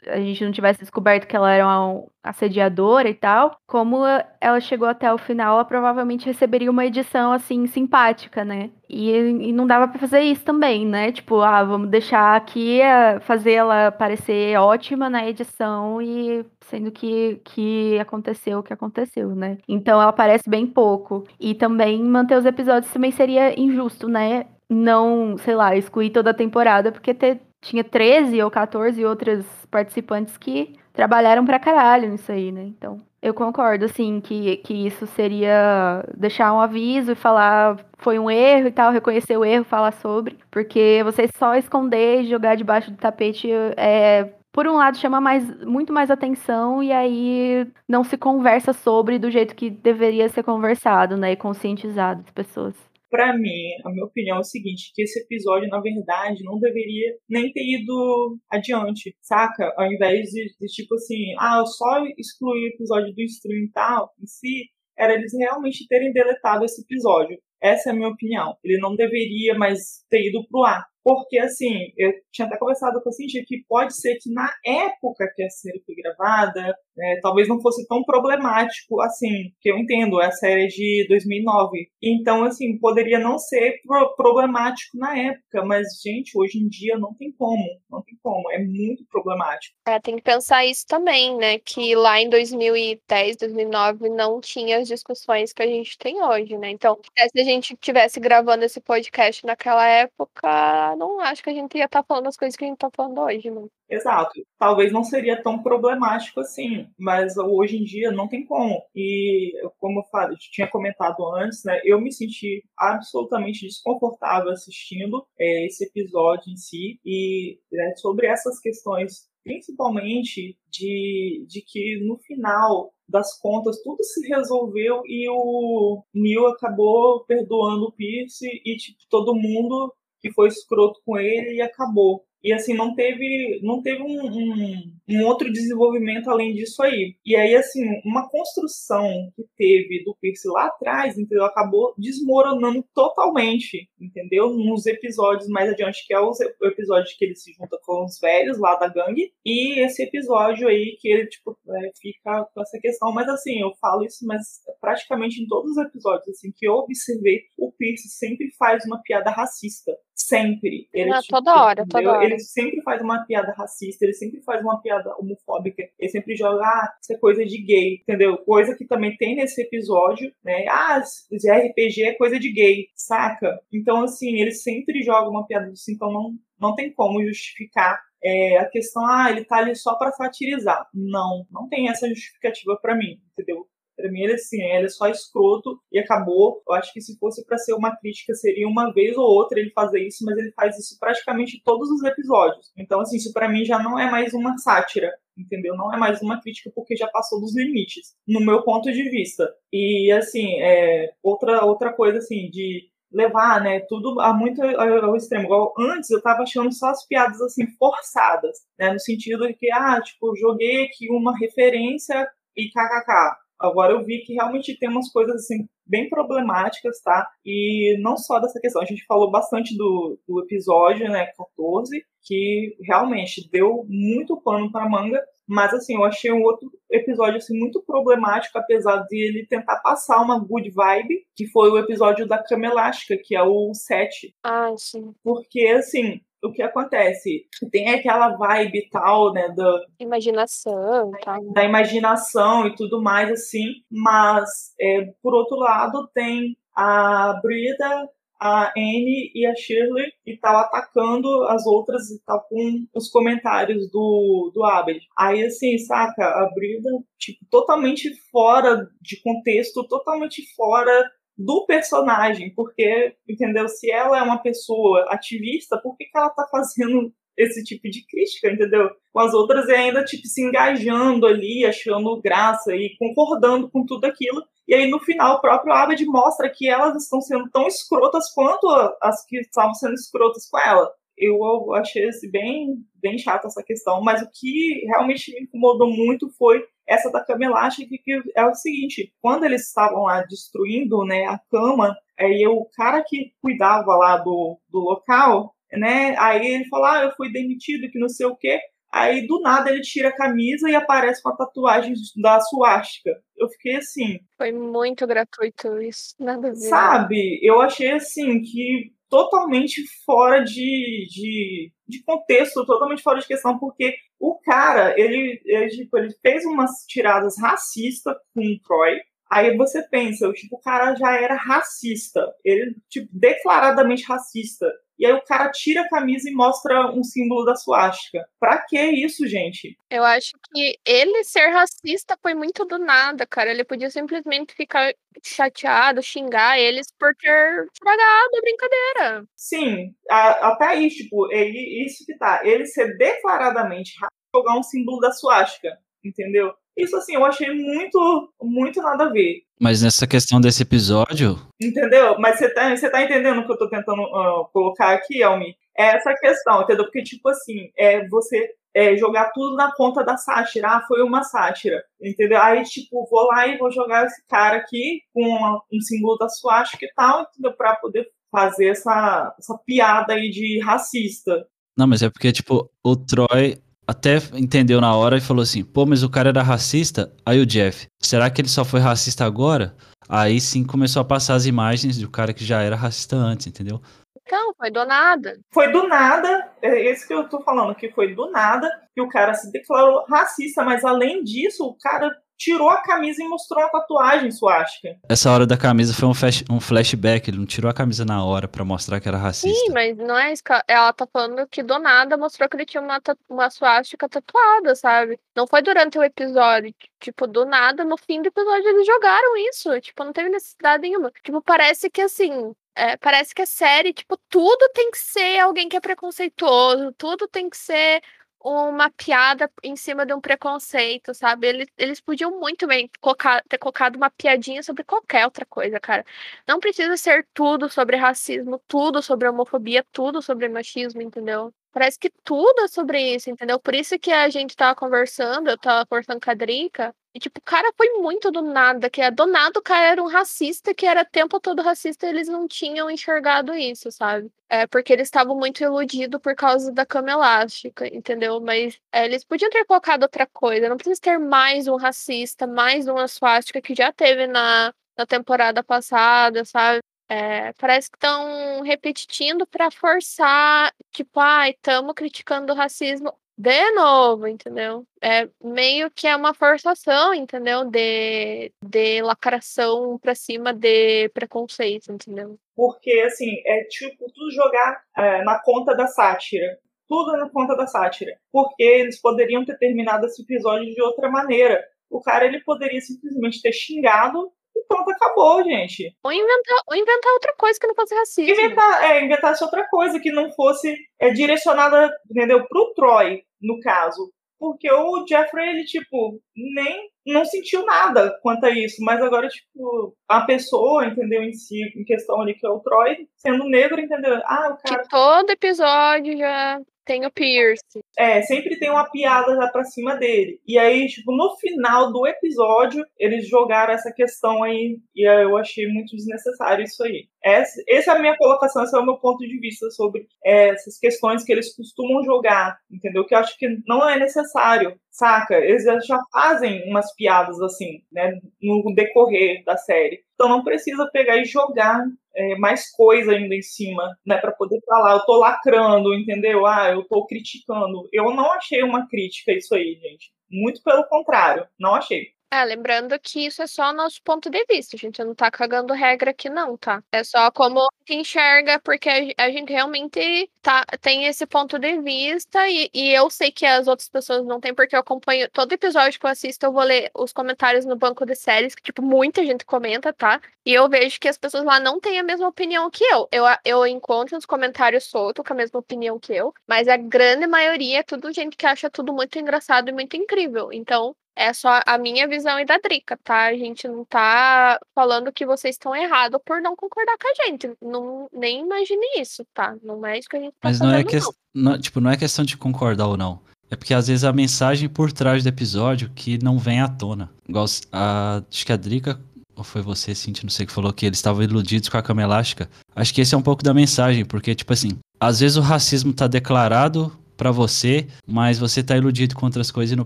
a 0.07 0.17
gente 0.17 0.43
não 0.43 0.51
tivesse 0.51 0.79
descoberto 0.79 1.27
que 1.27 1.35
ela 1.35 1.51
era 1.51 1.63
uma 1.63 2.03
assediadora 2.23 3.07
e 3.07 3.13
tal, 3.13 3.59
como 3.67 3.97
ela 4.41 4.59
chegou 4.59 4.87
até 4.87 5.13
o 5.13 5.19
final, 5.19 5.53
ela 5.53 5.65
provavelmente 5.65 6.25
receberia 6.25 6.71
uma 6.71 6.83
edição 6.83 7.31
assim 7.31 7.67
simpática, 7.67 8.43
né? 8.43 8.71
E, 8.89 9.11
e 9.11 9.53
não 9.53 9.67
dava 9.67 9.87
para 9.87 9.99
fazer 9.99 10.21
isso 10.21 10.43
também, 10.43 10.83
né? 10.83 11.11
Tipo, 11.11 11.41
ah, 11.41 11.63
vamos 11.63 11.89
deixar 11.89 12.35
aqui 12.35 12.81
eh, 12.81 13.19
fazer 13.19 13.53
ela 13.53 13.91
parecer 13.91 14.57
ótima 14.59 15.07
na 15.07 15.27
edição 15.29 16.01
e 16.01 16.43
sendo 16.61 16.91
que 16.91 17.39
que 17.43 17.99
aconteceu 17.99 18.59
o 18.59 18.63
que 18.63 18.73
aconteceu, 18.73 19.35
né? 19.35 19.59
Então 19.67 20.01
ela 20.01 20.09
aparece 20.09 20.49
bem 20.49 20.65
pouco 20.65 21.23
e 21.39 21.53
também 21.53 22.03
manter 22.03 22.35
os 22.35 22.45
episódios 22.45 22.91
também 22.91 23.11
seria 23.11 23.59
injusto, 23.59 24.07
né? 24.07 24.45
Não, 24.69 25.37
sei 25.37 25.55
lá, 25.55 25.75
excluir 25.75 26.09
toda 26.09 26.31
a 26.31 26.33
temporada 26.33 26.91
porque 26.91 27.13
ter, 27.13 27.41
tinha 27.61 27.83
13 27.83 28.41
ou 28.41 28.49
14 28.49 29.03
outras 29.05 29.45
participantes 29.69 30.37
que 30.37 30.73
trabalharam 30.93 31.45
pra 31.45 31.59
caralho 31.59 32.09
nisso 32.09 32.31
aí, 32.31 32.51
né? 32.51 32.63
Então, 32.63 33.01
eu 33.21 33.33
concordo, 33.33 33.85
assim, 33.85 34.21
que, 34.21 34.57
que 34.57 34.73
isso 34.85 35.05
seria 35.07 36.03
deixar 36.15 36.53
um 36.53 36.59
aviso 36.59 37.11
e 37.11 37.15
falar 37.15 37.77
foi 37.97 38.19
um 38.19 38.29
erro 38.29 38.67
e 38.67 38.71
tal, 38.71 38.91
reconhecer 38.91 39.35
o 39.37 39.43
erro, 39.43 39.65
falar 39.65 39.91
sobre, 39.93 40.37
porque 40.51 41.01
você 41.03 41.27
só 41.35 41.55
esconder 41.55 42.21
e 42.21 42.29
jogar 42.29 42.55
debaixo 42.55 42.91
do 42.91 42.97
tapete 42.97 43.49
é 43.77 44.31
por 44.53 44.67
um 44.67 44.75
lado 44.75 44.97
chama 44.97 45.19
mais, 45.19 45.43
muito 45.65 45.91
mais 45.91 46.09
atenção 46.09 46.81
e 46.81 46.91
aí 46.91 47.67
não 47.89 48.05
se 48.05 48.17
conversa 48.17 48.71
sobre 48.71 49.19
do 49.19 49.29
jeito 49.29 49.53
que 49.55 49.69
deveria 49.69 50.29
ser 50.29 50.43
conversado, 50.43 51.17
né, 51.17 51.33
e 51.33 51.35
conscientizado 51.35 52.21
as 52.25 52.31
pessoas 52.31 52.73
para 53.15 53.37
mim, 53.37 53.69
a 53.85 53.89
minha 53.91 54.03
opinião 54.03 54.35
é 54.35 54.39
o 54.41 54.43
seguinte, 54.43 54.91
que 54.93 55.03
esse 55.03 55.21
episódio, 55.21 55.69
na 55.69 55.79
verdade, 55.79 56.43
não 56.43 56.59
deveria 56.59 57.15
nem 57.29 57.49
ter 57.49 57.63
ido 57.63 58.37
adiante, 58.51 59.15
saca? 59.21 59.73
Ao 59.77 59.89
invés 59.89 60.31
de, 60.31 60.53
de 60.59 60.67
tipo 60.67 60.95
assim, 60.95 61.33
ah, 61.39 61.59
eu 61.59 61.65
só 61.65 62.03
excluir 62.17 62.65
o 62.65 62.73
episódio 62.73 63.15
do 63.15 63.21
stream 63.21 63.63
e 63.63 63.71
tal, 63.71 64.11
em 64.21 64.27
si, 64.27 64.65
era 64.97 65.13
eles 65.13 65.31
realmente 65.33 65.87
terem 65.87 66.11
deletado 66.11 66.65
esse 66.65 66.81
episódio. 66.81 67.37
Essa 67.63 67.89
é 67.89 67.93
a 67.93 67.95
minha 67.95 68.09
opinião. 68.09 68.57
Ele 68.61 68.79
não 68.79 68.97
deveria 68.97 69.57
mais 69.57 70.03
ter 70.09 70.27
ido 70.27 70.45
pro 70.49 70.65
ar. 70.65 70.85
Porque, 71.05 71.37
assim, 71.37 71.93
eu 71.95 72.11
tinha 72.33 72.47
até 72.47 72.57
conversado 72.57 72.99
com 72.99 73.09
a 73.09 73.11
Cintia 73.11 73.43
que 73.45 73.63
pode 73.69 73.95
ser 73.95 74.15
que 74.15 74.33
na 74.33 74.51
época 74.65 75.31
que 75.35 75.43
a 75.43 75.49
série 75.51 75.79
foi 75.85 75.93
gravada, 75.93 76.75
é, 76.97 77.19
talvez 77.21 77.47
não 77.47 77.61
fosse 77.61 77.87
tão 77.87 78.03
problemático 78.03 78.99
assim, 79.01 79.51
que 79.61 79.69
eu 79.69 79.77
entendo, 79.77 80.19
é 80.19 80.25
a 80.25 80.31
série 80.31 80.65
de 80.65 81.05
2009. 81.07 81.87
Então, 82.01 82.43
assim, 82.43 82.79
poderia 82.79 83.19
não 83.19 83.37
ser 83.37 83.79
pro 83.85 84.15
problemático 84.15 84.97
na 84.97 85.15
época, 85.15 85.63
mas, 85.63 85.85
gente, 86.03 86.31
hoje 86.35 86.57
em 86.57 86.67
dia 86.67 86.97
não 86.97 87.13
tem 87.13 87.31
como, 87.37 87.63
não 87.87 88.01
tem 88.01 88.17
como, 88.23 88.51
é 88.51 88.57
muito 88.57 89.05
problemático. 89.11 89.75
É, 89.87 89.99
tem 89.99 90.15
que 90.15 90.23
pensar 90.23 90.65
isso 90.65 90.85
também, 90.87 91.37
né, 91.37 91.59
que 91.59 91.93
lá 91.93 92.19
em 92.19 92.29
2010, 92.29 93.37
2009 93.37 94.09
não 94.09 94.41
tinha 94.41 94.79
as 94.79 94.87
discussões 94.87 95.53
que 95.53 95.61
a 95.61 95.67
gente 95.67 95.97
tem 95.99 96.23
hoje, 96.23 96.57
né, 96.57 96.71
então, 96.71 96.97
se 97.15 97.39
a 97.39 97.43
gente 97.43 97.75
tivesse 97.77 98.19
gravando 98.19 98.65
esse 98.65 98.81
podcast 98.81 99.45
naquela 99.45 99.87
época, 99.87 100.94
não 100.95 101.19
acho 101.19 101.43
que 101.43 101.49
a 101.49 101.53
gente 101.53 101.77
ia 101.77 101.85
estar 101.85 102.01
tá 102.01 102.07
falando 102.07 102.27
as 102.27 102.37
coisas 102.37 102.55
que 102.55 102.63
a 102.63 102.67
gente 102.67 102.77
está 102.77 102.89
falando 102.95 103.19
hoje, 103.21 103.49
né. 103.49 103.67
Exato. 103.89 104.31
Talvez 104.57 104.91
não 104.91 105.03
seria 105.03 105.41
tão 105.41 105.61
problemático 105.61 106.39
assim, 106.39 106.87
mas 106.97 107.37
hoje 107.37 107.77
em 107.77 107.83
dia 107.83 108.11
não 108.11 108.27
tem 108.27 108.45
como. 108.45 108.81
E 108.95 109.53
como 109.79 109.99
eu 109.99 110.03
falei, 110.05 110.35
tinha 110.37 110.69
comentado 110.69 111.25
antes, 111.35 111.63
né? 111.63 111.79
Eu 111.83 112.01
me 112.01 112.11
senti 112.11 112.63
absolutamente 112.77 113.65
desconfortável 113.65 114.51
assistindo 114.51 115.25
é, 115.39 115.65
esse 115.67 115.85
episódio 115.85 116.51
em 116.51 116.57
si 116.57 116.99
e 117.05 117.59
né, 117.71 117.93
sobre 117.97 118.27
essas 118.27 118.59
questões, 118.59 119.29
principalmente 119.43 120.57
de, 120.71 121.45
de 121.47 121.61
que 121.61 121.99
no 122.05 122.17
final 122.17 122.91
das 123.07 123.39
contas 123.39 123.81
tudo 123.83 124.03
se 124.03 124.27
resolveu 124.27 125.01
e 125.05 125.29
o 125.29 126.03
Neil 126.13 126.47
acabou 126.47 127.23
perdoando 127.25 127.85
o 127.85 127.91
Pierce 127.91 128.47
e 128.65 128.75
tipo, 128.77 128.97
todo 129.09 129.35
mundo 129.35 129.93
que 130.25 130.33
foi 130.33 130.47
escroto 130.47 130.99
com 131.05 131.19
ele 131.19 131.53
e 131.53 131.61
acabou. 131.61 132.25
E 132.43 132.53
assim 132.53 132.75
não 132.75 132.93
teve 132.93 133.59
não 133.63 133.81
teve 133.81 134.03
um, 134.03 134.23
um, 134.23 134.93
um, 135.09 135.25
outro 135.25 135.51
desenvolvimento 135.51 136.29
além 136.29 136.53
disso 136.53 136.83
aí. 136.83 137.15
E 137.25 137.35
aí 137.35 137.55
assim 137.55 137.83
uma 138.05 138.29
construção 138.29 139.31
que 139.35 139.43
teve 139.57 140.03
do 140.03 140.15
Pierce 140.21 140.47
lá 140.47 140.67
atrás 140.67 141.17
entendeu? 141.17 141.43
Acabou 141.45 141.95
desmoronando 141.97 142.85
totalmente 142.93 143.89
entendeu? 143.99 144.51
Nos 144.51 144.85
episódios 144.85 145.47
mais 145.49 145.71
adiante 145.71 146.05
que 146.05 146.13
é 146.13 146.19
o 146.19 146.31
episódio 146.63 147.15
que 147.17 147.25
ele 147.25 147.35
se 147.35 147.51
junta 147.53 147.79
com 147.83 148.05
os 148.05 148.19
velhos 148.19 148.59
lá 148.59 148.75
da 148.75 148.89
gangue. 148.89 149.33
E 149.43 149.79
esse 149.79 150.03
episódio 150.03 150.67
aí 150.67 150.97
que 150.99 151.07
ele 151.07 151.25
tipo 151.25 151.57
é, 151.67 151.91
fica 151.99 152.45
com 152.53 152.61
essa 152.61 152.79
questão. 152.79 153.11
Mas 153.11 153.27
assim 153.27 153.59
eu 153.59 153.73
falo 153.81 154.05
isso 154.05 154.25
mas 154.25 154.61
praticamente 154.79 155.41
em 155.41 155.47
todos 155.47 155.71
os 155.71 155.77
episódios 155.77 156.29
assim 156.29 156.51
que 156.55 156.67
eu 156.67 156.73
observei 156.73 157.41
o 157.57 157.71
Pierce 157.71 158.07
sempre 158.09 158.51
faz 158.51 158.85
uma 158.85 159.01
piada 159.01 159.31
racista 159.31 159.97
sempre 160.15 160.87
ele, 160.93 161.09
Não, 161.09 161.21
tipo, 161.21 161.35
toda 161.35 161.63
hora 161.63 161.85
toda 161.87 162.11
hora 162.11 162.25
ele 162.25 162.39
sempre 162.39 162.81
faz 162.81 163.01
uma 163.01 163.25
piada 163.25 163.53
racista, 163.57 164.05
ele 164.05 164.13
sempre 164.13 164.41
faz 164.41 164.61
uma 164.61 164.81
piada 164.81 165.13
homofóbica, 165.17 165.83
ele 165.99 166.09
sempre 166.09 166.35
joga, 166.35 166.63
ah, 166.63 166.93
isso 167.01 167.13
é 167.13 167.17
coisa 167.17 167.45
de 167.45 167.61
gay, 167.61 167.95
entendeu? 168.01 168.37
Coisa 168.37 168.75
que 168.75 168.85
também 168.85 169.15
tem 169.17 169.35
nesse 169.35 169.61
episódio, 169.61 170.31
né? 170.43 170.65
Ah, 170.67 171.01
RPG 171.31 172.03
é 172.03 172.13
coisa 172.13 172.39
de 172.39 172.51
gay, 172.51 172.87
saca? 172.95 173.59
Então, 173.71 174.03
assim, 174.03 174.35
ele 174.41 174.51
sempre 174.51 175.03
joga 175.03 175.29
uma 175.29 175.45
piada 175.45 175.67
assim, 175.67 175.93
então 175.93 176.11
não, 176.11 176.33
não 176.59 176.75
tem 176.75 176.91
como 176.93 177.23
justificar 177.23 177.99
é, 178.23 178.57
a 178.57 178.65
questão, 178.67 179.05
ah, 179.05 179.29
ele 179.29 179.45
tá 179.45 179.57
ali 179.57 179.75
só 179.75 179.95
para 179.95 180.11
satirizar. 180.11 180.87
Não, 180.93 181.45
não 181.51 181.67
tem 181.69 181.89
essa 181.89 182.07
justificativa 182.07 182.75
para 182.81 182.95
mim, 182.95 183.19
entendeu? 183.31 183.67
Pra 183.95 184.11
mim, 184.11 184.21
ele 184.21 184.33
assim, 184.33 184.61
ele 184.61 184.85
é 184.85 184.89
só 184.89 185.07
escroto 185.07 185.79
e 185.91 185.99
acabou. 185.99 186.61
Eu 186.67 186.75
acho 186.75 186.93
que 186.93 187.01
se 187.01 187.17
fosse 187.17 187.45
para 187.45 187.57
ser 187.57 187.73
uma 187.73 187.95
crítica, 187.95 188.33
seria 188.33 188.67
uma 188.67 188.91
vez 188.91 189.15
ou 189.17 189.25
outra 189.25 189.59
ele 189.59 189.71
fazer 189.71 190.05
isso, 190.05 190.25
mas 190.25 190.37
ele 190.37 190.51
faz 190.51 190.77
isso 190.77 190.97
praticamente 190.99 191.61
todos 191.63 191.89
os 191.89 192.03
episódios. 192.03 192.71
Então, 192.77 192.99
assim, 192.99 193.17
isso 193.17 193.31
para 193.33 193.49
mim 193.49 193.63
já 193.63 193.79
não 193.79 193.97
é 193.97 194.09
mais 194.09 194.33
uma 194.33 194.57
sátira, 194.57 195.11
entendeu? 195.37 195.75
Não 195.75 195.93
é 195.93 195.97
mais 195.97 196.21
uma 196.21 196.41
crítica 196.41 196.71
porque 196.75 196.95
já 196.95 197.07
passou 197.07 197.39
dos 197.39 197.55
limites, 197.55 198.15
no 198.27 198.41
meu 198.41 198.63
ponto 198.63 198.91
de 198.91 199.09
vista. 199.09 199.49
E, 199.71 200.11
assim, 200.11 200.59
é, 200.61 201.13
outra, 201.23 201.63
outra 201.63 201.93
coisa, 201.93 202.17
assim, 202.17 202.49
de 202.49 202.89
levar, 203.11 203.61
né, 203.61 203.79
tudo 203.87 204.19
a 204.19 204.33
muito 204.33 204.61
ao 204.61 205.15
extremo. 205.15 205.45
Igual 205.45 205.73
antes 205.79 206.09
eu 206.09 206.21
tava 206.21 206.43
achando 206.43 206.73
só 206.73 206.87
as 206.89 207.07
piadas 207.07 207.39
assim 207.41 207.65
forçadas, 207.77 208.57
né, 208.77 208.91
no 208.91 208.99
sentido 208.99 209.47
de 209.47 209.53
que 209.53 209.71
ah, 209.71 210.01
tipo, 210.01 210.35
joguei 210.35 210.83
aqui 210.85 211.09
uma 211.09 211.37
referência 211.37 212.27
e 212.57 212.67
kkk. 212.69 213.44
Agora 213.59 213.93
eu 213.93 214.03
vi 214.03 214.23
que 214.25 214.33
realmente 214.33 214.77
tem 214.77 214.89
umas 214.89 215.11
coisas 215.11 215.35
assim 215.43 215.67
bem 215.85 216.09
problemáticas, 216.09 217.01
tá? 217.01 217.27
E 217.45 217.97
não 218.01 218.17
só 218.17 218.39
dessa 218.39 218.59
questão, 218.59 218.81
a 218.81 218.85
gente 218.85 219.05
falou 219.05 219.29
bastante 219.29 219.77
do, 219.77 220.19
do 220.27 220.41
episódio, 220.41 221.09
né, 221.09 221.27
14, 221.37 222.03
que 222.23 222.75
realmente 222.81 223.47
deu 223.51 223.85
muito 223.87 224.39
pano 224.41 224.71
para 224.71 224.89
manga, 224.89 225.21
mas 225.47 225.73
assim, 225.73 225.95
eu 225.95 226.03
achei 226.03 226.31
um 226.31 226.41
outro 226.41 226.71
episódio 226.91 227.37
assim 227.37 227.57
muito 227.57 227.81
problemático, 227.81 228.57
apesar 228.57 228.97
de 229.03 229.15
ele 229.15 229.45
tentar 229.45 229.77
passar 229.77 230.21
uma 230.21 230.39
good 230.39 230.69
vibe, 230.71 231.23
que 231.35 231.47
foi 231.47 231.69
o 231.69 231.77
episódio 231.77 232.27
da 232.27 232.41
cama 232.41 232.65
elástica, 232.65 233.15
que 233.23 233.35
é 233.35 233.43
o 233.43 233.71
7. 233.73 234.33
Ah, 234.43 234.73
sim. 234.75 235.13
Porque 235.23 235.67
assim, 235.67 236.19
o 236.45 236.51
que 236.51 236.61
acontece? 236.61 237.47
Tem 237.71 237.89
aquela 237.89 238.35
vibe 238.35 238.89
tal, 238.89 239.33
né? 239.33 239.49
Da 239.49 239.81
imaginação, 239.99 241.11
tá? 241.23 241.37
da 241.53 241.63
imaginação 241.63 242.67
e 242.67 242.75
tudo 242.75 243.01
mais, 243.01 243.31
assim, 243.31 243.65
mas 243.89 244.73
é, 244.79 245.11
por 245.21 245.33
outro 245.33 245.57
lado 245.57 245.74
tem 246.13 246.57
a 246.75 247.39
Brida, 247.41 248.09
a 248.39 248.71
Anne 248.77 249.31
e 249.33 249.45
a 249.45 249.55
Shirley 249.55 250.11
e 250.25 250.37
tal 250.37 250.57
atacando 250.57 251.43
as 251.45 251.65
outras 251.65 252.09
e 252.09 252.21
tal 252.25 252.41
com 252.47 252.85
os 252.93 253.09
comentários 253.09 253.89
do, 253.89 254.51
do 254.53 254.63
Abed. 254.63 254.99
Aí 255.17 255.43
assim, 255.43 255.77
saca, 255.77 256.25
a 256.25 256.51
Brida, 256.53 256.89
tipo, 257.17 257.39
totalmente 257.49 258.13
fora 258.31 258.87
de 259.01 259.21
contexto, 259.21 259.87
totalmente 259.87 260.43
fora 260.55 261.09
do 261.37 261.65
personagem, 261.65 262.53
porque, 262.53 263.15
entendeu? 263.27 263.67
Se 263.67 263.91
ela 263.91 264.17
é 264.17 264.21
uma 264.21 264.41
pessoa 264.41 265.05
ativista, 265.09 265.77
por 265.81 265.97
que, 265.97 266.05
que 266.05 266.17
ela 266.17 266.29
tá 266.29 266.47
fazendo 266.49 267.13
esse 267.37 267.63
tipo 267.63 267.89
de 267.89 268.05
crítica, 268.05 268.51
entendeu? 268.51 268.89
Com 269.11 269.19
as 269.19 269.33
outras 269.33 269.67
é 269.69 269.75
ainda, 269.75 270.03
tipo, 270.03 270.27
se 270.27 270.41
engajando 270.41 271.25
ali, 271.25 271.65
achando 271.65 272.21
graça 272.21 272.75
e 272.75 272.95
concordando 272.97 273.69
com 273.69 273.85
tudo 273.85 274.05
aquilo. 274.05 274.41
E 274.67 274.73
aí, 274.73 274.89
no 274.89 274.99
final, 274.99 275.37
o 275.37 275.41
próprio 275.41 275.73
Abed 275.73 276.03
mostra 276.05 276.49
que 276.49 276.67
elas 276.67 277.01
estão 277.03 277.21
sendo 277.21 277.49
tão 277.51 277.67
escrotas 277.67 278.31
quanto 278.33 278.67
as 279.01 279.25
que 279.25 279.37
estavam 279.39 279.73
sendo 279.73 279.93
escrotas 279.93 280.47
com 280.49 280.57
ela. 280.59 280.89
Eu 281.17 281.73
achei 281.73 282.09
assim, 282.09 282.29
bem, 282.29 282.75
bem 282.95 283.17
chato 283.17 283.45
essa 283.45 283.63
questão, 283.63 284.01
mas 284.01 284.21
o 284.21 284.29
que 284.33 284.85
realmente 284.85 285.33
me 285.33 285.43
incomodou 285.43 285.89
muito 285.89 286.29
foi 286.37 286.61
essa 286.87 287.09
da 287.09 287.23
cama 287.23 287.45
elástica, 287.45 287.95
que 288.03 288.21
é 288.35 288.45
o 288.45 288.53
seguinte, 288.53 289.13
quando 289.21 289.45
eles 289.45 289.67
estavam 289.67 290.03
lá 290.03 290.23
destruindo 290.23 291.03
né, 291.05 291.25
a 291.25 291.39
cama, 291.49 291.95
aí 292.19 292.45
o 292.47 292.65
cara 292.75 293.03
que 293.03 293.31
cuidava 293.41 293.95
lá 293.95 294.17
do, 294.17 294.59
do 294.69 294.79
local, 294.79 295.54
né, 295.73 296.15
aí 296.17 296.45
ele 296.45 296.67
falou, 296.67 296.85
ah, 296.85 297.03
eu 297.03 297.11
fui 297.15 297.31
demitido, 297.31 297.89
que 297.89 297.99
não 297.99 298.09
sei 298.09 298.25
o 298.25 298.35
quê, 298.35 298.59
Aí 298.95 299.27
do 299.27 299.41
nada 299.41 299.69
ele 299.69 299.81
tira 299.81 300.07
a 300.07 300.15
camisa 300.15 300.69
e 300.69 300.73
aparece 300.73 301.21
com 301.21 301.27
a 301.27 301.35
tatuagem 301.35 301.93
da 302.15 302.39
suástica. 302.39 303.11
Eu 303.35 303.49
fiquei 303.49 303.75
assim. 303.75 304.19
Foi 304.37 304.53
muito 304.53 305.05
gratuito 305.05 305.81
isso, 305.81 306.15
nada 306.17 306.47
a 306.47 306.51
ver. 306.51 306.55
Sabe? 306.55 307.39
Eu 307.43 307.59
achei 307.59 307.91
assim 307.91 308.41
que 308.41 308.93
totalmente 309.09 309.83
fora 310.05 310.45
de, 310.45 311.07
de, 311.09 311.73
de 311.85 312.03
contexto, 312.03 312.65
totalmente 312.65 313.03
fora 313.03 313.19
de 313.19 313.27
questão, 313.27 313.59
porque 313.59 313.95
o 314.17 314.39
cara, 314.39 314.97
ele, 314.97 315.41
ele, 315.43 315.67
tipo, 315.69 315.97
ele 315.97 316.13
fez 316.21 316.45
umas 316.45 316.85
tiradas 316.87 317.35
racistas 317.37 318.15
com 318.33 318.41
o 318.41 318.59
Troy. 318.65 319.01
Aí 319.29 319.57
você 319.57 319.85
pensa, 319.89 320.31
tipo, 320.31 320.55
o 320.55 320.61
cara 320.61 320.95
já 320.95 321.19
era 321.19 321.35
racista. 321.35 322.25
Ele, 322.45 322.73
tipo, 322.89 323.09
declaradamente 323.11 324.05
racista. 324.05 324.71
E 324.97 325.05
aí 325.05 325.13
o 325.13 325.23
cara 325.23 325.51
tira 325.51 325.81
a 325.81 325.89
camisa 325.89 326.29
e 326.29 326.33
mostra 326.33 326.91
um 326.91 327.03
símbolo 327.03 327.45
da 327.45 327.55
suástica. 327.55 328.27
Pra 328.39 328.59
que 328.59 328.79
isso, 328.81 329.27
gente? 329.27 329.77
Eu 329.89 330.03
acho 330.03 330.31
que 330.53 330.77
ele 330.85 331.23
ser 331.23 331.49
racista 331.49 332.17
foi 332.21 332.33
muito 332.33 332.65
do 332.65 332.77
nada, 332.77 333.25
cara. 333.27 333.51
Ele 333.51 333.63
podia 333.63 333.89
simplesmente 333.89 334.53
ficar 334.55 334.93
chateado, 335.23 336.01
xingar 336.01 336.59
eles 336.59 336.87
por 336.99 337.13
ter 337.15 337.65
estragado 337.73 338.37
a 338.37 338.41
brincadeira. 338.41 339.27
Sim, 339.35 339.93
a, 340.09 340.51
até 340.51 340.65
aí, 340.67 340.89
tipo, 340.89 341.31
ele, 341.31 341.85
isso 341.85 342.05
que 342.05 342.17
tá. 342.17 342.41
Ele 342.45 342.65
ser 342.65 342.97
declaradamente 342.97 343.93
jogar 344.35 344.57
um 344.57 344.63
símbolo 344.63 344.99
da 344.99 345.11
suástica, 345.11 345.77
entendeu? 346.05 346.53
Isso, 346.77 346.95
assim, 346.97 347.15
eu 347.15 347.23
achei 347.23 347.49
muito, 347.51 348.33
muito 348.41 348.81
nada 348.81 349.05
a 349.05 349.09
ver. 349.09 349.43
Mas 349.59 349.81
nessa 349.81 350.05
questão 350.05 350.41
desse 350.41 350.63
episódio. 350.63 351.37
Entendeu? 351.61 352.19
Mas 352.19 352.37
você 352.37 352.53
tá, 352.53 352.75
você 352.75 352.89
tá 352.89 353.01
entendendo 353.01 353.39
o 353.39 353.45
que 353.45 353.51
eu 353.51 353.57
tô 353.57 353.69
tentando 353.69 354.01
uh, 354.01 354.45
colocar 354.51 354.91
aqui, 354.91 355.23
Almi? 355.23 355.55
É 355.77 355.95
essa 355.95 356.13
questão, 356.13 356.61
entendeu? 356.61 356.83
Porque, 356.85 357.01
tipo 357.03 357.29
assim, 357.29 357.71
é 357.77 358.05
você 358.07 358.53
é, 358.75 358.97
jogar 358.97 359.31
tudo 359.31 359.55
na 359.55 359.73
conta 359.73 360.03
da 360.03 360.17
sátira. 360.17 360.67
Ah, 360.67 360.85
foi 360.85 361.01
uma 361.01 361.23
sátira, 361.23 361.81
entendeu? 362.01 362.41
Aí, 362.41 362.61
tipo, 362.63 363.07
vou 363.09 363.27
lá 363.27 363.47
e 363.47 363.57
vou 363.57 363.71
jogar 363.71 364.05
esse 364.05 364.21
cara 364.27 364.57
aqui 364.57 365.01
com 365.13 365.21
uma, 365.21 365.61
um 365.71 365.79
símbolo 365.79 366.17
da 366.17 366.27
suástica 366.27 366.85
e 366.85 366.93
tal, 366.93 367.21
entendeu? 367.21 367.53
Pra 367.53 367.77
poder 367.77 368.05
fazer 368.29 368.67
essa, 368.67 369.33
essa 369.39 369.57
piada 369.65 370.13
aí 370.13 370.29
de 370.29 370.59
racista. 370.59 371.47
Não, 371.77 371.87
mas 371.87 372.01
é 372.03 372.09
porque, 372.09 372.33
tipo, 372.33 372.69
o 372.83 372.95
Troy 372.97 373.57
até 373.87 374.17
entendeu 374.33 374.81
na 374.81 374.95
hora 374.95 375.17
e 375.17 375.21
falou 375.21 375.43
assim: 375.43 375.63
pô, 375.63 375.85
mas 375.85 376.03
o 376.03 376.09
cara 376.09 376.29
era 376.29 376.41
racista? 376.41 377.11
Aí 377.25 377.39
o 377.39 377.45
Jeff, 377.45 377.87
será 378.01 378.29
que 378.29 378.41
ele 378.41 378.49
só 378.49 378.65
foi 378.65 378.79
racista 378.79 379.25
agora? 379.25 379.75
Aí 380.07 380.39
sim 380.39 380.63
começou 380.63 381.01
a 381.01 381.05
passar 381.05 381.35
as 381.35 381.45
imagens 381.45 381.97
do 381.97 382.09
cara 382.09 382.33
que 382.33 382.45
já 382.45 382.61
era 382.61 382.75
racista 382.75 383.15
antes, 383.15 383.47
entendeu? 383.47 383.81
Então, 384.27 384.53
foi 384.57 384.71
do 384.71 384.83
nada. 384.85 385.37
Foi 385.53 385.71
do 385.71 385.87
nada, 385.87 386.51
é 386.59 386.89
esse 386.89 387.07
que 387.07 387.13
eu 387.13 387.29
tô 387.29 387.41
falando, 387.41 387.75
que 387.75 387.91
foi 387.91 388.15
do 388.15 388.31
nada, 388.31 388.67
que 388.93 389.01
o 389.01 389.07
cara 389.07 389.35
se 389.35 389.51
declarou 389.51 390.03
racista, 390.09 390.63
mas 390.63 390.83
além 390.83 391.23
disso, 391.23 391.63
o 391.63 391.77
cara 391.77 392.11
tirou 392.37 392.69
a 392.69 392.81
camisa 392.81 393.23
e 393.23 393.27
mostrou 393.27 393.63
a 393.63 393.69
tatuagem 393.69 394.31
suástica. 394.31 394.97
Essa 395.07 395.31
hora 395.31 395.45
da 395.45 395.57
camisa 395.57 395.93
foi 395.93 396.07
um, 396.07 396.13
flash, 396.13 396.43
um 396.49 396.59
flashback, 396.59 397.29
ele 397.29 397.37
não 397.37 397.45
tirou 397.45 397.69
a 397.69 397.73
camisa 397.73 398.03
na 398.05 398.23
hora 398.23 398.47
para 398.47 398.65
mostrar 398.65 398.99
que 398.99 399.07
era 399.07 399.17
racista. 399.17 399.57
Sim, 399.57 399.71
mas 399.71 399.97
não 399.97 400.17
é 400.17 400.33
isso 400.33 400.43
que 400.43 400.51
ela 400.67 400.91
tá 400.93 401.07
falando 401.11 401.47
que 401.47 401.63
do 401.63 401.79
nada 401.79 402.17
mostrou 402.17 402.49
que 402.49 402.55
ele 402.57 402.65
tinha 402.65 402.81
uma, 402.81 402.99
uma 403.29 403.49
suástica 403.49 404.07
tatuada, 404.09 404.75
sabe? 404.75 405.19
Não 405.35 405.47
foi 405.47 405.61
durante 405.61 405.97
o 405.97 406.03
episódio, 406.03 406.73
tipo, 406.99 407.27
do 407.27 407.45
nada, 407.45 407.83
no 407.83 407.97
fim 407.97 408.21
do 408.21 408.27
episódio 408.27 408.67
eles 408.67 408.85
jogaram 408.85 409.37
isso, 409.49 409.79
tipo, 409.81 410.03
não 410.03 410.13
teve 410.13 410.29
necessidade 410.29 410.81
nenhuma. 410.81 411.11
Tipo, 411.23 411.41
parece 411.41 411.89
que 411.89 412.01
assim, 412.01 412.53
é, 412.75 412.97
parece 412.97 413.33
que 413.33 413.41
a 413.41 413.45
série, 413.45 413.93
tipo, 413.93 414.17
tudo 414.29 414.69
tem 414.73 414.91
que 414.91 414.97
ser 414.97 415.39
alguém 415.39 415.69
que 415.69 415.77
é 415.77 415.79
preconceituoso, 415.79 416.91
tudo 416.97 417.27
tem 417.27 417.49
que 417.49 417.57
ser 417.57 418.01
uma 418.45 418.89
piada 418.91 419.51
em 419.63 419.75
cima 419.75 420.05
de 420.05 420.13
um 420.13 420.21
preconceito, 420.21 421.13
sabe? 421.13 421.47
Eles, 421.47 421.67
eles 421.77 421.99
podiam 422.01 422.39
muito 422.39 422.67
bem 422.67 422.89
colocar, 423.01 423.43
ter 423.49 423.57
colocado 423.57 423.95
uma 423.95 424.09
piadinha 424.09 424.61
sobre 424.63 424.83
qualquer 424.83 425.25
outra 425.25 425.45
coisa, 425.45 425.79
cara. 425.79 426.05
Não 426.47 426.59
precisa 426.59 426.95
ser 426.97 427.27
tudo 427.33 427.69
sobre 427.69 427.97
racismo, 427.97 428.61
tudo 428.67 429.01
sobre 429.01 429.27
homofobia, 429.27 429.83
tudo 429.91 430.21
sobre 430.21 430.47
machismo, 430.49 431.01
entendeu? 431.01 431.53
Parece 431.71 431.99
que 431.99 432.09
tudo 432.23 432.61
é 432.61 432.67
sobre 432.67 433.15
isso, 433.15 433.29
entendeu? 433.29 433.59
Por 433.59 433.75
isso 433.75 433.99
que 433.99 434.11
a 434.11 434.29
gente 434.29 434.55
tava 434.55 434.75
conversando, 434.75 435.49
eu 435.49 435.57
tava 435.57 435.85
conversando 435.85 436.21
com 436.21 436.29
a 436.31 436.33
Drica, 436.33 436.95
e 437.15 437.19
tipo, 437.19 437.39
o 437.39 437.43
cara 437.43 437.71
foi 437.77 437.87
muito 438.01 438.29
do 438.29 438.41
nada, 438.41 438.89
que 438.89 439.01
é 439.01 439.09
do 439.09 439.25
nada 439.25 439.57
o 439.57 439.63
cara 439.63 439.87
era 439.87 440.03
um 440.03 440.07
racista, 440.07 440.73
que 440.73 440.85
era 440.85 441.05
tempo 441.05 441.39
todo 441.39 441.61
racista, 441.61 442.05
eles 442.07 442.27
não 442.27 442.45
tinham 442.45 442.91
enxergado 442.91 443.53
isso, 443.55 443.89
sabe? 443.89 444.29
É 444.49 444.67
porque 444.67 444.91
eles 444.91 445.07
estavam 445.07 445.33
muito 445.37 445.63
iludidos 445.63 446.19
por 446.21 446.35
causa 446.35 446.73
da 446.73 446.85
cama 446.85 447.11
elástica, 447.11 447.87
entendeu? 447.87 448.41
Mas 448.41 448.77
é, 448.91 449.05
eles 449.05 449.23
podiam 449.23 449.49
ter 449.49 449.63
colocado 449.65 450.03
outra 450.03 450.27
coisa, 450.27 450.67
não 450.67 450.75
precisa 450.75 450.99
ter 451.01 451.17
mais 451.17 451.67
um 451.69 451.77
racista, 451.77 452.45
mais 452.45 452.85
uma 452.85 453.07
suástica 453.07 453.61
que 453.61 453.73
já 453.73 453.93
teve 453.93 454.27
na, 454.27 454.73
na 454.97 455.05
temporada 455.05 455.63
passada, 455.63 456.43
sabe? 456.43 456.81
É, 457.07 457.53
parece 457.53 457.89
que 457.89 457.95
estão 457.97 458.61
repetindo 458.61 459.47
para 459.47 459.71
forçar, 459.71 460.73
tipo, 460.91 461.17
ai, 461.19 461.51
estamos 461.51 461.93
criticando 461.95 462.51
o 462.51 462.55
racismo 462.55 463.17
de 463.37 463.71
novo, 463.71 464.27
entendeu? 464.27 464.85
É 465.01 465.27
meio 465.43 465.91
que 465.91 466.07
é 466.07 466.15
uma 466.15 466.33
forçação, 466.33 467.13
entendeu? 467.13 467.65
De, 467.65 468.51
de 468.63 469.01
lacração 469.01 469.99
para 469.99 470.15
cima 470.15 470.53
de 470.53 471.09
preconceito, 471.09 471.91
entendeu? 471.91 472.37
Porque, 472.55 472.91
assim, 473.05 473.41
é 473.45 473.65
tipo 473.65 474.05
tudo 474.11 474.31
jogar 474.31 474.81
é, 474.97 475.23
na 475.23 475.39
conta 475.39 475.75
da 475.75 475.87
sátira. 475.87 476.57
Tudo 476.87 477.17
na 477.17 477.29
conta 477.29 477.55
da 477.55 477.67
sátira. 477.67 478.17
Porque 478.31 478.63
eles 478.63 479.01
poderiam 479.01 479.43
ter 479.43 479.57
terminado 479.57 480.05
esse 480.05 480.21
episódio 480.21 480.73
de 480.73 480.81
outra 480.81 481.09
maneira. 481.09 481.61
O 481.89 482.01
cara 482.01 482.25
ele 482.25 482.41
poderia 482.41 482.79
simplesmente 482.79 483.41
ter 483.41 483.51
xingado 483.51 484.31
e 484.55 484.65
pronto, 484.67 484.89
acabou, 484.89 485.43
gente. 485.43 485.95
Ou 486.03 486.11
inventar, 486.11 486.59
ou 486.67 486.75
inventar 486.75 487.13
outra 487.13 487.33
coisa 487.37 487.59
que 487.59 487.67
não 487.67 487.75
fosse 487.75 487.95
racismo. 487.95 488.31
Inventar, 488.31 488.83
é, 488.83 489.03
inventasse 489.03 489.43
outra 489.43 489.67
coisa 489.67 489.99
que 489.99 490.11
não 490.11 490.31
fosse 490.31 490.75
é, 490.99 491.11
direcionada, 491.11 491.91
entendeu, 492.09 492.47
pro 492.47 492.73
Troy, 492.73 493.23
no 493.41 493.59
caso. 493.59 494.11
Porque 494.39 494.71
o 494.71 495.05
Jeffrey, 495.07 495.49
ele, 495.49 495.63
tipo, 495.63 496.19
nem 496.35 496.89
não 497.05 497.23
sentiu 497.23 497.65
nada 497.65 498.17
quanto 498.21 498.45
a 498.45 498.49
isso, 498.49 498.77
mas 498.81 499.01
agora, 499.01 499.27
tipo, 499.27 499.95
a 500.09 500.21
pessoa, 500.21 500.85
entendeu, 500.85 501.23
em 501.23 501.33
si, 501.33 501.61
em 501.75 501.83
questão 501.83 502.21
ali, 502.21 502.33
que 502.33 502.45
é 502.45 502.49
o 502.49 502.59
Troy, 502.59 503.07
sendo 503.15 503.45
negro, 503.45 503.79
entendeu? 503.79 504.19
Ah, 504.25 504.49
o 504.53 504.57
cara. 504.57 504.83
Que 504.83 504.89
todo 504.89 505.29
episódio 505.29 506.17
já 506.17 506.59
tem 506.85 507.05
o 507.05 507.11
Pierce. 507.11 507.63
É, 507.97 508.21
sempre 508.21 508.57
tem 508.59 508.69
uma 508.69 508.89
piada 508.89 509.35
já 509.35 509.47
pra 509.47 509.63
cima 509.63 509.95
dele. 509.95 510.39
E 510.47 510.57
aí, 510.57 510.87
tipo, 510.87 511.11
no 511.15 511.35
final 511.37 511.91
do 511.91 512.05
episódio, 512.05 512.85
eles 512.97 513.27
jogaram 513.27 513.73
essa 513.73 513.91
questão 513.91 514.43
aí. 514.43 514.77
E 514.95 515.07
eu 515.07 515.35
achei 515.37 515.67
muito 515.67 515.95
desnecessário 515.95 516.63
isso 516.63 516.83
aí. 516.83 517.07
Essa, 517.23 517.61
essa 517.67 517.91
é 517.91 517.95
a 517.95 517.99
minha 517.99 518.15
colocação, 518.17 518.63
esse 518.63 518.77
é 518.77 518.79
o 518.79 518.85
meu 518.85 518.97
ponto 518.97 519.25
de 519.27 519.39
vista 519.39 519.69
sobre 519.71 520.07
é, 520.23 520.49
essas 520.49 520.77
questões 520.77 521.23
que 521.23 521.31
eles 521.31 521.55
costumam 521.55 522.03
jogar, 522.03 522.57
entendeu? 522.71 523.03
Que 523.03 523.15
eu 523.15 523.19
acho 523.19 523.35
que 523.39 523.47
não 523.67 523.89
é 523.89 523.97
necessário, 523.97 524.79
saca? 524.91 525.35
Eles 525.35 525.63
já 525.63 525.99
fazem 526.13 526.69
umas 526.69 526.93
piadas 526.95 527.41
assim, 527.41 527.81
né, 527.91 528.19
no 528.39 528.73
decorrer 528.75 529.43
da 529.43 529.57
série. 529.57 530.03
Então 530.13 530.29
não 530.29 530.43
precisa 530.43 530.87
pegar 530.93 531.17
e 531.17 531.25
jogar 531.25 531.83
é, 532.15 532.35
mais 532.37 532.71
coisa 532.71 533.11
ainda 533.11 533.35
em 533.35 533.41
cima, 533.41 533.97
né, 534.05 534.17
para 534.17 534.31
poder 534.31 534.59
falar, 534.65 534.93
eu 534.93 535.05
tô 535.05 535.17
lacrando, 535.17 535.93
entendeu? 535.93 536.45
Ah, 536.45 536.71
eu 536.71 536.83
tô 536.87 537.05
criticando. 537.05 537.87
Eu 537.91 538.11
não 538.13 538.31
achei 538.31 538.63
uma 538.63 538.87
crítica 538.87 539.33
isso 539.33 539.53
aí, 539.55 539.75
gente. 539.81 540.11
Muito 540.29 540.61
pelo 540.63 540.83
contrário, 540.87 541.47
não 541.59 541.75
achei. 541.75 542.14
É, 542.35 542.43
lembrando 542.43 542.99
que 542.99 543.25
isso 543.25 543.41
é 543.41 543.47
só 543.47 543.71
nosso 543.71 544.03
ponto 544.03 544.29
de 544.29 544.43
vista, 544.45 544.75
a 544.75 544.79
gente 544.79 545.01
não 545.01 545.15
tá 545.15 545.31
cagando 545.31 545.71
regra 545.73 546.11
aqui 546.11 546.29
não, 546.29 546.57
tá? 546.57 546.83
É 546.91 547.01
só 547.01 547.31
como 547.31 547.61
a 547.61 547.69
gente 547.87 548.01
enxerga, 548.01 548.59
porque 548.59 548.89
a 549.17 549.29
gente 549.29 549.53
realmente 549.53 550.29
tá, 550.41 550.65
tem 550.81 551.05
esse 551.05 551.25
ponto 551.25 551.57
de 551.57 551.79
vista 551.79 552.45
e, 552.49 552.69
e 552.73 552.91
eu 552.91 553.09
sei 553.09 553.31
que 553.31 553.45
as 553.45 553.69
outras 553.69 553.87
pessoas 553.87 554.25
não 554.25 554.41
têm, 554.41 554.53
porque 554.53 554.75
eu 554.75 554.81
acompanho 554.81 555.29
todo 555.31 555.53
episódio 555.53 555.97
que 555.97 556.05
eu 556.05 556.09
assisto, 556.09 556.45
eu 556.45 556.51
vou 556.51 556.63
ler 556.63 556.91
os 556.93 557.13
comentários 557.13 557.63
no 557.63 557.77
banco 557.77 558.05
de 558.05 558.15
séries, 558.15 558.53
que, 558.53 558.63
tipo, 558.63 558.81
muita 558.81 559.25
gente 559.25 559.45
comenta, 559.45 559.93
tá? 559.93 560.19
E 560.45 560.53
eu 560.53 560.67
vejo 560.67 560.99
que 560.99 561.07
as 561.07 561.17
pessoas 561.17 561.45
lá 561.45 561.57
não 561.57 561.79
têm 561.79 561.99
a 561.99 562.03
mesma 562.03 562.27
opinião 562.27 562.69
que 562.69 562.83
eu. 562.83 563.07
Eu, 563.13 563.23
eu 563.45 563.65
encontro 563.65 564.13
nos 564.13 564.25
comentários 564.25 564.83
soltos 564.83 565.25
com 565.25 565.31
a 565.31 565.37
mesma 565.37 565.59
opinião 565.61 565.97
que 565.97 566.13
eu, 566.13 566.33
mas 566.45 566.67
a 566.67 566.75
grande 566.75 567.27
maioria 567.27 567.79
é 567.79 567.83
tudo 567.83 568.11
gente 568.11 568.35
que 568.35 568.45
acha 568.45 568.69
tudo 568.69 568.91
muito 568.91 569.17
engraçado 569.17 569.69
e 569.69 569.71
muito 569.71 569.95
incrível. 569.95 570.51
Então, 570.51 570.93
é 571.15 571.31
só 571.33 571.61
a 571.65 571.77
minha 571.77 572.07
visão 572.07 572.39
e 572.39 572.45
da 572.45 572.57
Drica, 572.57 572.97
tá? 573.03 573.27
A 573.27 573.33
gente 573.33 573.67
não 573.67 573.85
tá 573.85 574.59
falando 574.73 575.11
que 575.11 575.25
vocês 575.25 575.55
estão 575.55 575.75
errados 575.75 576.19
por 576.25 576.41
não 576.41 576.55
concordar 576.55 576.97
com 576.97 577.07
a 577.07 577.25
gente. 577.25 577.51
Não, 577.61 578.09
nem 578.11 578.41
imagine 578.41 578.99
isso, 578.99 579.25
tá? 579.33 579.55
Não 579.63 579.85
é 579.85 579.97
isso 579.97 580.09
que 580.09 580.17
a 580.17 580.19
gente 580.19 580.33
tá 580.33 580.49
Mas 580.49 580.59
não 580.59 580.73
é 580.73 580.83
que, 580.83 580.99
não. 581.33 581.57
tipo, 581.57 581.79
não 581.79 581.89
é 581.89 581.97
questão 581.97 582.25
de 582.25 582.35
concordar 582.35 582.87
ou 582.87 582.97
não. 582.97 583.21
É 583.49 583.55
porque 583.55 583.73
às 583.73 583.87
vezes 583.87 584.03
a 584.03 584.11
mensagem 584.11 584.67
por 584.67 584.91
trás 584.91 585.23
do 585.23 585.29
episódio 585.29 585.89
que 585.95 586.21
não 586.21 586.37
vem 586.37 586.59
à 586.59 586.67
tona. 586.67 587.09
Igual 587.27 587.45
a, 587.71 588.21
acho 588.29 588.45
que 588.45 588.51
a 588.51 588.57
Drica, 588.57 588.99
ou 589.35 589.43
foi 589.43 589.61
você, 589.61 589.93
Cintia, 589.93 590.23
não 590.23 590.29
sei 590.29 590.45
que 590.45 590.51
falou 590.51 590.73
que 590.73 590.85
eles 590.85 590.97
estavam 590.97 591.23
iludidos 591.23 591.69
com 591.69 591.77
a 591.77 591.81
cama 591.83 592.01
elástica. 592.01 592.49
Acho 592.75 592.93
que 592.93 593.01
esse 593.01 593.13
é 593.13 593.17
um 593.17 593.21
pouco 593.21 593.43
da 593.43 593.53
mensagem, 593.53 594.03
porque, 594.03 594.33
tipo 594.33 594.51
assim, 594.51 594.77
às 594.99 595.19
vezes 595.19 595.37
o 595.37 595.41
racismo 595.41 595.93
tá 595.93 596.07
declarado 596.07 596.91
para 597.15 597.31
você, 597.31 597.87
mas 598.05 598.37
você 598.39 598.63
tá 598.63 598.75
iludido 598.75 599.15
com 599.15 599.25
outras 599.25 599.51
coisas 599.51 599.73
e 599.73 599.75
não 599.75 599.85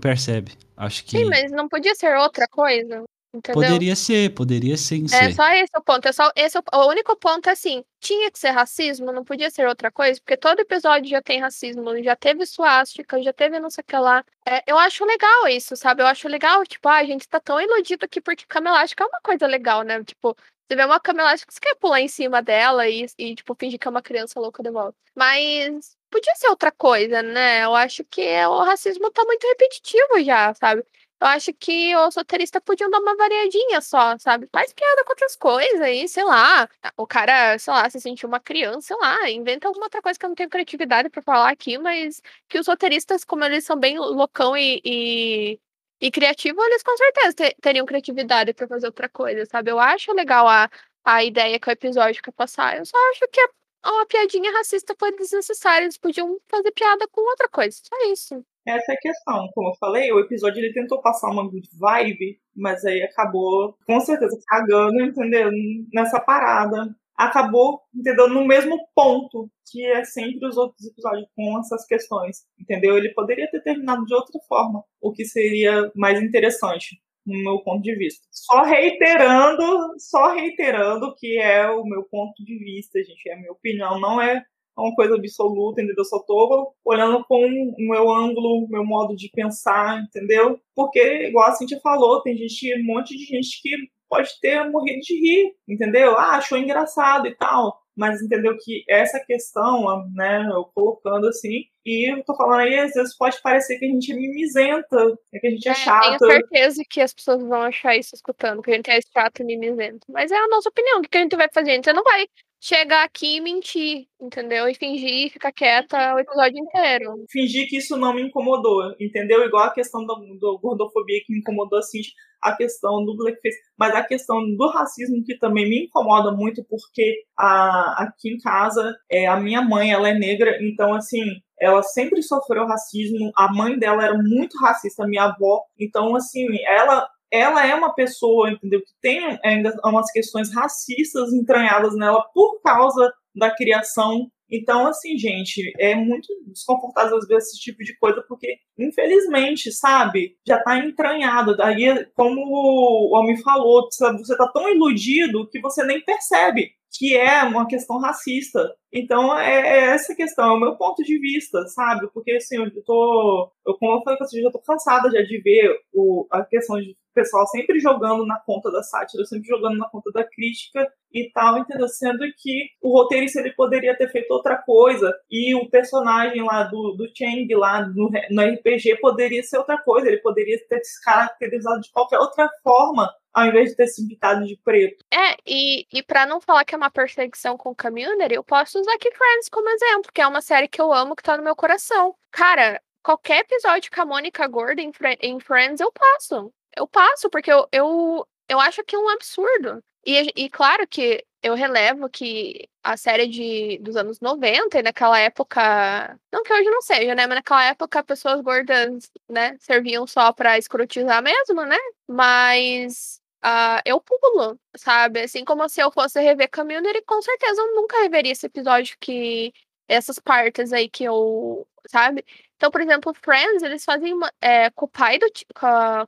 percebe. 0.00 0.52
Acho 0.76 1.04
que. 1.04 1.18
Sim, 1.18 1.24
mas 1.26 1.50
não 1.52 1.68
podia 1.68 1.94
ser 1.94 2.16
outra 2.16 2.46
coisa. 2.48 3.04
Entendeu? 3.32 3.62
Poderia 3.62 3.94
ser, 3.94 4.34
poderia 4.34 4.76
sim 4.76 5.04
é 5.04 5.08
ser. 5.08 5.30
É 5.30 5.32
só 5.32 5.48
esse 5.50 5.70
o 5.76 5.80
ponto. 5.80 6.08
É 6.08 6.12
só 6.12 6.32
esse 6.34 6.58
o, 6.58 6.62
o 6.74 6.88
único 6.88 7.14
ponto 7.16 7.48
é 7.48 7.52
assim, 7.52 7.84
tinha 8.00 8.28
que 8.28 8.38
ser 8.38 8.50
racismo, 8.50 9.12
não 9.12 9.24
podia 9.24 9.48
ser 9.50 9.68
outra 9.68 9.90
coisa, 9.90 10.20
porque 10.20 10.36
todo 10.36 10.58
episódio 10.58 11.08
já 11.08 11.22
tem 11.22 11.40
racismo, 11.40 12.02
já 12.02 12.16
teve 12.16 12.44
suástica, 12.44 13.22
já 13.22 13.32
teve 13.32 13.60
não 13.60 13.70
sei 13.70 13.82
o 13.82 13.84
que 13.84 13.96
lá. 13.96 14.24
É, 14.44 14.64
eu 14.66 14.76
acho 14.76 15.04
legal 15.04 15.46
isso, 15.46 15.76
sabe? 15.76 16.02
Eu 16.02 16.08
acho 16.08 16.26
legal, 16.26 16.64
tipo, 16.64 16.88
ah, 16.88 16.96
a 16.96 17.04
gente 17.04 17.28
tá 17.28 17.38
tão 17.38 17.60
iludido 17.60 18.04
aqui 18.04 18.20
porque 18.20 18.44
cama 18.48 18.70
elástica 18.70 19.04
é 19.04 19.06
uma 19.06 19.20
coisa 19.22 19.46
legal, 19.46 19.82
né? 19.82 20.02
Tipo, 20.02 20.36
você 20.68 20.74
vê 20.74 20.84
uma 20.84 20.98
cama 20.98 21.20
elástica, 21.20 21.52
você 21.52 21.60
quer 21.60 21.76
pular 21.76 22.00
em 22.00 22.08
cima 22.08 22.42
dela 22.42 22.88
e, 22.88 23.06
e, 23.16 23.34
tipo, 23.36 23.54
fingir 23.54 23.78
que 23.78 23.86
é 23.86 23.90
uma 23.90 24.02
criança 24.02 24.40
louca 24.40 24.60
de 24.60 24.70
volta. 24.70 24.96
Mas 25.14 25.96
podia 26.10 26.34
ser 26.36 26.48
outra 26.48 26.72
coisa, 26.72 27.22
né? 27.22 27.64
Eu 27.64 27.74
acho 27.74 28.04
que 28.04 28.22
o 28.46 28.62
racismo 28.62 29.10
tá 29.10 29.24
muito 29.24 29.46
repetitivo 29.46 30.22
já, 30.24 30.52
sabe? 30.54 30.84
Eu 31.20 31.26
acho 31.26 31.52
que 31.52 31.94
os 31.96 32.16
roteiristas 32.16 32.62
podiam 32.64 32.88
dar 32.90 32.98
uma 32.98 33.14
variadinha 33.14 33.80
só, 33.82 34.16
sabe? 34.18 34.48
Faz 34.50 34.72
piada 34.72 35.04
com 35.04 35.10
outras 35.12 35.36
coisas 35.36 35.80
aí, 35.80 36.08
sei 36.08 36.24
lá. 36.24 36.66
O 36.96 37.06
cara, 37.06 37.58
sei 37.58 37.72
lá, 37.74 37.88
se 37.90 38.00
sentiu 38.00 38.26
uma 38.28 38.40
criança, 38.40 38.88
sei 38.88 38.96
lá, 38.96 39.30
inventa 39.30 39.68
alguma 39.68 39.86
outra 39.86 40.00
coisa 40.00 40.18
que 40.18 40.24
eu 40.24 40.28
não 40.30 40.34
tenho 40.34 40.48
criatividade 40.48 41.10
para 41.10 41.20
falar 41.22 41.50
aqui, 41.50 41.76
mas 41.78 42.22
que 42.48 42.58
os 42.58 42.66
roteiristas, 42.66 43.22
como 43.24 43.44
eles 43.44 43.64
são 43.64 43.78
bem 43.78 43.98
loucão 43.98 44.56
e, 44.56 44.80
e, 44.84 45.60
e 46.00 46.10
criativo, 46.10 46.62
eles 46.64 46.82
com 46.82 46.96
certeza 46.96 47.54
teriam 47.60 47.84
criatividade 47.86 48.54
para 48.54 48.66
fazer 48.66 48.86
outra 48.86 49.08
coisa, 49.08 49.44
sabe? 49.46 49.70
Eu 49.70 49.78
acho 49.78 50.12
legal 50.14 50.48
a, 50.48 50.70
a 51.04 51.22
ideia 51.22 51.58
que 51.60 51.68
o 51.68 51.72
episódio 51.72 52.22
quer 52.22 52.32
passar. 52.32 52.78
Eu 52.78 52.86
só 52.86 52.96
acho 53.10 53.28
que 53.30 53.40
uma 53.84 54.06
piadinha 54.06 54.52
racista 54.52 54.94
foi 54.98 55.14
desnecessária. 55.16 55.84
Eles 55.84 55.98
podiam 55.98 56.38
fazer 56.48 56.70
piada 56.72 57.06
com 57.08 57.20
outra 57.20 57.48
coisa. 57.48 57.78
Só 57.82 58.12
isso. 58.12 58.44
Essa 58.66 58.92
é 58.92 58.94
a 58.94 59.00
questão. 59.00 59.48
Como 59.54 59.70
eu 59.70 59.74
falei, 59.78 60.12
o 60.12 60.20
episódio 60.20 60.60
ele 60.62 60.72
tentou 60.72 61.00
passar 61.00 61.30
uma 61.30 61.44
good 61.48 61.68
vibe, 61.78 62.38
mas 62.54 62.84
aí 62.84 63.02
acabou, 63.02 63.76
com 63.86 64.00
certeza, 64.00 64.38
cagando, 64.46 65.02
entendeu? 65.02 65.50
Nessa 65.92 66.20
parada. 66.20 66.94
Acabou, 67.16 67.80
entendeu? 67.94 68.28
No 68.28 68.46
mesmo 68.46 68.78
ponto 68.94 69.50
que 69.70 69.84
é 69.84 70.04
sempre 70.04 70.46
os 70.46 70.56
outros 70.56 70.86
episódios 70.86 71.28
com 71.36 71.58
essas 71.58 71.84
questões, 71.86 72.44
entendeu? 72.58 72.96
Ele 72.96 73.10
poderia 73.10 73.48
ter 73.50 73.62
terminado 73.62 74.04
de 74.06 74.14
outra 74.14 74.40
forma, 74.48 74.82
o 75.00 75.12
que 75.12 75.24
seria 75.24 75.90
mais 75.94 76.20
interessante 76.22 77.00
no 77.30 77.42
meu 77.42 77.58
ponto 77.60 77.82
de 77.82 77.94
vista. 77.96 78.26
Só 78.30 78.62
reiterando, 78.62 79.62
só 79.98 80.32
reiterando 80.32 81.14
que 81.16 81.38
é 81.38 81.68
o 81.70 81.84
meu 81.84 82.04
ponto 82.04 82.44
de 82.44 82.58
vista, 82.58 83.02
gente, 83.02 83.28
é 83.28 83.34
a 83.34 83.36
minha 83.36 83.52
opinião, 83.52 84.00
não 84.00 84.20
é 84.20 84.42
uma 84.76 84.94
coisa 84.94 85.14
absoluta, 85.14 85.80
entendeu? 85.80 85.96
Eu 85.98 86.04
só 86.04 86.18
tô 86.20 86.74
olhando 86.84 87.24
com 87.26 87.44
o 87.44 87.88
meu 87.88 88.10
ângulo, 88.10 88.66
meu 88.68 88.84
modo 88.84 89.14
de 89.14 89.30
pensar, 89.30 90.02
entendeu? 90.02 90.58
Porque, 90.74 91.28
igual 91.28 91.48
a 91.48 91.52
Cintia 91.52 91.78
falou, 91.80 92.22
tem 92.22 92.36
gente, 92.36 92.80
um 92.80 92.84
monte 92.84 93.16
de 93.16 93.24
gente 93.24 93.60
que 93.62 93.70
pode 94.08 94.28
ter 94.40 94.68
morrido 94.68 95.00
de 95.00 95.14
rir, 95.14 95.54
entendeu? 95.68 96.18
Ah, 96.18 96.36
achou 96.36 96.58
engraçado 96.58 97.26
e 97.26 97.34
tal. 97.36 97.78
Mas 98.00 98.22
entendeu 98.22 98.56
que 98.58 98.82
essa 98.88 99.20
questão, 99.20 100.08
né, 100.14 100.48
eu 100.50 100.64
colocando 100.74 101.28
assim, 101.28 101.66
e 101.84 102.10
eu 102.10 102.24
tô 102.24 102.34
falando 102.34 102.60
aí, 102.60 102.78
às 102.78 102.94
vezes 102.94 103.14
pode 103.14 103.38
parecer 103.42 103.78
que 103.78 103.84
a 103.84 103.88
gente 103.88 104.10
é 104.10 104.14
mimizenta, 104.14 105.18
que 105.38 105.46
a 105.46 105.50
gente 105.50 105.68
é, 105.68 105.72
é 105.72 105.74
chata. 105.74 106.16
Tenho 106.16 106.30
certeza 106.30 106.82
que 106.88 106.98
as 107.02 107.12
pessoas 107.12 107.42
vão 107.42 107.60
achar 107.60 107.94
isso 107.94 108.14
escutando, 108.14 108.62
que 108.62 108.70
a 108.70 108.74
gente 108.74 108.90
é 108.90 108.98
chato 109.12 109.40
e 109.40 109.44
mimizento. 109.44 110.06
Mas 110.08 110.30
é 110.30 110.34
a 110.34 110.48
nossa 110.48 110.70
opinião, 110.70 111.00
o 111.00 111.02
que 111.02 111.18
a 111.18 111.20
gente 111.20 111.36
vai 111.36 111.48
fazer? 111.52 111.72
A 111.72 111.74
gente 111.74 111.92
não 111.92 112.02
vai 112.02 112.26
chegar 112.60 113.04
aqui 113.04 113.36
e 113.36 113.40
mentir, 113.40 114.06
entendeu? 114.20 114.68
E 114.68 114.74
fingir, 114.74 115.32
ficar 115.32 115.50
quieta 115.50 116.14
o 116.14 116.18
episódio 116.18 116.58
inteiro. 116.58 117.24
Fingir 117.30 117.66
que 117.68 117.78
isso 117.78 117.96
não 117.96 118.14
me 118.14 118.22
incomodou, 118.22 118.94
entendeu? 119.00 119.42
Igual 119.42 119.64
a 119.64 119.72
questão 119.72 120.04
do 120.04 120.58
gordofobia 120.60 121.20
que 121.24 121.32
me 121.32 121.40
incomodou 121.40 121.78
assim, 121.78 122.00
a 122.42 122.54
questão 122.54 123.04
do 123.04 123.16
blackface, 123.16 123.56
mas 123.78 123.94
a 123.94 124.04
questão 124.04 124.38
do 124.56 124.68
racismo 124.68 125.22
que 125.24 125.38
também 125.38 125.68
me 125.68 125.84
incomoda 125.84 126.32
muito, 126.32 126.64
porque 126.68 127.22
a, 127.38 128.04
aqui 128.04 128.34
em 128.34 128.38
casa, 128.38 128.94
é, 129.10 129.26
a 129.26 129.38
minha 129.38 129.62
mãe, 129.62 129.92
ela 129.92 130.08
é 130.08 130.14
negra, 130.14 130.58
então 130.62 130.94
assim, 130.94 131.22
ela 131.58 131.82
sempre 131.82 132.22
sofreu 132.22 132.66
racismo, 132.66 133.30
a 133.36 133.52
mãe 133.52 133.78
dela 133.78 134.04
era 134.04 134.16
muito 134.16 134.58
racista, 134.58 135.06
minha 135.06 135.24
avó, 135.24 135.62
então 135.78 136.14
assim, 136.16 136.46
ela 136.66 137.06
ela 137.32 137.66
é 137.66 137.74
uma 137.74 137.94
pessoa, 137.94 138.50
entendeu, 138.50 138.80
que 138.80 138.92
tem 139.00 139.38
ainda 139.44 139.74
umas 139.84 140.10
questões 140.10 140.52
racistas 140.54 141.32
entranhadas 141.32 141.94
nela 141.94 142.22
por 142.34 142.60
causa 142.60 143.12
da 143.34 143.54
criação. 143.54 144.30
Então, 144.50 144.86
assim, 144.88 145.16
gente, 145.16 145.72
é 145.78 145.94
muito 145.94 146.26
desconfortável 146.46 147.16
às 147.16 147.26
vezes 147.26 147.50
esse 147.50 147.60
tipo 147.60 147.84
de 147.84 147.96
coisa, 147.98 148.20
porque, 148.28 148.56
infelizmente, 148.76 149.70
sabe, 149.70 150.36
já 150.44 150.60
tá 150.60 150.76
entranhado. 150.78 151.56
Daí, 151.56 152.04
como 152.14 152.40
o 152.40 153.16
homem 153.16 153.36
falou, 153.40 153.88
você 153.88 154.36
tá 154.36 154.48
tão 154.48 154.68
iludido 154.68 155.48
que 155.48 155.60
você 155.60 155.84
nem 155.84 156.04
percebe 156.04 156.72
que 156.92 157.16
é 157.16 157.42
uma 157.44 157.66
questão 157.66 157.98
racista. 157.98 158.74
Então, 158.92 159.38
é, 159.38 159.60
é 159.60 159.80
essa 159.90 160.14
questão, 160.14 160.50
é 160.50 160.52
o 160.56 160.60
meu 160.60 160.76
ponto 160.76 161.02
de 161.02 161.18
vista, 161.18 161.64
sabe? 161.68 162.08
Porque, 162.12 162.32
assim, 162.32 162.56
eu 162.56 162.84
tô. 162.84 163.52
Eu, 163.66 163.74
como 163.74 163.98
eu 163.98 164.02
falei 164.02 164.18
você, 164.18 164.42
já 164.42 164.50
tô 164.50 164.58
cansada 164.58 165.10
já 165.10 165.22
de 165.22 165.40
ver 165.40 165.78
o, 165.92 166.26
a 166.30 166.44
questão 166.44 166.80
de 166.80 166.96
pessoal 167.14 167.46
sempre 167.46 167.80
jogando 167.80 168.26
na 168.26 168.38
conta 168.38 168.70
da 168.70 168.82
sátira, 168.82 169.24
sempre 169.24 169.48
jogando 169.48 169.76
na 169.76 169.88
conta 169.88 170.10
da 170.12 170.24
crítica 170.24 170.86
e 171.12 171.30
tal, 171.32 171.58
entendeu? 171.58 171.88
Sendo 171.88 172.24
que 172.38 172.68
o 172.80 172.92
roteirista 172.92 173.40
ele 173.40 173.52
poderia 173.52 173.96
ter 173.96 174.10
feito 174.10 174.30
outra 174.30 174.56
coisa 174.56 175.12
e 175.30 175.54
o 175.54 175.68
personagem 175.68 176.42
lá 176.42 176.64
do, 176.64 176.92
do 176.92 177.08
Chang 177.14 177.52
lá 177.54 177.86
no, 177.86 178.10
no 178.30 178.42
RPG 178.42 178.98
poderia 179.00 179.42
ser 179.42 179.58
outra 179.58 179.78
coisa, 179.78 180.08
ele 180.08 180.18
poderia 180.18 180.58
ter 180.68 180.80
se 180.84 181.02
caracterizado 181.02 181.80
de 181.80 181.90
qualquer 181.90 182.18
outra 182.18 182.48
forma 182.62 183.10
ao 183.32 183.46
invés 183.46 183.70
de 183.70 183.76
ter 183.76 183.86
se 183.86 184.06
pintado 184.06 184.44
de 184.44 184.56
preto. 184.64 185.04
É, 185.12 185.36
e, 185.46 185.86
e 185.92 186.02
para 186.02 186.26
não 186.26 186.40
falar 186.40 186.64
que 186.64 186.74
é 186.74 186.78
uma 186.78 186.90
perseguição 186.90 187.56
com 187.56 187.70
o 187.70 187.76
Community, 187.76 188.34
eu 188.34 188.44
posso 188.44 188.78
usar 188.80 188.92
aqui 188.94 189.10
Friends 189.12 189.48
como 189.48 189.68
exemplo, 189.68 190.10
que 190.12 190.20
é 190.20 190.26
uma 190.26 190.40
série 190.42 190.68
que 190.68 190.80
eu 190.80 190.92
amo, 190.92 191.14
que 191.14 191.22
tá 191.22 191.36
no 191.36 191.42
meu 191.42 191.54
coração. 191.54 192.14
Cara, 192.30 192.80
qualquer 193.02 193.40
episódio 193.40 193.90
com 193.90 194.02
a 194.02 194.06
Mônica 194.06 194.46
Gordon 194.46 194.82
em, 194.82 194.92
em 195.20 195.40
Friends 195.40 195.80
eu 195.80 195.92
passo. 195.92 196.52
Eu 196.76 196.86
passo, 196.88 197.28
porque 197.30 197.52
eu, 197.52 197.68
eu, 197.72 198.26
eu 198.48 198.60
acho 198.60 198.84
que 198.84 198.94
é 198.96 198.98
um 198.98 199.08
absurdo. 199.08 199.82
E, 200.06 200.32
e 200.44 200.50
claro 200.50 200.86
que 200.88 201.24
eu 201.42 201.54
relevo 201.54 202.08
que 202.08 202.68
a 202.82 202.96
série 202.96 203.26
de, 203.26 203.78
dos 203.78 203.96
anos 203.96 204.20
90, 204.20 204.78
e 204.78 204.82
naquela 204.82 205.18
época. 205.18 206.18
Não 206.32 206.42
que 206.42 206.52
hoje 206.52 206.70
não 206.70 206.82
seja, 206.82 207.14
né? 207.14 207.26
Mas 207.26 207.36
naquela 207.36 207.64
época 207.64 208.02
pessoas 208.04 208.40
gordas, 208.40 209.10
né, 209.28 209.56
serviam 209.60 210.06
só 210.06 210.32
pra 210.32 210.58
escrotizar 210.58 211.22
mesmo, 211.22 211.64
né? 211.64 211.76
Mas 212.08 213.20
Uh, 213.42 213.80
eu 213.86 213.98
pulo, 214.00 214.60
sabe? 214.76 215.20
Assim 215.22 215.44
como 215.46 215.66
se 215.66 215.80
eu 215.80 215.90
fosse 215.90 216.20
rever 216.20 216.50
Community, 216.50 217.02
com 217.06 217.22
certeza 217.22 217.62
eu 217.62 217.74
nunca 217.74 218.02
reveria 218.02 218.32
esse 218.32 218.46
episódio 218.46 218.96
que. 219.00 219.52
Essas 219.88 220.18
partes 220.18 220.72
aí 220.72 220.88
que 220.88 221.04
eu. 221.04 221.66
Sabe? 221.88 222.24
Então, 222.60 222.70
por 222.70 222.82
exemplo, 222.82 223.14
Friends, 223.14 223.62
eles 223.62 223.82
fazem 223.86 224.12
é, 224.38 224.68
com, 224.68 224.84
o 224.84 224.88
pai 224.88 225.18
do, 225.18 225.26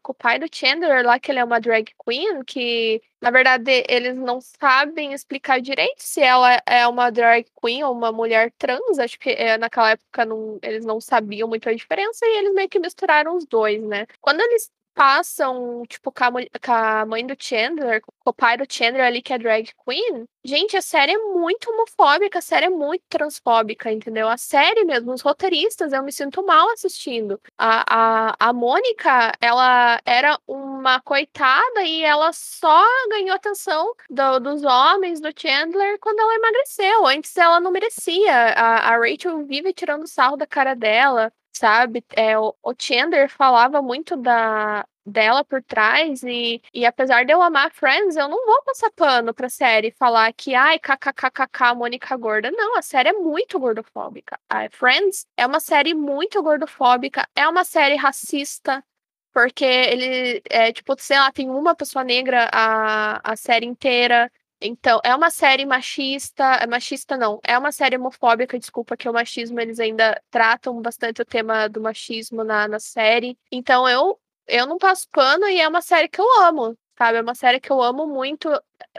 com 0.02 0.12
o 0.12 0.14
pai 0.14 0.38
do 0.38 0.46
Chandler 0.54 1.02
lá, 1.02 1.18
que 1.18 1.30
ele 1.30 1.38
é 1.38 1.44
uma 1.44 1.58
drag 1.58 1.90
queen, 2.04 2.44
que, 2.44 3.00
na 3.22 3.30
verdade, 3.30 3.82
eles 3.88 4.18
não 4.18 4.38
sabem 4.38 5.14
explicar 5.14 5.62
direito 5.62 6.02
se 6.02 6.20
ela 6.20 6.60
é 6.66 6.86
uma 6.86 7.08
drag 7.08 7.46
queen 7.58 7.82
ou 7.84 7.94
uma 7.94 8.12
mulher 8.12 8.52
trans. 8.58 8.98
Acho 8.98 9.18
que 9.18 9.30
é, 9.30 9.56
naquela 9.56 9.92
época 9.92 10.26
não, 10.26 10.58
eles 10.62 10.84
não 10.84 11.00
sabiam 11.00 11.48
muito 11.48 11.70
a 11.70 11.74
diferença 11.74 12.26
e 12.26 12.36
eles 12.40 12.52
meio 12.52 12.68
que 12.68 12.78
misturaram 12.78 13.34
os 13.34 13.46
dois, 13.46 13.82
né? 13.82 14.06
Quando 14.20 14.42
eles 14.42 14.70
passam, 14.94 15.82
tipo, 15.88 16.12
com 16.12 16.24
a, 16.24 16.30
com 16.30 16.72
a 16.72 17.06
mãe 17.06 17.26
do 17.26 17.34
Chandler, 17.38 18.00
com 18.02 18.30
o 18.30 18.32
pai 18.32 18.56
do 18.56 18.64
Chandler 18.68 19.04
ali, 19.04 19.22
que 19.22 19.32
é 19.32 19.38
drag 19.38 19.70
queen, 19.84 20.26
gente, 20.44 20.76
a 20.76 20.82
série 20.82 21.12
é 21.12 21.18
muito 21.18 21.70
homofóbica, 21.70 22.38
a 22.38 22.42
série 22.42 22.66
é 22.66 22.70
muito 22.70 23.02
transfóbica, 23.08 23.90
entendeu? 23.90 24.28
A 24.28 24.36
série 24.36 24.84
mesmo, 24.84 25.12
os 25.12 25.22
roteiristas, 25.22 25.92
eu 25.92 26.02
me 26.02 26.12
sinto 26.12 26.44
mal 26.44 26.70
assistindo. 26.70 27.40
A, 27.58 28.30
a, 28.30 28.36
a 28.38 28.52
Mônica, 28.52 29.32
ela 29.40 30.00
era 30.04 30.38
uma 30.46 31.00
coitada 31.00 31.82
e 31.82 32.02
ela 32.02 32.32
só 32.32 32.84
ganhou 33.08 33.34
atenção 33.34 33.92
do, 34.10 34.38
dos 34.40 34.64
homens, 34.64 35.20
do 35.20 35.30
Chandler, 35.36 35.98
quando 36.00 36.20
ela 36.20 36.34
emagreceu. 36.34 37.06
Antes 37.06 37.36
ela 37.36 37.60
não 37.60 37.70
merecia. 37.70 38.34
A, 38.54 38.94
a 38.94 38.98
Rachel 38.98 39.44
vive 39.46 39.72
tirando 39.72 40.06
sarro 40.06 40.36
da 40.36 40.46
cara 40.46 40.74
dela 40.74 41.32
sabe? 41.52 42.04
É, 42.16 42.38
o, 42.38 42.54
o 42.62 42.74
Chandler 42.76 43.28
falava 43.28 43.82
muito 43.82 44.16
da, 44.16 44.86
dela 45.04 45.44
por 45.44 45.62
trás 45.62 46.22
e, 46.22 46.62
e 46.72 46.86
apesar 46.86 47.24
de 47.24 47.32
eu 47.32 47.42
amar 47.42 47.72
Friends, 47.72 48.16
eu 48.16 48.28
não 48.28 48.44
vou 48.46 48.62
passar 48.64 48.90
pano 48.92 49.34
pra 49.34 49.48
série 49.48 49.88
e 49.88 49.92
falar 49.92 50.32
que, 50.32 50.54
ai, 50.54 50.78
kkkk, 50.78 51.74
Mônica 51.76 52.16
gorda. 52.16 52.50
Não, 52.50 52.76
a 52.76 52.82
série 52.82 53.10
é 53.10 53.12
muito 53.12 53.58
gordofóbica. 53.58 54.38
A 54.48 54.68
Friends 54.70 55.26
é 55.36 55.46
uma 55.46 55.60
série 55.60 55.94
muito 55.94 56.42
gordofóbica, 56.42 57.28
é 57.34 57.48
uma 57.48 57.64
série 57.64 57.96
racista, 57.96 58.84
porque 59.32 59.64
ele, 59.64 60.42
é, 60.50 60.72
tipo, 60.72 60.94
sei 60.98 61.18
lá, 61.18 61.32
tem 61.32 61.50
uma 61.50 61.74
pessoa 61.74 62.04
negra 62.04 62.48
a, 62.52 63.32
a 63.32 63.36
série 63.36 63.66
inteira, 63.66 64.30
então, 64.64 65.00
é 65.04 65.14
uma 65.14 65.28
série 65.30 65.66
machista, 65.66 66.44
é 66.44 66.66
machista 66.68 67.16
não, 67.16 67.40
é 67.42 67.58
uma 67.58 67.72
série 67.72 67.96
homofóbica, 67.96 68.58
desculpa, 68.58 68.96
que 68.96 69.08
o 69.08 69.12
machismo, 69.12 69.58
eles 69.60 69.80
ainda 69.80 70.20
tratam 70.30 70.80
bastante 70.80 71.20
o 71.20 71.24
tema 71.24 71.68
do 71.68 71.80
machismo 71.80 72.44
na, 72.44 72.68
na 72.68 72.78
série. 72.78 73.36
Então, 73.50 73.88
eu, 73.88 74.20
eu 74.46 74.66
não 74.66 74.78
passo 74.78 75.08
pano 75.10 75.46
e 75.48 75.60
é 75.60 75.68
uma 75.68 75.82
série 75.82 76.08
que 76.08 76.20
eu 76.20 76.42
amo, 76.42 76.76
sabe? 76.98 77.18
É 77.18 77.22
uma 77.22 77.34
série 77.34 77.60
que 77.60 77.70
eu 77.70 77.82
amo 77.82 78.06
muito, 78.06 78.48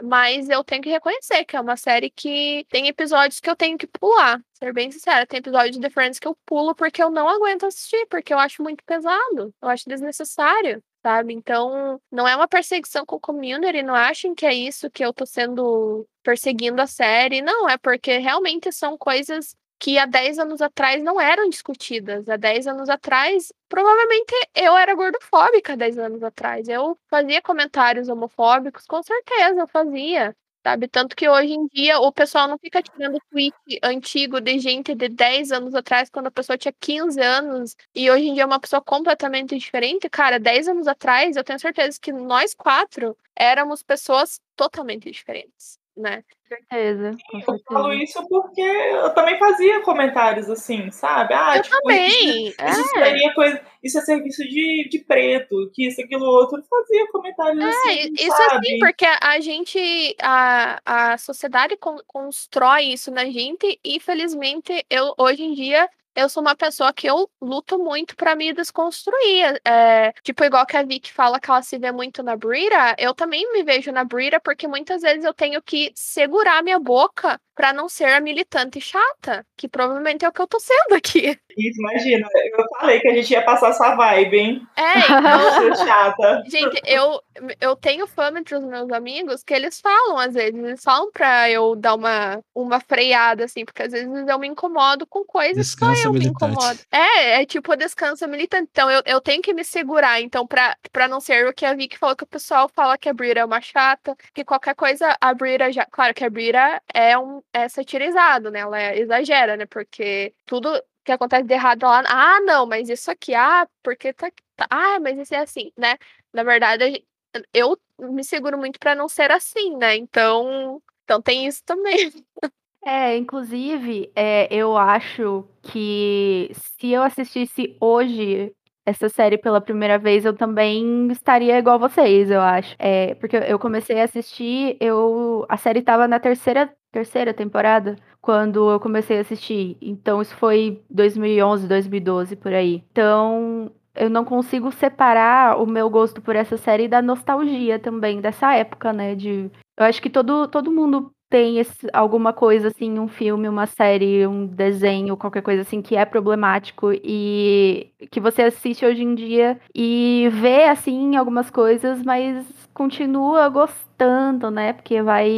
mas 0.02 0.48
eu 0.48 0.64
tenho 0.64 0.82
que 0.82 0.90
reconhecer 0.90 1.44
que 1.44 1.56
é 1.56 1.60
uma 1.60 1.76
série 1.76 2.10
que 2.10 2.66
tem 2.70 2.88
episódios 2.88 3.40
que 3.40 3.50
eu 3.50 3.56
tenho 3.56 3.78
que 3.78 3.86
pular, 3.86 4.40
ser 4.54 4.72
bem 4.72 4.90
sincera. 4.90 5.26
Tem 5.26 5.38
episódios 5.38 5.76
de 5.76 5.82
The 5.82 5.90
Friends 5.90 6.18
que 6.18 6.28
eu 6.28 6.36
pulo 6.46 6.74
porque 6.74 7.02
eu 7.02 7.10
não 7.10 7.28
aguento 7.28 7.66
assistir, 7.66 8.06
porque 8.08 8.32
eu 8.32 8.38
acho 8.38 8.62
muito 8.62 8.84
pesado, 8.84 9.54
eu 9.62 9.68
acho 9.68 9.88
desnecessário 9.88 10.82
sabe? 11.04 11.34
Então, 11.34 12.00
não 12.10 12.26
é 12.26 12.34
uma 12.34 12.48
perseguição 12.48 13.04
com 13.04 13.16
o 13.16 13.20
community, 13.20 13.82
não 13.82 13.94
achem 13.94 14.34
que 14.34 14.46
é 14.46 14.54
isso 14.54 14.90
que 14.90 15.04
eu 15.04 15.12
tô 15.12 15.26
sendo 15.26 16.08
perseguindo 16.22 16.80
a 16.80 16.86
série. 16.86 17.42
Não, 17.42 17.68
é 17.68 17.76
porque 17.76 18.16
realmente 18.16 18.72
são 18.72 18.96
coisas 18.96 19.54
que 19.84 19.98
há 19.98 20.06
10 20.06 20.38
anos 20.38 20.62
atrás 20.62 21.02
não 21.02 21.20
eram 21.20 21.48
discutidas. 21.50 22.26
Há 22.28 22.36
10 22.36 22.66
anos 22.66 22.88
atrás, 22.88 23.52
provavelmente 23.68 24.32
eu 24.54 24.76
era 24.76 24.94
gordofóbica 24.94 25.76
10 25.76 25.98
anos 25.98 26.22
atrás. 26.22 26.68
Eu 26.68 26.98
fazia 27.10 27.42
comentários 27.42 28.08
homofóbicos, 28.08 28.86
com 28.86 29.02
certeza 29.02 29.60
eu 29.60 29.68
fazia 29.68 30.34
sabe? 30.66 30.88
Tanto 30.88 31.14
que 31.14 31.28
hoje 31.28 31.52
em 31.52 31.66
dia 31.66 31.98
o 32.00 32.10
pessoal 32.10 32.48
não 32.48 32.56
fica 32.58 32.82
tirando 32.82 33.18
tweet 33.30 33.54
antigo 33.82 34.40
de 34.40 34.58
gente 34.58 34.94
de 34.94 35.10
10 35.10 35.52
anos 35.52 35.74
atrás, 35.74 36.08
quando 36.08 36.28
a 36.28 36.30
pessoa 36.30 36.56
tinha 36.56 36.72
15 36.80 37.20
anos, 37.20 37.76
e 37.94 38.10
hoje 38.10 38.28
em 38.28 38.32
dia 38.34 38.44
é 38.44 38.46
uma 38.46 38.58
pessoa 38.60 38.80
completamente 38.82 39.58
diferente. 39.58 40.08
Cara, 40.08 40.38
10 40.40 40.66
anos 40.68 40.86
atrás, 40.88 41.36
eu 41.36 41.44
tenho 41.44 41.58
certeza 41.58 41.98
que 42.00 42.10
nós 42.12 42.54
quatro 42.54 43.14
éramos 43.36 43.82
pessoas 43.82 44.40
totalmente 44.56 45.10
diferentes 45.10 45.78
né? 45.96 46.24
Com 46.54 46.76
certeza, 46.76 47.10
com 47.30 47.40
certeza. 47.40 47.64
Eu 47.70 47.74
falo 47.74 47.92
isso 47.94 48.28
porque 48.28 48.60
eu 48.60 49.14
também 49.14 49.38
fazia 49.38 49.80
comentários 49.82 50.48
assim, 50.48 50.90
sabe? 50.90 51.34
Ah, 51.34 51.56
eu 51.56 51.62
tipo, 51.62 51.76
também. 51.80 52.48
Isso, 52.48 52.56
isso 52.64 52.98
é. 52.98 53.04
seria 53.04 53.34
coisa, 53.34 53.60
isso 53.82 53.98
é 53.98 54.00
serviço 54.02 54.42
de, 54.44 54.88
de 54.90 54.98
preto, 55.00 55.70
que 55.72 55.86
isso, 55.86 56.00
aquilo, 56.00 56.24
outro. 56.24 56.58
Eu 56.58 56.64
fazia 56.64 57.06
comentários 57.10 57.64
é, 57.64 57.68
assim. 57.68 58.12
Isso 58.14 58.36
sabe? 58.36 58.66
assim, 58.66 58.78
porque 58.78 59.06
a 59.20 59.40
gente, 59.40 60.16
a, 60.22 60.80
a 60.84 61.18
sociedade 61.18 61.76
con 61.76 61.96
constrói 62.06 62.84
isso 62.92 63.10
na 63.10 63.24
gente, 63.26 63.78
e 63.84 63.96
infelizmente, 63.96 64.84
eu 64.90 65.14
hoje 65.18 65.42
em 65.42 65.54
dia 65.54 65.88
eu 66.14 66.28
sou 66.28 66.40
uma 66.42 66.54
pessoa 66.56 66.92
que 66.92 67.06
eu 67.06 67.28
luto 67.40 67.78
muito 67.78 68.16
para 68.16 68.34
me 68.34 68.52
desconstruir. 68.52 69.60
É, 69.64 70.12
tipo, 70.22 70.44
igual 70.44 70.66
que 70.66 70.76
a 70.76 70.82
Vicky 70.82 71.12
fala 71.12 71.40
que 71.40 71.50
ela 71.50 71.62
se 71.62 71.78
vê 71.78 71.90
muito 71.92 72.22
na 72.22 72.36
Brita, 72.36 72.94
eu 72.98 73.14
também 73.14 73.50
me 73.52 73.62
vejo 73.62 73.90
na 73.92 74.04
Brita 74.04 74.40
porque 74.40 74.68
muitas 74.68 75.02
vezes 75.02 75.24
eu 75.24 75.34
tenho 75.34 75.60
que 75.62 75.92
segurar 75.94 76.62
minha 76.62 76.78
boca 76.78 77.40
para 77.54 77.72
não 77.72 77.88
ser 77.88 78.06
a 78.06 78.20
militante 78.20 78.80
chata, 78.80 79.46
que 79.56 79.68
provavelmente 79.68 80.24
é 80.24 80.28
o 80.28 80.32
que 80.32 80.40
eu 80.40 80.46
tô 80.46 80.58
sendo 80.58 80.94
aqui. 80.94 81.38
Isso, 81.56 81.80
imagina. 81.80 82.26
Eu 82.34 82.64
falei 82.80 83.00
que 83.00 83.08
a 83.08 83.14
gente 83.14 83.30
ia 83.30 83.42
passar 83.42 83.70
essa 83.70 83.94
vibe, 83.94 84.36
hein? 84.36 84.66
É, 84.76 84.98
então, 85.06 85.86
chata. 85.86 86.42
Gente, 86.48 86.82
eu, 86.84 87.20
eu 87.60 87.76
tenho 87.76 88.06
fama 88.06 88.40
entre 88.40 88.56
os 88.56 88.64
meus 88.64 88.90
amigos 88.90 89.42
que 89.44 89.54
eles 89.54 89.80
falam, 89.80 90.18
às 90.18 90.34
vezes, 90.34 90.54
eles 90.54 90.82
falam 90.82 91.10
pra 91.12 91.48
eu 91.50 91.76
dar 91.76 91.94
uma, 91.94 92.40
uma 92.54 92.80
freada, 92.80 93.44
assim, 93.44 93.64
porque 93.64 93.82
às 93.82 93.92
vezes 93.92 94.08
eu 94.28 94.38
me 94.38 94.48
incomodo 94.48 95.06
com 95.06 95.24
coisas 95.24 95.56
descansa 95.56 96.02
só 96.02 96.08
eu 96.08 96.12
militante. 96.12 96.44
me 96.44 96.52
incomodo. 96.52 96.78
É, 96.90 97.42
é 97.42 97.46
tipo 97.46 97.76
descanso 97.76 98.26
militante. 98.26 98.68
Então 98.70 98.90
eu, 98.90 99.02
eu 99.06 99.20
tenho 99.20 99.42
que 99.42 99.54
me 99.54 99.64
segurar, 99.64 100.20
então, 100.20 100.46
pra, 100.46 100.76
pra 100.92 101.06
não 101.06 101.20
ser 101.20 101.46
o 101.46 101.52
que 101.52 101.64
a 101.64 101.74
Vicky 101.74 101.98
falou, 101.98 102.16
que 102.16 102.24
o 102.24 102.26
pessoal 102.26 102.68
fala 102.68 102.98
que 102.98 103.08
a 103.08 103.12
Brita 103.12 103.40
é 103.40 103.44
uma 103.44 103.60
chata, 103.60 104.16
que 104.34 104.44
qualquer 104.44 104.74
coisa, 104.74 105.16
a 105.20 105.34
Brita 105.34 105.70
já. 105.72 105.86
Claro 105.86 106.14
que 106.14 106.24
a 106.24 106.30
Brita 106.30 106.82
é 106.92 107.16
um 107.18 107.43
é 107.54 107.68
satirizado, 107.68 108.50
né? 108.50 108.60
Ela 108.60 108.96
exagera, 108.96 109.56
né? 109.56 109.64
Porque 109.64 110.34
tudo 110.44 110.68
que 111.04 111.12
acontece 111.12 111.44
de 111.44 111.54
errado 111.54 111.84
lá, 111.84 112.02
ah, 112.06 112.40
não, 112.40 112.66
mas 112.66 112.88
isso 112.88 113.10
aqui, 113.10 113.34
ah, 113.34 113.66
porque 113.82 114.12
tá, 114.12 114.30
tá 114.56 114.66
ah, 114.70 114.98
mas 115.00 115.18
isso 115.18 115.34
é 115.34 115.38
assim, 115.38 115.70
né? 115.76 115.96
Na 116.32 116.42
verdade, 116.42 117.04
eu 117.52 117.78
me 117.98 118.24
seguro 118.24 118.58
muito 118.58 118.78
para 118.78 118.94
não 118.94 119.08
ser 119.08 119.30
assim, 119.30 119.76
né? 119.76 119.96
Então, 119.96 120.82
então 121.04 121.22
tem 121.22 121.46
isso 121.46 121.62
também. 121.64 122.12
É, 122.86 123.16
inclusive, 123.16 124.12
é, 124.14 124.46
eu 124.54 124.76
acho 124.76 125.48
que 125.62 126.50
se 126.52 126.90
eu 126.90 127.02
assistisse 127.02 127.74
hoje 127.80 128.52
essa 128.84 129.08
série 129.08 129.38
pela 129.38 129.58
primeira 129.58 129.98
vez, 129.98 130.26
eu 130.26 130.36
também 130.36 131.10
estaria 131.10 131.58
igual 131.58 131.78
vocês, 131.78 132.30
eu 132.30 132.42
acho. 132.42 132.76
É, 132.78 133.14
porque 133.14 133.38
eu 133.38 133.58
comecei 133.58 133.98
a 134.02 134.04
assistir, 134.04 134.76
eu 134.80 135.46
a 135.48 135.56
série 135.56 135.80
tava 135.80 136.06
na 136.06 136.20
terceira 136.20 136.70
terceira 136.94 137.34
temporada 137.34 137.96
quando 138.22 138.70
eu 138.70 138.78
comecei 138.78 139.18
a 139.18 139.20
assistir. 139.22 139.76
Então 139.82 140.22
isso 140.22 140.34
foi 140.36 140.80
2011, 140.88 141.66
2012 141.66 142.36
por 142.36 142.54
aí. 142.54 142.84
Então 142.92 143.72
eu 143.96 144.08
não 144.08 144.24
consigo 144.24 144.70
separar 144.70 145.60
o 145.60 145.66
meu 145.66 145.90
gosto 145.90 146.22
por 146.22 146.36
essa 146.36 146.56
série 146.56 146.86
da 146.86 147.02
nostalgia 147.02 147.80
também 147.80 148.20
dessa 148.20 148.54
época, 148.54 148.92
né? 148.92 149.16
De 149.16 149.50
eu 149.76 149.84
acho 149.84 150.00
que 150.00 150.08
todo, 150.08 150.46
todo 150.46 150.70
mundo 150.70 151.10
tem 151.28 151.58
esse, 151.58 151.88
alguma 151.92 152.32
coisa 152.32 152.68
assim, 152.68 152.96
um 152.96 153.08
filme, 153.08 153.48
uma 153.48 153.66
série, 153.66 154.24
um 154.24 154.46
desenho, 154.46 155.16
qualquer 155.16 155.42
coisa 155.42 155.62
assim 155.62 155.82
que 155.82 155.96
é 155.96 156.04
problemático 156.04 156.92
e 156.92 157.90
que 158.08 158.20
você 158.20 158.42
assiste 158.42 158.86
hoje 158.86 159.02
em 159.02 159.16
dia 159.16 159.58
e 159.74 160.28
vê 160.32 160.66
assim 160.66 161.16
algumas 161.16 161.50
coisas, 161.50 162.00
mas 162.04 162.63
continua 162.74 163.48
gostando, 163.48 164.50
né? 164.50 164.72
Porque 164.72 165.00
vai 165.00 165.30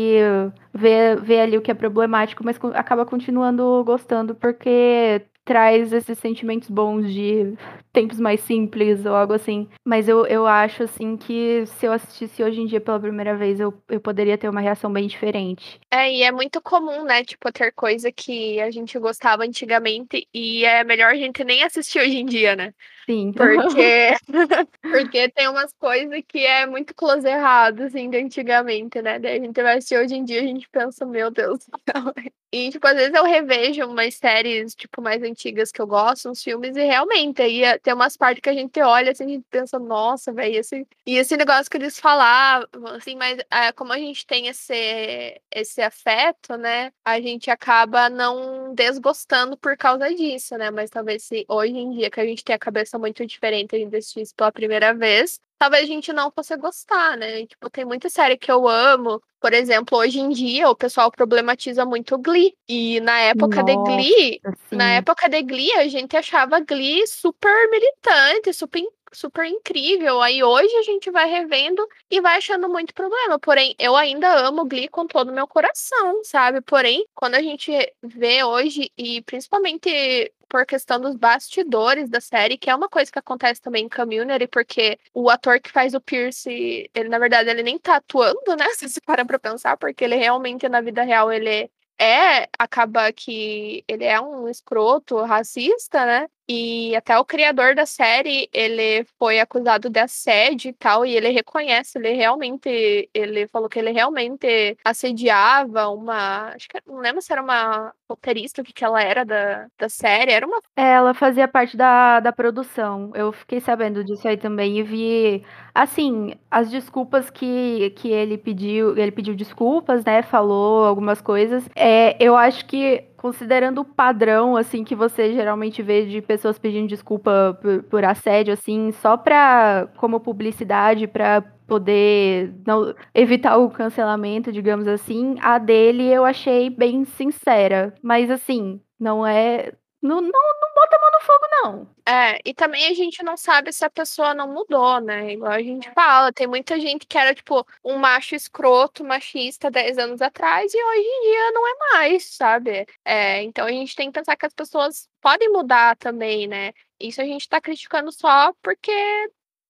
ver, 0.74 1.20
ver 1.20 1.40
ali 1.40 1.58
o 1.58 1.62
que 1.62 1.70
é 1.70 1.74
problemático, 1.74 2.42
mas 2.44 2.58
acaba 2.74 3.04
continuando 3.06 3.84
gostando 3.84 4.34
porque 4.34 5.22
traz 5.46 5.92
esses 5.92 6.18
sentimentos 6.18 6.68
bons 6.68 7.10
de 7.12 7.54
tempos 7.92 8.18
mais 8.18 8.40
simples 8.40 9.06
ou 9.06 9.14
algo 9.14 9.32
assim. 9.32 9.68
Mas 9.84 10.08
eu, 10.08 10.26
eu 10.26 10.44
acho, 10.44 10.82
assim, 10.82 11.16
que 11.16 11.64
se 11.66 11.86
eu 11.86 11.92
assistisse 11.92 12.42
hoje 12.42 12.60
em 12.60 12.66
dia 12.66 12.80
pela 12.80 12.98
primeira 12.98 13.36
vez, 13.36 13.60
eu, 13.60 13.72
eu 13.88 14.00
poderia 14.00 14.36
ter 14.36 14.48
uma 14.48 14.60
reação 14.60 14.92
bem 14.92 15.06
diferente. 15.06 15.80
É, 15.88 16.12
e 16.12 16.24
é 16.24 16.32
muito 16.32 16.60
comum, 16.60 17.04
né, 17.04 17.22
tipo, 17.22 17.50
ter 17.52 17.70
coisa 17.72 18.10
que 18.10 18.60
a 18.60 18.72
gente 18.72 18.98
gostava 18.98 19.44
antigamente 19.44 20.28
e 20.34 20.64
é 20.64 20.82
melhor 20.82 21.12
a 21.12 21.16
gente 21.16 21.44
nem 21.44 21.62
assistir 21.62 22.00
hoje 22.00 22.18
em 22.18 22.26
dia, 22.26 22.56
né? 22.56 22.74
Sim. 23.08 23.32
Porque, 23.32 24.16
porque 24.82 25.28
tem 25.30 25.48
umas 25.48 25.72
coisas 25.78 26.20
que 26.26 26.44
é 26.44 26.66
muito 26.66 26.92
close 26.94 27.26
errado, 27.26 27.82
assim, 27.82 28.10
de 28.10 28.18
antigamente, 28.18 29.00
né? 29.00 29.18
Daí 29.18 29.38
a 29.38 29.40
gente 29.40 29.62
vai 29.62 29.76
assistir 29.76 29.96
hoje 29.98 30.14
em 30.16 30.24
dia 30.24 30.40
a 30.40 30.44
gente 30.44 30.68
pensa, 30.70 31.06
meu 31.06 31.30
Deus 31.30 31.58
do 31.60 31.80
céu. 31.92 32.12
E, 32.52 32.70
tipo, 32.70 32.86
às 32.86 32.94
vezes 32.94 33.12
eu 33.12 33.24
revejo 33.24 33.84
umas 33.86 34.14
séries, 34.14 34.74
tipo, 34.74 35.02
mais 35.02 35.20
antigas 35.22 35.70
que 35.72 35.82
eu 35.82 35.86
gosto, 35.86 36.30
uns 36.30 36.42
filmes, 36.42 36.76
e 36.76 36.84
realmente 36.84 37.42
aí 37.42 37.62
é, 37.64 37.76
tem 37.76 37.92
umas 37.92 38.16
partes 38.16 38.40
que 38.40 38.48
a 38.48 38.54
gente 38.54 38.80
olha 38.80 39.10
assim, 39.12 39.24
a 39.24 39.28
gente 39.28 39.44
pensa, 39.50 39.78
nossa, 39.78 40.32
velho, 40.32 40.56
esse... 40.60 40.86
E 41.04 41.16
esse 41.18 41.36
negócio 41.36 41.68
que 41.70 41.76
eles 41.76 41.98
falavam, 41.98 42.66
assim, 42.96 43.16
mas 43.16 43.38
é, 43.50 43.72
como 43.72 43.92
a 43.92 43.98
gente 43.98 44.24
tem 44.26 44.46
esse, 44.46 45.38
esse 45.52 45.82
afeto, 45.82 46.56
né, 46.56 46.92
a 47.04 47.20
gente 47.20 47.50
acaba 47.50 48.08
não 48.08 48.72
desgostando 48.74 49.56
por 49.58 49.76
causa 49.76 50.08
disso, 50.14 50.56
né? 50.56 50.70
Mas 50.70 50.88
talvez 50.88 51.24
se 51.24 51.44
hoje 51.48 51.72
em 51.76 51.90
dia 51.90 52.10
que 52.10 52.20
a 52.20 52.24
gente 52.24 52.44
tem 52.44 52.54
a 52.54 52.58
cabeça 52.58 52.95
muito 52.98 53.24
diferente, 53.26 53.74
a 53.74 53.78
gente 53.78 53.96
assistisse 53.96 54.34
pela 54.34 54.52
primeira 54.52 54.94
vez, 54.94 55.40
talvez 55.58 55.84
a 55.84 55.86
gente 55.86 56.12
não 56.12 56.30
fosse 56.30 56.56
gostar, 56.56 57.16
né? 57.16 57.46
Tipo, 57.46 57.70
tem 57.70 57.84
muita 57.84 58.08
série 58.08 58.36
que 58.36 58.50
eu 58.50 58.68
amo. 58.68 59.22
Por 59.40 59.52
exemplo, 59.52 59.98
hoje 59.98 60.18
em 60.18 60.30
dia 60.30 60.68
o 60.68 60.76
pessoal 60.76 61.10
problematiza 61.10 61.84
muito 61.84 62.18
Glee. 62.18 62.54
E 62.68 63.00
na 63.00 63.18
época 63.18 63.62
Nossa, 63.62 63.64
de 63.64 63.76
Glee, 63.76 64.40
sim. 64.68 64.76
na 64.76 64.94
época 64.94 65.28
de 65.28 65.42
Glee, 65.42 65.72
a 65.72 65.88
gente 65.88 66.16
achava 66.16 66.60
Glee 66.60 67.06
super 67.06 67.70
militante, 67.70 68.52
super, 68.52 68.82
super 69.16 69.44
incrível. 69.46 70.20
Aí 70.20 70.42
hoje 70.42 70.74
a 70.76 70.82
gente 70.82 71.10
vai 71.10 71.28
revendo 71.28 71.86
e 72.10 72.20
vai 72.20 72.36
achando 72.36 72.68
muito 72.68 72.94
problema. 72.94 73.38
Porém, 73.38 73.74
eu 73.78 73.96
ainda 73.96 74.28
amo 74.46 74.64
Glee 74.64 74.88
com 74.88 75.06
todo 75.06 75.30
o 75.30 75.32
meu 75.32 75.46
coração, 75.46 76.22
sabe? 76.24 76.60
Porém, 76.60 77.06
quando 77.14 77.34
a 77.34 77.42
gente 77.42 77.72
vê 78.02 78.44
hoje, 78.44 78.90
e 78.96 79.22
principalmente 79.22 80.32
por 80.48 80.64
questão 80.64 81.00
dos 81.00 81.16
bastidores 81.16 82.08
da 82.08 82.20
série, 82.20 82.56
que 82.58 82.70
é 82.70 82.74
uma 82.74 82.88
coisa 82.88 83.10
que 83.10 83.18
acontece 83.18 83.60
também 83.60 83.86
em 83.86 83.88
Community, 83.88 84.46
porque 84.46 84.98
o 85.12 85.28
ator 85.28 85.60
que 85.60 85.70
faz 85.70 85.94
o 85.94 86.00
Pierce, 86.00 86.88
ele 86.94 87.08
na 87.08 87.18
verdade 87.18 87.50
ele 87.50 87.62
nem 87.62 87.78
tá 87.78 87.96
atuando, 87.96 88.56
né? 88.56 88.66
Se 88.76 88.88
você 88.88 89.00
para 89.00 89.24
pra 89.24 89.38
pensar, 89.38 89.76
porque 89.76 90.04
ele 90.04 90.16
realmente 90.16 90.68
na 90.68 90.80
vida 90.80 91.02
real 91.02 91.32
ele 91.32 91.70
é 91.98 92.48
acaba 92.58 93.12
que 93.12 93.82
ele 93.88 94.04
é 94.04 94.20
um 94.20 94.48
escroto 94.48 95.16
racista, 95.22 96.04
né? 96.04 96.28
E 96.48 96.94
até 96.94 97.18
o 97.18 97.24
criador 97.24 97.74
da 97.74 97.84
série, 97.84 98.48
ele 98.52 99.04
foi 99.18 99.40
acusado 99.40 99.90
de 99.90 99.98
assédio 99.98 100.68
e 100.70 100.72
tal, 100.72 101.04
e 101.04 101.16
ele 101.16 101.28
reconhece, 101.30 101.98
ele 101.98 102.12
realmente, 102.12 103.10
ele 103.12 103.48
falou 103.48 103.68
que 103.68 103.78
ele 103.80 103.90
realmente 103.90 104.76
assediava 104.84 105.88
uma, 105.88 106.50
acho 106.54 106.68
que 106.68 106.80
não 106.86 106.98
lembro 106.98 107.20
se 107.20 107.32
era 107.32 107.42
uma 107.42 107.92
roteirista, 108.08 108.62
o 108.62 108.64
que 108.64 108.72
que 108.72 108.84
ela 108.84 109.02
era 109.02 109.24
da, 109.24 109.66
da 109.78 109.88
série, 109.88 110.32
era 110.32 110.46
uma... 110.46 110.60
É, 110.76 110.92
ela 110.92 111.14
fazia 111.14 111.48
parte 111.48 111.76
da, 111.76 112.20
da 112.20 112.32
produção, 112.32 113.10
eu 113.14 113.32
fiquei 113.32 113.60
sabendo 113.60 114.04
disso 114.04 114.26
aí 114.26 114.36
também 114.36 114.78
e 114.78 114.82
vi, 114.82 115.44
assim, 115.74 116.34
as 116.50 116.70
desculpas 116.70 117.30
que, 117.30 117.90
que 117.96 118.08
ele 118.08 118.38
pediu, 118.38 118.96
ele 118.96 119.10
pediu 119.10 119.34
desculpas, 119.34 120.04
né, 120.04 120.22
falou 120.22 120.84
algumas 120.84 121.20
coisas, 121.20 121.68
é, 121.74 122.16
eu 122.22 122.36
acho 122.36 122.66
que 122.66 123.04
considerando 123.16 123.80
o 123.80 123.84
padrão, 123.84 124.56
assim, 124.56 124.84
que 124.84 124.94
você 124.94 125.32
geralmente 125.32 125.82
vê 125.82 126.06
de 126.06 126.22
pessoas 126.22 126.58
pedindo 126.58 126.86
desculpa 126.86 127.58
por, 127.60 127.82
por 127.84 128.04
assédio, 128.04 128.52
assim, 128.52 128.92
só 128.92 129.16
pra, 129.16 129.88
como 129.96 130.20
publicidade, 130.20 131.06
pra 131.08 131.42
poder 131.66 132.54
não, 132.66 132.94
evitar 133.14 133.56
o 133.58 133.70
cancelamento, 133.70 134.52
digamos 134.52 134.86
assim, 134.88 135.36
a 135.40 135.58
dele 135.58 136.08
eu 136.12 136.24
achei 136.24 136.70
bem 136.70 137.04
sincera. 137.04 137.94
Mas, 138.02 138.30
assim, 138.30 138.80
não 138.98 139.26
é 139.26 139.72
não, 140.06 140.20
não, 140.20 140.30
não 140.30 140.74
bota 140.74 140.96
a 140.96 141.00
mão 141.00 141.10
no 141.12 141.20
fogo, 141.20 141.46
não. 141.50 141.96
É, 142.06 142.38
e 142.44 142.54
também 142.54 142.86
a 142.88 142.94
gente 142.94 143.22
não 143.24 143.36
sabe 143.36 143.72
se 143.72 143.84
a 143.84 143.90
pessoa 143.90 144.34
não 144.34 144.52
mudou, 144.52 145.00
né? 145.00 145.32
Igual 145.32 145.52
a 145.52 145.62
gente 145.62 145.90
fala, 145.92 146.32
tem 146.32 146.46
muita 146.46 146.78
gente 146.78 147.06
que 147.06 147.18
era, 147.18 147.34
tipo, 147.34 147.66
um 147.84 147.98
macho 147.98 148.34
escroto, 148.34 149.04
machista 149.04 149.70
10 149.70 149.98
anos 149.98 150.22
atrás, 150.22 150.72
e 150.72 150.76
hoje 150.76 151.08
em 151.08 151.22
dia 151.22 151.52
não 151.52 151.66
é 151.66 151.74
mais, 151.92 152.24
sabe? 152.36 152.86
É, 153.04 153.42
então 153.42 153.66
a 153.66 153.70
gente 153.70 153.96
tem 153.96 154.10
que 154.10 154.18
pensar 154.18 154.36
que 154.36 154.46
as 154.46 154.54
pessoas 154.54 155.08
podem 155.20 155.50
mudar 155.52 155.96
também, 155.96 156.46
né? 156.46 156.72
Isso 157.00 157.20
a 157.20 157.24
gente 157.24 157.48
tá 157.48 157.60
criticando 157.60 158.12
só 158.12 158.52
porque 158.62 158.92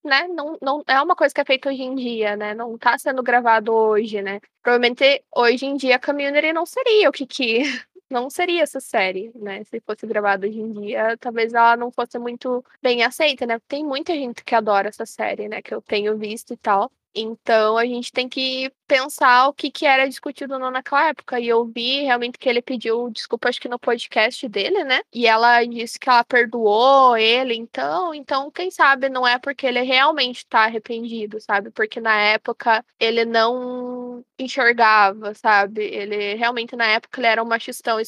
né, 0.06 0.26
não, 0.28 0.56
não 0.62 0.82
é 0.86 1.00
uma 1.02 1.16
coisa 1.16 1.34
que 1.34 1.40
é 1.40 1.44
feita 1.44 1.68
hoje 1.68 1.82
em 1.82 1.94
dia, 1.94 2.36
né? 2.36 2.54
Não 2.54 2.78
tá 2.78 2.98
sendo 2.98 3.22
gravado 3.22 3.72
hoje, 3.72 4.22
né? 4.22 4.40
Provavelmente 4.62 5.24
hoje 5.34 5.66
em 5.66 5.76
dia 5.76 5.96
a 5.96 6.00
community 6.00 6.52
não 6.52 6.64
seria 6.66 7.08
o 7.08 7.12
que 7.12 7.26
que 7.26 7.62
não 8.10 8.30
seria 8.30 8.62
essa 8.62 8.80
série, 8.80 9.30
né? 9.34 9.64
Se 9.64 9.80
fosse 9.80 10.06
gravada 10.06 10.46
hoje 10.46 10.60
em 10.60 10.72
dia, 10.72 11.16
talvez 11.18 11.52
ela 11.52 11.76
não 11.76 11.90
fosse 11.90 12.18
muito 12.18 12.64
bem 12.82 13.02
aceita, 13.02 13.46
né? 13.46 13.60
Tem 13.68 13.84
muita 13.84 14.14
gente 14.14 14.44
que 14.44 14.54
adora 14.54 14.88
essa 14.88 15.04
série, 15.06 15.48
né? 15.48 15.60
Que 15.62 15.74
eu 15.74 15.82
tenho 15.82 16.16
visto 16.16 16.54
e 16.54 16.56
tal. 16.56 16.90
Então 17.18 17.78
a 17.78 17.86
gente 17.86 18.12
tem 18.12 18.28
que 18.28 18.70
pensar 18.86 19.48
o 19.48 19.54
que, 19.54 19.70
que 19.70 19.86
era 19.86 20.06
discutido 20.06 20.58
naquela 20.58 21.08
época. 21.08 21.40
E 21.40 21.48
eu 21.48 21.64
vi 21.64 22.02
realmente 22.02 22.38
que 22.38 22.46
ele 22.48 22.60
pediu 22.60 23.08
desculpa, 23.10 23.48
acho 23.48 23.60
que 23.60 23.68
no 23.68 23.78
podcast 23.78 24.46
dele, 24.48 24.84
né? 24.84 25.00
E 25.12 25.26
ela 25.26 25.64
disse 25.64 25.98
que 25.98 26.10
ela 26.10 26.22
perdoou 26.24 27.16
ele, 27.16 27.54
então, 27.54 28.14
então, 28.14 28.50
quem 28.50 28.70
sabe 28.70 29.08
não 29.08 29.26
é 29.26 29.38
porque 29.38 29.66
ele 29.66 29.80
realmente 29.80 30.46
tá 30.46 30.64
arrependido, 30.64 31.40
sabe? 31.40 31.70
Porque 31.70 32.00
na 32.00 32.14
época 32.20 32.84
ele 33.00 33.24
não 33.24 34.22
enxergava, 34.38 35.34
sabe? 35.34 35.82
Ele 35.84 36.34
realmente 36.34 36.76
na 36.76 36.86
época 36.86 37.20
ele 37.20 37.28
era 37.28 37.42
um 37.42 37.46
machistão 37.46 37.98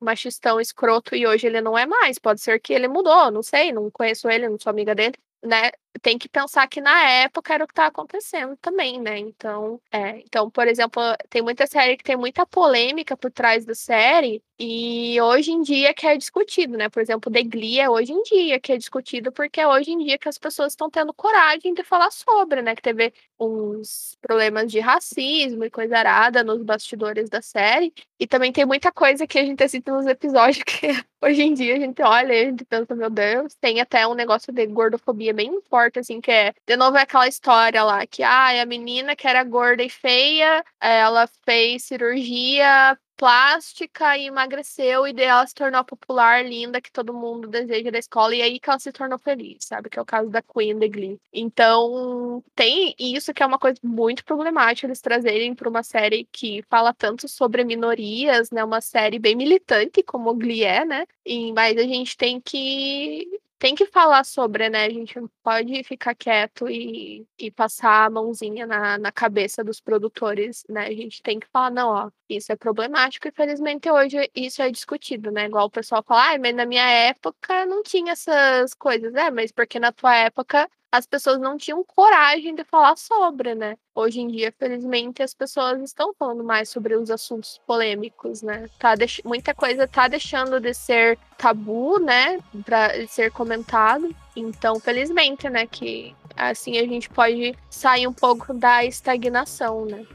machistão 0.00 0.60
escroto 0.60 1.14
e 1.16 1.26
hoje 1.26 1.46
ele 1.46 1.60
não 1.60 1.76
é 1.76 1.86
mais. 1.86 2.18
Pode 2.18 2.40
ser 2.40 2.60
que 2.60 2.72
ele 2.72 2.86
mudou, 2.88 3.30
não 3.30 3.42
sei, 3.42 3.72
não 3.72 3.90
conheço 3.90 4.28
ele, 4.28 4.48
não 4.48 4.58
sou 4.58 4.70
amiga 4.70 4.94
dele, 4.94 5.14
né? 5.42 5.70
Tem 5.98 6.18
que 6.18 6.28
pensar 6.28 6.66
que 6.68 6.80
na 6.80 7.02
época 7.10 7.54
era 7.54 7.64
o 7.64 7.66
que 7.66 7.72
estava 7.72 7.88
acontecendo 7.88 8.56
também, 8.56 9.00
né? 9.00 9.18
Então, 9.18 9.80
é, 9.90 10.18
então, 10.20 10.50
por 10.50 10.66
exemplo, 10.68 11.02
tem 11.30 11.42
muita 11.42 11.66
série 11.66 11.96
que 11.96 12.04
tem 12.04 12.16
muita 12.16 12.46
polêmica 12.46 13.16
por 13.16 13.30
trás 13.30 13.64
da 13.64 13.74
série 13.74 14.42
e 14.58 15.20
hoje 15.20 15.52
em 15.52 15.62
dia 15.62 15.94
que 15.94 16.06
é 16.06 16.16
discutido, 16.16 16.76
né? 16.76 16.88
Por 16.88 17.00
exemplo, 17.00 17.30
The 17.30 17.42
Glee 17.44 17.78
é 17.78 17.88
hoje 17.88 18.12
em 18.12 18.22
dia 18.24 18.58
que 18.58 18.72
é 18.72 18.76
discutido 18.76 19.30
porque 19.30 19.60
é 19.60 19.68
hoje 19.68 19.92
em 19.92 19.98
dia 19.98 20.18
que 20.18 20.28
as 20.28 20.36
pessoas 20.36 20.72
estão 20.72 20.90
tendo 20.90 21.14
coragem 21.14 21.74
de 21.74 21.84
falar 21.84 22.10
sobre, 22.10 22.60
né? 22.60 22.74
Que 22.74 22.82
teve 22.82 23.12
uns 23.38 24.16
problemas 24.20 24.70
de 24.70 24.80
racismo 24.80 25.64
e 25.64 25.70
coisa 25.70 25.98
arada 25.98 26.42
nos 26.42 26.62
bastidores 26.62 27.30
da 27.30 27.40
série 27.40 27.92
e 28.18 28.26
também 28.26 28.52
tem 28.52 28.66
muita 28.66 28.90
coisa 28.90 29.26
que 29.26 29.38
a 29.38 29.44
gente 29.44 29.62
assiste 29.62 29.88
nos 29.90 30.06
episódios 30.06 30.62
que 30.64 30.88
hoje 31.22 31.42
em 31.42 31.54
dia 31.54 31.76
a 31.76 31.78
gente 31.78 32.02
olha 32.02 32.32
e 32.32 32.42
a 32.42 32.50
gente 32.50 32.64
pensa, 32.64 32.94
meu 32.96 33.10
Deus, 33.10 33.54
tem 33.60 33.80
até 33.80 34.06
um 34.08 34.14
negócio 34.14 34.52
de 34.52 34.66
gordofobia 34.66 35.32
bem 35.32 35.60
forte 35.70 35.87
forte, 35.88 35.98
assim, 35.98 36.20
que 36.20 36.30
é. 36.30 36.54
De 36.66 36.76
novo, 36.76 36.96
é 36.96 37.02
aquela 37.02 37.28
história 37.28 37.82
lá 37.82 38.06
que 38.06 38.22
ah, 38.22 38.62
a 38.62 38.66
menina 38.66 39.16
que 39.16 39.26
era 39.26 39.42
gorda 39.44 39.82
e 39.82 39.90
feia, 39.90 40.64
ela 40.80 41.26
fez 41.44 41.84
cirurgia 41.84 42.98
plástica 43.18 44.16
e 44.16 44.26
emagreceu 44.28 45.04
e 45.04 45.12
daí 45.12 45.26
ela 45.26 45.44
se 45.44 45.52
tornou 45.52 45.84
popular, 45.84 46.44
linda, 46.44 46.80
que 46.80 46.92
todo 46.92 47.12
mundo 47.12 47.48
deseja 47.48 47.90
da 47.90 47.98
escola 47.98 48.32
e 48.32 48.40
aí 48.40 48.60
que 48.60 48.70
ela 48.70 48.78
se 48.78 48.92
tornou 48.92 49.18
feliz, 49.18 49.64
sabe? 49.64 49.90
Que 49.90 49.98
é 49.98 50.02
o 50.02 50.06
caso 50.06 50.30
da 50.30 50.40
Queen 50.40 50.78
The 50.78 50.88
Glee. 50.88 51.20
Então, 51.32 52.44
tem 52.54 52.94
isso 52.96 53.34
que 53.34 53.42
é 53.42 53.46
uma 53.46 53.58
coisa 53.58 53.80
muito 53.82 54.24
problemática 54.24 54.86
eles 54.86 55.00
trazerem 55.00 55.52
para 55.52 55.68
uma 55.68 55.82
série 55.82 56.28
que 56.30 56.62
fala 56.70 56.94
tanto 56.94 57.26
sobre 57.28 57.64
minorias, 57.64 58.52
né? 58.52 58.62
Uma 58.62 58.80
série 58.80 59.18
bem 59.18 59.34
militante 59.34 60.00
como 60.04 60.34
Glee 60.34 60.62
é, 60.62 60.84
né? 60.84 61.04
E, 61.26 61.52
mas 61.52 61.76
a 61.76 61.82
gente 61.82 62.16
tem 62.16 62.40
que 62.40 63.37
tem 63.58 63.74
que 63.74 63.86
falar 63.86 64.24
sobre, 64.24 64.68
né? 64.70 64.84
A 64.86 64.90
gente 64.90 65.18
não 65.20 65.28
pode 65.42 65.82
ficar 65.84 66.14
quieto 66.14 66.68
e, 66.68 67.26
e 67.38 67.50
passar 67.50 68.06
a 68.06 68.10
mãozinha 68.10 68.66
na, 68.66 68.98
na 68.98 69.12
cabeça 69.12 69.64
dos 69.64 69.80
produtores, 69.80 70.64
né? 70.68 70.86
A 70.86 70.92
gente 70.92 71.22
tem 71.22 71.40
que 71.40 71.46
falar, 71.48 71.70
não, 71.70 71.88
ó, 71.88 72.10
isso 72.28 72.52
é 72.52 72.56
problemático 72.56 73.26
e 73.28 73.32
felizmente 73.32 73.90
hoje 73.90 74.30
isso 74.34 74.62
é 74.62 74.70
discutido, 74.70 75.30
né? 75.30 75.46
Igual 75.46 75.66
o 75.66 75.70
pessoal 75.70 76.02
fala, 76.02 76.34
ah, 76.34 76.38
mas 76.38 76.54
na 76.54 76.66
minha 76.66 76.88
época 76.88 77.66
não 77.66 77.82
tinha 77.82 78.12
essas 78.12 78.74
coisas, 78.74 79.14
é, 79.14 79.30
mas 79.30 79.50
porque 79.52 79.78
na 79.80 79.92
tua 79.92 80.14
época 80.16 80.68
as 80.90 81.06
pessoas 81.06 81.38
não 81.38 81.58
tinham 81.58 81.84
coragem 81.84 82.54
de 82.54 82.64
falar 82.64 82.96
sobre, 82.96 83.54
né? 83.54 83.76
Hoje 83.94 84.20
em 84.20 84.28
dia, 84.28 84.52
felizmente, 84.58 85.22
as 85.22 85.34
pessoas 85.34 85.82
estão 85.82 86.14
falando 86.18 86.42
mais 86.42 86.70
sobre 86.70 86.96
os 86.96 87.10
assuntos 87.10 87.60
polêmicos, 87.66 88.42
né? 88.42 88.68
Tá 88.78 88.94
deix... 88.94 89.20
Muita 89.24 89.54
coisa 89.54 89.86
tá 89.86 90.08
deixando 90.08 90.58
de 90.58 90.72
ser 90.72 91.18
tabu, 91.36 91.98
né? 92.00 92.40
Pra 92.64 93.06
ser 93.06 93.30
comentado. 93.30 94.14
Então, 94.34 94.80
felizmente, 94.80 95.48
né? 95.50 95.66
Que 95.66 96.16
assim 96.34 96.78
a 96.78 96.86
gente 96.86 97.10
pode 97.10 97.54
sair 97.68 98.06
um 98.06 98.12
pouco 98.12 98.54
da 98.54 98.82
estagnação, 98.84 99.84
né? 99.84 100.06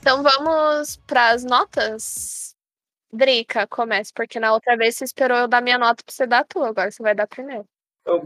Então 0.00 0.22
vamos 0.22 0.96
para 1.06 1.30
as 1.30 1.44
notas? 1.44 2.55
Drica, 3.12 3.66
comece, 3.66 4.12
porque 4.14 4.40
na 4.40 4.52
outra 4.52 4.76
vez 4.76 4.96
você 4.96 5.04
esperou 5.04 5.38
eu 5.38 5.48
dar 5.48 5.62
minha 5.62 5.78
nota 5.78 6.02
pra 6.04 6.12
você 6.12 6.26
dar 6.26 6.40
a 6.40 6.44
tua, 6.44 6.68
agora 6.68 6.90
você 6.90 7.02
vai 7.02 7.14
dar 7.14 7.26
primeiro. 7.26 7.64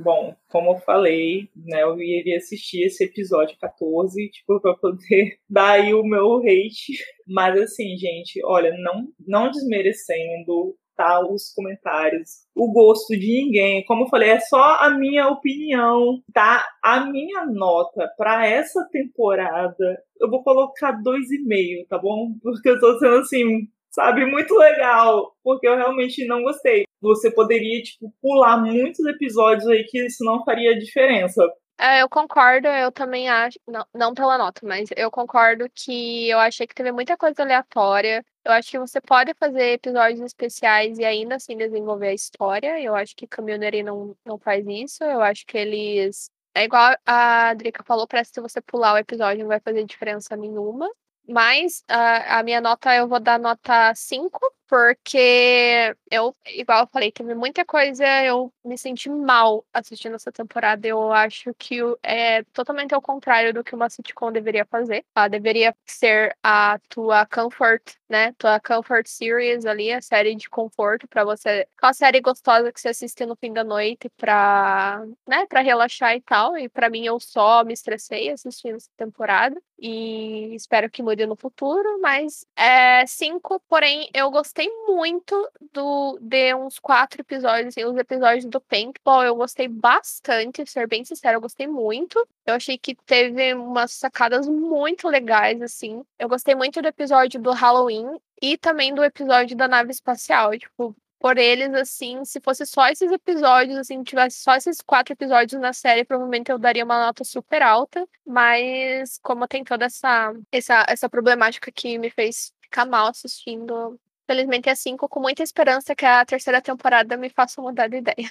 Bom, 0.03 0.37
como 0.49 0.73
eu 0.73 0.79
falei, 0.81 1.49
né, 1.57 1.83
eu 1.83 1.99
iria 1.99 2.37
assistir 2.37 2.83
esse 2.83 3.05
episódio 3.05 3.57
14, 3.59 4.29
tipo, 4.29 4.61
pra 4.61 4.75
poder 4.75 5.39
dar 5.49 5.73
aí 5.73 5.95
o 5.95 6.05
meu 6.05 6.37
hate. 6.39 6.99
Mas 7.27 7.59
assim, 7.59 7.97
gente, 7.97 8.45
olha, 8.45 8.75
não, 8.77 9.07
não 9.27 9.51
desmerecendo 9.51 10.77
tá, 10.95 11.27
os 11.27 11.51
comentários, 11.55 12.29
o 12.55 12.71
gosto 12.71 13.19
de 13.19 13.45
ninguém. 13.45 13.83
Como 13.87 14.05
eu 14.05 14.09
falei, 14.09 14.31
é 14.31 14.41
só 14.41 14.77
a 14.81 14.91
minha 14.91 15.29
opinião, 15.29 16.21
tá? 16.35 16.63
A 16.85 17.07
minha 17.07 17.47
nota 17.47 18.07
para 18.19 18.47
essa 18.47 18.87
temporada, 18.93 20.03
eu 20.21 20.29
vou 20.29 20.43
colocar 20.43 20.93
dois 20.93 21.31
e 21.31 21.43
meio, 21.43 21.87
tá 21.87 21.97
bom? 21.97 22.35
Porque 22.43 22.69
eu 22.69 22.79
tô 22.79 22.99
sendo 22.99 23.17
assim 23.17 23.67
sabe? 23.91 24.25
Muito 24.25 24.55
legal, 24.55 25.33
porque 25.43 25.67
eu 25.69 25.77
realmente 25.77 26.27
não 26.27 26.43
gostei. 26.43 26.85
Você 27.01 27.31
poderia, 27.31 27.83
tipo, 27.83 28.13
pular 28.21 28.59
muitos 28.59 29.05
episódios 29.07 29.67
aí 29.69 29.85
que 29.85 30.07
isso 30.07 30.25
não 30.25 30.45
faria 30.45 30.79
diferença. 30.79 31.43
É, 31.79 32.03
eu 32.03 32.11
concordo, 32.11 32.69
eu 32.69 32.93
também 32.93 33.31
acho, 33.31 33.59
não, 33.67 33.87
não 33.95 34.13
pela 34.13 34.37
nota, 34.37 34.61
mas 34.67 34.91
eu 34.95 35.11
concordo 35.11 35.67
que 35.75 36.29
eu 36.29 36.39
achei 36.39 36.67
que 36.67 36.75
teve 36.75 36.93
muita 36.93 37.17
coisa 37.17 37.43
aleatória. 37.43 38.23
Eu 38.45 38.53
acho 38.53 38.71
que 38.71 38.79
você 38.79 39.01
pode 39.01 39.33
fazer 39.35 39.73
episódios 39.73 40.21
especiais 40.21 40.99
e 40.99 41.05
ainda 41.07 41.37
assim 41.37 41.57
desenvolver 41.57 42.09
a 42.09 42.15
história. 42.15 42.79
Eu 42.83 42.95
acho 42.95 43.17
que 43.17 43.27
Community 43.27 43.83
não, 43.83 44.15
não 44.27 44.39
faz 44.39 44.67
isso. 44.67 45.03
Eu 45.05 45.23
acho 45.23 45.47
que 45.47 45.57
eles. 45.57 46.31
É 46.55 46.65
igual 46.65 46.95
a 47.07 47.55
Drica 47.55 47.83
falou, 47.85 48.07
parece 48.07 48.31
que 48.31 48.35
se 48.35 48.41
você 48.43 48.61
pular 48.61 48.95
o 48.95 48.99
episódio 48.99 49.41
não 49.41 49.49
vai 49.49 49.61
fazer 49.61 49.85
diferença 49.85 50.37
nenhuma 50.37 50.87
Mas 51.31 51.85
a, 51.89 52.41
a 52.41 52.43
minha 52.43 52.61
nota, 52.61 52.95
eu 52.95 53.07
vou 53.09 53.21
dar 53.21 53.39
nota 53.39 53.95
5, 53.95 54.41
porque 54.69 55.95
eu, 56.11 56.35
igual 56.47 56.83
eu 56.83 56.87
falei, 56.93 57.11
teve 57.11 57.35
muita 57.35 57.65
coisa, 57.65 58.05
eu 58.25 58.53
me 58.65 58.79
senti 58.79 59.09
mal 59.11 59.65
assistindo 59.73 60.15
essa 60.15 60.31
temporada. 60.31 60.87
Eu 60.87 61.13
acho 61.13 61.53
que 61.59 61.79
é 62.05 62.45
totalmente 62.53 62.95
ao 62.95 63.03
contrário 63.03 63.53
do 63.53 63.65
que 63.65 63.75
uma 63.75 63.91
sitcom 63.91 64.31
deveria 64.31 64.65
fazer. 64.65 65.05
Ela 65.17 65.27
deveria 65.29 65.75
ser 65.87 66.37
a 66.43 66.79
tua 66.89 67.27
comfort, 67.27 67.83
né? 68.09 68.33
Tua 68.39 68.61
comfort 68.61 69.07
series 69.09 69.67
ali, 69.67 69.93
a 69.93 70.01
série 70.01 70.37
de 70.37 70.49
conforto 70.49 71.09
para 71.09 71.25
você. 71.25 71.67
Aquela 71.77 71.93
série 71.93 72.21
gostosa 72.21 72.73
que 72.73 72.81
você 72.81 72.89
assiste 72.91 73.27
no 73.27 73.35
fim 73.37 73.53
da 73.53 73.65
noite 73.65 74.09
pra, 74.17 75.03
né, 75.27 75.47
pra 75.47 75.61
relaxar 75.63 76.15
e 76.15 76.21
tal. 76.21 76.57
E 76.57 76.69
para 76.69 76.89
mim, 76.91 77.05
eu 77.07 77.19
só 77.19 77.65
me 77.65 77.73
estressei 77.73 78.31
assistindo 78.31 78.77
essa 78.77 78.91
temporada. 78.97 79.61
E 79.79 80.55
espero 80.55 80.91
que 80.91 81.03
mude 81.03 81.20
no 81.27 81.37
futuro. 81.37 82.01
Mas 82.01 82.47
é 82.57 83.07
cinco, 83.07 83.61
porém, 83.69 84.09
eu 84.15 84.31
gostei 84.31 84.69
muito 84.87 85.51
do 85.73 86.19
de 86.21 86.55
uns 86.55 86.79
quatro 86.79 87.21
episódios, 87.21 87.69
assim, 87.69 87.85
os 87.85 87.97
episódios 87.97 88.45
do 88.45 88.61
Paintball, 88.61 89.25
eu 89.25 89.37
gostei 89.37 89.69
bastante, 89.69 90.65
ser 90.67 90.87
bem 90.87 91.05
sincero, 91.05 91.37
eu 91.37 91.41
gostei 91.41 91.67
muito. 91.67 92.19
Eu 92.47 92.55
achei 92.55 92.77
que 92.79 92.95
teve 92.95 93.55
umas 93.55 93.93
sacadas 93.93 94.49
muito 94.49 95.09
legais, 95.09 95.63
assim. 95.63 96.03
Eu 96.19 96.29
gostei 96.29 96.55
muito 96.55 96.83
do 96.83 96.89
episódio 96.89 97.41
do 97.41 97.53
Halloween 97.53 98.21
e 98.43 98.57
também 98.59 98.95
do 98.95 99.05
episódio 99.05 99.57
da 99.57 99.69
nave 99.69 99.91
espacial. 99.91 100.57
Tipo, 100.59 100.95
por 101.21 101.39
eles, 101.39 101.73
assim, 101.75 102.25
se 102.25 102.41
fosse 102.41 102.67
só 102.67 102.89
esses 102.89 103.13
episódios, 103.13 103.77
assim, 103.79 104.03
tivesse 104.03 104.43
só 104.43 104.55
esses 104.57 104.81
quatro 104.81 105.13
episódios 105.13 105.61
na 105.61 105.73
série, 105.73 106.05
provavelmente 106.05 106.51
eu 106.51 106.59
daria 106.59 106.85
uma 106.85 107.07
nota 107.07 107.23
super 107.25 107.63
alta. 107.63 108.09
Mas 108.27 109.19
como 109.23 109.47
tem 109.47 109.63
toda 109.63 109.85
essa, 109.85 110.33
essa, 110.51 110.87
essa 110.89 111.09
problemática 111.09 111.71
que 111.71 111.99
me 111.99 112.11
fez 112.11 112.53
ficar 112.63 112.87
mal 112.87 113.09
assistindo, 113.09 114.01
Felizmente 114.31 114.69
é 114.69 114.77
cinco, 114.77 115.09
com 115.09 115.19
muita 115.19 115.43
esperança 115.43 115.93
que 115.93 116.07
a 116.07 116.25
terceira 116.25 116.63
temporada 116.63 117.17
me 117.17 117.29
faça 117.29 117.61
mudar 117.61 117.89
de 117.89 117.97
ideia. 117.97 118.31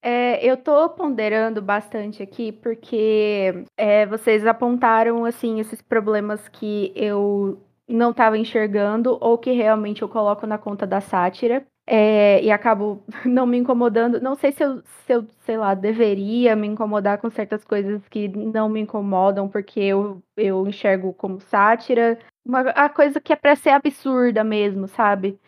É, 0.00 0.38
eu 0.46 0.56
tô 0.56 0.88
ponderando 0.90 1.60
bastante 1.60 2.22
aqui 2.22 2.52
porque 2.52 3.64
é, 3.76 4.06
vocês 4.06 4.46
apontaram 4.46 5.24
assim 5.24 5.58
esses 5.58 5.82
problemas 5.82 6.46
que 6.46 6.92
eu 6.94 7.60
não 7.88 8.10
estava 8.10 8.38
enxergando 8.38 9.16
ou 9.20 9.38
que 9.38 9.52
realmente 9.52 10.02
eu 10.02 10.08
coloco 10.08 10.46
na 10.46 10.58
conta 10.58 10.86
da 10.86 11.00
sátira. 11.00 11.66
É, 11.88 12.42
e 12.42 12.50
acabo 12.50 13.04
não 13.24 13.46
me 13.46 13.56
incomodando. 13.58 14.20
Não 14.20 14.34
sei 14.34 14.50
se 14.52 14.64
eu, 14.64 14.82
se 14.82 15.12
eu, 15.12 15.26
sei 15.44 15.56
lá, 15.56 15.72
deveria 15.74 16.56
me 16.56 16.66
incomodar 16.66 17.18
com 17.18 17.30
certas 17.30 17.64
coisas 17.64 18.02
que 18.08 18.28
não 18.28 18.68
me 18.68 18.80
incomodam, 18.80 19.48
porque 19.48 19.80
eu, 19.80 20.20
eu 20.36 20.66
enxergo 20.66 21.14
como 21.14 21.40
sátira, 21.40 22.18
uma 22.44 22.60
a 22.70 22.88
coisa 22.88 23.20
que 23.20 23.32
é 23.32 23.36
para 23.36 23.56
ser 23.56 23.70
absurda 23.70 24.42
mesmo, 24.44 24.88
sabe? 24.88 25.38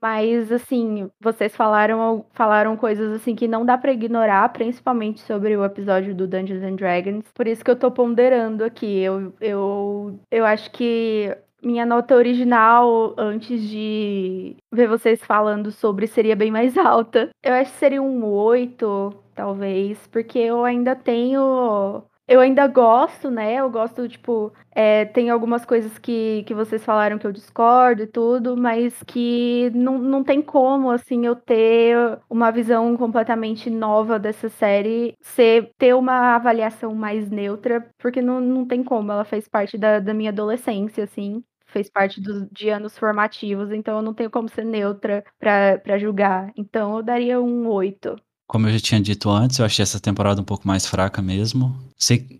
Mas 0.00 0.50
assim, 0.50 1.10
vocês 1.20 1.54
falaram 1.54 2.24
falaram 2.32 2.76
coisas 2.76 3.12
assim 3.12 3.34
que 3.36 3.46
não 3.46 3.66
dá 3.66 3.76
para 3.76 3.92
ignorar, 3.92 4.48
principalmente 4.50 5.20
sobre 5.20 5.56
o 5.56 5.64
episódio 5.64 6.14
do 6.14 6.26
Dungeons 6.26 6.62
and 6.62 6.76
Dragons. 6.76 7.24
Por 7.34 7.46
isso 7.46 7.62
que 7.64 7.70
eu 7.70 7.76
tô 7.78 7.90
ponderando 7.90 8.64
aqui. 8.64 9.00
Eu 9.00 9.34
eu, 9.40 10.18
eu 10.30 10.44
acho 10.46 10.70
que 10.72 11.36
minha 11.64 11.86
nota 11.86 12.14
original 12.14 13.14
antes 13.18 13.60
de 13.62 14.56
ver 14.72 14.88
vocês 14.88 15.24
falando 15.24 15.70
sobre 15.70 16.06
seria 16.06 16.36
bem 16.36 16.50
mais 16.50 16.76
alta. 16.78 17.30
Eu 17.42 17.54
acho 17.54 17.72
que 17.72 17.78
seria 17.78 18.02
um 18.02 18.24
8, 18.24 19.14
talvez, 19.34 20.06
porque 20.08 20.38
eu 20.38 20.64
ainda 20.64 20.94
tenho 20.94 22.04
eu 22.26 22.40
ainda 22.40 22.66
gosto, 22.66 23.30
né? 23.30 23.56
Eu 23.56 23.70
gosto, 23.70 24.08
tipo, 24.08 24.52
é, 24.70 25.04
tem 25.04 25.28
algumas 25.28 25.64
coisas 25.66 25.98
que, 25.98 26.42
que 26.46 26.54
vocês 26.54 26.82
falaram 26.82 27.18
que 27.18 27.26
eu 27.26 27.32
discordo 27.32 28.02
e 28.02 28.06
tudo, 28.06 28.56
mas 28.56 29.02
que 29.06 29.70
não, 29.74 29.98
não 29.98 30.24
tem 30.24 30.40
como, 30.40 30.90
assim, 30.90 31.26
eu 31.26 31.36
ter 31.36 31.96
uma 32.30 32.50
visão 32.50 32.96
completamente 32.96 33.68
nova 33.68 34.18
dessa 34.18 34.48
série, 34.48 35.14
ser, 35.20 35.70
ter 35.76 35.94
uma 35.94 36.34
avaliação 36.34 36.94
mais 36.94 37.30
neutra, 37.30 37.86
porque 37.98 38.22
não, 38.22 38.40
não 38.40 38.66
tem 38.66 38.82
como, 38.82 39.12
ela 39.12 39.24
fez 39.24 39.46
parte 39.46 39.76
da, 39.76 40.00
da 40.00 40.14
minha 40.14 40.30
adolescência, 40.30 41.04
assim 41.04 41.44
fez 41.74 41.90
parte 41.90 42.20
dos, 42.20 42.46
de 42.52 42.70
anos 42.70 42.96
formativos, 42.96 43.72
então 43.72 43.96
eu 43.96 44.02
não 44.02 44.14
tenho 44.14 44.30
como 44.30 44.48
ser 44.48 44.64
neutra 44.64 45.24
para 45.38 45.98
julgar. 45.98 46.52
Então 46.56 46.96
eu 46.96 47.02
daria 47.02 47.40
um 47.40 47.68
8. 47.68 48.16
Como 48.46 48.68
eu 48.68 48.72
já 48.72 48.78
tinha 48.78 49.00
dito 49.00 49.28
antes, 49.28 49.58
eu 49.58 49.66
achei 49.66 49.82
essa 49.82 49.98
temporada 49.98 50.40
um 50.40 50.44
pouco 50.44 50.66
mais 50.66 50.86
fraca 50.86 51.20
mesmo. 51.20 51.76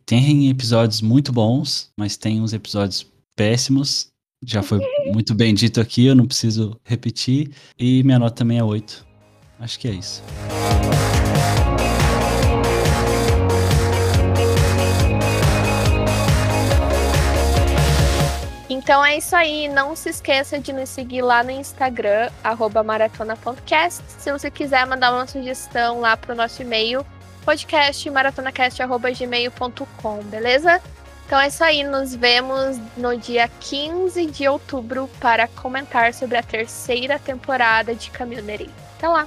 Tem 0.07 0.49
episódios 0.49 1.03
muito 1.03 1.33
bons, 1.33 1.91
mas 1.97 2.17
tem 2.17 2.41
uns 2.41 2.53
episódios 2.53 3.11
péssimos. 3.35 4.13
Já 4.47 4.63
foi 4.63 4.79
muito 5.13 5.35
bem 5.35 5.53
dito 5.53 5.81
aqui, 5.81 6.07
eu 6.07 6.15
não 6.15 6.27
preciso 6.27 6.79
repetir. 6.85 7.51
E 7.79 8.03
minha 8.05 8.19
nota 8.19 8.37
também 8.37 8.59
é 8.59 8.65
8. 8.65 9.05
Acho 9.59 9.79
que 9.81 9.89
é 9.89 9.93
isso. 9.93 10.23
Então 18.85 19.03
é 19.03 19.17
isso 19.17 19.35
aí. 19.35 19.67
Não 19.67 19.97
se 19.97 20.11
esqueça 20.11 20.59
de 20.59 20.71
nos 20.71 20.91
seguir 20.91 21.23
lá 21.23 21.43
no 21.43 21.51
Instagram, 21.51 22.31
maratona.cast. 22.85 24.05
Se 24.07 24.31
você 24.31 24.51
quiser 24.51 24.87
mandar 24.87 25.11
uma 25.11 25.27
sugestão 25.27 26.01
lá 26.01 26.19
pro 26.19 26.35
nosso 26.35 26.61
e-mail, 26.61 27.03
podcastmaratonacast.gmail.com, 27.47 30.23
beleza? 30.25 30.83
Então 31.25 31.41
é 31.41 31.49
isso 31.49 31.65
aí. 31.65 31.83
Nos 31.83 32.15
vemos 32.15 32.79
no 32.95 33.17
dia 33.17 33.49
15 33.49 34.27
de 34.27 34.47
outubro 34.47 35.09
para 35.19 35.49
comentar 35.49 36.13
sobre 36.13 36.37
a 36.37 36.43
terceira 36.43 37.19
temporada 37.19 37.95
de 37.95 38.11
Community. 38.11 38.69
Até 38.99 39.09
lá! 39.09 39.27